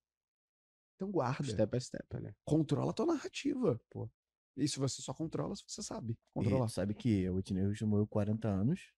Então 0.96 1.10
guarda. 1.10 1.44
Step 1.46 1.72
by 1.72 1.82
step, 1.82 2.20
né? 2.22 2.36
Controla 2.44 2.92
a 2.92 2.94
tua 2.94 3.06
narrativa, 3.06 3.80
pô. 3.90 4.10
Isso 4.58 4.80
você 4.80 5.02
só 5.02 5.14
controla 5.14 5.56
se 5.56 5.64
você 5.68 5.82
sabe 5.82 6.14
E 6.14 6.18
controlar. 6.34 6.66
tu 6.68 6.72
sabe 6.72 6.94
que 6.94 7.26
a 7.26 7.32
Whitney 7.34 7.66
Houston 7.66 7.88
morreu 7.88 8.08
40 8.08 8.48
anos 8.48 8.92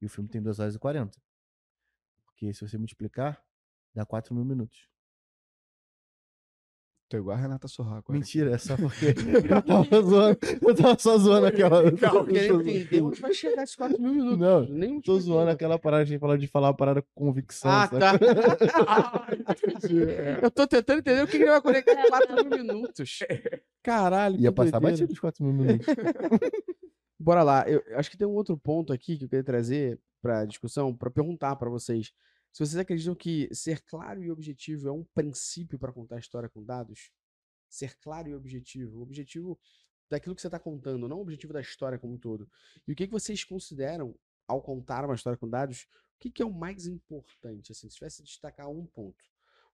e 0.00 0.06
o 0.06 0.08
filme 0.08 0.28
tem 0.28 0.42
2 0.42 0.58
horas 0.60 0.74
e 0.74 0.78
40. 0.78 1.18
Porque 2.26 2.52
se 2.52 2.60
você 2.66 2.76
multiplicar, 2.78 3.42
dá 3.94 4.04
4 4.04 4.34
mil 4.34 4.44
minutos. 4.44 4.88
Tô 7.14 7.18
igual 7.18 7.36
a 7.36 7.40
Renata 7.40 7.68
Sorra 7.68 7.98
agora. 7.98 8.18
Mentira, 8.18 8.50
é 8.52 8.58
só 8.58 8.76
porque 8.76 9.06
eu 9.48 9.62
tava 9.62 10.02
zoando. 10.02 10.38
Eu 10.60 10.74
tava 10.74 10.98
só 10.98 11.16
zoando 11.16 11.46
aquela. 11.46 11.82
Não, 11.84 11.88
eu 11.90 11.96
tô- 11.96 12.24
querendo 12.24 12.60
entender 12.68 13.02
onde 13.02 13.20
vai 13.20 13.32
chegar 13.32 13.62
esses 13.62 13.76
4 13.76 14.02
mil 14.02 14.12
minutos. 14.12 14.38
Não, 14.40 14.64
Nem 14.64 15.00
Tô 15.00 15.20
zoando 15.20 15.50
aquela 15.52 15.78
parada 15.78 16.04
de 16.04 16.18
falar 16.18 16.36
de 16.36 16.48
falar 16.48 16.68
uma 16.70 16.76
parada 16.76 17.02
com 17.02 17.26
convicção. 17.26 17.70
Ah, 17.70 17.86
sabe? 17.88 18.00
tá. 18.00 19.26
Eu 20.42 20.50
tô 20.50 20.66
tentando 20.66 20.98
entender 20.98 21.22
o 21.22 21.26
que 21.26 21.36
que 21.36 21.44
ele 21.44 21.50
vai 21.50 21.62
conectar 21.62 21.94
com 22.02 22.08
4 22.08 22.34
mil 22.34 22.50
minutos. 22.64 23.18
Caralho, 23.82 24.40
Ia 24.40 24.50
passar 24.50 24.80
doideira. 24.80 24.92
batido 24.96 25.12
os 25.12 25.20
4 25.20 25.44
mil 25.44 25.52
minutos. 25.54 25.86
Bora 27.18 27.44
lá. 27.44 27.64
Eu 27.68 27.80
acho 27.96 28.10
que 28.10 28.16
tem 28.16 28.26
um 28.26 28.34
outro 28.34 28.56
ponto 28.58 28.92
aqui 28.92 29.16
que 29.16 29.24
eu 29.24 29.28
queria 29.28 29.44
trazer 29.44 30.00
para 30.20 30.44
discussão, 30.46 30.92
para 30.92 31.10
perguntar 31.10 31.54
para 31.56 31.70
vocês. 31.70 32.12
Se 32.54 32.60
vocês 32.60 32.76
acreditam 32.76 33.16
que 33.16 33.52
ser 33.52 33.82
claro 33.82 34.22
e 34.22 34.30
objetivo 34.30 34.86
é 34.86 34.92
um 34.92 35.02
princípio 35.02 35.76
para 35.76 35.92
contar 35.92 36.14
a 36.14 36.18
história 36.20 36.48
com 36.48 36.64
dados? 36.64 37.10
Ser 37.68 37.98
claro 37.98 38.28
e 38.28 38.34
objetivo. 38.36 39.00
O 39.00 39.02
objetivo 39.02 39.58
daquilo 40.08 40.36
que 40.36 40.40
você 40.40 40.46
está 40.46 40.60
contando, 40.60 41.08
não 41.08 41.18
o 41.18 41.22
objetivo 41.22 41.52
da 41.52 41.60
história 41.60 41.98
como 41.98 42.14
um 42.14 42.16
todo. 42.16 42.48
E 42.86 42.92
o 42.92 42.94
que, 42.94 43.08
que 43.08 43.12
vocês 43.12 43.42
consideram, 43.42 44.16
ao 44.46 44.62
contar 44.62 45.04
uma 45.04 45.16
história 45.16 45.36
com 45.36 45.48
dados, 45.50 45.88
o 46.14 46.20
que, 46.20 46.30
que 46.30 46.42
é 46.42 46.46
o 46.46 46.52
mais 46.52 46.86
importante? 46.86 47.72
Assim, 47.72 47.90
se 47.90 47.96
tivesse 47.96 48.22
destacar 48.22 48.70
um 48.70 48.86
ponto, 48.86 49.24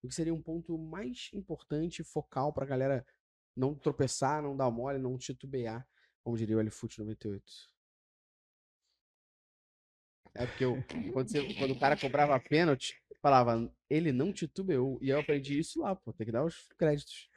o 0.03 0.09
que 0.09 0.15
seria 0.15 0.33
um 0.33 0.41
ponto 0.41 0.79
mais 0.79 1.29
importante, 1.35 2.03
focal 2.03 2.51
para 2.51 2.65
a 2.65 2.69
galera 2.69 3.07
não 3.55 3.75
tropeçar, 3.75 4.43
não 4.43 4.57
dar 4.57 4.71
mole, 4.71 4.99
não 4.99 5.19
titubear, 5.19 5.87
como 6.25 6.35
diria 6.35 6.57
o 6.57 6.61
Elefute 6.61 6.99
98. 6.99 7.45
É 10.35 10.47
porque 10.47 10.65
eu, 10.65 10.83
quando, 11.13 11.29
você- 11.29 11.55
quando 11.55 11.73
o 11.73 11.79
cara 11.79 11.97
cobrava 12.01 12.39
pênalti, 12.41 12.95
falava, 13.23 13.71
ele 13.89 14.13
não 14.13 14.33
titubeou. 14.33 14.99
E 15.03 15.11
eu 15.11 15.19
aprendi 15.21 15.59
isso 15.59 15.81
lá, 15.81 15.95
pô, 15.95 16.13
tem 16.13 16.25
que 16.27 16.33
dar 16.33 16.45
os 16.45 16.69
créditos. 16.79 17.29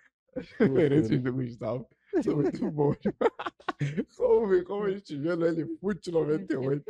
Referências 0.60 1.20
do 1.22 1.34
Gustavo. 1.34 1.88
É 2.16 2.30
muito 2.30 2.70
bom. 2.72 2.94
Como, 4.16 4.64
como 4.64 4.84
a 4.86 4.92
gente 4.92 5.18
vê 5.18 5.36
no 5.36 5.46
Elefute 5.46 6.12
98. 6.12 6.84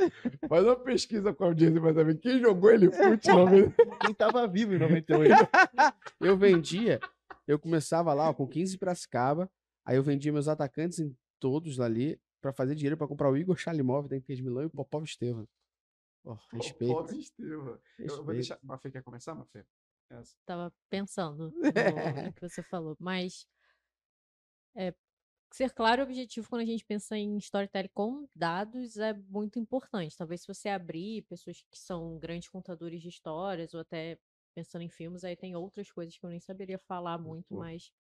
Faz 0.48 0.64
uma 0.64 0.76
pesquisa 0.76 1.34
com 1.34 1.44
a 1.46 1.48
audiência 1.48 1.80
pra 1.82 1.94
saber 1.94 2.18
quem 2.20 2.40
jogou 2.40 2.70
Elefute 2.72 3.30
98. 3.30 3.76
Quem 4.06 4.14
tava 4.14 4.48
vivo 4.48 4.74
em 4.76 4.78
98? 4.80 5.34
Eu 6.20 6.38
vendia, 6.38 7.00
eu 7.48 7.58
começava 7.58 8.14
lá 8.14 8.30
ó, 8.30 8.34
com 8.34 8.46
15 8.48 8.78
Piracicaba, 8.78 9.50
aí 9.86 9.96
eu 9.96 10.04
vendia 10.04 10.32
meus 10.32 10.48
atacantes 10.48 11.00
em 11.00 11.16
todos 11.40 11.80
ali 11.80 12.20
pra 12.42 12.54
fazer 12.54 12.76
dinheiro 12.76 12.98
pra 12.98 13.08
comprar 13.08 13.32
o 13.32 13.38
Igor 13.38 13.58
Chalimov 13.58 14.08
da 14.08 14.18
Inter 14.18 14.36
de 14.36 14.44
Milão 14.44 14.64
e 14.64 14.68
o 14.68 14.70
Popov 14.70 15.04
Estevam. 15.04 15.48
Ó, 16.26 16.38
respeito. 16.52 16.94
Pobre 16.94 17.20
Estevam. 17.20 17.80
Eu 18.00 18.24
vou 18.24 18.34
deixar. 18.34 18.60
Mafê, 18.64 18.92
quer 18.92 19.04
começar, 19.04 19.36
Mafê? 19.36 19.66
Essa. 20.10 20.38
Tava 20.46 20.74
pensando 20.90 21.52
no, 21.62 22.24
no 22.26 22.34
que 22.34 22.42
você 22.42 22.62
falou, 22.64 22.96
mas 23.00 23.48
é, 24.76 24.94
ser 25.52 25.72
claro 25.72 26.02
e 26.02 26.04
objetivo 26.04 26.50
quando 26.50 26.62
a 26.62 26.66
gente 26.66 26.86
pensa 26.86 27.18
em 27.18 27.38
storytelling 27.38 27.90
com 27.94 28.28
dados 28.36 28.98
é 28.98 29.14
muito 29.14 29.60
importante. 29.60 30.18
Talvez 30.18 30.42
se 30.42 30.48
você 30.48 30.70
abrir 30.70 31.24
pessoas 31.24 31.64
que 31.70 31.78
são 31.78 32.18
grandes 32.20 32.50
contadores 32.50 33.02
de 33.02 33.10
histórias 33.10 33.74
ou 33.74 33.80
até 33.80 34.18
pensando 34.56 34.84
em 34.84 34.90
filmes, 34.90 35.24
aí 35.24 35.36
tem 35.36 35.56
outras 35.56 35.92
coisas 35.92 36.18
que 36.18 36.26
eu 36.26 36.30
nem 36.30 36.40
saberia 36.40 36.78
falar 36.78 37.18
muito, 37.18 37.50
Pô. 37.50 37.58
mas 37.60 37.92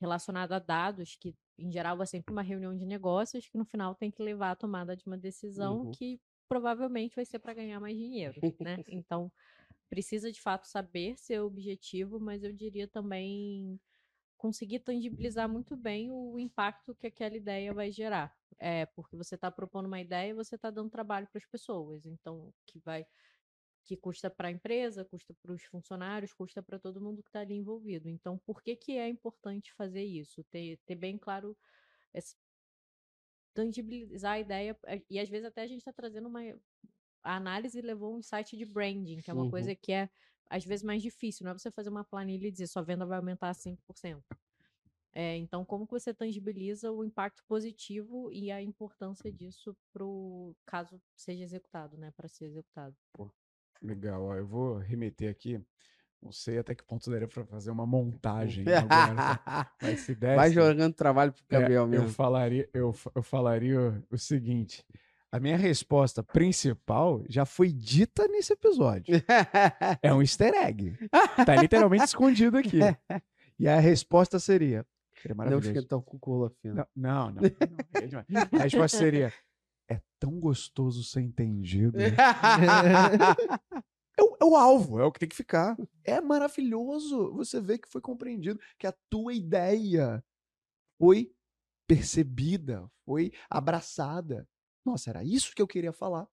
relacionado 0.00 0.52
a 0.52 0.58
dados, 0.58 1.16
que 1.16 1.34
em 1.58 1.70
geral 1.70 2.00
é 2.02 2.06
sempre 2.06 2.32
uma 2.32 2.42
reunião 2.42 2.76
de 2.76 2.84
negócios 2.84 3.48
que 3.48 3.56
no 3.56 3.64
final 3.64 3.94
tem 3.94 4.10
que 4.10 4.22
levar 4.22 4.50
à 4.50 4.56
tomada 4.56 4.96
de 4.96 5.06
uma 5.06 5.16
decisão 5.16 5.82
Uhum. 5.82 5.90
que 5.92 6.20
provavelmente 6.52 7.16
vai 7.16 7.24
ser 7.24 7.38
para 7.38 7.54
ganhar 7.54 7.80
mais 7.80 7.96
dinheiro, 7.96 8.44
né? 8.62 8.82
Então, 8.88 9.32
precisa 9.88 10.32
de 10.32 10.40
fato 10.42 10.66
saber 10.68 11.18
seu 11.18 11.46
objetivo, 11.46 12.20
mas 12.20 12.44
eu 12.44 12.52
diria 12.52 12.88
também 12.88 13.80
conseguir 14.36 14.80
tangibilizar 14.80 15.48
muito 15.48 15.76
bem 15.76 16.10
o 16.12 16.38
impacto 16.38 16.94
que 16.94 17.06
aquela 17.08 17.36
ideia 17.36 17.74
vai 17.74 17.92
gerar. 17.92 18.36
É, 18.58 18.86
porque 18.86 19.16
você 19.16 19.36
está 19.36 19.50
propondo 19.50 19.86
uma 19.86 20.00
ideia 20.00 20.30
e 20.30 20.34
você 20.34 20.56
está 20.56 20.70
dando 20.70 20.90
trabalho 20.90 21.28
para 21.28 21.38
as 21.38 21.46
pessoas. 21.46 22.06
Então, 22.06 22.54
que 22.66 22.80
vai 22.80 23.06
que 23.84 23.96
custa 23.96 24.30
para 24.30 24.48
a 24.48 24.50
empresa, 24.50 25.04
custa 25.04 25.34
para 25.34 25.52
os 25.52 25.64
funcionários, 25.64 26.32
custa 26.32 26.62
para 26.62 26.78
todo 26.78 27.00
mundo 27.00 27.22
que 27.22 27.28
está 27.28 27.40
ali 27.40 27.54
envolvido. 27.54 28.08
Então, 28.08 28.38
por 28.38 28.62
que, 28.62 28.76
que 28.76 28.92
é 28.96 29.08
importante 29.08 29.72
fazer 29.74 30.04
isso? 30.04 30.44
Ter, 30.44 30.78
ter 30.86 30.94
bem 30.94 31.18
claro, 31.18 31.56
esse- 32.14 32.36
tangibilizar 33.54 34.32
a 34.34 34.40
ideia, 34.40 34.78
eh, 34.86 35.02
e 35.10 35.18
às 35.20 35.28
vezes 35.28 35.46
até 35.46 35.62
a 35.62 35.66
gente 35.66 35.78
está 35.80 35.92
trazendo 35.92 36.28
uma. 36.28 36.40
A 37.22 37.36
análise 37.36 37.80
levou 37.80 38.14
um 38.14 38.18
insight 38.18 38.56
de 38.56 38.64
branding, 38.66 39.20
que 39.22 39.30
é 39.30 39.34
uma 39.34 39.46
Uhum. 39.46 39.46
coisa 39.46 39.74
que 39.76 39.92
é 39.92 40.10
às 40.50 40.64
vezes 40.64 40.84
mais 40.84 41.02
difícil, 41.02 41.44
não 41.44 41.52
é 41.52 41.58
você 41.58 41.70
fazer 41.70 41.88
uma 41.90 42.04
planilha 42.04 42.48
e 42.48 42.52
dizer 42.52 42.66
sua 42.68 42.82
venda 42.82 43.06
vai 43.06 43.18
aumentar 43.18 43.54
5%. 43.54 44.24
É, 45.14 45.36
então, 45.38 45.64
como 45.64 45.86
que 45.86 45.92
você 45.92 46.14
tangibiliza 46.14 46.92
o 46.92 47.04
impacto 47.04 47.44
positivo 47.46 48.32
e 48.32 48.50
a 48.52 48.62
importância 48.62 49.32
disso 49.32 49.76
para 49.92 50.04
o 50.06 50.56
caso 50.66 51.02
seja 51.16 51.44
executado, 51.44 51.96
né? 51.98 52.12
Para 52.12 52.28
ser 52.28 52.46
executado. 52.46 52.96
Legal, 53.82 54.22
ó, 54.24 54.34
eu 54.36 54.46
vou 54.46 54.78
remeter 54.78 55.30
aqui. 55.30 55.60
Não 56.22 56.30
sei 56.30 56.58
até 56.58 56.74
que 56.74 56.84
ponto 56.84 57.10
daria 57.10 57.26
pra 57.26 57.44
fazer 57.44 57.70
uma 57.70 57.84
montagem 57.84 58.64
agora. 58.68 59.14
tá? 59.44 59.72
Mas 59.82 60.00
se 60.00 60.14
desse, 60.14 60.36
Vai 60.36 60.52
jogando 60.52 60.94
trabalho 60.94 61.32
pro 61.32 61.42
é, 61.48 61.58
Gabriel 61.58 61.82
eu 61.82 61.88
mesmo. 61.88 62.08
falaria, 62.10 62.68
eu, 62.72 62.94
eu 63.14 63.22
falaria 63.22 63.80
o, 63.80 64.14
o 64.14 64.18
seguinte. 64.18 64.84
A 65.32 65.40
minha 65.40 65.56
resposta 65.56 66.22
principal 66.22 67.24
já 67.28 67.44
foi 67.44 67.72
dita 67.72 68.28
nesse 68.28 68.52
episódio. 68.52 69.14
É 70.02 70.12
um 70.12 70.20
easter 70.20 70.54
egg. 70.54 70.96
Tá 71.44 71.56
literalmente 71.56 72.04
escondido 72.06 72.58
aqui. 72.58 72.78
E 73.58 73.66
a 73.66 73.80
resposta 73.80 74.38
seria. 74.38 74.86
Seria 75.20 75.34
Não 75.34 75.84
tão 75.84 76.02
com 76.02 76.18
cola 76.18 76.50
fina. 76.50 76.86
Não, 76.94 77.30
não, 77.30 77.40
não. 77.40 77.42
não, 78.28 78.40
é 78.40 78.60
a 78.60 78.62
resposta 78.64 78.98
seria: 78.98 79.32
é 79.88 80.00
tão 80.20 80.38
gostoso 80.38 81.02
ser 81.02 81.22
entendido. 81.22 81.96
É 84.18 84.22
o, 84.22 84.36
é 84.40 84.44
o 84.44 84.56
alvo, 84.56 85.00
é 85.00 85.04
o 85.04 85.12
que 85.12 85.20
tem 85.20 85.28
que 85.28 85.36
ficar. 85.36 85.76
É 86.04 86.20
maravilhoso 86.20 87.32
você 87.32 87.60
ver 87.60 87.78
que 87.78 87.88
foi 87.88 88.00
compreendido, 88.00 88.60
que 88.78 88.86
a 88.86 88.94
tua 89.08 89.32
ideia 89.32 90.22
foi 90.98 91.34
percebida, 91.86 92.90
foi 93.04 93.32
abraçada. 93.48 94.48
Nossa, 94.84 95.10
era 95.10 95.24
isso 95.24 95.54
que 95.54 95.62
eu 95.62 95.66
queria 95.66 95.92
falar. 95.92 96.28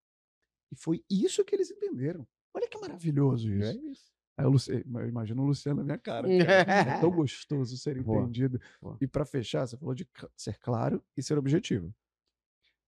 E 0.72 0.76
foi 0.76 1.04
isso 1.10 1.44
que 1.44 1.56
eles 1.56 1.72
entenderam. 1.72 2.28
Olha 2.54 2.68
que 2.68 2.78
maravilhoso 2.78 3.52
isso. 3.52 3.72
É 3.72 3.92
isso. 3.92 4.10
Aí 4.38 4.46
eu, 4.46 4.54
eu 5.02 5.08
imagino 5.08 5.44
o 5.44 5.46
Luciano 5.46 5.80
na 5.80 5.84
minha 5.84 5.98
cara. 5.98 6.28
cara. 6.28 6.98
É 6.98 7.00
tão 7.02 7.12
gostoso 7.12 7.78
ser 7.78 7.98
entendido. 7.98 8.60
boa. 8.82 8.98
E 9.02 9.08
para 9.08 9.26
fechar, 9.26 9.68
você 9.68 9.78
falou 9.78 9.94
de 9.94 10.08
ser 10.36 10.58
claro 10.60 11.04
e 11.16 11.22
ser 11.22 11.38
objetivo. 11.38 11.94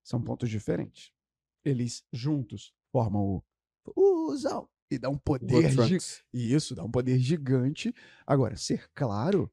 São 0.03 0.21
pontos 0.21 0.49
diferentes. 0.49 1.11
Eles 1.63 2.05
juntos 2.11 2.73
formam 2.91 3.21
o 3.23 3.43
usam 4.31 4.69
e 4.91 4.99
dá 4.99 5.09
um 5.09 5.17
poder 5.17 5.69
gi- 5.77 6.03
e 6.33 6.53
isso 6.53 6.75
dá 6.75 6.83
um 6.83 6.91
poder 6.91 7.19
gigante. 7.19 7.93
Agora, 8.27 8.55
ser 8.57 8.89
claro 8.93 9.51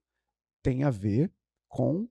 tem 0.62 0.84
a 0.84 0.90
ver 0.90 1.32
com 1.68 2.08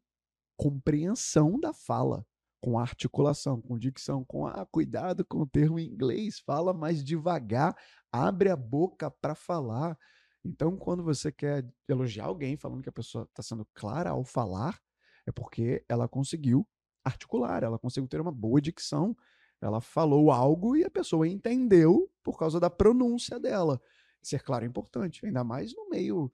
compreensão 0.58 1.60
da 1.60 1.74
fala, 1.74 2.26
com 2.62 2.80
articulação, 2.80 3.62
com 3.62 3.78
dicção, 3.78 4.24
com 4.26 4.48
ah, 4.48 4.66
cuidado 4.72 5.26
com 5.26 5.40
o 5.40 5.48
termo 5.48 5.80
em 5.80 5.88
inglês, 5.88 6.40
fala 6.40 6.74
mais 6.74 7.04
devagar, 7.04 7.76
abre 8.12 8.50
a 8.50 8.56
boca 8.56 9.12
para 9.12 9.36
falar. 9.36 9.98
Então, 10.44 10.78
quando 10.78 11.04
você 11.04 11.32
quer 11.32 11.66
elogiar 11.88 12.26
alguém 12.26 12.58
falando 12.58 12.82
que 12.84 12.90
a 12.90 12.94
pessoa 12.94 13.26
está 13.26 13.44
sendo 13.44 13.68
clara 13.74 14.12
ao 14.12 14.24
falar, 14.24 14.80
é 15.28 15.32
porque 15.32 15.84
ela 15.90 16.08
conseguiu 16.08 16.68
articular, 17.06 17.64
ela 17.64 17.80
conseguiu 17.80 18.08
ter 18.08 18.20
uma 18.22 18.32
boa 18.32 18.62
dicção, 18.62 19.16
ela 19.62 19.82
falou 19.82 20.32
algo 20.32 20.76
e 20.76 20.84
a 20.84 20.90
pessoa 20.90 21.28
entendeu 21.28 22.10
por 22.24 22.38
causa 22.38 22.60
da 22.60 22.70
pronúncia 22.70 23.40
dela. 23.40 23.82
Ser 24.22 24.44
claro 24.44 24.66
é 24.66 24.68
importante, 24.68 25.26
ainda 25.26 25.44
mais 25.44 25.74
no 25.76 25.90
meio 25.90 26.32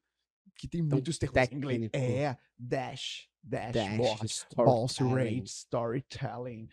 que 0.56 0.68
tem 0.68 0.82
muitos 0.82 1.18
termos 1.18 1.52
em 1.52 1.56
inglês. 1.56 1.90
É, 1.94 2.38
dash, 2.58 3.28
Dash, 3.46 3.74
dashboard, 3.74 4.20
pulse 4.56 4.94
storytelling. 4.94 5.36
rate, 5.40 5.50
storytelling, 5.50 6.70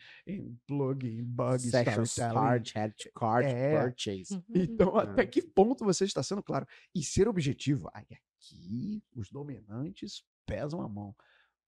plugin, 0.66 1.24
bug 1.24 1.58
Session 1.58 2.02
storytelling. 2.04 2.06
start, 2.06 2.70
head 2.74 2.94
to 2.96 3.10
cart, 3.12 3.44
É. 3.46 3.82
purchase. 3.82 4.42
Então, 4.54 4.96
até 4.96 5.22
Ah. 5.22 5.26
que 5.26 5.42
ponto 5.42 5.84
você 5.84 6.04
está 6.04 6.22
sendo 6.22 6.42
claro? 6.42 6.66
E 6.94 7.02
ser 7.02 7.26
objetivo. 7.28 7.90
Aí 7.92 8.06
aqui 8.12 9.02
os 9.14 9.30
dominantes 9.30 10.22
pesam 10.46 10.80
a 10.82 10.88
mão. 10.88 11.14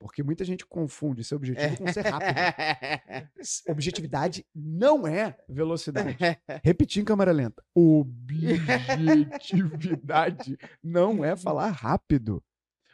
Porque 0.03 0.23
muita 0.23 0.45
gente 0.45 0.67
confunde 0.67 1.23
ser 1.23 1.37
objetivo 1.37 1.77
com 1.79 1.93
ser 1.93 2.01
rápido. 2.03 2.37
S- 3.39 3.63
Objetividade 3.71 4.45
não 4.55 5.07
é 5.07 5.39
velocidade. 5.49 6.17
Repetir 6.65 7.03
em 7.03 7.05
câmera 7.05 7.31
lenta. 7.31 7.63
Objetividade 7.75 10.59
não 10.83 11.25
é 11.25 11.37
falar 11.37 11.69
rápido. 11.71 12.43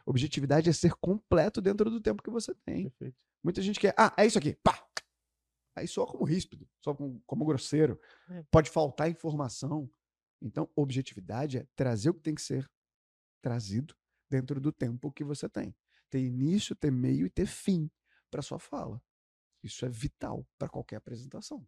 Objetividade 0.04 0.68
é 0.68 0.72
ser 0.72 0.92
completo 1.00 1.60
dentro 1.60 1.90
do 1.90 2.00
tempo 2.00 2.22
que 2.22 2.30
você 2.30 2.54
tem. 2.64 2.90
Perfeito. 2.90 3.16
Muita 3.42 3.62
gente 3.62 3.80
quer. 3.80 3.94
Ah, 3.96 4.12
é 4.16 4.26
isso 4.26 4.38
aqui. 4.38 4.56
Pá! 4.62 4.84
Aí 5.76 5.86
soa 5.86 6.06
como 6.06 6.24
ríspido, 6.24 6.68
só 6.82 6.94
como, 6.94 7.22
como 7.26 7.44
grosseiro. 7.44 7.98
É. 8.30 8.42
Pode 8.50 8.68
faltar 8.68 9.08
informação. 9.10 9.88
Então, 10.42 10.68
objetividade 10.76 11.58
é 11.58 11.66
trazer 11.76 12.10
o 12.10 12.14
que 12.14 12.22
tem 12.22 12.34
que 12.34 12.42
ser 12.42 12.68
trazido 13.42 13.94
dentro 14.30 14.60
do 14.60 14.72
tempo 14.72 15.10
que 15.12 15.24
você 15.24 15.48
tem. 15.48 15.74
Ter 16.10 16.20
início, 16.20 16.74
ter 16.74 16.90
meio 16.90 17.26
e 17.26 17.30
ter 17.30 17.46
fim 17.46 17.90
para 18.30 18.42
sua 18.42 18.58
fala. 18.58 19.02
Isso 19.62 19.84
é 19.84 19.88
vital 19.88 20.46
para 20.56 20.68
qualquer 20.68 20.96
apresentação. 20.96 21.66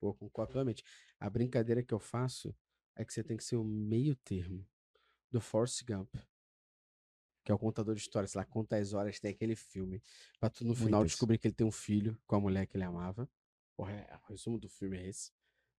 Pô, 0.00 0.14
concordo 0.14 0.52
plenamente. 0.52 0.82
A 1.18 1.30
brincadeira 1.30 1.82
que 1.82 1.94
eu 1.94 2.00
faço 2.00 2.54
é 2.96 3.04
que 3.04 3.12
você 3.12 3.22
tem 3.22 3.36
que 3.36 3.44
ser 3.44 3.56
o 3.56 3.64
meio 3.64 4.16
termo 4.16 4.66
do 5.30 5.40
Forrest 5.40 5.84
Gump. 5.84 6.12
Que 7.44 7.52
é 7.52 7.54
o 7.54 7.58
contador 7.58 7.94
de 7.94 8.00
histórias, 8.00 8.32
sei 8.32 8.40
lá, 8.40 8.44
quantas 8.44 8.92
horas 8.92 9.18
tem 9.20 9.30
aquele 9.30 9.56
filme. 9.56 10.02
Pra 10.38 10.50
tu 10.50 10.64
no 10.64 10.74
final 10.74 11.00
Muitas. 11.00 11.12
descobrir 11.12 11.38
que 11.38 11.48
ele 11.48 11.54
tem 11.54 11.66
um 11.66 11.72
filho 11.72 12.20
com 12.26 12.36
a 12.36 12.40
mulher 12.40 12.66
que 12.66 12.76
ele 12.76 12.84
amava. 12.84 13.28
Porra, 13.76 13.92
é, 13.92 14.16
o 14.16 14.28
resumo 14.28 14.58
do 14.58 14.68
filme 14.68 14.98
é 14.98 15.08
esse. 15.08 15.32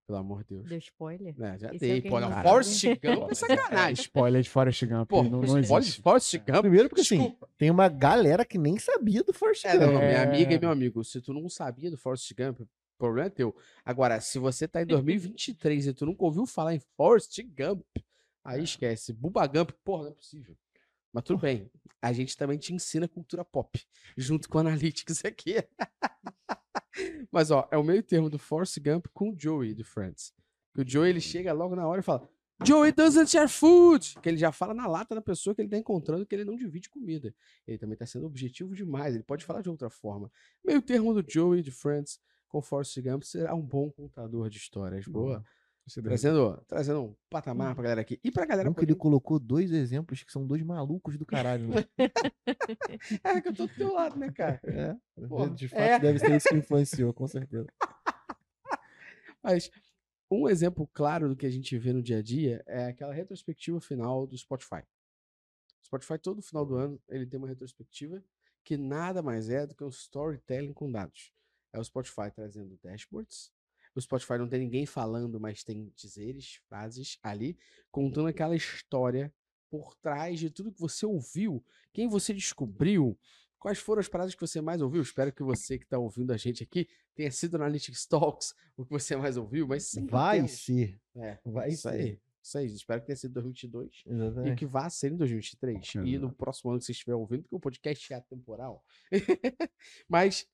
Pelo 0.05 0.17
amor 0.19 0.43
de 0.43 0.55
Deus. 0.55 0.67
Deu 0.67 0.77
spoiler? 0.80 1.34
É, 1.41 1.57
já 1.57 1.69
Esse 1.69 1.77
dei, 1.80 1.95
alguém 1.95 2.11
pô. 2.11 2.19
não. 2.19 2.41
Forrest 2.43 2.84
Gump 3.01 3.31
é 3.31 3.35
sacanagem. 3.35 4.03
Spoiler 4.03 4.41
de 4.41 4.49
Forrest 4.49 4.85
Gump. 4.85 5.09
Pô, 5.09 5.23
não, 5.23 5.30
não 5.30 5.43
spoiler 5.43 5.63
de 5.65 5.75
existe. 5.77 6.01
Forrest 6.01 6.38
Gump. 6.39 6.59
Primeiro 6.61 6.89
porque 6.89 7.01
assim, 7.01 7.35
tem 7.57 7.71
uma 7.71 7.88
galera 7.88 8.43
que 8.43 8.57
nem 8.57 8.77
sabia 8.77 9.23
do 9.23 9.31
Forrest 9.34 9.63
É, 9.65 9.73
não, 9.75 9.80
Gump. 9.88 9.93
não, 9.93 9.99
minha 10.01 10.23
amiga 10.23 10.51
É. 10.53 10.55
e 10.55 10.59
meu 10.59 10.69
amigo, 10.69 11.03
se 11.05 11.21
tu 11.21 11.34
não 11.34 11.47
sabia 11.47 11.89
do 11.89 11.97
Forrest 11.97 12.30
Gump, 12.38 12.59
o 12.61 12.67
problema 12.97 13.27
é 13.27 13.30
teu. 13.30 13.55
Agora, 13.85 14.19
se 14.19 14.38
você 14.39 14.67
tá 14.67 14.81
em 14.81 14.85
2023 14.85 15.88
e 15.88 15.93
tu 15.93 16.05
nunca 16.05 16.23
ouviu 16.25 16.45
falar 16.45 16.75
em 16.75 16.80
Forrest 16.97 17.39
Gump, 17.57 17.81
aí 18.43 18.61
esquece. 18.63 19.13
Bubba 19.13 19.47
Gump, 19.47 19.71
porra, 19.85 20.03
não 20.03 20.09
é 20.11 20.13
possível. 20.15 20.55
Mas 21.14 21.23
tudo 21.23 21.40
bem, 21.40 21.69
a 22.02 22.11
gente 22.11 22.35
também 22.35 22.57
te 22.57 22.73
ensina 22.73 23.07
cultura 23.07 23.45
pop, 23.45 23.80
junto 24.18 24.49
com 24.49 24.57
Analytics 24.57 25.23
aqui. 25.23 25.56
Mas, 27.31 27.52
ó, 27.52 27.68
é 27.72 27.77
o 27.77 27.84
meio 27.84 28.02
termo 28.02 28.30
do 28.30 28.40
Forrest 28.40 28.80
Gump 28.80 29.06
com 29.14 29.30
o 29.30 29.35
Joey, 29.38 29.73
do 29.73 29.84
Friends. 29.84 30.34
Que 30.73 30.81
o 30.81 30.88
Joey, 30.88 31.11
ele 31.11 31.22
chega 31.22 31.53
logo 31.53 31.76
na 31.76 31.88
hora 31.88 32.02
e 32.02 32.03
fala, 32.03 32.27
Joey 32.65 32.91
doesn't 32.91 33.30
share 33.30 33.48
food. 33.48 34.15
Que 34.22 34.30
ele 34.30 34.38
já 34.38 34.52
fala 34.52 34.73
na 34.73 34.88
lata 34.88 35.14
da 35.14 35.22
pessoa 35.22 35.53
que 35.53 35.61
ele 35.61 35.69
tá 35.69 35.77
encontrando 35.77 36.26
que 36.26 36.34
ele 36.34 36.45
não 36.45 36.56
divide 36.56 36.90
comida. 36.90 37.34
Ele 37.68 37.77
também 37.77 37.98
tá 37.98 38.06
sendo 38.06 38.26
objetivo 38.26 38.73
demais. 38.73 39.15
Ele 39.15 39.23
pode 39.23 39.45
falar 39.45 39.61
de 39.61 39.69
outra 39.69 39.90
forma. 39.90 40.31
Meio 40.64 40.81
termo 40.81 41.14
do 41.14 41.23
Joey 41.27 41.61
de 41.61 41.72
Friends 41.72 42.19
com 42.48 42.61
Forrest 42.61 42.99
Gump 43.02 43.23
será 43.23 43.53
um 43.53 43.61
bom 43.61 43.91
contador 43.91 44.49
de 44.49 44.57
histórias. 44.57 45.06
Boa. 45.06 45.38
Daí. 45.40 45.45
Trazendo, 45.85 46.64
trazendo 46.65 47.03
um 47.03 47.15
patamar 47.30 47.76
pra 47.76 47.84
galera 47.84 48.01
aqui. 48.01 48.19
E 48.23 48.31
pra 48.31 48.45
galera 48.45 48.69
Não 48.69 48.73
que 48.73 48.85
ele 48.85 48.95
colocou 48.95 49.38
dois 49.38 49.72
exemplos 49.72 50.23
que 50.23 50.31
são 50.31 50.47
dois 50.47 50.64
malucos 50.64 51.18
do 51.18 51.26
caralho, 51.26 51.68
né? 51.68 51.85
É 53.23 53.41
que 53.41 53.49
eu 53.49 53.53
tô 53.53 53.68
do 53.68 53.76
teu 53.76 53.93
lado, 53.93 54.18
né, 54.18 54.31
cara? 54.31 54.61
É, 54.64 54.95
Porra, 55.27 55.49
de 55.49 55.68
fato 55.68 55.81
é. 55.81 55.99
deve 55.99 56.19
ser 56.19 56.35
isso 56.35 56.47
que 56.47 56.55
influenciou, 56.55 57.14
com 57.14 57.27
certeza. 57.27 57.68
Mas 59.43 59.69
um 60.31 60.47
exemplo 60.47 60.88
claro 60.93 61.27
do 61.27 61.35
que 61.35 61.45
a 61.45 61.49
gente 61.49 61.77
vê 61.77 61.91
no 61.91 62.01
dia 62.01 62.19
a 62.19 62.22
dia 62.22 62.64
é 62.65 62.85
aquela 62.85 63.14
retrospectiva 63.14 63.81
final 63.81 64.26
do 64.26 64.38
Spotify. 64.38 64.84
O 65.81 65.85
Spotify, 65.85 66.18
todo 66.18 66.41
final 66.41 66.65
do 66.65 66.76
ano, 66.76 67.01
ele 67.10 67.26
tem 67.26 67.38
uma 67.38 67.47
retrospectiva 67.47 68.23
que 68.64 68.77
nada 68.77 69.22
mais 69.22 69.49
é 69.49 69.68
do 69.68 69.76
que 69.76 69.84
um 69.84 69.89
storytelling 69.89 70.73
com 70.73 70.89
dados. 70.89 71.34
É 71.73 71.80
o 71.80 71.84
Spotify 71.84 72.31
trazendo 72.34 72.80
dashboards. 72.81 73.51
O 73.95 74.02
Spotify 74.02 74.38
não 74.38 74.48
tem 74.48 74.60
ninguém 74.60 74.86
falando, 74.86 75.40
mas 75.40 75.64
tem 75.64 75.91
dizeres, 75.95 76.56
frases 76.68 77.18
ali, 77.22 77.57
contando 77.91 78.28
aquela 78.28 78.56
história 78.56 79.34
por 79.70 79.95
trás 79.95 80.40
de 80.40 80.49
tudo 80.49 80.72
que 80.72 80.80
você 80.80 81.06
ouviu, 81.06 81.64
quem 81.91 82.07
você 82.07 82.34
descobriu, 82.34 83.18
quais 83.60 83.80
foram 83.80 83.99
as 83.99 84.07
paradas 84.07 84.36
que 84.36 84.41
você 84.41 84.61
mais 84.61 84.82
ouviu. 84.82 85.02
Espero 85.02 85.32
que 85.32 85.41
você 85.44 85.78
que 85.78 85.84
está 85.86 85.98
ouvindo 85.98 86.32
a 86.32 86.38
gente 86.38 86.64
aqui 86.64 86.88
tenha 87.15 87.32
sido 87.32 87.57
no 87.57 87.64
Analytics 87.64 88.06
Talks 88.06 88.53
o 88.78 88.84
que 88.86 88.91
você 88.91 89.15
mais 89.15 89.38
ouviu, 89.38 89.68
mas 89.68 89.84
sempre 89.88 90.11
Vai 90.11 90.38
temos- 90.38 90.52
ser. 90.65 90.99
É, 91.15 91.40
vai 91.45 91.70
isso 91.70 91.84
ser. 91.84 91.90
aí. 91.90 92.20
Isso 92.44 92.57
aí. 92.57 92.65
Espero 92.68 92.99
que 92.99 93.07
tenha 93.07 93.15
sido 93.15 93.34
2022 93.36 94.03
e 94.06 94.10
Exatamente. 94.11 94.57
que 94.60 94.65
vá 94.65 94.90
ser 94.90 95.14
em 95.14 95.15
2023. 95.15 95.95
E 96.03 96.18
no 96.18 96.30
próximo 96.34 96.72
ano 96.72 96.80
que 96.80 96.86
você 96.86 96.91
estiver 96.91 97.15
ouvindo, 97.15 97.44
porque 97.44 97.56
o 97.56 97.60
podcast 97.60 98.11
é 98.11 98.18
atemporal. 98.18 98.84
Mas, 100.10 100.45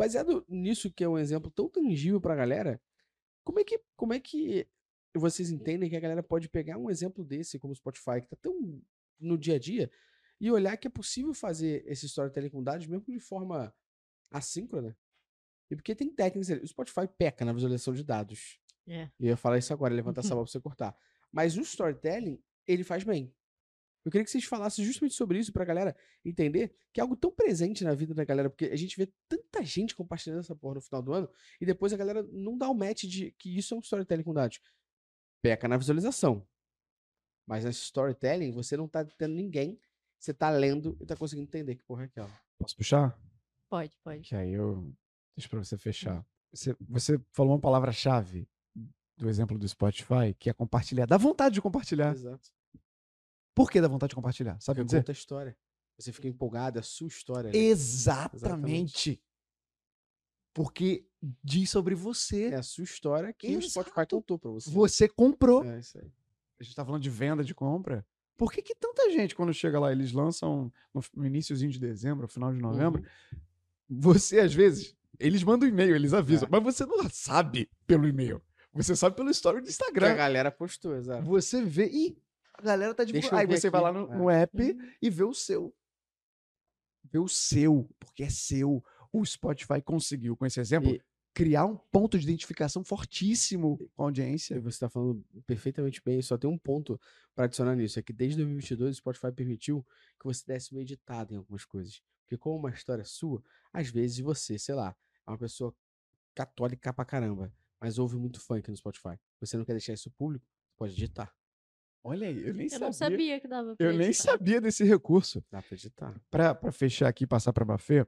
baseado 0.00 0.42
nisso 0.48 0.90
que 0.90 1.04
é 1.04 1.08
um 1.08 1.18
exemplo 1.18 1.50
tão 1.50 1.68
tangível 1.68 2.18
pra 2.18 2.34
galera, 2.34 2.80
como 3.44 3.60
é 3.60 3.64
que, 3.64 3.78
como 3.94 4.14
é 4.14 4.18
que 4.18 4.66
vocês 5.14 5.50
entendem 5.50 5.90
que 5.90 5.96
a 5.96 6.00
galera 6.00 6.22
pode 6.22 6.48
pegar 6.48 6.78
um 6.78 6.88
exemplo 6.88 7.22
desse, 7.22 7.58
como 7.58 7.74
o 7.74 7.76
Spotify, 7.76 8.22
que 8.22 8.28
tá 8.28 8.36
tão 8.40 8.82
no 9.18 9.36
dia 9.36 9.56
a 9.56 9.58
dia, 9.58 9.90
e 10.40 10.50
olhar 10.50 10.74
que 10.78 10.88
é 10.88 10.90
possível 10.90 11.34
fazer 11.34 11.84
esse 11.86 12.06
storytelling 12.06 12.48
com 12.48 12.62
dados 12.62 12.86
mesmo 12.86 13.04
de 13.06 13.20
forma 13.20 13.74
assíncrona? 14.30 14.96
E 15.70 15.76
porque 15.76 15.94
tem 15.94 16.08
técnicas. 16.08 16.48
O 16.62 16.66
Spotify 16.66 17.06
peca 17.06 17.44
na 17.44 17.52
visualização 17.52 17.92
de 17.92 18.02
dados. 18.02 18.58
É. 18.88 19.10
E 19.20 19.26
eu 19.26 19.28
ia 19.28 19.36
falar 19.36 19.58
isso 19.58 19.72
agora, 19.74 19.92
levantar 19.92 20.22
essa 20.22 20.30
bola 20.34 20.46
pra 20.46 20.50
você 20.50 20.60
cortar. 20.60 20.96
Mas 21.30 21.58
o 21.58 21.60
storytelling, 21.60 22.42
ele 22.66 22.84
faz 22.84 23.04
bem. 23.04 23.34
Eu 24.04 24.10
queria 24.10 24.24
que 24.24 24.30
vocês 24.30 24.44
falassem 24.44 24.84
justamente 24.84 25.14
sobre 25.14 25.38
isso 25.38 25.52
pra 25.52 25.64
galera 25.64 25.94
entender 26.24 26.74
que 26.92 27.00
é 27.00 27.02
algo 27.02 27.16
tão 27.16 27.30
presente 27.30 27.84
na 27.84 27.94
vida 27.94 28.14
da 28.14 28.24
galera, 28.24 28.48
porque 28.48 28.66
a 28.66 28.76
gente 28.76 28.96
vê 28.96 29.12
tanta 29.28 29.62
gente 29.62 29.94
compartilhando 29.94 30.40
essa 30.40 30.56
porra 30.56 30.76
no 30.76 30.80
final 30.80 31.02
do 31.02 31.12
ano 31.12 31.28
e 31.60 31.66
depois 31.66 31.92
a 31.92 31.96
galera 31.96 32.22
não 32.32 32.56
dá 32.56 32.68
o 32.68 32.74
match 32.74 33.04
de 33.04 33.32
que 33.32 33.56
isso 33.56 33.74
é 33.74 33.76
um 33.76 33.80
storytelling 33.80 34.22
com 34.22 34.32
dados. 34.32 34.60
Peca 35.42 35.68
na 35.68 35.76
visualização. 35.76 36.46
Mas 37.46 37.64
nesse 37.64 37.80
storytelling, 37.80 38.52
você 38.52 38.76
não 38.76 38.88
tá 38.88 39.04
tendo 39.04 39.34
ninguém, 39.34 39.78
você 40.18 40.32
tá 40.32 40.50
lendo 40.50 40.96
e 41.00 41.06
tá 41.06 41.16
conseguindo 41.16 41.48
entender 41.48 41.74
que 41.74 41.84
porra 41.84 42.04
é 42.04 42.06
aquela. 42.06 42.40
Posso 42.58 42.76
puxar? 42.76 43.18
Pode, 43.68 43.96
pode. 44.02 44.28
Que 44.28 44.34
aí 44.34 44.52
eu 44.52 44.94
deixo 45.36 45.48
pra 45.48 45.62
você 45.62 45.76
fechar. 45.76 46.24
Você, 46.52 46.76
você 46.80 47.20
falou 47.32 47.54
uma 47.54 47.60
palavra-chave 47.60 48.48
do 49.16 49.28
exemplo 49.28 49.58
do 49.58 49.68
Spotify, 49.68 50.34
que 50.38 50.48
é 50.48 50.52
compartilhar. 50.52 51.06
Dá 51.06 51.16
vontade 51.16 51.54
de 51.54 51.62
compartilhar. 51.62 52.12
Exato. 52.12 52.50
Por 53.60 53.70
que 53.70 53.80
dá 53.80 53.88
vontade 53.88 54.10
de 54.10 54.14
compartilhar? 54.16 54.58
Sabe 54.60 54.82
Porque 54.82 54.96
conta 54.96 55.12
a 55.12 55.14
história. 55.14 55.56
Você 55.98 56.12
fica 56.12 56.28
empolgado, 56.28 56.78
é 56.78 56.80
a 56.80 56.82
sua 56.82 57.08
história. 57.08 57.50
ali. 57.50 57.58
Exatamente. 57.58 59.22
Porque 60.52 61.06
diz 61.42 61.70
sobre 61.70 61.94
você. 61.94 62.50
É 62.50 62.56
a 62.56 62.62
sua 62.62 62.84
história 62.84 63.32
que 63.32 63.46
o 63.56 63.62
Spotify 63.62 64.00
Exato. 64.00 64.16
contou 64.16 64.38
pra 64.38 64.50
você. 64.50 64.70
Você 64.70 65.08
comprou. 65.08 65.64
É 65.64 65.78
isso 65.78 65.98
aí. 65.98 66.10
A 66.58 66.62
gente 66.62 66.74
tá 66.74 66.84
falando 66.84 67.02
de 67.02 67.10
venda, 67.10 67.44
de 67.44 67.54
compra. 67.54 68.04
Por 68.36 68.50
que, 68.52 68.62
que 68.62 68.74
tanta 68.74 69.10
gente, 69.12 69.34
quando 69.34 69.52
chega 69.52 69.78
lá, 69.78 69.92
eles 69.92 70.12
lançam 70.12 70.72
no, 70.94 71.26
iníciozinho 71.26 71.70
de 71.70 71.78
dezembro, 71.78 72.26
final 72.26 72.52
de 72.52 72.58
novembro, 72.58 73.04
você, 73.88 74.40
às 74.40 74.54
vezes, 74.54 74.96
eles 75.18 75.42
mandam 75.42 75.68
e-mail, 75.68 75.94
eles 75.94 76.14
avisam, 76.14 76.46
É. 76.46 76.50
mas 76.50 76.62
você 76.62 76.86
não 76.86 77.06
sabe 77.10 77.70
pelo 77.86 78.08
e-mail. 78.08 78.42
Você 78.72 78.96
sabe 78.96 79.16
pelo 79.16 79.30
story 79.30 79.58
do 79.60 79.64
Que 79.64 79.68
a 79.68 79.72
Instagram. 79.72 80.14
galera 80.14 80.50
postou, 80.50 80.96
exato. 80.96 81.22
Você 81.24 81.62
vê. 81.62 81.88
Ih, 81.88 82.16
a 82.54 82.62
galera 82.62 82.94
tá 82.94 83.04
divulgando. 83.04 83.36
Aí 83.36 83.46
você 83.46 83.70
vai 83.70 83.80
lá 83.80 83.90
aqui. 83.90 83.98
no, 83.98 84.18
no 84.18 84.30
app 84.30 84.76
e 85.00 85.10
vê 85.10 85.24
o 85.24 85.32
seu. 85.34 85.74
Vê 87.04 87.18
o 87.18 87.28
seu, 87.28 87.88
porque 87.98 88.22
é 88.24 88.30
seu. 88.30 88.84
O 89.12 89.24
Spotify 89.24 89.80
conseguiu, 89.82 90.36
com 90.36 90.46
esse 90.46 90.60
exemplo, 90.60 90.90
E- 90.90 91.02
criar 91.32 91.64
um 91.64 91.76
ponto 91.76 92.18
de 92.18 92.24
identificação 92.24 92.84
fortíssimo 92.84 93.78
com 93.94 94.02
a 94.02 94.06
audiência. 94.06 94.60
você 94.60 94.80
tá 94.80 94.88
falando 94.88 95.24
perfeitamente 95.46 96.02
bem, 96.04 96.20
só 96.22 96.36
tem 96.36 96.48
um 96.50 96.58
ponto 96.58 97.00
pra 97.34 97.44
adicionar 97.46 97.74
nisso, 97.74 97.98
é 97.98 98.02
que 98.02 98.12
desde 98.12 98.36
2022 98.38 98.96
o 98.96 98.98
Spotify 98.98 99.32
permitiu 99.32 99.84
que 100.18 100.24
você 100.26 100.44
desse 100.46 100.72
uma 100.72 100.80
editada 100.82 101.32
em 101.32 101.36
algumas 101.38 101.64
coisas. 101.64 102.02
Porque 102.22 102.36
como 102.36 102.56
uma 102.58 102.70
história 102.70 103.04
sua, 103.04 103.42
às 103.72 103.88
vezes 103.88 104.18
você, 104.18 104.58
sei 104.58 104.74
lá, 104.74 104.94
é 105.26 105.30
uma 105.30 105.38
pessoa 105.38 105.74
católica 106.34 106.92
pra 106.92 107.04
caramba, 107.04 107.52
mas 107.80 107.98
ouve 107.98 108.16
muito 108.16 108.38
funk 108.40 108.68
no 108.70 108.76
Spotify. 108.76 109.18
Você 109.40 109.56
não 109.56 109.64
quer 109.64 109.72
deixar 109.72 109.94
isso 109.94 110.10
público, 110.12 110.46
pode 110.76 110.92
editar. 110.92 111.34
Olha 112.02 112.28
aí, 112.28 112.46
eu 112.46 112.54
nem 112.54 112.64
Eu 112.66 112.70
sabia. 112.70 112.86
não 112.86 112.92
sabia 112.92 113.40
que 113.40 113.46
dava 113.48 113.76
pra 113.76 113.86
Eu 113.86 113.92
nem 113.92 114.08
editar. 114.08 114.32
sabia 114.32 114.60
desse 114.60 114.84
recurso. 114.84 115.44
Dá 115.50 115.60
pra 115.60 115.74
editar. 115.74 116.20
Para 116.30 116.72
fechar 116.72 117.08
aqui 117.08 117.24
e 117.24 117.26
passar 117.26 117.52
para 117.52 117.64
Bafê, 117.64 118.06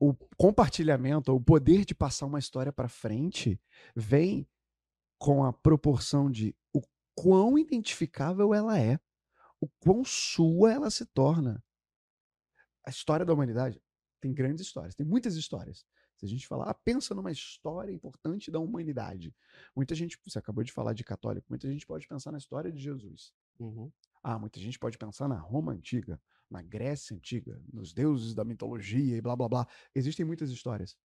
o 0.00 0.14
compartilhamento, 0.36 1.34
o 1.34 1.40
poder 1.42 1.84
de 1.84 1.94
passar 1.94 2.26
uma 2.26 2.38
história 2.38 2.72
para 2.72 2.88
frente, 2.88 3.60
vem 3.94 4.46
com 5.18 5.44
a 5.44 5.52
proporção 5.52 6.30
de 6.30 6.54
o 6.72 6.80
quão 7.14 7.58
identificável 7.58 8.52
ela 8.54 8.78
é, 8.78 9.00
o 9.60 9.68
quão 9.80 10.04
sua 10.04 10.72
ela 10.72 10.90
se 10.90 11.06
torna. 11.06 11.62
A 12.84 12.90
história 12.90 13.24
da 13.26 13.32
humanidade 13.32 13.82
tem 14.20 14.32
grandes 14.32 14.64
histórias, 14.64 14.94
tem 14.94 15.04
muitas 15.06 15.34
histórias. 15.34 15.84
Se 16.16 16.24
a 16.24 16.28
gente 16.28 16.46
falar, 16.46 16.70
ah, 16.70 16.74
pensa 16.74 17.14
numa 17.14 17.30
história 17.30 17.92
importante 17.92 18.50
da 18.50 18.58
humanidade. 18.58 19.34
Muita 19.74 19.94
gente, 19.94 20.18
você 20.24 20.38
acabou 20.38 20.64
de 20.64 20.72
falar 20.72 20.94
de 20.94 21.04
católico, 21.04 21.46
muita 21.50 21.70
gente 21.70 21.86
pode 21.86 22.06
pensar 22.08 22.32
na 22.32 22.38
história 22.38 22.72
de 22.72 22.80
Jesus. 22.80 23.34
Uhum. 23.58 23.92
Ah, 24.22 24.38
muita 24.38 24.58
gente 24.58 24.78
pode 24.78 24.96
pensar 24.96 25.28
na 25.28 25.38
Roma 25.38 25.72
antiga, 25.72 26.20
na 26.50 26.62
Grécia 26.62 27.14
antiga, 27.14 27.62
nos 27.72 27.92
deuses 27.92 28.34
da 28.34 28.44
mitologia 28.44 29.16
e 29.16 29.20
blá 29.20 29.36
blá 29.36 29.48
blá. 29.48 29.68
Existem 29.94 30.24
muitas 30.24 30.50
histórias. 30.50 30.96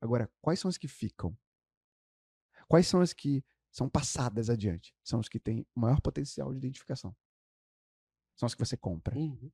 Agora, 0.00 0.30
quais 0.40 0.60
são 0.60 0.68
as 0.68 0.78
que 0.78 0.88
ficam? 0.88 1.36
Quais 2.68 2.86
são 2.86 3.00
as 3.00 3.12
que 3.12 3.44
são 3.70 3.88
passadas 3.88 4.48
adiante? 4.48 4.94
São 5.02 5.18
os 5.18 5.28
que 5.28 5.40
têm 5.40 5.66
maior 5.74 6.00
potencial 6.00 6.52
de 6.52 6.58
identificação. 6.58 7.14
São 8.36 8.46
as 8.46 8.54
que 8.54 8.64
você 8.64 8.76
compra. 8.76 9.16
Uhum. 9.18 9.50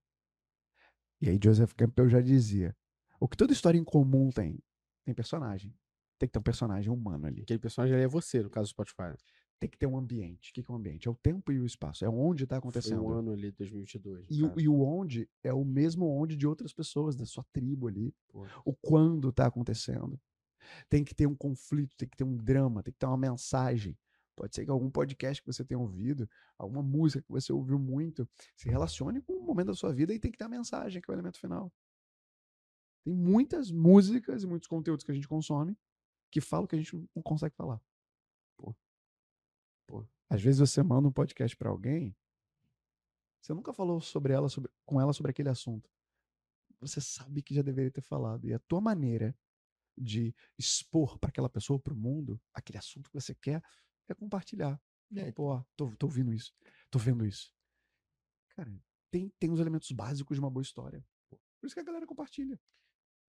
E 1.20 1.28
aí 1.28 1.40
Joseph 1.42 1.72
Campbell 1.72 2.08
já 2.08 2.20
dizia: 2.20 2.76
o 3.18 3.26
que 3.26 3.36
toda 3.36 3.52
história 3.52 3.78
em 3.78 3.84
comum 3.84 4.30
tem? 4.30 4.62
Tem 5.08 5.14
personagem. 5.14 5.74
Tem 6.18 6.28
que 6.28 6.32
ter 6.34 6.38
um 6.38 6.42
personagem 6.42 6.92
humano 6.92 7.26
ali. 7.26 7.40
Aquele 7.40 7.58
personagem 7.58 7.94
ali 7.94 8.04
é 8.04 8.08
você, 8.08 8.42
no 8.42 8.50
caso 8.50 8.66
do 8.66 8.70
Spotify. 8.72 9.16
Tem 9.58 9.70
que 9.70 9.78
ter 9.78 9.86
um 9.86 9.96
ambiente. 9.96 10.50
O 10.50 10.52
que 10.52 10.60
é 10.60 10.70
um 10.70 10.76
ambiente? 10.76 11.08
É 11.08 11.10
o 11.10 11.14
tempo 11.14 11.50
e 11.50 11.58
o 11.58 11.64
espaço. 11.64 12.04
É 12.04 12.08
onde 12.10 12.44
está 12.44 12.56
Foi 12.56 12.58
acontecendo. 12.58 13.02
o 13.02 13.10
ano 13.10 13.32
ali, 13.32 13.50
2022. 13.52 14.28
no 14.28 14.36
E 14.36 14.42
o, 14.42 14.60
e 14.60 14.68
o 14.68 14.82
onde 14.82 15.26
é 15.42 15.50
o 15.50 15.64
mesmo 15.64 16.06
onde 16.06 16.36
de 16.36 16.46
outras 16.46 16.74
pessoas, 16.74 17.16
da 17.16 17.24
sua 17.24 17.42
tribo 17.54 17.88
ali. 17.88 18.14
Pô. 18.28 18.46
O 18.66 18.74
quando 18.74 19.32
tá 19.32 19.46
acontecendo. 19.46 20.20
Tem 20.90 21.02
que 21.02 21.14
ter 21.14 21.26
um 21.26 21.34
conflito, 21.34 21.96
tem 21.96 22.06
que 22.06 22.18
ter 22.18 22.24
um 22.24 22.36
drama, 22.36 22.82
tem 22.82 22.92
que 22.92 22.98
ter 22.98 23.06
uma 23.06 23.16
mensagem. 23.16 23.96
Pode 24.36 24.54
ser 24.54 24.66
que 24.66 24.70
algum 24.70 24.90
podcast 24.90 25.40
que 25.40 25.50
você 25.50 25.64
tenha 25.64 25.80
ouvido, 25.80 26.28
alguma 26.58 26.82
música 26.82 27.22
que 27.22 27.32
você 27.32 27.50
ouviu 27.50 27.78
muito, 27.78 28.28
se 28.54 28.68
relacione 28.68 29.22
com 29.22 29.32
um 29.32 29.42
momento 29.42 29.68
da 29.68 29.74
sua 29.74 29.90
vida 29.90 30.12
e 30.12 30.18
tem 30.18 30.30
que 30.30 30.36
ter 30.36 30.44
a 30.44 30.50
mensagem, 30.50 31.00
que 31.00 31.10
é 31.10 31.14
o 31.14 31.16
elemento 31.16 31.40
final. 31.40 31.72
Tem 33.08 33.16
muitas 33.16 33.70
músicas 33.70 34.42
e 34.42 34.46
muitos 34.46 34.68
conteúdos 34.68 35.02
que 35.02 35.10
a 35.10 35.14
gente 35.14 35.26
consome 35.26 35.74
que 36.30 36.42
falam 36.42 36.66
que 36.66 36.76
a 36.76 36.78
gente 36.78 36.94
não 36.94 37.22
consegue 37.22 37.56
falar. 37.56 37.80
Pô. 38.54 38.76
Pô. 39.86 40.06
Às 40.28 40.42
vezes 40.42 40.60
você 40.60 40.82
manda 40.82 41.08
um 41.08 41.12
podcast 41.12 41.56
para 41.56 41.70
alguém, 41.70 42.14
você 43.40 43.54
nunca 43.54 43.72
falou 43.72 43.98
sobre 43.98 44.34
ela, 44.34 44.50
sobre, 44.50 44.70
com 44.84 45.00
ela 45.00 45.14
sobre 45.14 45.30
aquele 45.30 45.48
assunto. 45.48 45.90
Você 46.80 47.00
sabe 47.00 47.40
que 47.40 47.54
já 47.54 47.62
deveria 47.62 47.90
ter 47.90 48.02
falado. 48.02 48.46
E 48.46 48.52
a 48.52 48.58
tua 48.58 48.78
maneira 48.78 49.34
de 49.96 50.34
expor 50.58 51.18
para 51.18 51.30
aquela 51.30 51.48
pessoa, 51.48 51.80
para 51.80 51.94
o 51.94 51.96
mundo, 51.96 52.38
aquele 52.52 52.76
assunto 52.76 53.08
que 53.08 53.14
você 53.14 53.34
quer, 53.34 53.62
é 54.06 54.12
compartilhar. 54.12 54.78
É. 55.16 55.32
Pô, 55.32 55.64
tô, 55.74 55.96
tô 55.96 56.04
ouvindo 56.04 56.30
isso, 56.30 56.54
tô 56.90 56.98
vendo 56.98 57.24
isso. 57.24 57.50
Cara, 58.50 58.70
tem, 59.10 59.30
tem 59.38 59.50
os 59.50 59.60
elementos 59.60 59.90
básicos 59.92 60.36
de 60.36 60.40
uma 60.40 60.50
boa 60.50 60.62
história. 60.62 61.02
Por 61.30 61.66
isso 61.66 61.74
que 61.74 61.80
a 61.80 61.84
galera 61.84 62.06
compartilha. 62.06 62.60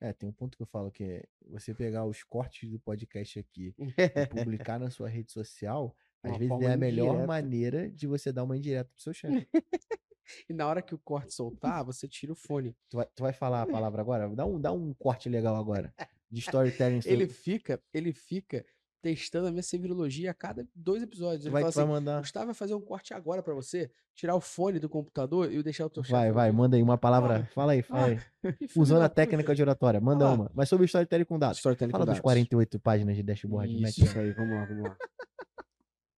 É, 0.01 0.13
tem 0.13 0.29
um 0.29 0.33
ponto 0.33 0.55
que 0.55 0.63
eu 0.63 0.67
falo 0.67 0.89
que 0.91 1.03
é 1.03 1.23
você 1.47 1.73
pegar 1.73 2.05
os 2.05 2.23
cortes 2.23 2.69
do 2.69 2.79
podcast 2.79 3.37
aqui 3.39 3.73
e 3.77 3.85
publicar 4.49 4.79
na 4.79 4.89
sua 4.89 5.09
rede 5.09 5.31
social, 5.31 5.93
Às 6.23 6.31
Uma 6.31 6.39
vezes 6.39 6.61
é 6.69 6.73
a 6.73 6.77
melhor 6.77 7.07
indireta. 7.07 7.27
maneira 7.27 7.91
de 7.91 8.07
você 8.07 8.31
dar 8.31 8.43
uma 8.43 8.55
indireta 8.57 8.89
pro 8.93 9.01
seu 9.01 9.13
chefe. 9.13 9.47
E 10.47 10.53
na 10.53 10.67
hora 10.67 10.79
que 10.79 10.93
o 10.93 10.99
corte 10.99 11.33
soltar, 11.33 11.83
você 11.83 12.07
tira 12.07 12.31
o 12.31 12.35
fone. 12.35 12.75
tu, 12.87 12.97
vai, 12.97 13.07
tu 13.15 13.23
vai 13.23 13.33
falar 13.33 13.63
a 13.63 13.65
palavra 13.65 13.99
agora? 13.99 14.29
Dá 14.35 14.45
um, 14.45 14.61
dá 14.61 14.71
um 14.71 14.93
corte 14.93 15.27
legal 15.27 15.55
agora. 15.55 15.91
De 16.29 16.39
storytelling. 16.39 16.99
Ele 17.07 17.27
fica, 17.27 17.81
ele 17.91 18.13
fica 18.13 18.63
testando 19.01 19.47
a 19.47 19.51
minha 19.51 19.63
sevirologia 19.63 20.31
a 20.31 20.33
cada 20.33 20.67
dois 20.75 21.01
episódios. 21.01 21.45
Ele 21.45 21.51
vai, 21.51 21.61
fala 21.61 21.71
tu 21.71 21.75
vai 21.75 21.83
assim, 21.85 21.93
mandar. 21.93 22.19
Gustavo 22.21 22.45
vai 22.47 22.55
fazer 22.55 22.73
um 22.73 22.81
corte 22.81 23.13
agora 23.13 23.41
pra 23.41 23.53
você, 23.53 23.89
tirar 24.13 24.35
o 24.35 24.41
fone 24.41 24.79
do 24.79 24.89
computador 24.89 25.51
e 25.51 25.61
deixar 25.63 25.85
o 25.85 25.89
teu 25.89 26.03
Vai, 26.03 26.31
vai, 26.31 26.51
manda 26.51 26.75
aí 26.75 26.83
uma 26.83 26.97
palavra. 26.97 27.45
Fala 27.53 27.73
aí, 27.73 27.81
fala 27.81 28.01
Ah, 28.01 28.05
aí. 28.05 28.19
Usando 28.75 29.01
a 29.01 29.09
técnica 29.09 29.55
de 29.55 29.61
oratória, 29.61 29.99
manda 30.01 30.25
lá. 30.25 30.33
uma. 30.33 30.51
Mas 30.53 30.67
sobre 30.69 30.85
storytelling 30.85 31.25
com 31.25 31.39
dados. 31.39 31.57
Storytelling 31.59 31.91
Fala 31.91 32.03
com 32.05 32.11
dos 32.11 32.17
dados. 32.17 32.23
48 32.23 32.79
páginas 32.79 33.15
de 33.15 33.23
dashboard. 33.23 33.73
Isso, 33.73 34.01
aí. 34.01 34.07
isso 34.07 34.19
aí, 34.19 34.31
vamos 34.33 34.55
lá, 34.55 34.65
vamos 34.65 34.83
lá. 34.83 34.97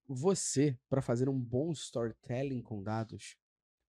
Você, 0.07 0.77
para 0.89 1.01
fazer 1.01 1.29
um 1.29 1.39
bom 1.39 1.71
storytelling 1.71 2.61
com 2.61 2.83
dados, 2.83 3.37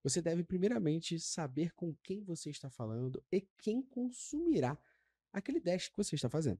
você 0.03 0.21
deve 0.21 0.43
primeiramente 0.43 1.19
saber 1.19 1.73
com 1.75 1.93
quem 2.03 2.23
você 2.23 2.49
está 2.49 2.69
falando 2.69 3.21
e 3.31 3.41
quem 3.57 3.81
consumirá 3.81 4.77
aquele 5.33 5.59
dash 5.59 5.89
que 5.89 5.97
você 5.97 6.15
está 6.15 6.29
fazendo. 6.29 6.59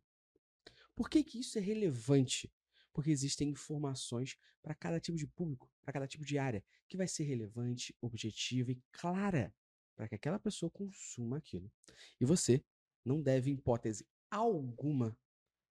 Por 0.96 1.10
que, 1.10 1.24
que 1.24 1.40
isso 1.40 1.58
é 1.58 1.62
relevante? 1.62 2.52
Porque 2.94 3.10
existem 3.10 3.50
informações 3.50 4.38
para 4.62 4.76
cada 4.76 5.00
tipo 5.00 5.18
de 5.18 5.28
público, 5.28 5.70
para 5.82 5.94
cada 5.94 6.08
tipo 6.08 6.24
de 6.24 6.38
área, 6.38 6.64
que 6.88 6.96
vai 6.96 7.08
ser 7.08 7.24
relevante, 7.24 7.96
objetiva 8.02 8.72
e 8.72 8.82
clara 8.92 9.54
para 9.96 10.08
que 10.08 10.16
aquela 10.16 10.40
pessoa 10.40 10.70
consuma 10.70 11.38
aquilo. 11.38 11.72
E 12.20 12.26
você 12.26 12.64
não 13.04 13.22
deve, 13.22 13.52
em 13.52 13.54
hipótese 13.54 14.06
alguma, 14.30 15.18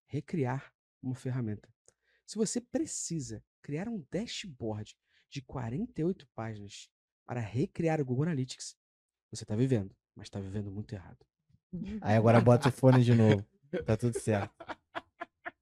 recriar 0.07 0.73
uma 1.03 1.15
ferramenta. 1.15 1.73
Se 2.27 2.37
você 2.37 2.61
precisa 2.61 3.45
criar 3.61 3.89
um 3.89 4.05
dashboard 4.11 4.97
de 5.29 5.43
48 5.43 6.29
páginas 6.35 6.89
para 7.27 7.41
recriar 7.41 8.01
o 8.01 8.05
Google 8.05 8.25
Analytics, 8.25 8.77
você 9.31 9.45
está 9.45 9.57
vivendo, 9.57 9.97
mas 10.15 10.27
está 10.27 10.41
vivendo 10.41 10.71
muito 10.71 10.95
errado. 10.95 11.25
Aí 12.01 12.17
agora 12.17 12.41
bota 12.41 12.69
o 12.69 12.73
fone 12.73 13.03
de 13.03 13.15
novo. 13.15 13.47
Tá 13.87 13.97
tudo 13.97 14.19
certo. 14.19 14.53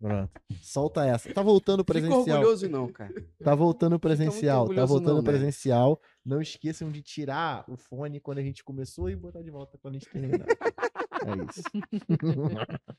Pronto. 0.00 0.40
Solta 0.62 1.04
essa. 1.04 1.32
Tá 1.34 1.42
voltando 1.42 1.84
presencial. 1.84 2.20
orgulhoso 2.38 2.68
não, 2.70 2.90
cara. 2.90 3.12
Tá 3.44 3.54
voltando 3.54 4.00
presencial. 4.00 4.66
Tá 4.74 4.86
voltando 4.86 5.16
não, 5.16 5.22
né? 5.22 5.30
presencial. 5.30 6.00
Não 6.24 6.40
esqueçam 6.40 6.90
de 6.90 7.02
tirar 7.02 7.64
o 7.70 7.76
fone 7.76 8.18
quando 8.18 8.38
a 8.38 8.42
gente 8.42 8.64
começou 8.64 9.10
e 9.10 9.16
botar 9.16 9.42
de 9.42 9.50
volta 9.50 9.76
quando 9.78 9.96
a 9.96 9.98
gente 9.98 10.10
terminar. 10.10 10.46
É 11.20 11.36
isso. 11.50 11.62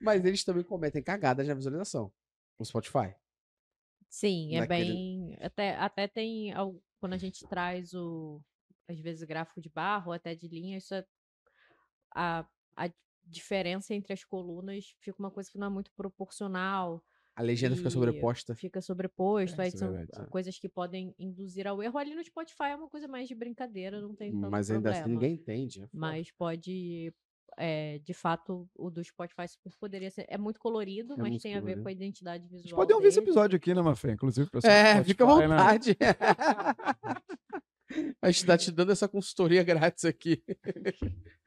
Mas 0.00 0.24
eles 0.24 0.44
também 0.44 0.62
cometem 0.62 1.02
cagadas 1.02 1.48
na 1.48 1.54
visualização. 1.54 2.12
O 2.56 2.64
Spotify. 2.64 3.12
Sim, 4.08 4.54
é 4.54 4.60
Naquele- 4.60 4.84
bem. 4.92 5.36
Até, 5.40 5.76
até 5.76 6.06
tem. 6.06 6.52
Quando 7.00 7.14
a 7.14 7.18
gente 7.18 7.44
traz 7.48 7.92
o. 7.92 8.40
Às 8.88 9.00
vezes 9.00 9.24
gráfico 9.24 9.60
de 9.60 9.68
barra 9.68 10.06
ou 10.06 10.12
até 10.12 10.32
de 10.34 10.46
linha, 10.46 10.78
isso 10.78 10.94
é. 10.94 11.04
A, 12.14 12.46
a 12.76 12.88
diferença 13.30 13.94
entre 13.94 14.12
as 14.12 14.24
colunas 14.24 14.94
fica 15.00 15.16
uma 15.18 15.30
coisa 15.30 15.50
que 15.50 15.58
não 15.58 15.68
é 15.68 15.70
muito 15.70 15.90
proporcional. 15.92 17.02
A 17.36 17.42
legenda 17.42 17.76
fica 17.76 17.88
sobreposta. 17.88 18.54
Fica 18.54 18.82
sobreposto. 18.82 19.60
É, 19.60 19.64
aí 19.64 19.68
é 19.68 19.70
são 19.70 19.92
verdade, 19.92 20.26
é. 20.26 20.30
coisas 20.30 20.58
que 20.58 20.68
podem 20.68 21.14
induzir 21.18 21.66
ao 21.66 21.82
erro. 21.82 21.96
Ali 21.96 22.14
no 22.14 22.22
Spotify 22.22 22.64
é 22.72 22.76
uma 22.76 22.88
coisa 22.88 23.08
mais 23.08 23.28
de 23.28 23.34
brincadeira, 23.34 24.00
não 24.00 24.14
tem 24.14 24.32
tanto 24.32 24.50
Mas 24.50 24.70
ainda 24.70 24.82
problema. 24.90 25.04
assim 25.04 25.12
ninguém 25.12 25.34
entende. 25.34 25.82
é. 25.82 25.88
Mas 25.92 26.30
pode. 26.32 27.14
é, 27.56 27.98
de 28.00 28.12
fato, 28.12 28.68
o 28.76 28.90
do 28.90 29.02
Spotify 29.02 29.44
poderia 29.78 30.10
ser. 30.10 30.26
É 30.28 30.36
muito 30.36 30.60
colorido, 30.60 31.16
mas 31.16 31.30
muito 31.30 31.42
tem 31.42 31.52
a 31.54 31.60
ver 31.60 31.60
colorido. 31.60 31.82
com 31.82 31.88
a 31.88 31.92
identidade 31.92 32.42
visual. 32.44 32.62
Vocês 32.62 32.74
podem 32.74 32.96
ouvir 32.96 33.08
esse 33.08 33.20
episódio 33.20 33.56
aqui, 33.56 33.72
né, 33.72 33.80
Mafé? 33.80 34.12
Inclusive, 34.12 34.50
do 34.50 34.58
É, 34.66 35.02
fica 35.04 35.24
à 35.24 35.28
Spotify, 35.28 35.48
né? 35.48 35.56
vontade. 35.56 35.96
A 38.22 38.30
gente 38.30 38.46
tá 38.46 38.56
te 38.56 38.70
dando 38.70 38.92
essa 38.92 39.08
consultoria 39.08 39.64
grátis 39.64 40.04
aqui. 40.04 40.44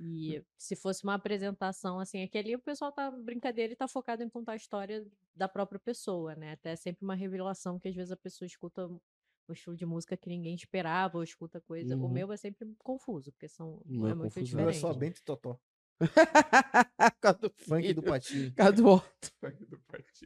E 0.00 0.42
se 0.58 0.76
fosse 0.76 1.04
uma 1.04 1.14
apresentação 1.14 1.98
assim, 2.00 2.22
aquele 2.22 2.54
o 2.54 2.58
pessoal 2.58 2.92
tá 2.92 3.10
brincadeira 3.10 3.72
e 3.72 3.76
tá 3.76 3.88
focado 3.88 4.22
em 4.22 4.28
contar 4.28 4.52
a 4.52 4.56
história 4.56 5.06
da 5.34 5.48
própria 5.48 5.78
pessoa, 5.80 6.34
né? 6.34 6.52
Até 6.52 6.72
é 6.72 6.76
sempre 6.76 7.04
uma 7.04 7.14
revelação 7.14 7.78
que 7.78 7.88
às 7.88 7.94
vezes 7.94 8.12
a 8.12 8.16
pessoa 8.16 8.46
escuta 8.46 8.86
um 8.86 9.52
estilo 9.52 9.76
de 9.76 9.86
música 9.86 10.16
que 10.16 10.28
ninguém 10.28 10.54
esperava 10.54 11.18
ou 11.18 11.22
escuta 11.24 11.60
coisa. 11.60 11.96
O 11.96 12.00
Uhum. 12.02 12.08
meu 12.08 12.32
é 12.32 12.36
sempre 12.36 12.68
confuso, 12.78 13.30
porque 13.32 13.48
são 13.48 13.80
Não 13.86 14.08
é 14.08 14.10
é 14.10 14.14
muito 14.14 14.34
confuso, 14.34 14.56
Não 14.56 14.64
é 14.68 14.72
diferente. 14.72 14.80
só 14.80 14.92
Bento 14.98 15.18
e 15.20 15.22
Totó. 15.22 15.58
Cadu 17.20 17.50
Funk 17.68 17.94
do 17.94 18.02
Patinho. 18.02 18.52
Cadu 18.54 18.86
Otto. 18.88 19.32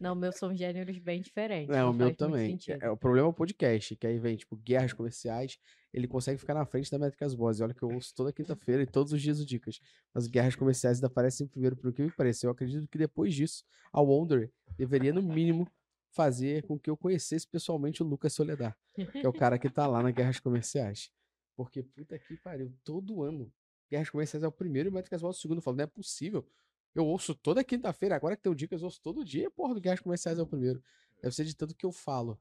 Não, 0.00 0.12
o 0.12 0.16
meu 0.16 0.32
são 0.32 0.54
gêneros 0.54 0.98
bem 0.98 1.20
diferentes. 1.20 1.74
É, 1.74 1.84
o 1.84 1.92
meu 1.92 2.14
também. 2.14 2.58
É, 2.68 2.86
é, 2.86 2.90
o 2.90 2.96
problema 2.96 3.28
é 3.28 3.30
o 3.30 3.34
podcast, 3.34 3.94
que 3.96 4.06
aí 4.06 4.18
vem, 4.18 4.36
tipo, 4.36 4.56
guerras 4.56 4.92
comerciais. 4.92 5.58
Ele 5.92 6.06
consegue 6.06 6.38
ficar 6.38 6.54
na 6.54 6.64
frente 6.64 6.90
da 6.90 6.98
Métricas 6.98 7.34
Boss. 7.34 7.58
E 7.58 7.62
olha 7.62 7.74
que 7.74 7.82
eu 7.82 7.90
ouço 7.90 8.14
toda 8.14 8.32
quinta-feira 8.32 8.82
e 8.82 8.86
todos 8.86 9.12
os 9.12 9.20
dias 9.20 9.40
o 9.40 9.46
Dicas. 9.46 9.80
As 10.14 10.26
guerras 10.26 10.54
comerciais 10.54 10.98
ainda 10.98 11.08
aparecem 11.08 11.46
primeiro, 11.46 11.76
por 11.76 11.92
que 11.92 12.02
me 12.02 12.10
parece. 12.10 12.46
Eu 12.46 12.50
acredito 12.50 12.86
que 12.88 12.98
depois 12.98 13.34
disso, 13.34 13.64
a 13.92 14.00
Wonder 14.00 14.52
deveria, 14.76 15.12
no 15.12 15.22
mínimo, 15.22 15.68
fazer 16.10 16.64
com 16.64 16.78
que 16.78 16.90
eu 16.90 16.96
conhecesse 16.96 17.46
pessoalmente 17.46 18.02
o 18.02 18.06
Lucas 18.06 18.32
Soledar, 18.32 18.76
que 18.94 19.18
é 19.18 19.28
o 19.28 19.32
cara 19.32 19.58
que 19.58 19.68
tá 19.68 19.86
lá 19.86 20.02
nas 20.02 20.12
guerras 20.12 20.40
comerciais. 20.40 21.10
Porque, 21.56 21.82
puta 21.82 22.18
que 22.18 22.36
pariu, 22.36 22.72
todo 22.84 23.22
ano. 23.22 23.52
Guerras 23.90 24.10
comerciais 24.10 24.44
é 24.44 24.46
o 24.46 24.52
primeiro 24.52 24.88
e 24.88 24.92
Métricas 24.92 25.20
Boss 25.20 25.36
é 25.36 25.38
o 25.38 25.42
segundo. 25.42 25.58
Eu 25.58 25.62
falo, 25.62 25.76
não 25.76 25.84
é 25.84 25.86
possível. 25.86 26.46
Eu 26.94 27.06
ouço 27.06 27.34
toda 27.34 27.62
quinta-feira, 27.62 28.16
agora 28.16 28.36
que 28.36 28.42
tem 28.42 28.50
o 28.50 28.54
Dicas, 28.54 28.80
eu 28.80 28.86
ouço 28.86 29.00
todo 29.00 29.24
dia, 29.24 29.50
porra, 29.50 29.74
do 29.74 29.80
Guerras 29.80 30.00
Comerciais 30.00 30.38
é 30.38 30.42
o 30.42 30.46
primeiro. 30.46 30.82
Deve 31.22 31.34
ser 31.34 31.44
de 31.44 31.54
tanto 31.54 31.74
que 31.74 31.86
eu 31.86 31.92
falo. 31.92 32.40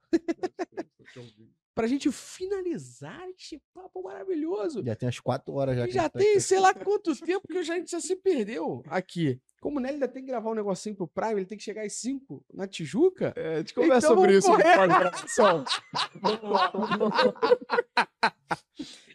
Pra 1.76 1.88
gente 1.88 2.12
finalizar 2.12 3.28
este 3.30 3.62
papo 3.74 4.04
maravilhoso. 4.04 4.84
Já 4.84 4.96
tem 4.96 5.08
umas 5.08 5.20
4 5.20 5.54
horas 5.54 5.78
já. 5.78 5.84
E 5.86 5.88
que 5.88 5.94
já 5.94 6.10
tá 6.10 6.20
tem, 6.20 6.32
aqui. 6.32 6.42
sei 6.42 6.60
lá 6.60 6.74
quanto 6.76 7.16
tempo 7.22 7.48
que 7.48 7.64
já- 7.64 7.74
a 7.74 7.78
gente 7.78 7.92
já 7.92 8.00
se 8.02 8.16
perdeu 8.16 8.84
aqui. 8.88 9.40
Como 9.62 9.78
o 9.78 9.82
Nelly 9.82 9.96
ainda 9.96 10.08
tem 10.08 10.24
que 10.24 10.28
gravar 10.30 10.50
um 10.52 10.56
negocinho 10.56 10.96
pro 10.96 11.08
Prime, 11.08 11.34
ele 11.34 11.46
tem 11.46 11.58
que 11.58 11.64
chegar 11.64 11.84
às 11.86 11.94
5 11.94 12.44
na 12.54 12.68
Tijuca. 12.68 13.34
É, 13.36 13.56
a 13.56 13.58
gente 13.60 13.74
conversa 13.74 14.08
Então 14.08 14.18
sobre 14.18 14.38
isso 14.38 14.50
no 14.50 14.56
correr. 14.58 14.76
pós-gravação. 14.78 15.64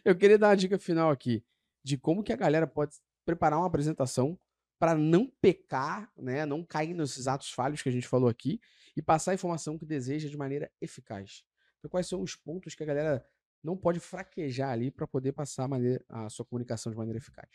Eu 0.03 0.15
queria 0.15 0.37
dar 0.37 0.49
uma 0.49 0.57
dica 0.57 0.77
final 0.77 1.09
aqui 1.09 1.43
de 1.83 1.97
como 1.97 2.23
que 2.23 2.33
a 2.33 2.37
galera 2.37 2.67
pode 2.67 2.95
preparar 3.25 3.59
uma 3.59 3.67
apresentação 3.67 4.37
para 4.77 4.93
não 4.95 5.31
pecar, 5.41 6.11
né, 6.17 6.45
não 6.45 6.63
cair 6.63 6.93
nesses 6.93 7.27
atos 7.27 7.51
falhos 7.51 7.81
que 7.81 7.89
a 7.89 7.91
gente 7.91 8.07
falou 8.07 8.29
aqui 8.29 8.59
e 8.95 9.01
passar 9.01 9.31
a 9.31 9.33
informação 9.33 9.77
que 9.77 9.85
deseja 9.85 10.29
de 10.29 10.37
maneira 10.37 10.69
eficaz. 10.81 11.43
Então, 11.85 11.89
quais 11.91 12.07
são 12.07 12.21
os 12.21 12.35
pontos 12.35 12.73
que 12.75 12.83
a 12.83 12.85
galera 12.85 13.27
não 13.63 13.77
pode 13.77 13.99
fraquejar 13.99 14.71
ali 14.71 14.89
para 14.91 15.07
poder 15.07 15.33
passar 15.33 15.65
a, 15.65 15.67
maneira- 15.67 16.03
a 16.09 16.29
sua 16.29 16.45
comunicação 16.45 16.91
de 16.91 16.97
maneira 16.97 17.19
eficaz? 17.19 17.49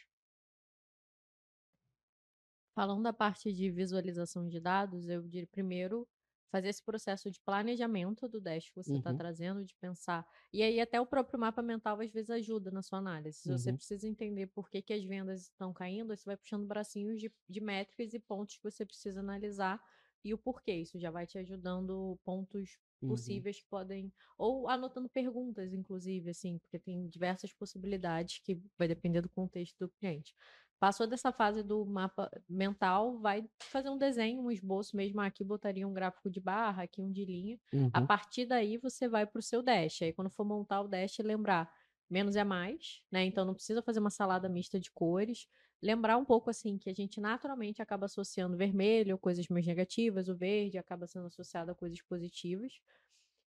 Falando 2.74 3.02
da 3.02 3.12
parte 3.12 3.52
de 3.52 3.70
visualização 3.70 4.47
de 4.48 4.61
dados, 4.61 5.09
eu 5.09 5.23
diria 5.23 5.47
primeiro 5.47 6.09
fazer 6.52 6.69
esse 6.69 6.82
processo 6.82 7.31
de 7.31 7.40
planejamento 7.40 8.28
do 8.28 8.40
dash 8.40 8.70
que 8.70 8.77
você 8.82 8.97
está 8.97 9.15
Uhum. 9.15 9.15
trazendo, 9.15 9.65
de 9.65 9.74
pensar. 9.77 10.27
E 10.52 10.62
aí 10.62 10.81
até 10.81 11.01
o 11.01 11.07
próprio 11.07 11.39
mapa 11.39 11.62
mental 11.62 12.01
às 12.01 12.11
vezes 12.11 12.31
ajuda 12.31 12.70
na 12.70 12.82
sua 12.82 12.98
análise. 12.98 13.39
Se 13.39 13.48
você 13.52 13.73
Uhum. 13.73 13.73
precisa 13.73 14.09
entender 14.09 14.48
por 14.48 14.69
que, 14.69 14.82
que 14.82 14.93
as 14.93 15.05
vendas 15.05 15.43
estão 15.43 15.73
caindo, 15.73 16.16
você 16.16 16.24
vai 16.24 16.36
puxando 16.36 16.66
bracinhos 16.66 17.20
de, 17.20 17.32
de 17.48 17.61
métricas 17.61 18.12
e 18.15 18.19
pontos 18.19 18.57
que 18.57 18.62
você 18.65 18.85
precisa 18.85 19.20
analisar 19.20 19.81
e 20.24 20.35
o 20.35 20.39
porquê. 20.39 20.74
Isso 20.74 20.98
já 20.98 21.11
vai 21.11 21.27
te 21.27 21.39
ajudando 21.39 22.19
pontos 22.24 22.78
Uhum. 23.02 23.44
possíveis 23.47 23.59
que 23.60 23.66
podem. 23.68 24.12
Ou 24.39 24.68
anotando 24.68 25.09
perguntas, 25.09 25.72
inclusive, 25.72 26.31
assim, 26.31 26.59
porque 26.59 26.78
tem 26.78 27.09
diversas 27.09 27.52
possibilidades 27.52 28.39
que 28.44 28.60
vai 28.78 28.89
depender 28.89 29.20
do 29.20 29.28
contexto 29.31 29.77
do 29.81 29.90
cliente. 29.90 30.35
Passou 30.78 31.06
dessa 31.06 31.31
fase 31.31 31.62
do 31.62 31.85
mapa 31.85 32.31
mental, 32.48 33.18
vai 33.20 33.44
fazer 33.62 33.90
um 33.90 33.98
desenho, 33.98 34.40
um 34.43 34.51
esboço 34.51 34.97
mesmo. 34.97 35.20
Ah, 35.20 35.27
Aqui 35.27 35.44
botaria 35.44 35.86
um 35.86 35.93
gráfico 35.93 36.31
de 36.31 36.40
barra, 36.40 36.85
aqui 36.85 37.02
um 37.02 37.12
de 37.12 37.24
linha. 37.24 37.59
A 37.93 38.01
Uhum. 38.01 38.09
partir 38.09 38.47
daí 38.47 38.78
você 38.78 39.06
vai 39.09 39.27
para 39.27 39.39
o 39.40 39.43
seu 39.43 39.62
dash. 39.62 40.01
Aí 40.02 40.12
quando 40.12 40.31
for 40.31 40.44
montar 40.44 40.81
o 40.81 40.89
dash, 40.89 41.18
lembrar 41.18 41.70
menos 42.11 42.37
é 42.37 42.45
mais, 42.45 43.03
né? 43.11 43.24
Então 43.24 43.45
não 43.45 43.55
precisa 43.55 43.82
fazer 43.82 44.01
uma 44.01 44.11
salada 44.11 44.49
mista 44.49 44.78
de 44.81 44.91
cores. 44.91 45.47
Lembrar 45.82 46.16
um 46.19 46.24
pouco 46.24 46.51
assim 46.51 46.78
que 46.78 46.91
a 46.91 46.95
gente 46.95 47.20
naturalmente 47.20 47.81
acaba 47.82 48.07
associando 48.07 48.57
vermelho, 48.57 49.19
coisas 49.19 49.49
mais 49.49 49.66
negativas, 49.66 50.28
o 50.28 50.37
verde 50.37 50.78
acaba 50.78 51.07
sendo 51.07 51.27
associado 51.27 51.70
a 51.70 51.74
coisas 51.74 52.03
positivas. 52.03 52.81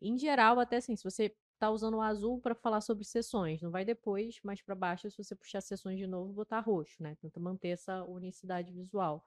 Em 0.02 0.18
geral, 0.18 0.60
até 0.60 0.78
assim, 0.78 0.96
se 0.96 1.04
você 1.04 1.36
tá 1.60 1.70
usando 1.72 1.96
o 1.96 2.02
azul 2.02 2.40
para 2.42 2.56
falar 2.56 2.82
sobre 2.82 3.06
sessões, 3.06 3.62
não 3.62 3.72
vai 3.72 3.86
depois 3.86 4.40
mais 4.44 4.62
para 4.62 4.76
baixo 4.76 5.10
se 5.10 5.18
você 5.18 5.36
puxar 5.36 5.62
sessões 5.62 5.98
de 5.98 6.08
novo 6.08 6.34
botar 6.34 6.60
roxo, 6.60 7.02
né? 7.02 7.16
Tenta 7.22 7.40
manter 7.40 7.70
essa 7.70 8.04
unicidade 8.06 8.72
visual. 8.72 9.26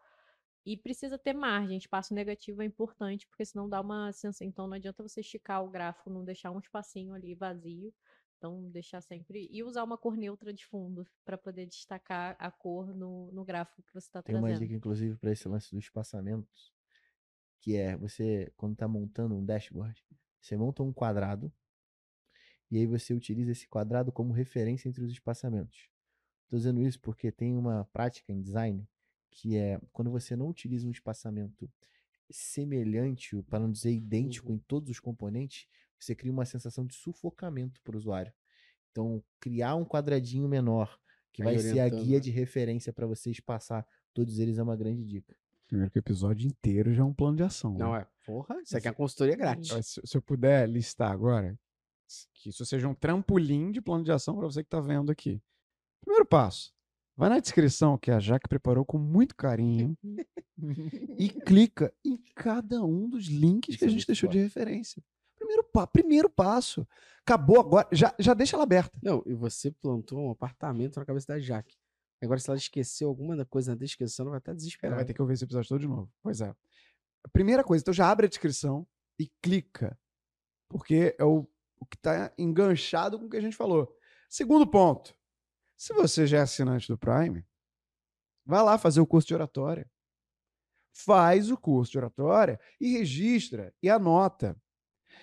E 0.66 0.77
precisa 0.77 1.16
ter 1.19 1.32
margem, 1.32 1.78
espaço 1.78 2.12
negativo 2.12 2.61
é 2.62 2.65
importante, 2.66 3.27
porque 3.28 3.44
senão 3.44 3.69
dá 3.69 3.81
uma 3.81 4.12
sensação. 4.12 4.47
Então 4.47 4.66
não 4.66 4.74
adianta 4.74 5.03
você 5.03 5.20
esticar 5.20 5.65
o 5.65 5.70
gráfico, 5.70 6.11
não 6.11 6.24
deixar 6.24 6.51
um 6.51 6.59
espacinho 6.59 7.15
ali 7.15 7.35
vazio. 7.35 7.94
Então, 8.37 8.69
deixar 8.71 9.01
sempre. 9.01 9.49
E 9.51 9.63
usar 9.63 9.83
uma 9.83 9.97
cor 9.97 10.17
neutra 10.17 10.53
de 10.53 10.67
fundo 10.67 11.07
para 11.25 11.39
poder 11.39 11.67
destacar 11.67 12.37
a 12.39 12.51
cor 12.51 12.95
no, 12.95 13.31
no 13.33 13.45
gráfico 13.45 13.83
que 13.83 13.93
você 13.95 14.07
está 14.07 14.23
Tem 14.23 14.35
uma 14.35 14.49
trazendo. 14.49 14.65
dica, 14.65 14.75
inclusive, 14.75 15.17
para 15.17 15.33
esse 15.33 15.49
lance 15.49 15.75
dos 15.75 15.85
espaçamentos, 15.85 16.73
que 17.61 17.77
é 17.77 17.97
você, 17.97 18.53
quando 18.57 18.77
tá 18.77 18.87
montando 18.87 19.35
um 19.35 19.45
dashboard, 19.45 20.05
Você 20.41 20.57
monta 20.57 20.83
um 20.83 20.93
quadrado 20.93 21.53
e 22.71 22.79
aí 22.79 22.87
você 22.87 23.15
utiliza 23.15 23.53
esse 23.53 23.67
quadrado 23.67 24.13
como 24.13 24.33
referência 24.33 24.89
entre 24.89 25.03
os 25.03 25.11
espaçamentos. 25.11 25.89
Estou 26.45 26.59
dizendo 26.59 26.81
isso 26.83 27.01
porque 27.01 27.33
tem 27.33 27.57
uma 27.57 27.85
prática 27.87 28.33
em 28.33 28.41
design 28.41 28.87
que 29.31 29.57
é 29.57 29.81
quando 29.93 30.11
você 30.11 30.37
não 30.37 30.49
utiliza 30.49 30.87
um 30.87 30.91
espaçamento 30.91 31.71
semelhante, 32.31 33.41
para 33.43 33.61
não 33.61 33.71
dizer 33.71 33.93
idêntico 33.93 34.53
em 34.53 34.59
todos 34.59 34.91
os 34.91 34.99
componentes, 35.01 35.67
você 35.98 36.14
cria 36.14 36.32
uma 36.32 36.44
sensação 36.44 36.85
de 36.85 36.94
sufocamento 36.94 37.81
para 37.82 37.94
o 37.94 37.98
usuário. 37.98 38.32
Então, 38.90 39.23
criar 39.40 39.74
um 39.74 39.85
quadradinho 39.85 40.48
menor, 40.48 40.98
que 41.32 41.43
Vai 41.43 41.55
vai 41.55 41.62
ser 41.62 41.81
a 41.81 41.89
guia 41.89 42.16
né? 42.16 42.20
de 42.20 42.31
referência 42.31 42.93
para 42.93 43.06
você 43.06 43.31
espaçar 43.31 43.86
todos 44.14 44.39
eles, 44.39 44.59
é 44.59 44.62
uma 44.62 44.77
grande 44.77 45.05
dica. 45.05 45.36
Primeiro 45.66 45.90
que 45.90 45.98
o 45.98 46.01
episódio 46.01 46.47
inteiro 46.47 46.94
já 46.94 47.02
é 47.02 47.05
um 47.05 47.12
plano 47.12 47.36
de 47.36 47.43
ação. 47.43 47.74
Não 47.74 47.93
né? 47.93 48.01
é. 48.01 48.06
Porra, 48.24 48.60
isso 48.62 48.77
aqui 48.77 48.86
é 48.86 48.90
uma 48.90 48.97
consultoria 48.97 49.36
grátis. 49.36 49.68
Se, 49.86 50.01
se 50.05 50.16
eu 50.16 50.23
puder 50.23 50.68
listar 50.68 51.10
agora, 51.10 51.59
que 52.35 52.51
isso 52.51 52.64
seja 52.64 52.89
um 52.89 52.94
trampolim 52.94 53.70
de 53.70 53.81
plano 53.81 54.05
de 54.05 54.12
ação 54.12 54.36
para 54.36 54.47
você 54.47 54.62
que 54.62 54.68
está 54.68 54.81
vendo 54.81 55.10
aqui. 55.10 55.43
Primeiro 56.01 56.24
passo. 56.24 56.73
Vai 57.16 57.31
na 57.31 57.40
descrição 57.40 57.97
que 57.97 58.10
a 58.10 58.20
Jaque 58.20 58.48
preparou 58.48 58.85
com 58.85 58.98
muito 58.98 59.35
carinho 59.35 59.97
e 61.18 61.31
clica 61.31 61.93
em 62.05 62.16
cada 62.35 62.85
um 62.85 63.09
dos 63.09 63.27
links 63.27 63.70
Isso 63.70 63.78
que 63.78 63.85
a 63.85 63.89
é 63.89 63.90
gente 63.90 64.01
muito 64.01 64.06
deixou 64.06 64.28
de 64.28 64.39
forte. 64.39 64.44
referência. 64.44 65.02
Primeiro, 65.77 65.81
pa 65.81 65.86
primeiro 65.86 66.31
passo. 66.31 66.86
Acabou 67.20 67.61
agora. 67.61 67.89
Já, 67.93 68.15
já 68.19 68.35
deixa 68.35 68.57
ela 68.57 68.62
aberta. 68.62 68.97
Não, 69.03 69.23
e 69.27 69.35
você 69.35 69.70
plantou 69.70 70.19
um 70.19 70.31
apartamento 70.31 70.98
na 70.98 71.05
cabeça 71.05 71.27
da 71.27 71.39
Jaque. 71.40 71.77
Agora, 72.23 72.40
se 72.40 72.48
ela 72.48 72.57
esqueceu 72.57 73.09
alguma 73.09 73.44
coisa 73.44 73.73
na 73.73 73.78
descrição, 73.78 74.24
ela 74.24 74.31
vai 74.31 74.39
estar 74.39 74.53
Ela 74.53 74.57
desesperada. 74.57 74.97
vai 74.97 75.05
ter 75.05 75.12
que 75.12 75.20
ouvir 75.20 75.35
esse 75.35 75.44
episódio 75.44 75.69
todo 75.69 75.81
de 75.81 75.89
novo. 75.89 76.11
Pois 76.23 76.40
é. 76.40 76.55
Primeira 77.32 77.62
coisa, 77.62 77.82
então 77.82 77.93
já 77.93 78.09
abre 78.11 78.27
a 78.27 78.28
descrição 78.28 78.86
e 79.19 79.31
clica. 79.43 79.98
Porque 80.69 81.15
é 81.19 81.24
o, 81.24 81.47
o 81.78 81.86
que 81.86 81.97
está 81.97 82.32
enganchado 82.39 83.19
com 83.19 83.27
o 83.27 83.31
que 83.31 83.36
a 83.36 83.40
gente 83.40 83.57
falou. 83.57 83.94
Segundo 84.31 84.66
ponto. 84.66 85.15
Se 85.77 85.93
você 85.93 86.27
já 86.27 86.39
é 86.39 86.40
assinante 86.40 86.89
do 86.89 86.97
Prime, 86.97 87.44
vai 88.47 88.62
lá 88.62 88.78
fazer 88.78 89.01
o 89.01 89.07
curso 89.07 89.28
de 89.28 89.35
oratória. 89.35 89.90
Faz 90.94 91.51
o 91.51 91.59
curso 91.59 91.93
de 91.93 91.98
oratória 91.98 92.59
e 92.81 92.93
registra 92.97 93.74
e 93.82 93.90
anota. 93.90 94.57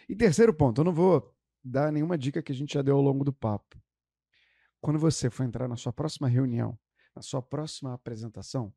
E 0.08 0.16
terceiro 0.16 0.54
ponto, 0.54 0.82
eu 0.82 0.86
não 0.86 0.94
vou 0.94 1.34
dar 1.64 1.92
nenhuma 1.92 2.18
dica 2.18 2.42
que 2.42 2.52
a 2.52 2.56
gente 2.56 2.74
já 2.74 2.82
deu 2.82 2.96
ao 2.96 3.02
longo 3.02 3.24
do 3.24 3.34
papo. 3.34 3.82
Quando 4.82 5.00
você 5.00 5.30
for 5.30 5.44
entrar 5.44 5.68
na 5.68 5.78
sua 5.78 5.94
próxima 5.94 6.28
reunião, 6.28 6.78
na 7.16 7.22
sua 7.22 7.42
próxima 7.42 7.94
apresentação, 7.94 8.74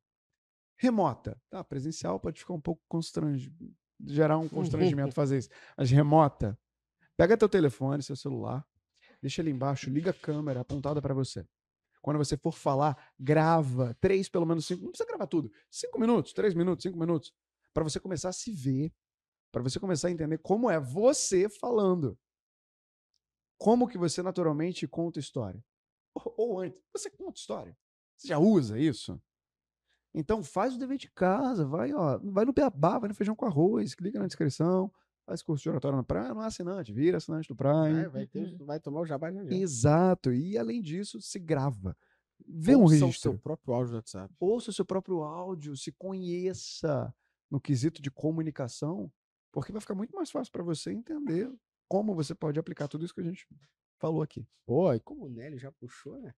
remota, 0.76 1.40
tá? 1.50 1.64
Presencial 1.64 2.20
pode 2.20 2.38
ficar 2.38 2.54
um 2.54 2.60
pouco 2.60 2.82
constrangido, 2.88 3.74
gerar 4.04 4.38
um 4.38 4.48
constrangimento 4.48 5.12
fazer 5.14 5.38
isso. 5.38 5.48
Mas 5.76 5.90
remota, 5.90 6.58
pega 7.16 7.36
teu 7.36 7.48
telefone, 7.48 8.02
seu 8.02 8.14
celular, 8.14 8.64
deixa 9.20 9.42
ele 9.42 9.50
embaixo, 9.50 9.90
liga 9.90 10.10
a 10.10 10.14
câmera 10.14 10.60
apontada 10.60 11.02
para 11.02 11.14
você. 11.14 11.46
Quando 12.00 12.18
você 12.18 12.36
for 12.36 12.52
falar, 12.52 12.96
grava 13.18 13.96
três, 14.00 14.28
pelo 14.28 14.46
menos 14.46 14.64
cinco, 14.64 14.84
não 14.84 14.90
precisa 14.90 15.08
gravar 15.08 15.26
tudo, 15.26 15.50
cinco 15.68 15.98
minutos, 15.98 16.32
três 16.32 16.54
minutos, 16.54 16.84
cinco 16.84 16.96
minutos, 16.96 17.34
para 17.74 17.82
você 17.82 17.98
começar 17.98 18.28
a 18.28 18.32
se 18.32 18.52
ver, 18.52 18.92
para 19.56 19.62
você 19.62 19.80
começar 19.80 20.08
a 20.08 20.10
entender 20.10 20.36
como 20.36 20.70
é 20.70 20.78
você 20.78 21.48
falando. 21.48 22.18
Como 23.58 23.88
que 23.88 23.96
você 23.96 24.22
naturalmente 24.22 24.86
conta 24.86 25.18
história. 25.18 25.64
Ou, 26.14 26.34
ou 26.36 26.60
antes, 26.60 26.78
você 26.94 27.08
conta 27.08 27.40
história. 27.40 27.74
Você 28.18 28.28
já 28.28 28.38
usa 28.38 28.78
isso? 28.78 29.18
Então 30.14 30.44
faz 30.44 30.74
o 30.74 30.78
dever 30.78 30.98
de 30.98 31.10
casa, 31.10 31.64
vai, 31.64 31.90
ó, 31.94 32.18
vai 32.18 32.44
no 32.44 32.52
beabá, 32.52 32.98
vai 32.98 33.08
no 33.08 33.14
feijão 33.14 33.34
com 33.34 33.46
arroz, 33.46 33.94
clica 33.94 34.18
na 34.18 34.26
descrição, 34.26 34.92
faz 35.24 35.40
curso 35.40 35.62
de 35.62 35.70
oratório 35.70 35.96
na 35.96 36.04
praia, 36.04 36.34
não 36.34 36.42
é 36.42 36.46
assinante, 36.48 36.92
vira 36.92 37.16
assinante 37.16 37.48
do 37.48 37.56
Prime. 37.56 38.04
É, 38.04 38.08
vai, 38.10 38.26
ter, 38.26 38.54
vai 38.58 38.78
tomar 38.78 39.00
o 39.00 39.06
jabá 39.06 39.28
adianta. 39.28 39.54
Exato. 39.54 40.34
E 40.34 40.58
além 40.58 40.82
disso, 40.82 41.18
se 41.22 41.38
grava. 41.38 41.96
Vê 42.46 42.76
um 42.76 42.82
Ouça 42.82 42.94
o 42.96 43.06
registro. 43.06 43.30
seu 43.30 43.38
próprio 43.38 43.72
áudio 43.72 43.92
do 43.92 43.96
WhatsApp. 43.96 44.34
Ouça 44.38 44.68
o 44.68 44.74
seu 44.74 44.84
próprio 44.84 45.22
áudio, 45.22 45.74
se 45.78 45.92
conheça 45.92 47.10
no 47.50 47.58
quesito 47.58 48.02
de 48.02 48.10
comunicação, 48.10 49.10
porque 49.56 49.72
vai 49.72 49.80
ficar 49.80 49.94
muito 49.94 50.14
mais 50.14 50.30
fácil 50.30 50.52
para 50.52 50.62
você 50.62 50.92
entender 50.92 51.50
como 51.88 52.14
você 52.14 52.34
pode 52.34 52.58
aplicar 52.58 52.88
tudo 52.88 53.06
isso 53.06 53.14
que 53.14 53.22
a 53.22 53.24
gente 53.24 53.48
falou 53.98 54.20
aqui. 54.20 54.46
Pô, 54.66 54.92
e 54.92 55.00
como 55.00 55.24
o 55.24 55.30
Nélio 55.30 55.58
já 55.58 55.72
puxou, 55.72 56.20
né? 56.20 56.34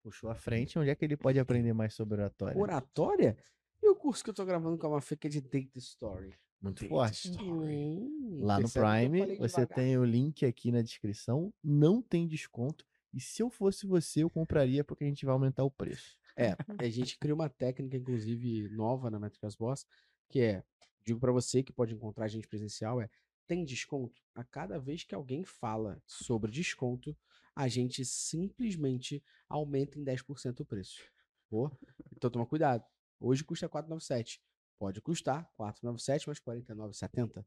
Puxou 0.00 0.30
a 0.30 0.36
frente, 0.36 0.78
onde 0.78 0.88
é 0.88 0.94
que 0.94 1.04
ele 1.04 1.16
pode 1.16 1.40
aprender 1.40 1.72
mais 1.72 1.92
sobre 1.92 2.20
oratória? 2.20 2.56
Oratória? 2.56 3.36
E 3.82 3.88
o 3.88 3.96
curso 3.96 4.22
que 4.22 4.30
eu 4.30 4.34
tô 4.34 4.44
gravando 4.44 4.78
com 4.78 4.86
a 4.86 4.90
Mafê, 4.90 5.16
que 5.16 5.26
é 5.26 5.30
de 5.30 5.40
Data 5.40 5.76
Story? 5.76 6.38
Muito 6.60 6.82
Data 6.82 6.88
forte. 6.88 7.32
Hum, 7.42 8.38
Lá 8.44 8.60
no 8.60 8.70
Prime, 8.70 9.38
você 9.38 9.66
tem 9.66 9.98
o 9.98 10.04
link 10.04 10.46
aqui 10.46 10.70
na 10.70 10.82
descrição. 10.82 11.52
Não 11.64 12.00
tem 12.00 12.28
desconto. 12.28 12.86
E 13.12 13.18
se 13.18 13.42
eu 13.42 13.50
fosse 13.50 13.88
você, 13.88 14.22
eu 14.22 14.30
compraria 14.30 14.84
porque 14.84 15.02
a 15.02 15.08
gente 15.08 15.26
vai 15.26 15.32
aumentar 15.32 15.64
o 15.64 15.70
preço. 15.70 16.16
É, 16.36 16.56
a 16.78 16.88
gente 16.88 17.18
criou 17.18 17.36
uma 17.36 17.48
técnica, 17.48 17.96
inclusive, 17.96 18.68
nova 18.68 19.10
na 19.10 19.18
Métricas 19.18 19.56
Boss, 19.56 19.84
que 20.28 20.40
é, 20.40 20.62
digo 21.04 21.20
pra 21.20 21.32
você 21.32 21.62
que 21.62 21.72
pode 21.72 21.94
encontrar 21.94 22.26
a 22.26 22.28
gente 22.28 22.48
presencial, 22.48 23.00
é, 23.00 23.08
tem 23.46 23.64
desconto? 23.64 24.22
A 24.34 24.44
cada 24.44 24.78
vez 24.78 25.04
que 25.04 25.14
alguém 25.14 25.44
fala 25.44 26.02
sobre 26.06 26.50
desconto, 26.50 27.16
a 27.54 27.68
gente 27.68 28.04
simplesmente 28.04 29.22
aumenta 29.48 29.98
em 29.98 30.04
10% 30.04 30.60
o 30.60 30.64
preço. 30.64 31.02
Pô, 31.48 31.70
então 32.16 32.30
toma 32.30 32.46
cuidado. 32.46 32.84
Hoje 33.20 33.44
custa 33.44 33.68
497. 33.68 34.42
Pode 34.78 35.00
custar 35.00 35.50
497 35.56 36.26
mais 36.26 36.40
49,70. 36.40 37.44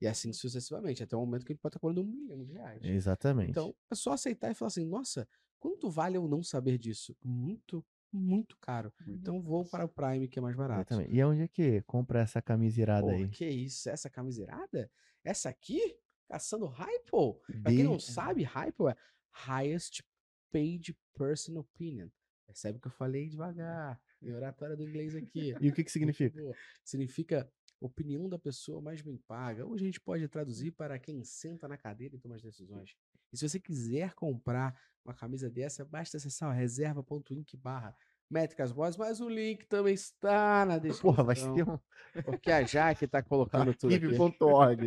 E 0.00 0.06
assim 0.06 0.32
sucessivamente, 0.32 1.02
até 1.02 1.16
o 1.16 1.20
momento 1.20 1.44
que 1.44 1.52
ele 1.52 1.58
pode 1.58 1.72
estar 1.72 1.80
cobrando 1.80 2.02
um 2.02 2.04
milhão 2.04 2.44
de 2.44 2.52
reais. 2.52 2.84
Exatamente. 2.84 3.50
Então, 3.50 3.74
é 3.90 3.94
só 3.94 4.12
aceitar 4.12 4.50
e 4.50 4.54
falar 4.54 4.68
assim, 4.68 4.86
nossa, 4.86 5.28
quanto 5.58 5.90
vale 5.90 6.16
eu 6.16 6.28
não 6.28 6.42
saber 6.42 6.78
disso? 6.78 7.16
Muito, 7.22 7.84
muito 8.12 8.56
caro. 8.58 8.92
Então 9.06 9.40
vou 9.42 9.64
para 9.64 9.84
o 9.84 9.88
Prime, 9.88 10.28
que 10.28 10.38
é 10.38 10.42
mais 10.42 10.56
barato. 10.56 11.00
E 11.02 11.20
aonde 11.20 11.42
é 11.42 11.48
que 11.48 11.82
compra 11.82 12.20
essa 12.20 12.40
camisa 12.42 12.80
irada 12.80 13.06
Pô, 13.06 13.10
aí? 13.12 13.28
que 13.28 13.46
isso? 13.48 13.88
Essa 13.88 14.08
camisirada? 14.10 14.90
Essa 15.24 15.48
aqui? 15.48 15.96
Caçando 16.28 16.66
Hypo? 16.66 17.40
Pra 17.62 17.70
quem 17.70 17.78
De- 17.78 17.84
não 17.84 17.98
sabe, 17.98 18.42
Hypo 18.44 18.88
é 18.88 18.96
Highest 19.32 20.02
Paid 20.50 20.96
Person 21.14 21.58
Opinion. 21.58 22.08
Percebe 22.46 22.78
que 22.78 22.86
eu 22.86 22.92
falei 22.92 23.28
devagar. 23.28 24.00
Em 24.20 24.32
oratória 24.32 24.76
do 24.76 24.82
inglês 24.82 25.14
aqui. 25.14 25.54
E 25.60 25.68
o 25.68 25.72
que 25.72 25.84
que 25.84 25.92
significa? 25.92 26.36
Boa. 26.40 26.54
Significa 26.84 27.50
opinião 27.80 28.28
da 28.28 28.38
pessoa 28.38 28.80
mais 28.80 29.00
bem 29.00 29.16
paga. 29.16 29.64
Ou 29.64 29.74
a 29.74 29.78
gente 29.78 30.00
pode 30.00 30.26
traduzir 30.28 30.72
para 30.72 30.98
quem 30.98 31.22
senta 31.22 31.68
na 31.68 31.76
cadeira 31.76 32.16
e 32.16 32.18
toma 32.18 32.34
as 32.34 32.42
decisões. 32.42 32.96
E 33.32 33.36
se 33.36 33.48
você 33.48 33.58
quiser 33.60 34.14
comprar 34.14 34.74
uma 35.04 35.14
camisa 35.14 35.48
dessa, 35.48 35.84
basta 35.84 36.16
acessar 36.16 36.50
o 36.50 36.52
reserva.inc 36.52 37.56
barra 37.56 37.96
métricas 38.30 38.70
boas, 38.72 38.96
mas 38.96 39.20
o 39.20 39.28
link 39.28 39.64
também 39.66 39.94
está 39.94 40.64
na 40.66 40.78
descrição. 40.78 41.00
Porra, 41.14 41.24
vai 41.24 41.36
ser 41.36 41.48
um 41.66 41.78
Porque 42.24 42.50
a 42.50 42.62
Jaque 42.62 43.06
tá 43.06 43.22
colocando 43.24 43.72
tudo 43.74 43.94
aqui. 43.94 44.04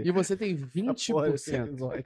E 0.05 0.11
você 0.11 0.38
tem 0.38 0.55
Porra, 1.09 1.30
esse 1.30 1.51
20%. 1.51 1.68
episódio. 1.68 2.03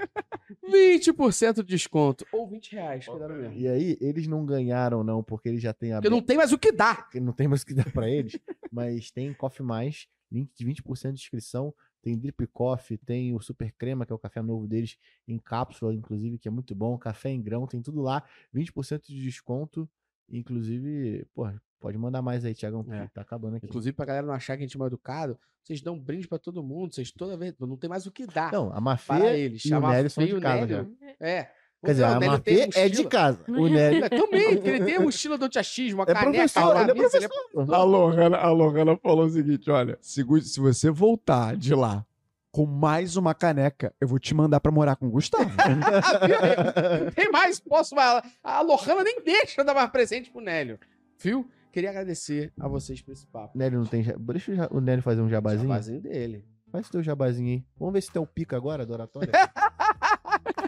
20% 0.64 1.56
de 1.56 1.64
desconto. 1.64 2.26
Ou 2.32 2.48
20 2.48 2.72
reais, 2.74 3.06
que 3.06 3.20
dá 3.20 3.28
no 3.28 3.36
mesmo. 3.36 3.54
E 3.54 3.68
aí, 3.68 3.98
eles 4.00 4.28
não 4.28 4.46
ganharam, 4.46 5.04
não, 5.04 5.24
porque 5.24 5.50
eles 5.50 5.62
já 5.62 5.74
têm 5.74 5.90
Porque 5.90 6.08
aberto. 6.08 6.12
não 6.14 6.22
tem 6.22 6.38
mais 6.38 6.52
o 6.52 6.58
que 6.58 6.72
dar. 6.72 7.10
não 7.16 7.34
tem 7.34 7.48
mais 7.48 7.62
o 7.64 7.66
que 7.66 7.74
dar 7.74 7.92
pra 7.92 8.10
eles, 8.10 8.40
mas 8.72 9.12
tem 9.12 9.34
Coffee 9.34 9.66
Mais, 9.66 10.08
link 10.32 10.52
de 10.56 10.66
20% 10.66 11.12
de 11.14 11.20
inscrição, 11.20 11.74
tem 12.06 12.16
Drip 12.16 12.46
Coffee, 12.54 12.98
tem 13.00 13.34
o 13.34 13.40
Super 13.42 13.72
Crema, 13.74 14.06
que 14.06 14.12
é 14.14 14.16
o 14.16 14.20
café 14.20 14.40
novo 14.40 14.68
deles, 14.68 14.96
em 15.28 15.40
cápsula, 15.40 15.92
inclusive, 15.92 16.38
que 16.38 16.48
é 16.48 16.52
muito 16.52 16.76
bom, 16.76 16.96
café 17.00 17.32
em 17.32 17.42
grão, 17.42 17.66
tem 17.66 17.82
tudo 17.82 18.00
lá, 18.00 18.24
20% 18.54 19.08
de 19.08 19.20
desconto, 19.24 19.90
inclusive, 20.30 21.26
pô, 21.34 21.50
pode 21.80 21.98
mandar 21.98 22.22
mais 22.22 22.46
aí, 22.46 22.54
Tiagão, 22.54 22.86
É. 22.92 23.08
tá 23.08 23.22
acabando 23.22 23.56
aqui. 23.58 23.66
Inclusive, 23.66 23.96
pra 23.96 24.06
galera 24.06 24.28
não 24.28 24.34
achar 24.36 24.56
que 24.56 24.64
a 24.64 24.68
gente 24.68 24.76
é 24.76 24.80
mal 24.80 24.88
educado, 24.88 25.38
vocês 25.64 25.82
dão 25.82 26.00
brinde 26.00 26.28
pra 26.28 26.38
todo 26.38 26.62
mundo, 26.64 26.94
vocês 26.94 27.12
toda 27.12 27.36
vez. 27.36 27.56
Não 27.60 27.76
tem 27.76 27.90
mais 27.90 28.06
o 28.06 28.12
que 28.12 28.28
dar. 28.28 28.52
Não, 28.52 28.68
a 28.68 28.74
para 28.74 28.82
Mafê 28.82 29.40
eles. 29.40 29.66
e 29.66 29.74
o 29.74 29.78
A 29.78 29.90
Nélio 29.92 30.10
são 30.12 30.24
de 30.26 30.36
o 30.36 30.40
casa 30.42 30.66
Nélio. 30.68 30.98
É. 31.20 31.52
Quer 31.86 31.92
dizer, 31.92 32.04
o 32.04 32.08
a 32.08 32.20
Mafê 32.20 32.70
é 32.76 32.90
de 32.90 33.04
casa, 33.06 33.40
o 33.48 33.68
Nélio 33.68 34.06
É, 34.06 34.10
também, 34.10 34.56
porque 34.56 34.70
ele 34.70 34.86
tem 34.86 34.96
a 34.96 35.00
mochila 35.02 35.38
do 35.38 35.46
antiachismo, 35.46 36.02
a 36.02 36.04
é 36.04 36.08
caneca, 36.08 36.32
professor, 36.32 36.76
a 36.76 36.82
ele 36.82 36.92
é 36.92 36.94
ele 36.94 37.00
professor. 37.02 37.74
A 37.74 37.84
Lohana, 37.84 38.38
a 38.38 38.50
Lohana 38.52 38.98
falou 38.98 39.26
o 39.26 39.30
seguinte: 39.30 39.70
olha, 39.70 39.98
se, 40.02 40.26
se 40.42 40.60
você 40.60 40.90
voltar 40.90 41.56
de 41.56 41.74
lá 41.76 42.06
com 42.52 42.66
mais 42.66 43.18
uma 43.18 43.34
caneca, 43.34 43.94
eu 44.00 44.08
vou 44.08 44.18
te 44.18 44.34
mandar 44.34 44.60
pra 44.62 44.72
morar 44.72 44.96
com 44.96 45.08
o 45.08 45.12
Gustavo. 45.12 45.50
Tem 47.14 47.30
mais, 47.30 47.60
posso. 47.60 47.94
A, 48.00 48.24
a 48.44 48.62
Lohana 48.62 49.04
nem 49.04 49.22
deixa 49.22 49.64
dar 49.64 49.74
mais 49.74 49.90
presente 49.90 50.32
pro 50.32 50.42
Nélio. 50.42 50.80
Viu? 51.20 51.46
Queria 51.72 51.90
agradecer 51.90 52.54
a 52.58 52.70
vocês 52.70 53.02
por 53.02 53.12
esse 53.12 53.28
papo. 53.28 53.58
Nélio 53.58 53.80
não 53.80 53.86
tem. 53.86 54.02
Deixa 54.18 54.70
o 54.72 54.78
o 54.78 54.80
Nélio 54.80 55.04
fazer 55.04 55.22
um 55.22 55.28
jabazinho. 55.28 55.68
Jabazinho 55.68 56.00
dele. 56.00 56.46
Faz 56.72 56.90
teu 56.90 57.04
jabazinho 57.04 57.50
aí. 57.52 57.66
Vamos 57.78 57.94
ver 57.94 58.02
se 58.02 58.12
tem 58.12 58.22
o 58.22 58.26
pica 58.26 58.56
agora 58.56 58.86
do 58.86 58.94
oratório. 58.94 59.30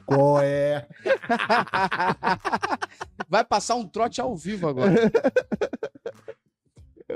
Qual 0.08 0.42
é? 0.42 0.88
Vai 3.28 3.44
passar 3.44 3.76
um 3.76 3.86
trote 3.86 4.22
ao 4.22 4.38
vivo 4.38 4.70
agora. 4.70 4.94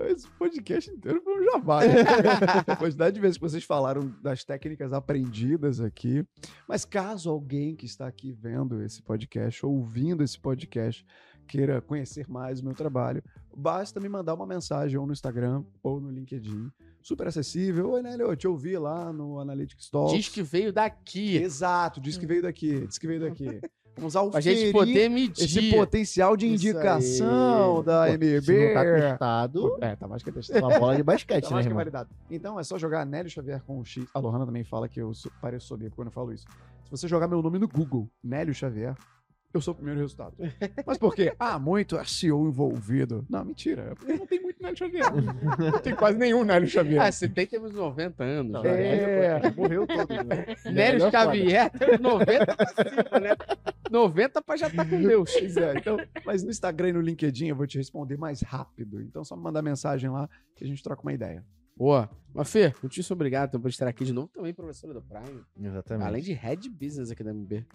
esse 0.09 0.27
podcast 0.31 0.91
inteiro 0.91 1.22
foi 1.22 1.41
um 1.41 1.51
jabá. 1.51 1.85
né? 1.85 1.93
A 2.68 2.76
quantidade 2.76 3.15
de 3.15 3.22
vezes 3.22 3.38
que 3.38 3.43
vocês 3.43 3.63
falaram 3.63 4.13
das 4.22 4.43
técnicas 4.43 4.91
aprendidas 4.91 5.80
aqui. 5.80 6.26
Mas 6.68 6.84
caso 6.84 7.30
alguém 7.30 7.77
que 7.77 7.85
está 7.85 8.07
aqui 8.07 8.34
vendo 8.34 8.84
esse 8.84 9.01
podcast, 9.01 9.65
ouvindo 9.65 10.22
esse 10.22 10.38
podcast, 10.38 11.05
queira 11.47 11.81
conhecer 11.81 12.27
mais 12.27 12.59
o 12.59 12.65
meu 12.65 12.73
trabalho, 12.73 13.23
basta 13.55 13.99
me 13.99 14.09
mandar 14.09 14.33
uma 14.33 14.45
mensagem 14.45 14.97
ou 14.97 15.05
no 15.05 15.13
Instagram 15.13 15.63
ou 15.83 15.99
no 15.99 16.09
LinkedIn. 16.09 16.69
Super 17.01 17.27
acessível. 17.27 17.91
Oi, 17.91 18.01
Nélio, 18.01 18.27
eu 18.27 18.35
te 18.35 18.47
ouvi 18.47 18.77
lá 18.77 19.11
no 19.11 19.39
Analytics 19.39 19.89
Talks. 19.89 20.13
Diz 20.13 20.29
que 20.29 20.41
veio 20.43 20.71
daqui. 20.71 21.37
Exato, 21.37 21.99
diz 21.99 22.17
que 22.17 22.25
veio 22.25 22.43
daqui, 22.43 22.85
diz 22.87 22.97
que 22.97 23.07
veio 23.07 23.21
daqui. 23.21 23.59
Vamos 23.95 24.13
usar 24.13 24.21
o 24.23 24.31
Pra 24.31 24.39
gente 24.39 24.71
poder 24.71 25.09
medir. 25.09 25.43
esse 25.43 25.71
potencial 25.71 26.37
de 26.37 26.47
indicação 26.47 27.83
da 27.83 28.05
Pô, 28.05 28.13
MB. 28.13 28.41
Se 28.41 28.65
não 28.67 28.73
tá 28.73 28.83
testado, 28.83 29.77
É, 29.81 29.95
tá 29.95 30.07
mais 30.07 30.23
que 30.23 30.31
testado. 30.31 30.65
uma 30.67 30.79
bola 30.79 30.95
de 30.95 31.03
basquete, 31.03 31.43
Tá 31.43 31.49
né, 31.49 31.53
mais 31.55 31.67
que 31.67 31.73
validado. 31.73 32.09
Então 32.29 32.59
é 32.59 32.63
só 32.63 32.77
jogar 32.77 33.05
Nélio 33.05 33.31
Xavier 33.31 33.61
com 33.63 33.79
o 33.79 33.85
X. 33.85 34.05
A 34.13 34.19
Lohana 34.19 34.45
também 34.45 34.63
fala 34.63 34.87
que 34.87 35.01
eu 35.01 35.11
pareço 35.41 35.67
soberbo 35.67 35.95
quando 35.95 36.07
eu 36.07 36.13
falo 36.13 36.31
isso. 36.31 36.45
Se 36.85 36.91
você 36.91 37.07
jogar 37.07 37.27
meu 37.27 37.41
nome 37.41 37.57
no 37.57 37.67
Google, 37.67 38.07
Nélio 38.23 38.53
Xavier, 38.53 38.95
eu 39.53 39.61
sou 39.61 39.73
o 39.73 39.75
primeiro 39.75 39.99
resultado. 39.99 40.35
Mas 40.85 40.97
por 40.97 41.13
quê? 41.13 41.33
Ah, 41.37 41.59
muito 41.59 41.97
SEO 42.05 42.47
envolvido. 42.47 43.25
Não, 43.29 43.43
mentira. 43.43 43.89
É 43.91 43.95
porque 43.95 44.13
não 44.13 44.25
tem 44.25 44.41
muito 44.41 44.61
Nélio 44.61 44.77
Xavier. 44.77 45.05
Não 45.71 45.79
tem 45.79 45.95
quase 45.95 46.17
nenhum 46.17 46.43
Nélio 46.43 46.67
Xavier. 46.67 47.01
Ah, 47.01 47.11
você 47.11 47.27
tem 47.27 47.45
temos 47.45 47.73
90 47.73 48.23
anos. 48.23 48.51
Não, 48.51 48.63
né? 48.63 49.25
É. 49.25 49.51
Morreu 49.51 49.85
todo, 49.87 50.09
né? 50.23 50.45
Nélio 50.71 51.05
é. 51.05 51.11
Xavier 51.11 51.69
tem 51.71 51.97
90 51.97 52.55
pra 52.55 52.67
cima, 52.67 53.19
né? 53.19 53.35
90 53.89 54.41
pra 54.41 54.57
já 54.57 54.69
tá 54.69 54.85
com 54.85 55.01
Deus. 55.01 55.31
Pois 55.33 55.57
é, 55.57 55.77
então, 55.77 55.97
mas 56.25 56.43
no 56.43 56.49
Instagram 56.49 56.89
e 56.89 56.93
no 56.93 57.01
LinkedIn 57.01 57.47
eu 57.47 57.55
vou 57.55 57.67
te 57.67 57.77
responder 57.77 58.17
mais 58.17 58.41
rápido. 58.41 59.01
Então 59.01 59.23
só 59.23 59.35
me 59.35 59.43
mandar 59.43 59.61
mensagem 59.61 60.09
lá 60.09 60.29
que 60.55 60.63
a 60.63 60.67
gente 60.67 60.81
troca 60.81 61.01
uma 61.01 61.13
ideia. 61.13 61.43
Boa. 61.75 62.09
Mas, 62.33 62.51
Fê, 62.51 62.73
muitíssimo 62.81 63.15
obrigado 63.15 63.59
por 63.59 63.69
estar 63.69 63.87
aqui 63.87 64.05
de 64.05 64.13
novo. 64.13 64.27
Também 64.27 64.53
professora 64.53 64.93
do 64.93 65.01
Prime. 65.01 65.43
Exatamente. 65.59 66.07
Além 66.07 66.21
de 66.21 66.33
Head 66.33 66.69
Business 66.69 67.11
aqui 67.11 67.23
da 67.23 67.33
MB. 67.33 67.65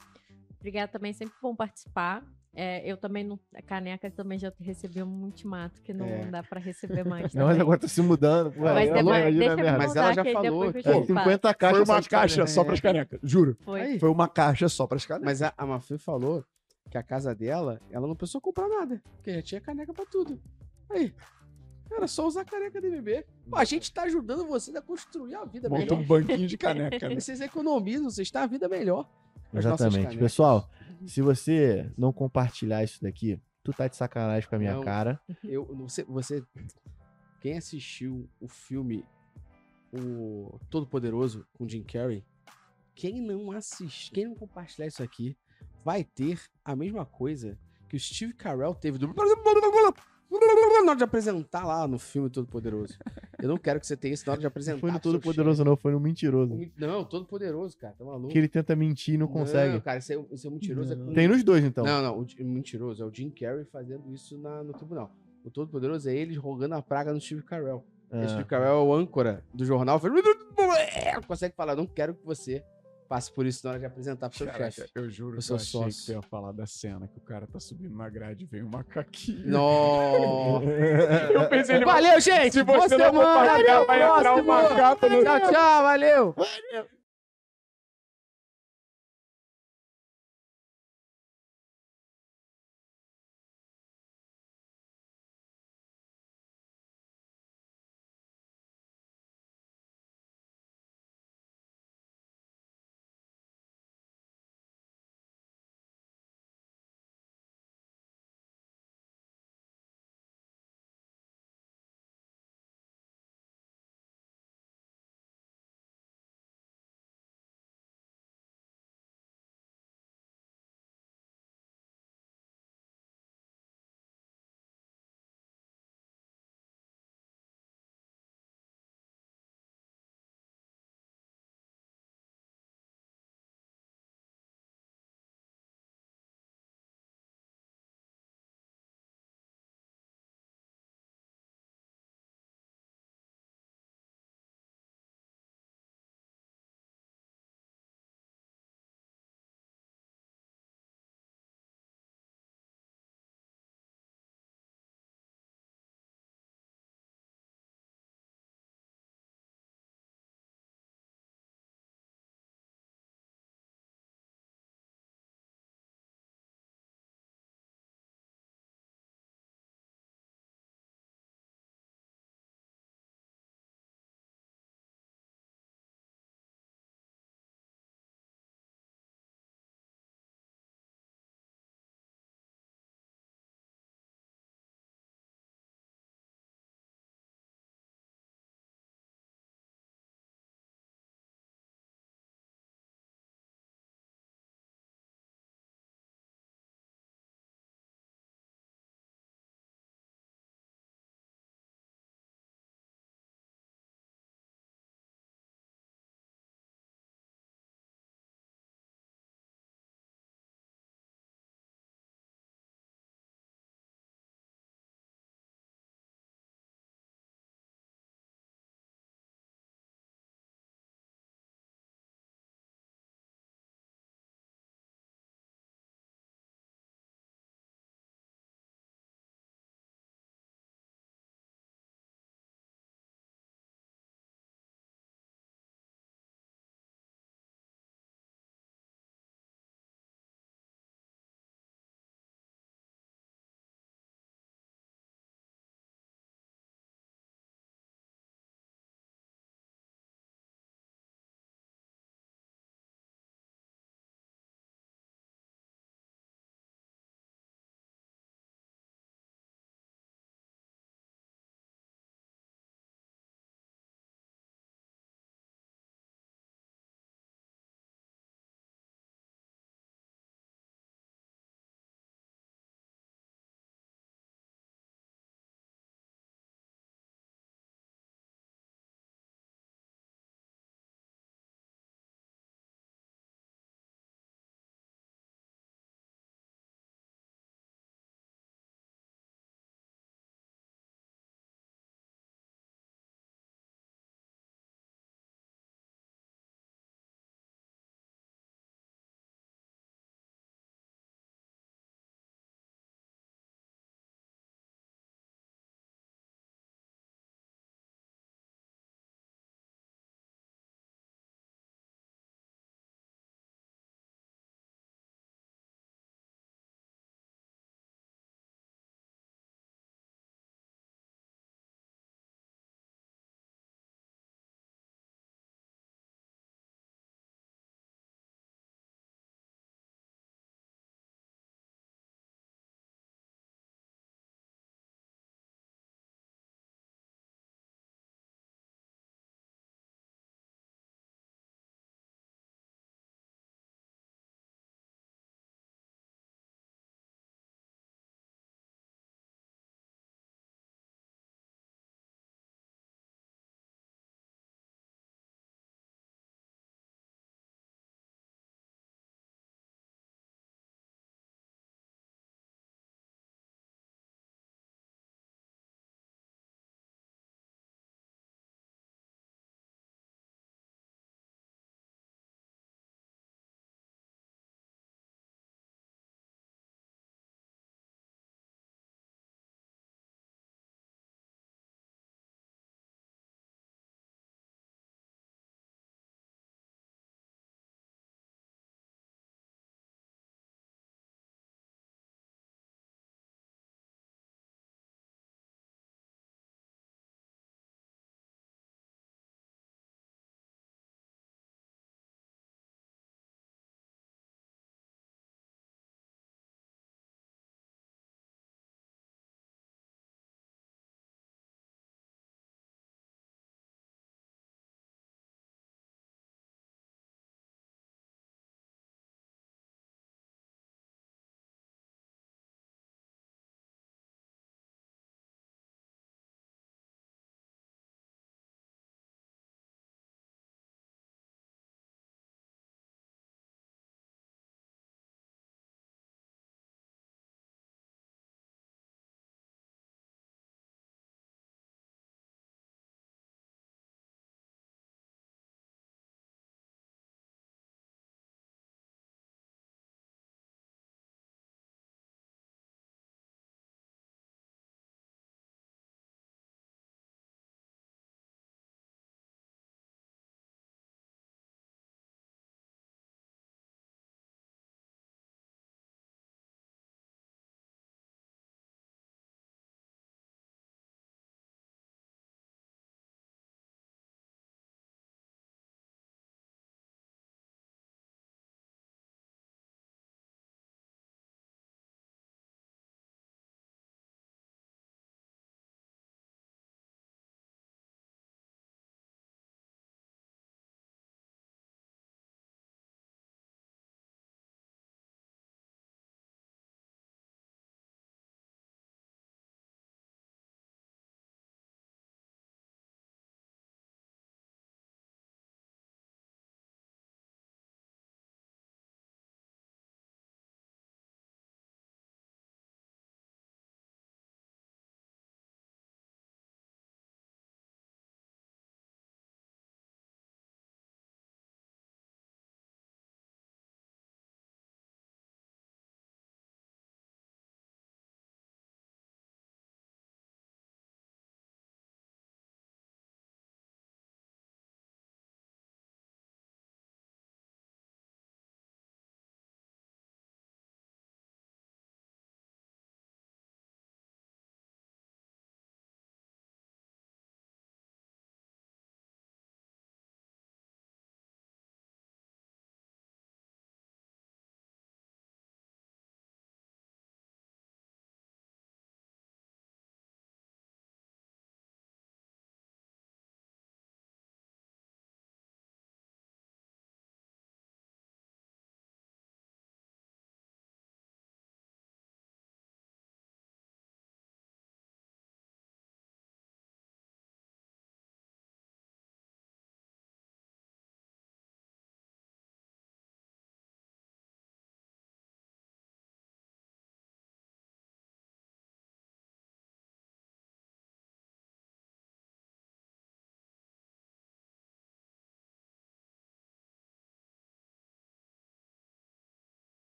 Obrigada 0.58 0.90
também, 0.90 1.12
sempre 1.12 1.34
bom 1.42 1.54
participar. 1.54 2.24
É, 2.58 2.90
eu 2.90 2.96
também 2.96 3.22
não. 3.22 3.38
A 3.54 3.60
caneca 3.60 4.10
também 4.10 4.38
já 4.38 4.50
recebi 4.58 5.02
um 5.02 5.24
ultimato 5.24 5.82
que 5.82 5.92
não 5.92 6.06
É. 6.06 6.24
dá 6.26 6.42
pra 6.42 6.58
receber 6.58 7.04
mais. 7.06 7.34
Não, 7.34 7.42
mas 7.44 7.50
também. 7.52 7.60
agora 7.60 7.78
tá 7.78 7.88
se 7.88 8.00
mudando. 8.00 8.50
Pô, 8.52 8.60
ser 8.62 8.68
ó, 8.70 8.74
mais- 8.74 8.88
imagina. 9.34 9.78
Mas 9.78 9.94
ela 9.96 10.12
já 10.14 10.24
falou 10.24 10.42
depois 10.42 10.72
que- 10.72 10.82
te 10.82 10.88
É, 10.88 10.92
faço. 10.94 11.06
50 11.06 11.54
caixas 11.54 11.86
Foi 11.86 11.94
uma 11.94 12.00
de 12.00 12.08
caixa 12.08 12.34
caneca. 12.36 12.50
só 12.52 12.64
para 12.64 12.72
as 12.72 12.80
canecas, 12.80 13.20
juro. 13.22 13.56
Foi. 13.60 13.80
Aí. 13.82 13.98
Foi 14.00 14.08
uma 14.08 14.26
caixa 14.28 14.68
só 14.70 14.86
para 14.86 14.96
as 14.96 15.04
canecas. 15.04 15.26
Mas 15.26 15.42
a, 15.42 15.52
a 15.58 15.66
Mafê 15.66 15.98
falou 15.98 16.42
que 16.90 16.96
a 16.96 17.02
casa 17.02 17.34
dela, 17.34 17.78
ela 17.90 18.06
não 18.06 18.16
precisou 18.16 18.40
comprar 18.40 18.68
nada. 18.68 19.02
Porque 19.16 19.34
já 19.34 19.42
tinha 19.42 19.60
caneca 19.60 19.92
pra 19.92 20.06
tudo. 20.06 20.40
Aí. 20.88 21.12
Era 21.90 22.08
só 22.08 22.26
usar 22.26 22.40
a 22.40 22.44
caneca 22.44 22.80
da 22.80 22.88
MB. 22.88 23.24
Pô, 23.50 23.56
a 23.58 23.64
gente 23.64 23.92
tá 23.92 24.04
ajudando 24.04 24.44
vocês 24.46 24.74
a 24.74 24.80
construir 24.82 25.34
a 25.34 25.44
vida 25.44 25.68
Monta 25.68 25.82
melhor. 25.82 25.98
um 26.00 26.04
banquinho 26.04 26.46
de 26.48 26.56
caneca. 26.58 27.06
né? 27.08 27.14
Vocês 27.20 27.40
economizam, 27.40 28.08
vocês 28.10 28.30
têm 28.30 28.40
a 28.40 28.46
vida 28.46 28.66
melhor. 28.68 29.08
Exatamente. 29.52 30.16
Pessoal, 30.18 30.68
se 31.06 31.22
você 31.22 31.90
não 31.96 32.12
compartilhar 32.12 32.82
isso 32.82 33.02
daqui, 33.02 33.40
tu 33.62 33.72
tá 33.72 33.88
de 33.88 33.96
sacanagem 33.96 34.48
com 34.48 34.56
a 34.56 34.58
minha 34.58 34.74
Não. 34.74 34.82
cara. 34.82 35.20
Eu, 35.42 35.64
você, 35.76 36.04
você. 36.04 36.44
Quem 37.40 37.56
assistiu 37.56 38.28
o 38.40 38.48
filme 38.48 39.04
O 39.92 40.58
Todo 40.70 40.86
Poderoso 40.86 41.46
com 41.52 41.68
Jim 41.68 41.82
Carrey, 41.82 42.24
quem 42.94 43.20
não 43.20 43.52
assiste, 43.52 44.10
quem 44.10 44.26
não 44.26 44.34
compartilhar 44.34 44.86
isso 44.86 45.02
aqui, 45.02 45.36
vai 45.84 46.02
ter 46.02 46.40
a 46.64 46.74
mesma 46.74 47.04
coisa 47.04 47.58
que 47.88 47.96
o 47.96 48.00
Steve 48.00 48.32
Carell 48.32 48.74
teve 48.74 48.98
do. 48.98 49.06
Na 50.86 50.92
hora 50.92 50.98
de 50.98 51.04
apresentar 51.04 51.66
lá 51.66 51.86
no 51.88 51.98
filme 51.98 52.30
Todo 52.30 52.46
Poderoso. 52.46 52.96
Eu 53.42 53.48
não 53.48 53.58
quero 53.58 53.80
que 53.80 53.86
você 53.86 53.96
tenha 53.96 54.14
isso 54.14 54.24
na 54.26 54.32
hora 54.32 54.40
de 54.40 54.46
apresentar. 54.46 54.74
Não 54.76 54.80
foi 54.80 54.90
no 54.92 55.00
Todo 55.00 55.20
Poderoso, 55.20 55.64
não, 55.64 55.76
foi 55.76 55.92
no 55.92 55.98
Mentiroso. 56.00 56.56
Não, 56.78 57.04
Todo 57.04 57.26
Poderoso, 57.26 57.76
cara, 57.76 57.92
tá 57.98 58.04
maluco? 58.04 58.28
Que 58.28 58.38
ele 58.38 58.48
tenta 58.48 58.74
mentir 58.76 59.14
e 59.14 59.18
não 59.18 59.26
consegue. 59.26 59.74
Não, 59.74 59.80
cara, 59.80 59.98
isso 59.98 60.12
é, 60.12 60.24
isso 60.32 60.46
é 60.46 60.50
mentiroso. 60.50 60.92
é 60.92 60.96
com- 60.96 61.12
Tem 61.12 61.26
nos 61.28 61.42
dois, 61.42 61.64
então. 61.64 61.84
não, 61.84 62.00
não, 62.00 62.20
o, 62.20 62.26
mentiroso 62.44 63.02
é 63.02 63.06
o 63.06 63.12
Jim 63.12 63.30
Carrey 63.30 63.64
fazendo 63.64 64.10
isso 64.12 64.38
na- 64.38 64.62
no 64.62 64.72
tribunal. 64.72 65.10
O 65.44 65.50
Todo 65.50 65.68
Poderoso 65.70 66.08
é 66.08 66.14
ele 66.16 66.34
rogando 66.36 66.74
a 66.76 66.82
praga 66.82 67.12
no 67.12 67.20
Steve 67.20 67.42
Carell. 67.42 67.84
Ah. 68.10 68.20
O 68.24 68.28
Steve 68.28 68.44
Carell 68.44 68.68
é 68.68 68.80
o 68.80 68.94
âncora 68.94 69.42
do 69.52 69.64
jornal. 69.64 70.00
Consegue 71.26 71.54
falar, 71.56 71.74
não 71.76 71.86
quero 71.86 72.14
que 72.14 72.24
você 72.24 72.62
passe 73.06 73.32
por 73.32 73.46
isso 73.46 73.60
na 73.64 73.70
hora 73.70 73.80
de 73.80 73.86
apresentar 73.86 74.28
pro 74.28 74.38
seu 74.38 74.52
chefe. 74.52 74.90
eu 74.94 75.08
juro 75.10 75.38
que 75.40 75.50
eu 75.50 75.56
achei 75.56 75.66
que 75.66 75.72
sócio. 75.72 75.92
você 75.92 76.12
ia 76.12 76.22
falar 76.22 76.52
da 76.52 76.66
cena 76.66 77.08
que 77.08 77.18
o 77.18 77.20
cara 77.22 77.46
tá 77.46 77.60
subindo 77.60 77.96
na 77.96 78.08
grade 78.08 78.44
e 78.44 78.46
vem 78.46 78.62
um 78.62 78.68
macaquinho. 78.68 79.48
Nossa. 79.48 80.66
Eu 81.32 81.48
pensei, 81.48 81.76
ele 81.76 81.84
Valeu, 81.84 82.20
gente! 82.20 82.52
se 82.52 82.62
você 82.62 82.96
Boa 82.96 83.12
não 83.12 83.12
compartilhar, 83.12 83.82
o 83.82 83.86
vai 83.86 84.02
entrar 84.02 84.34
um 84.34 84.44
macaco 84.44 85.08
no... 85.08 85.22
Tchau, 85.22 85.40
tchau, 85.40 85.82
valeu! 85.82 86.34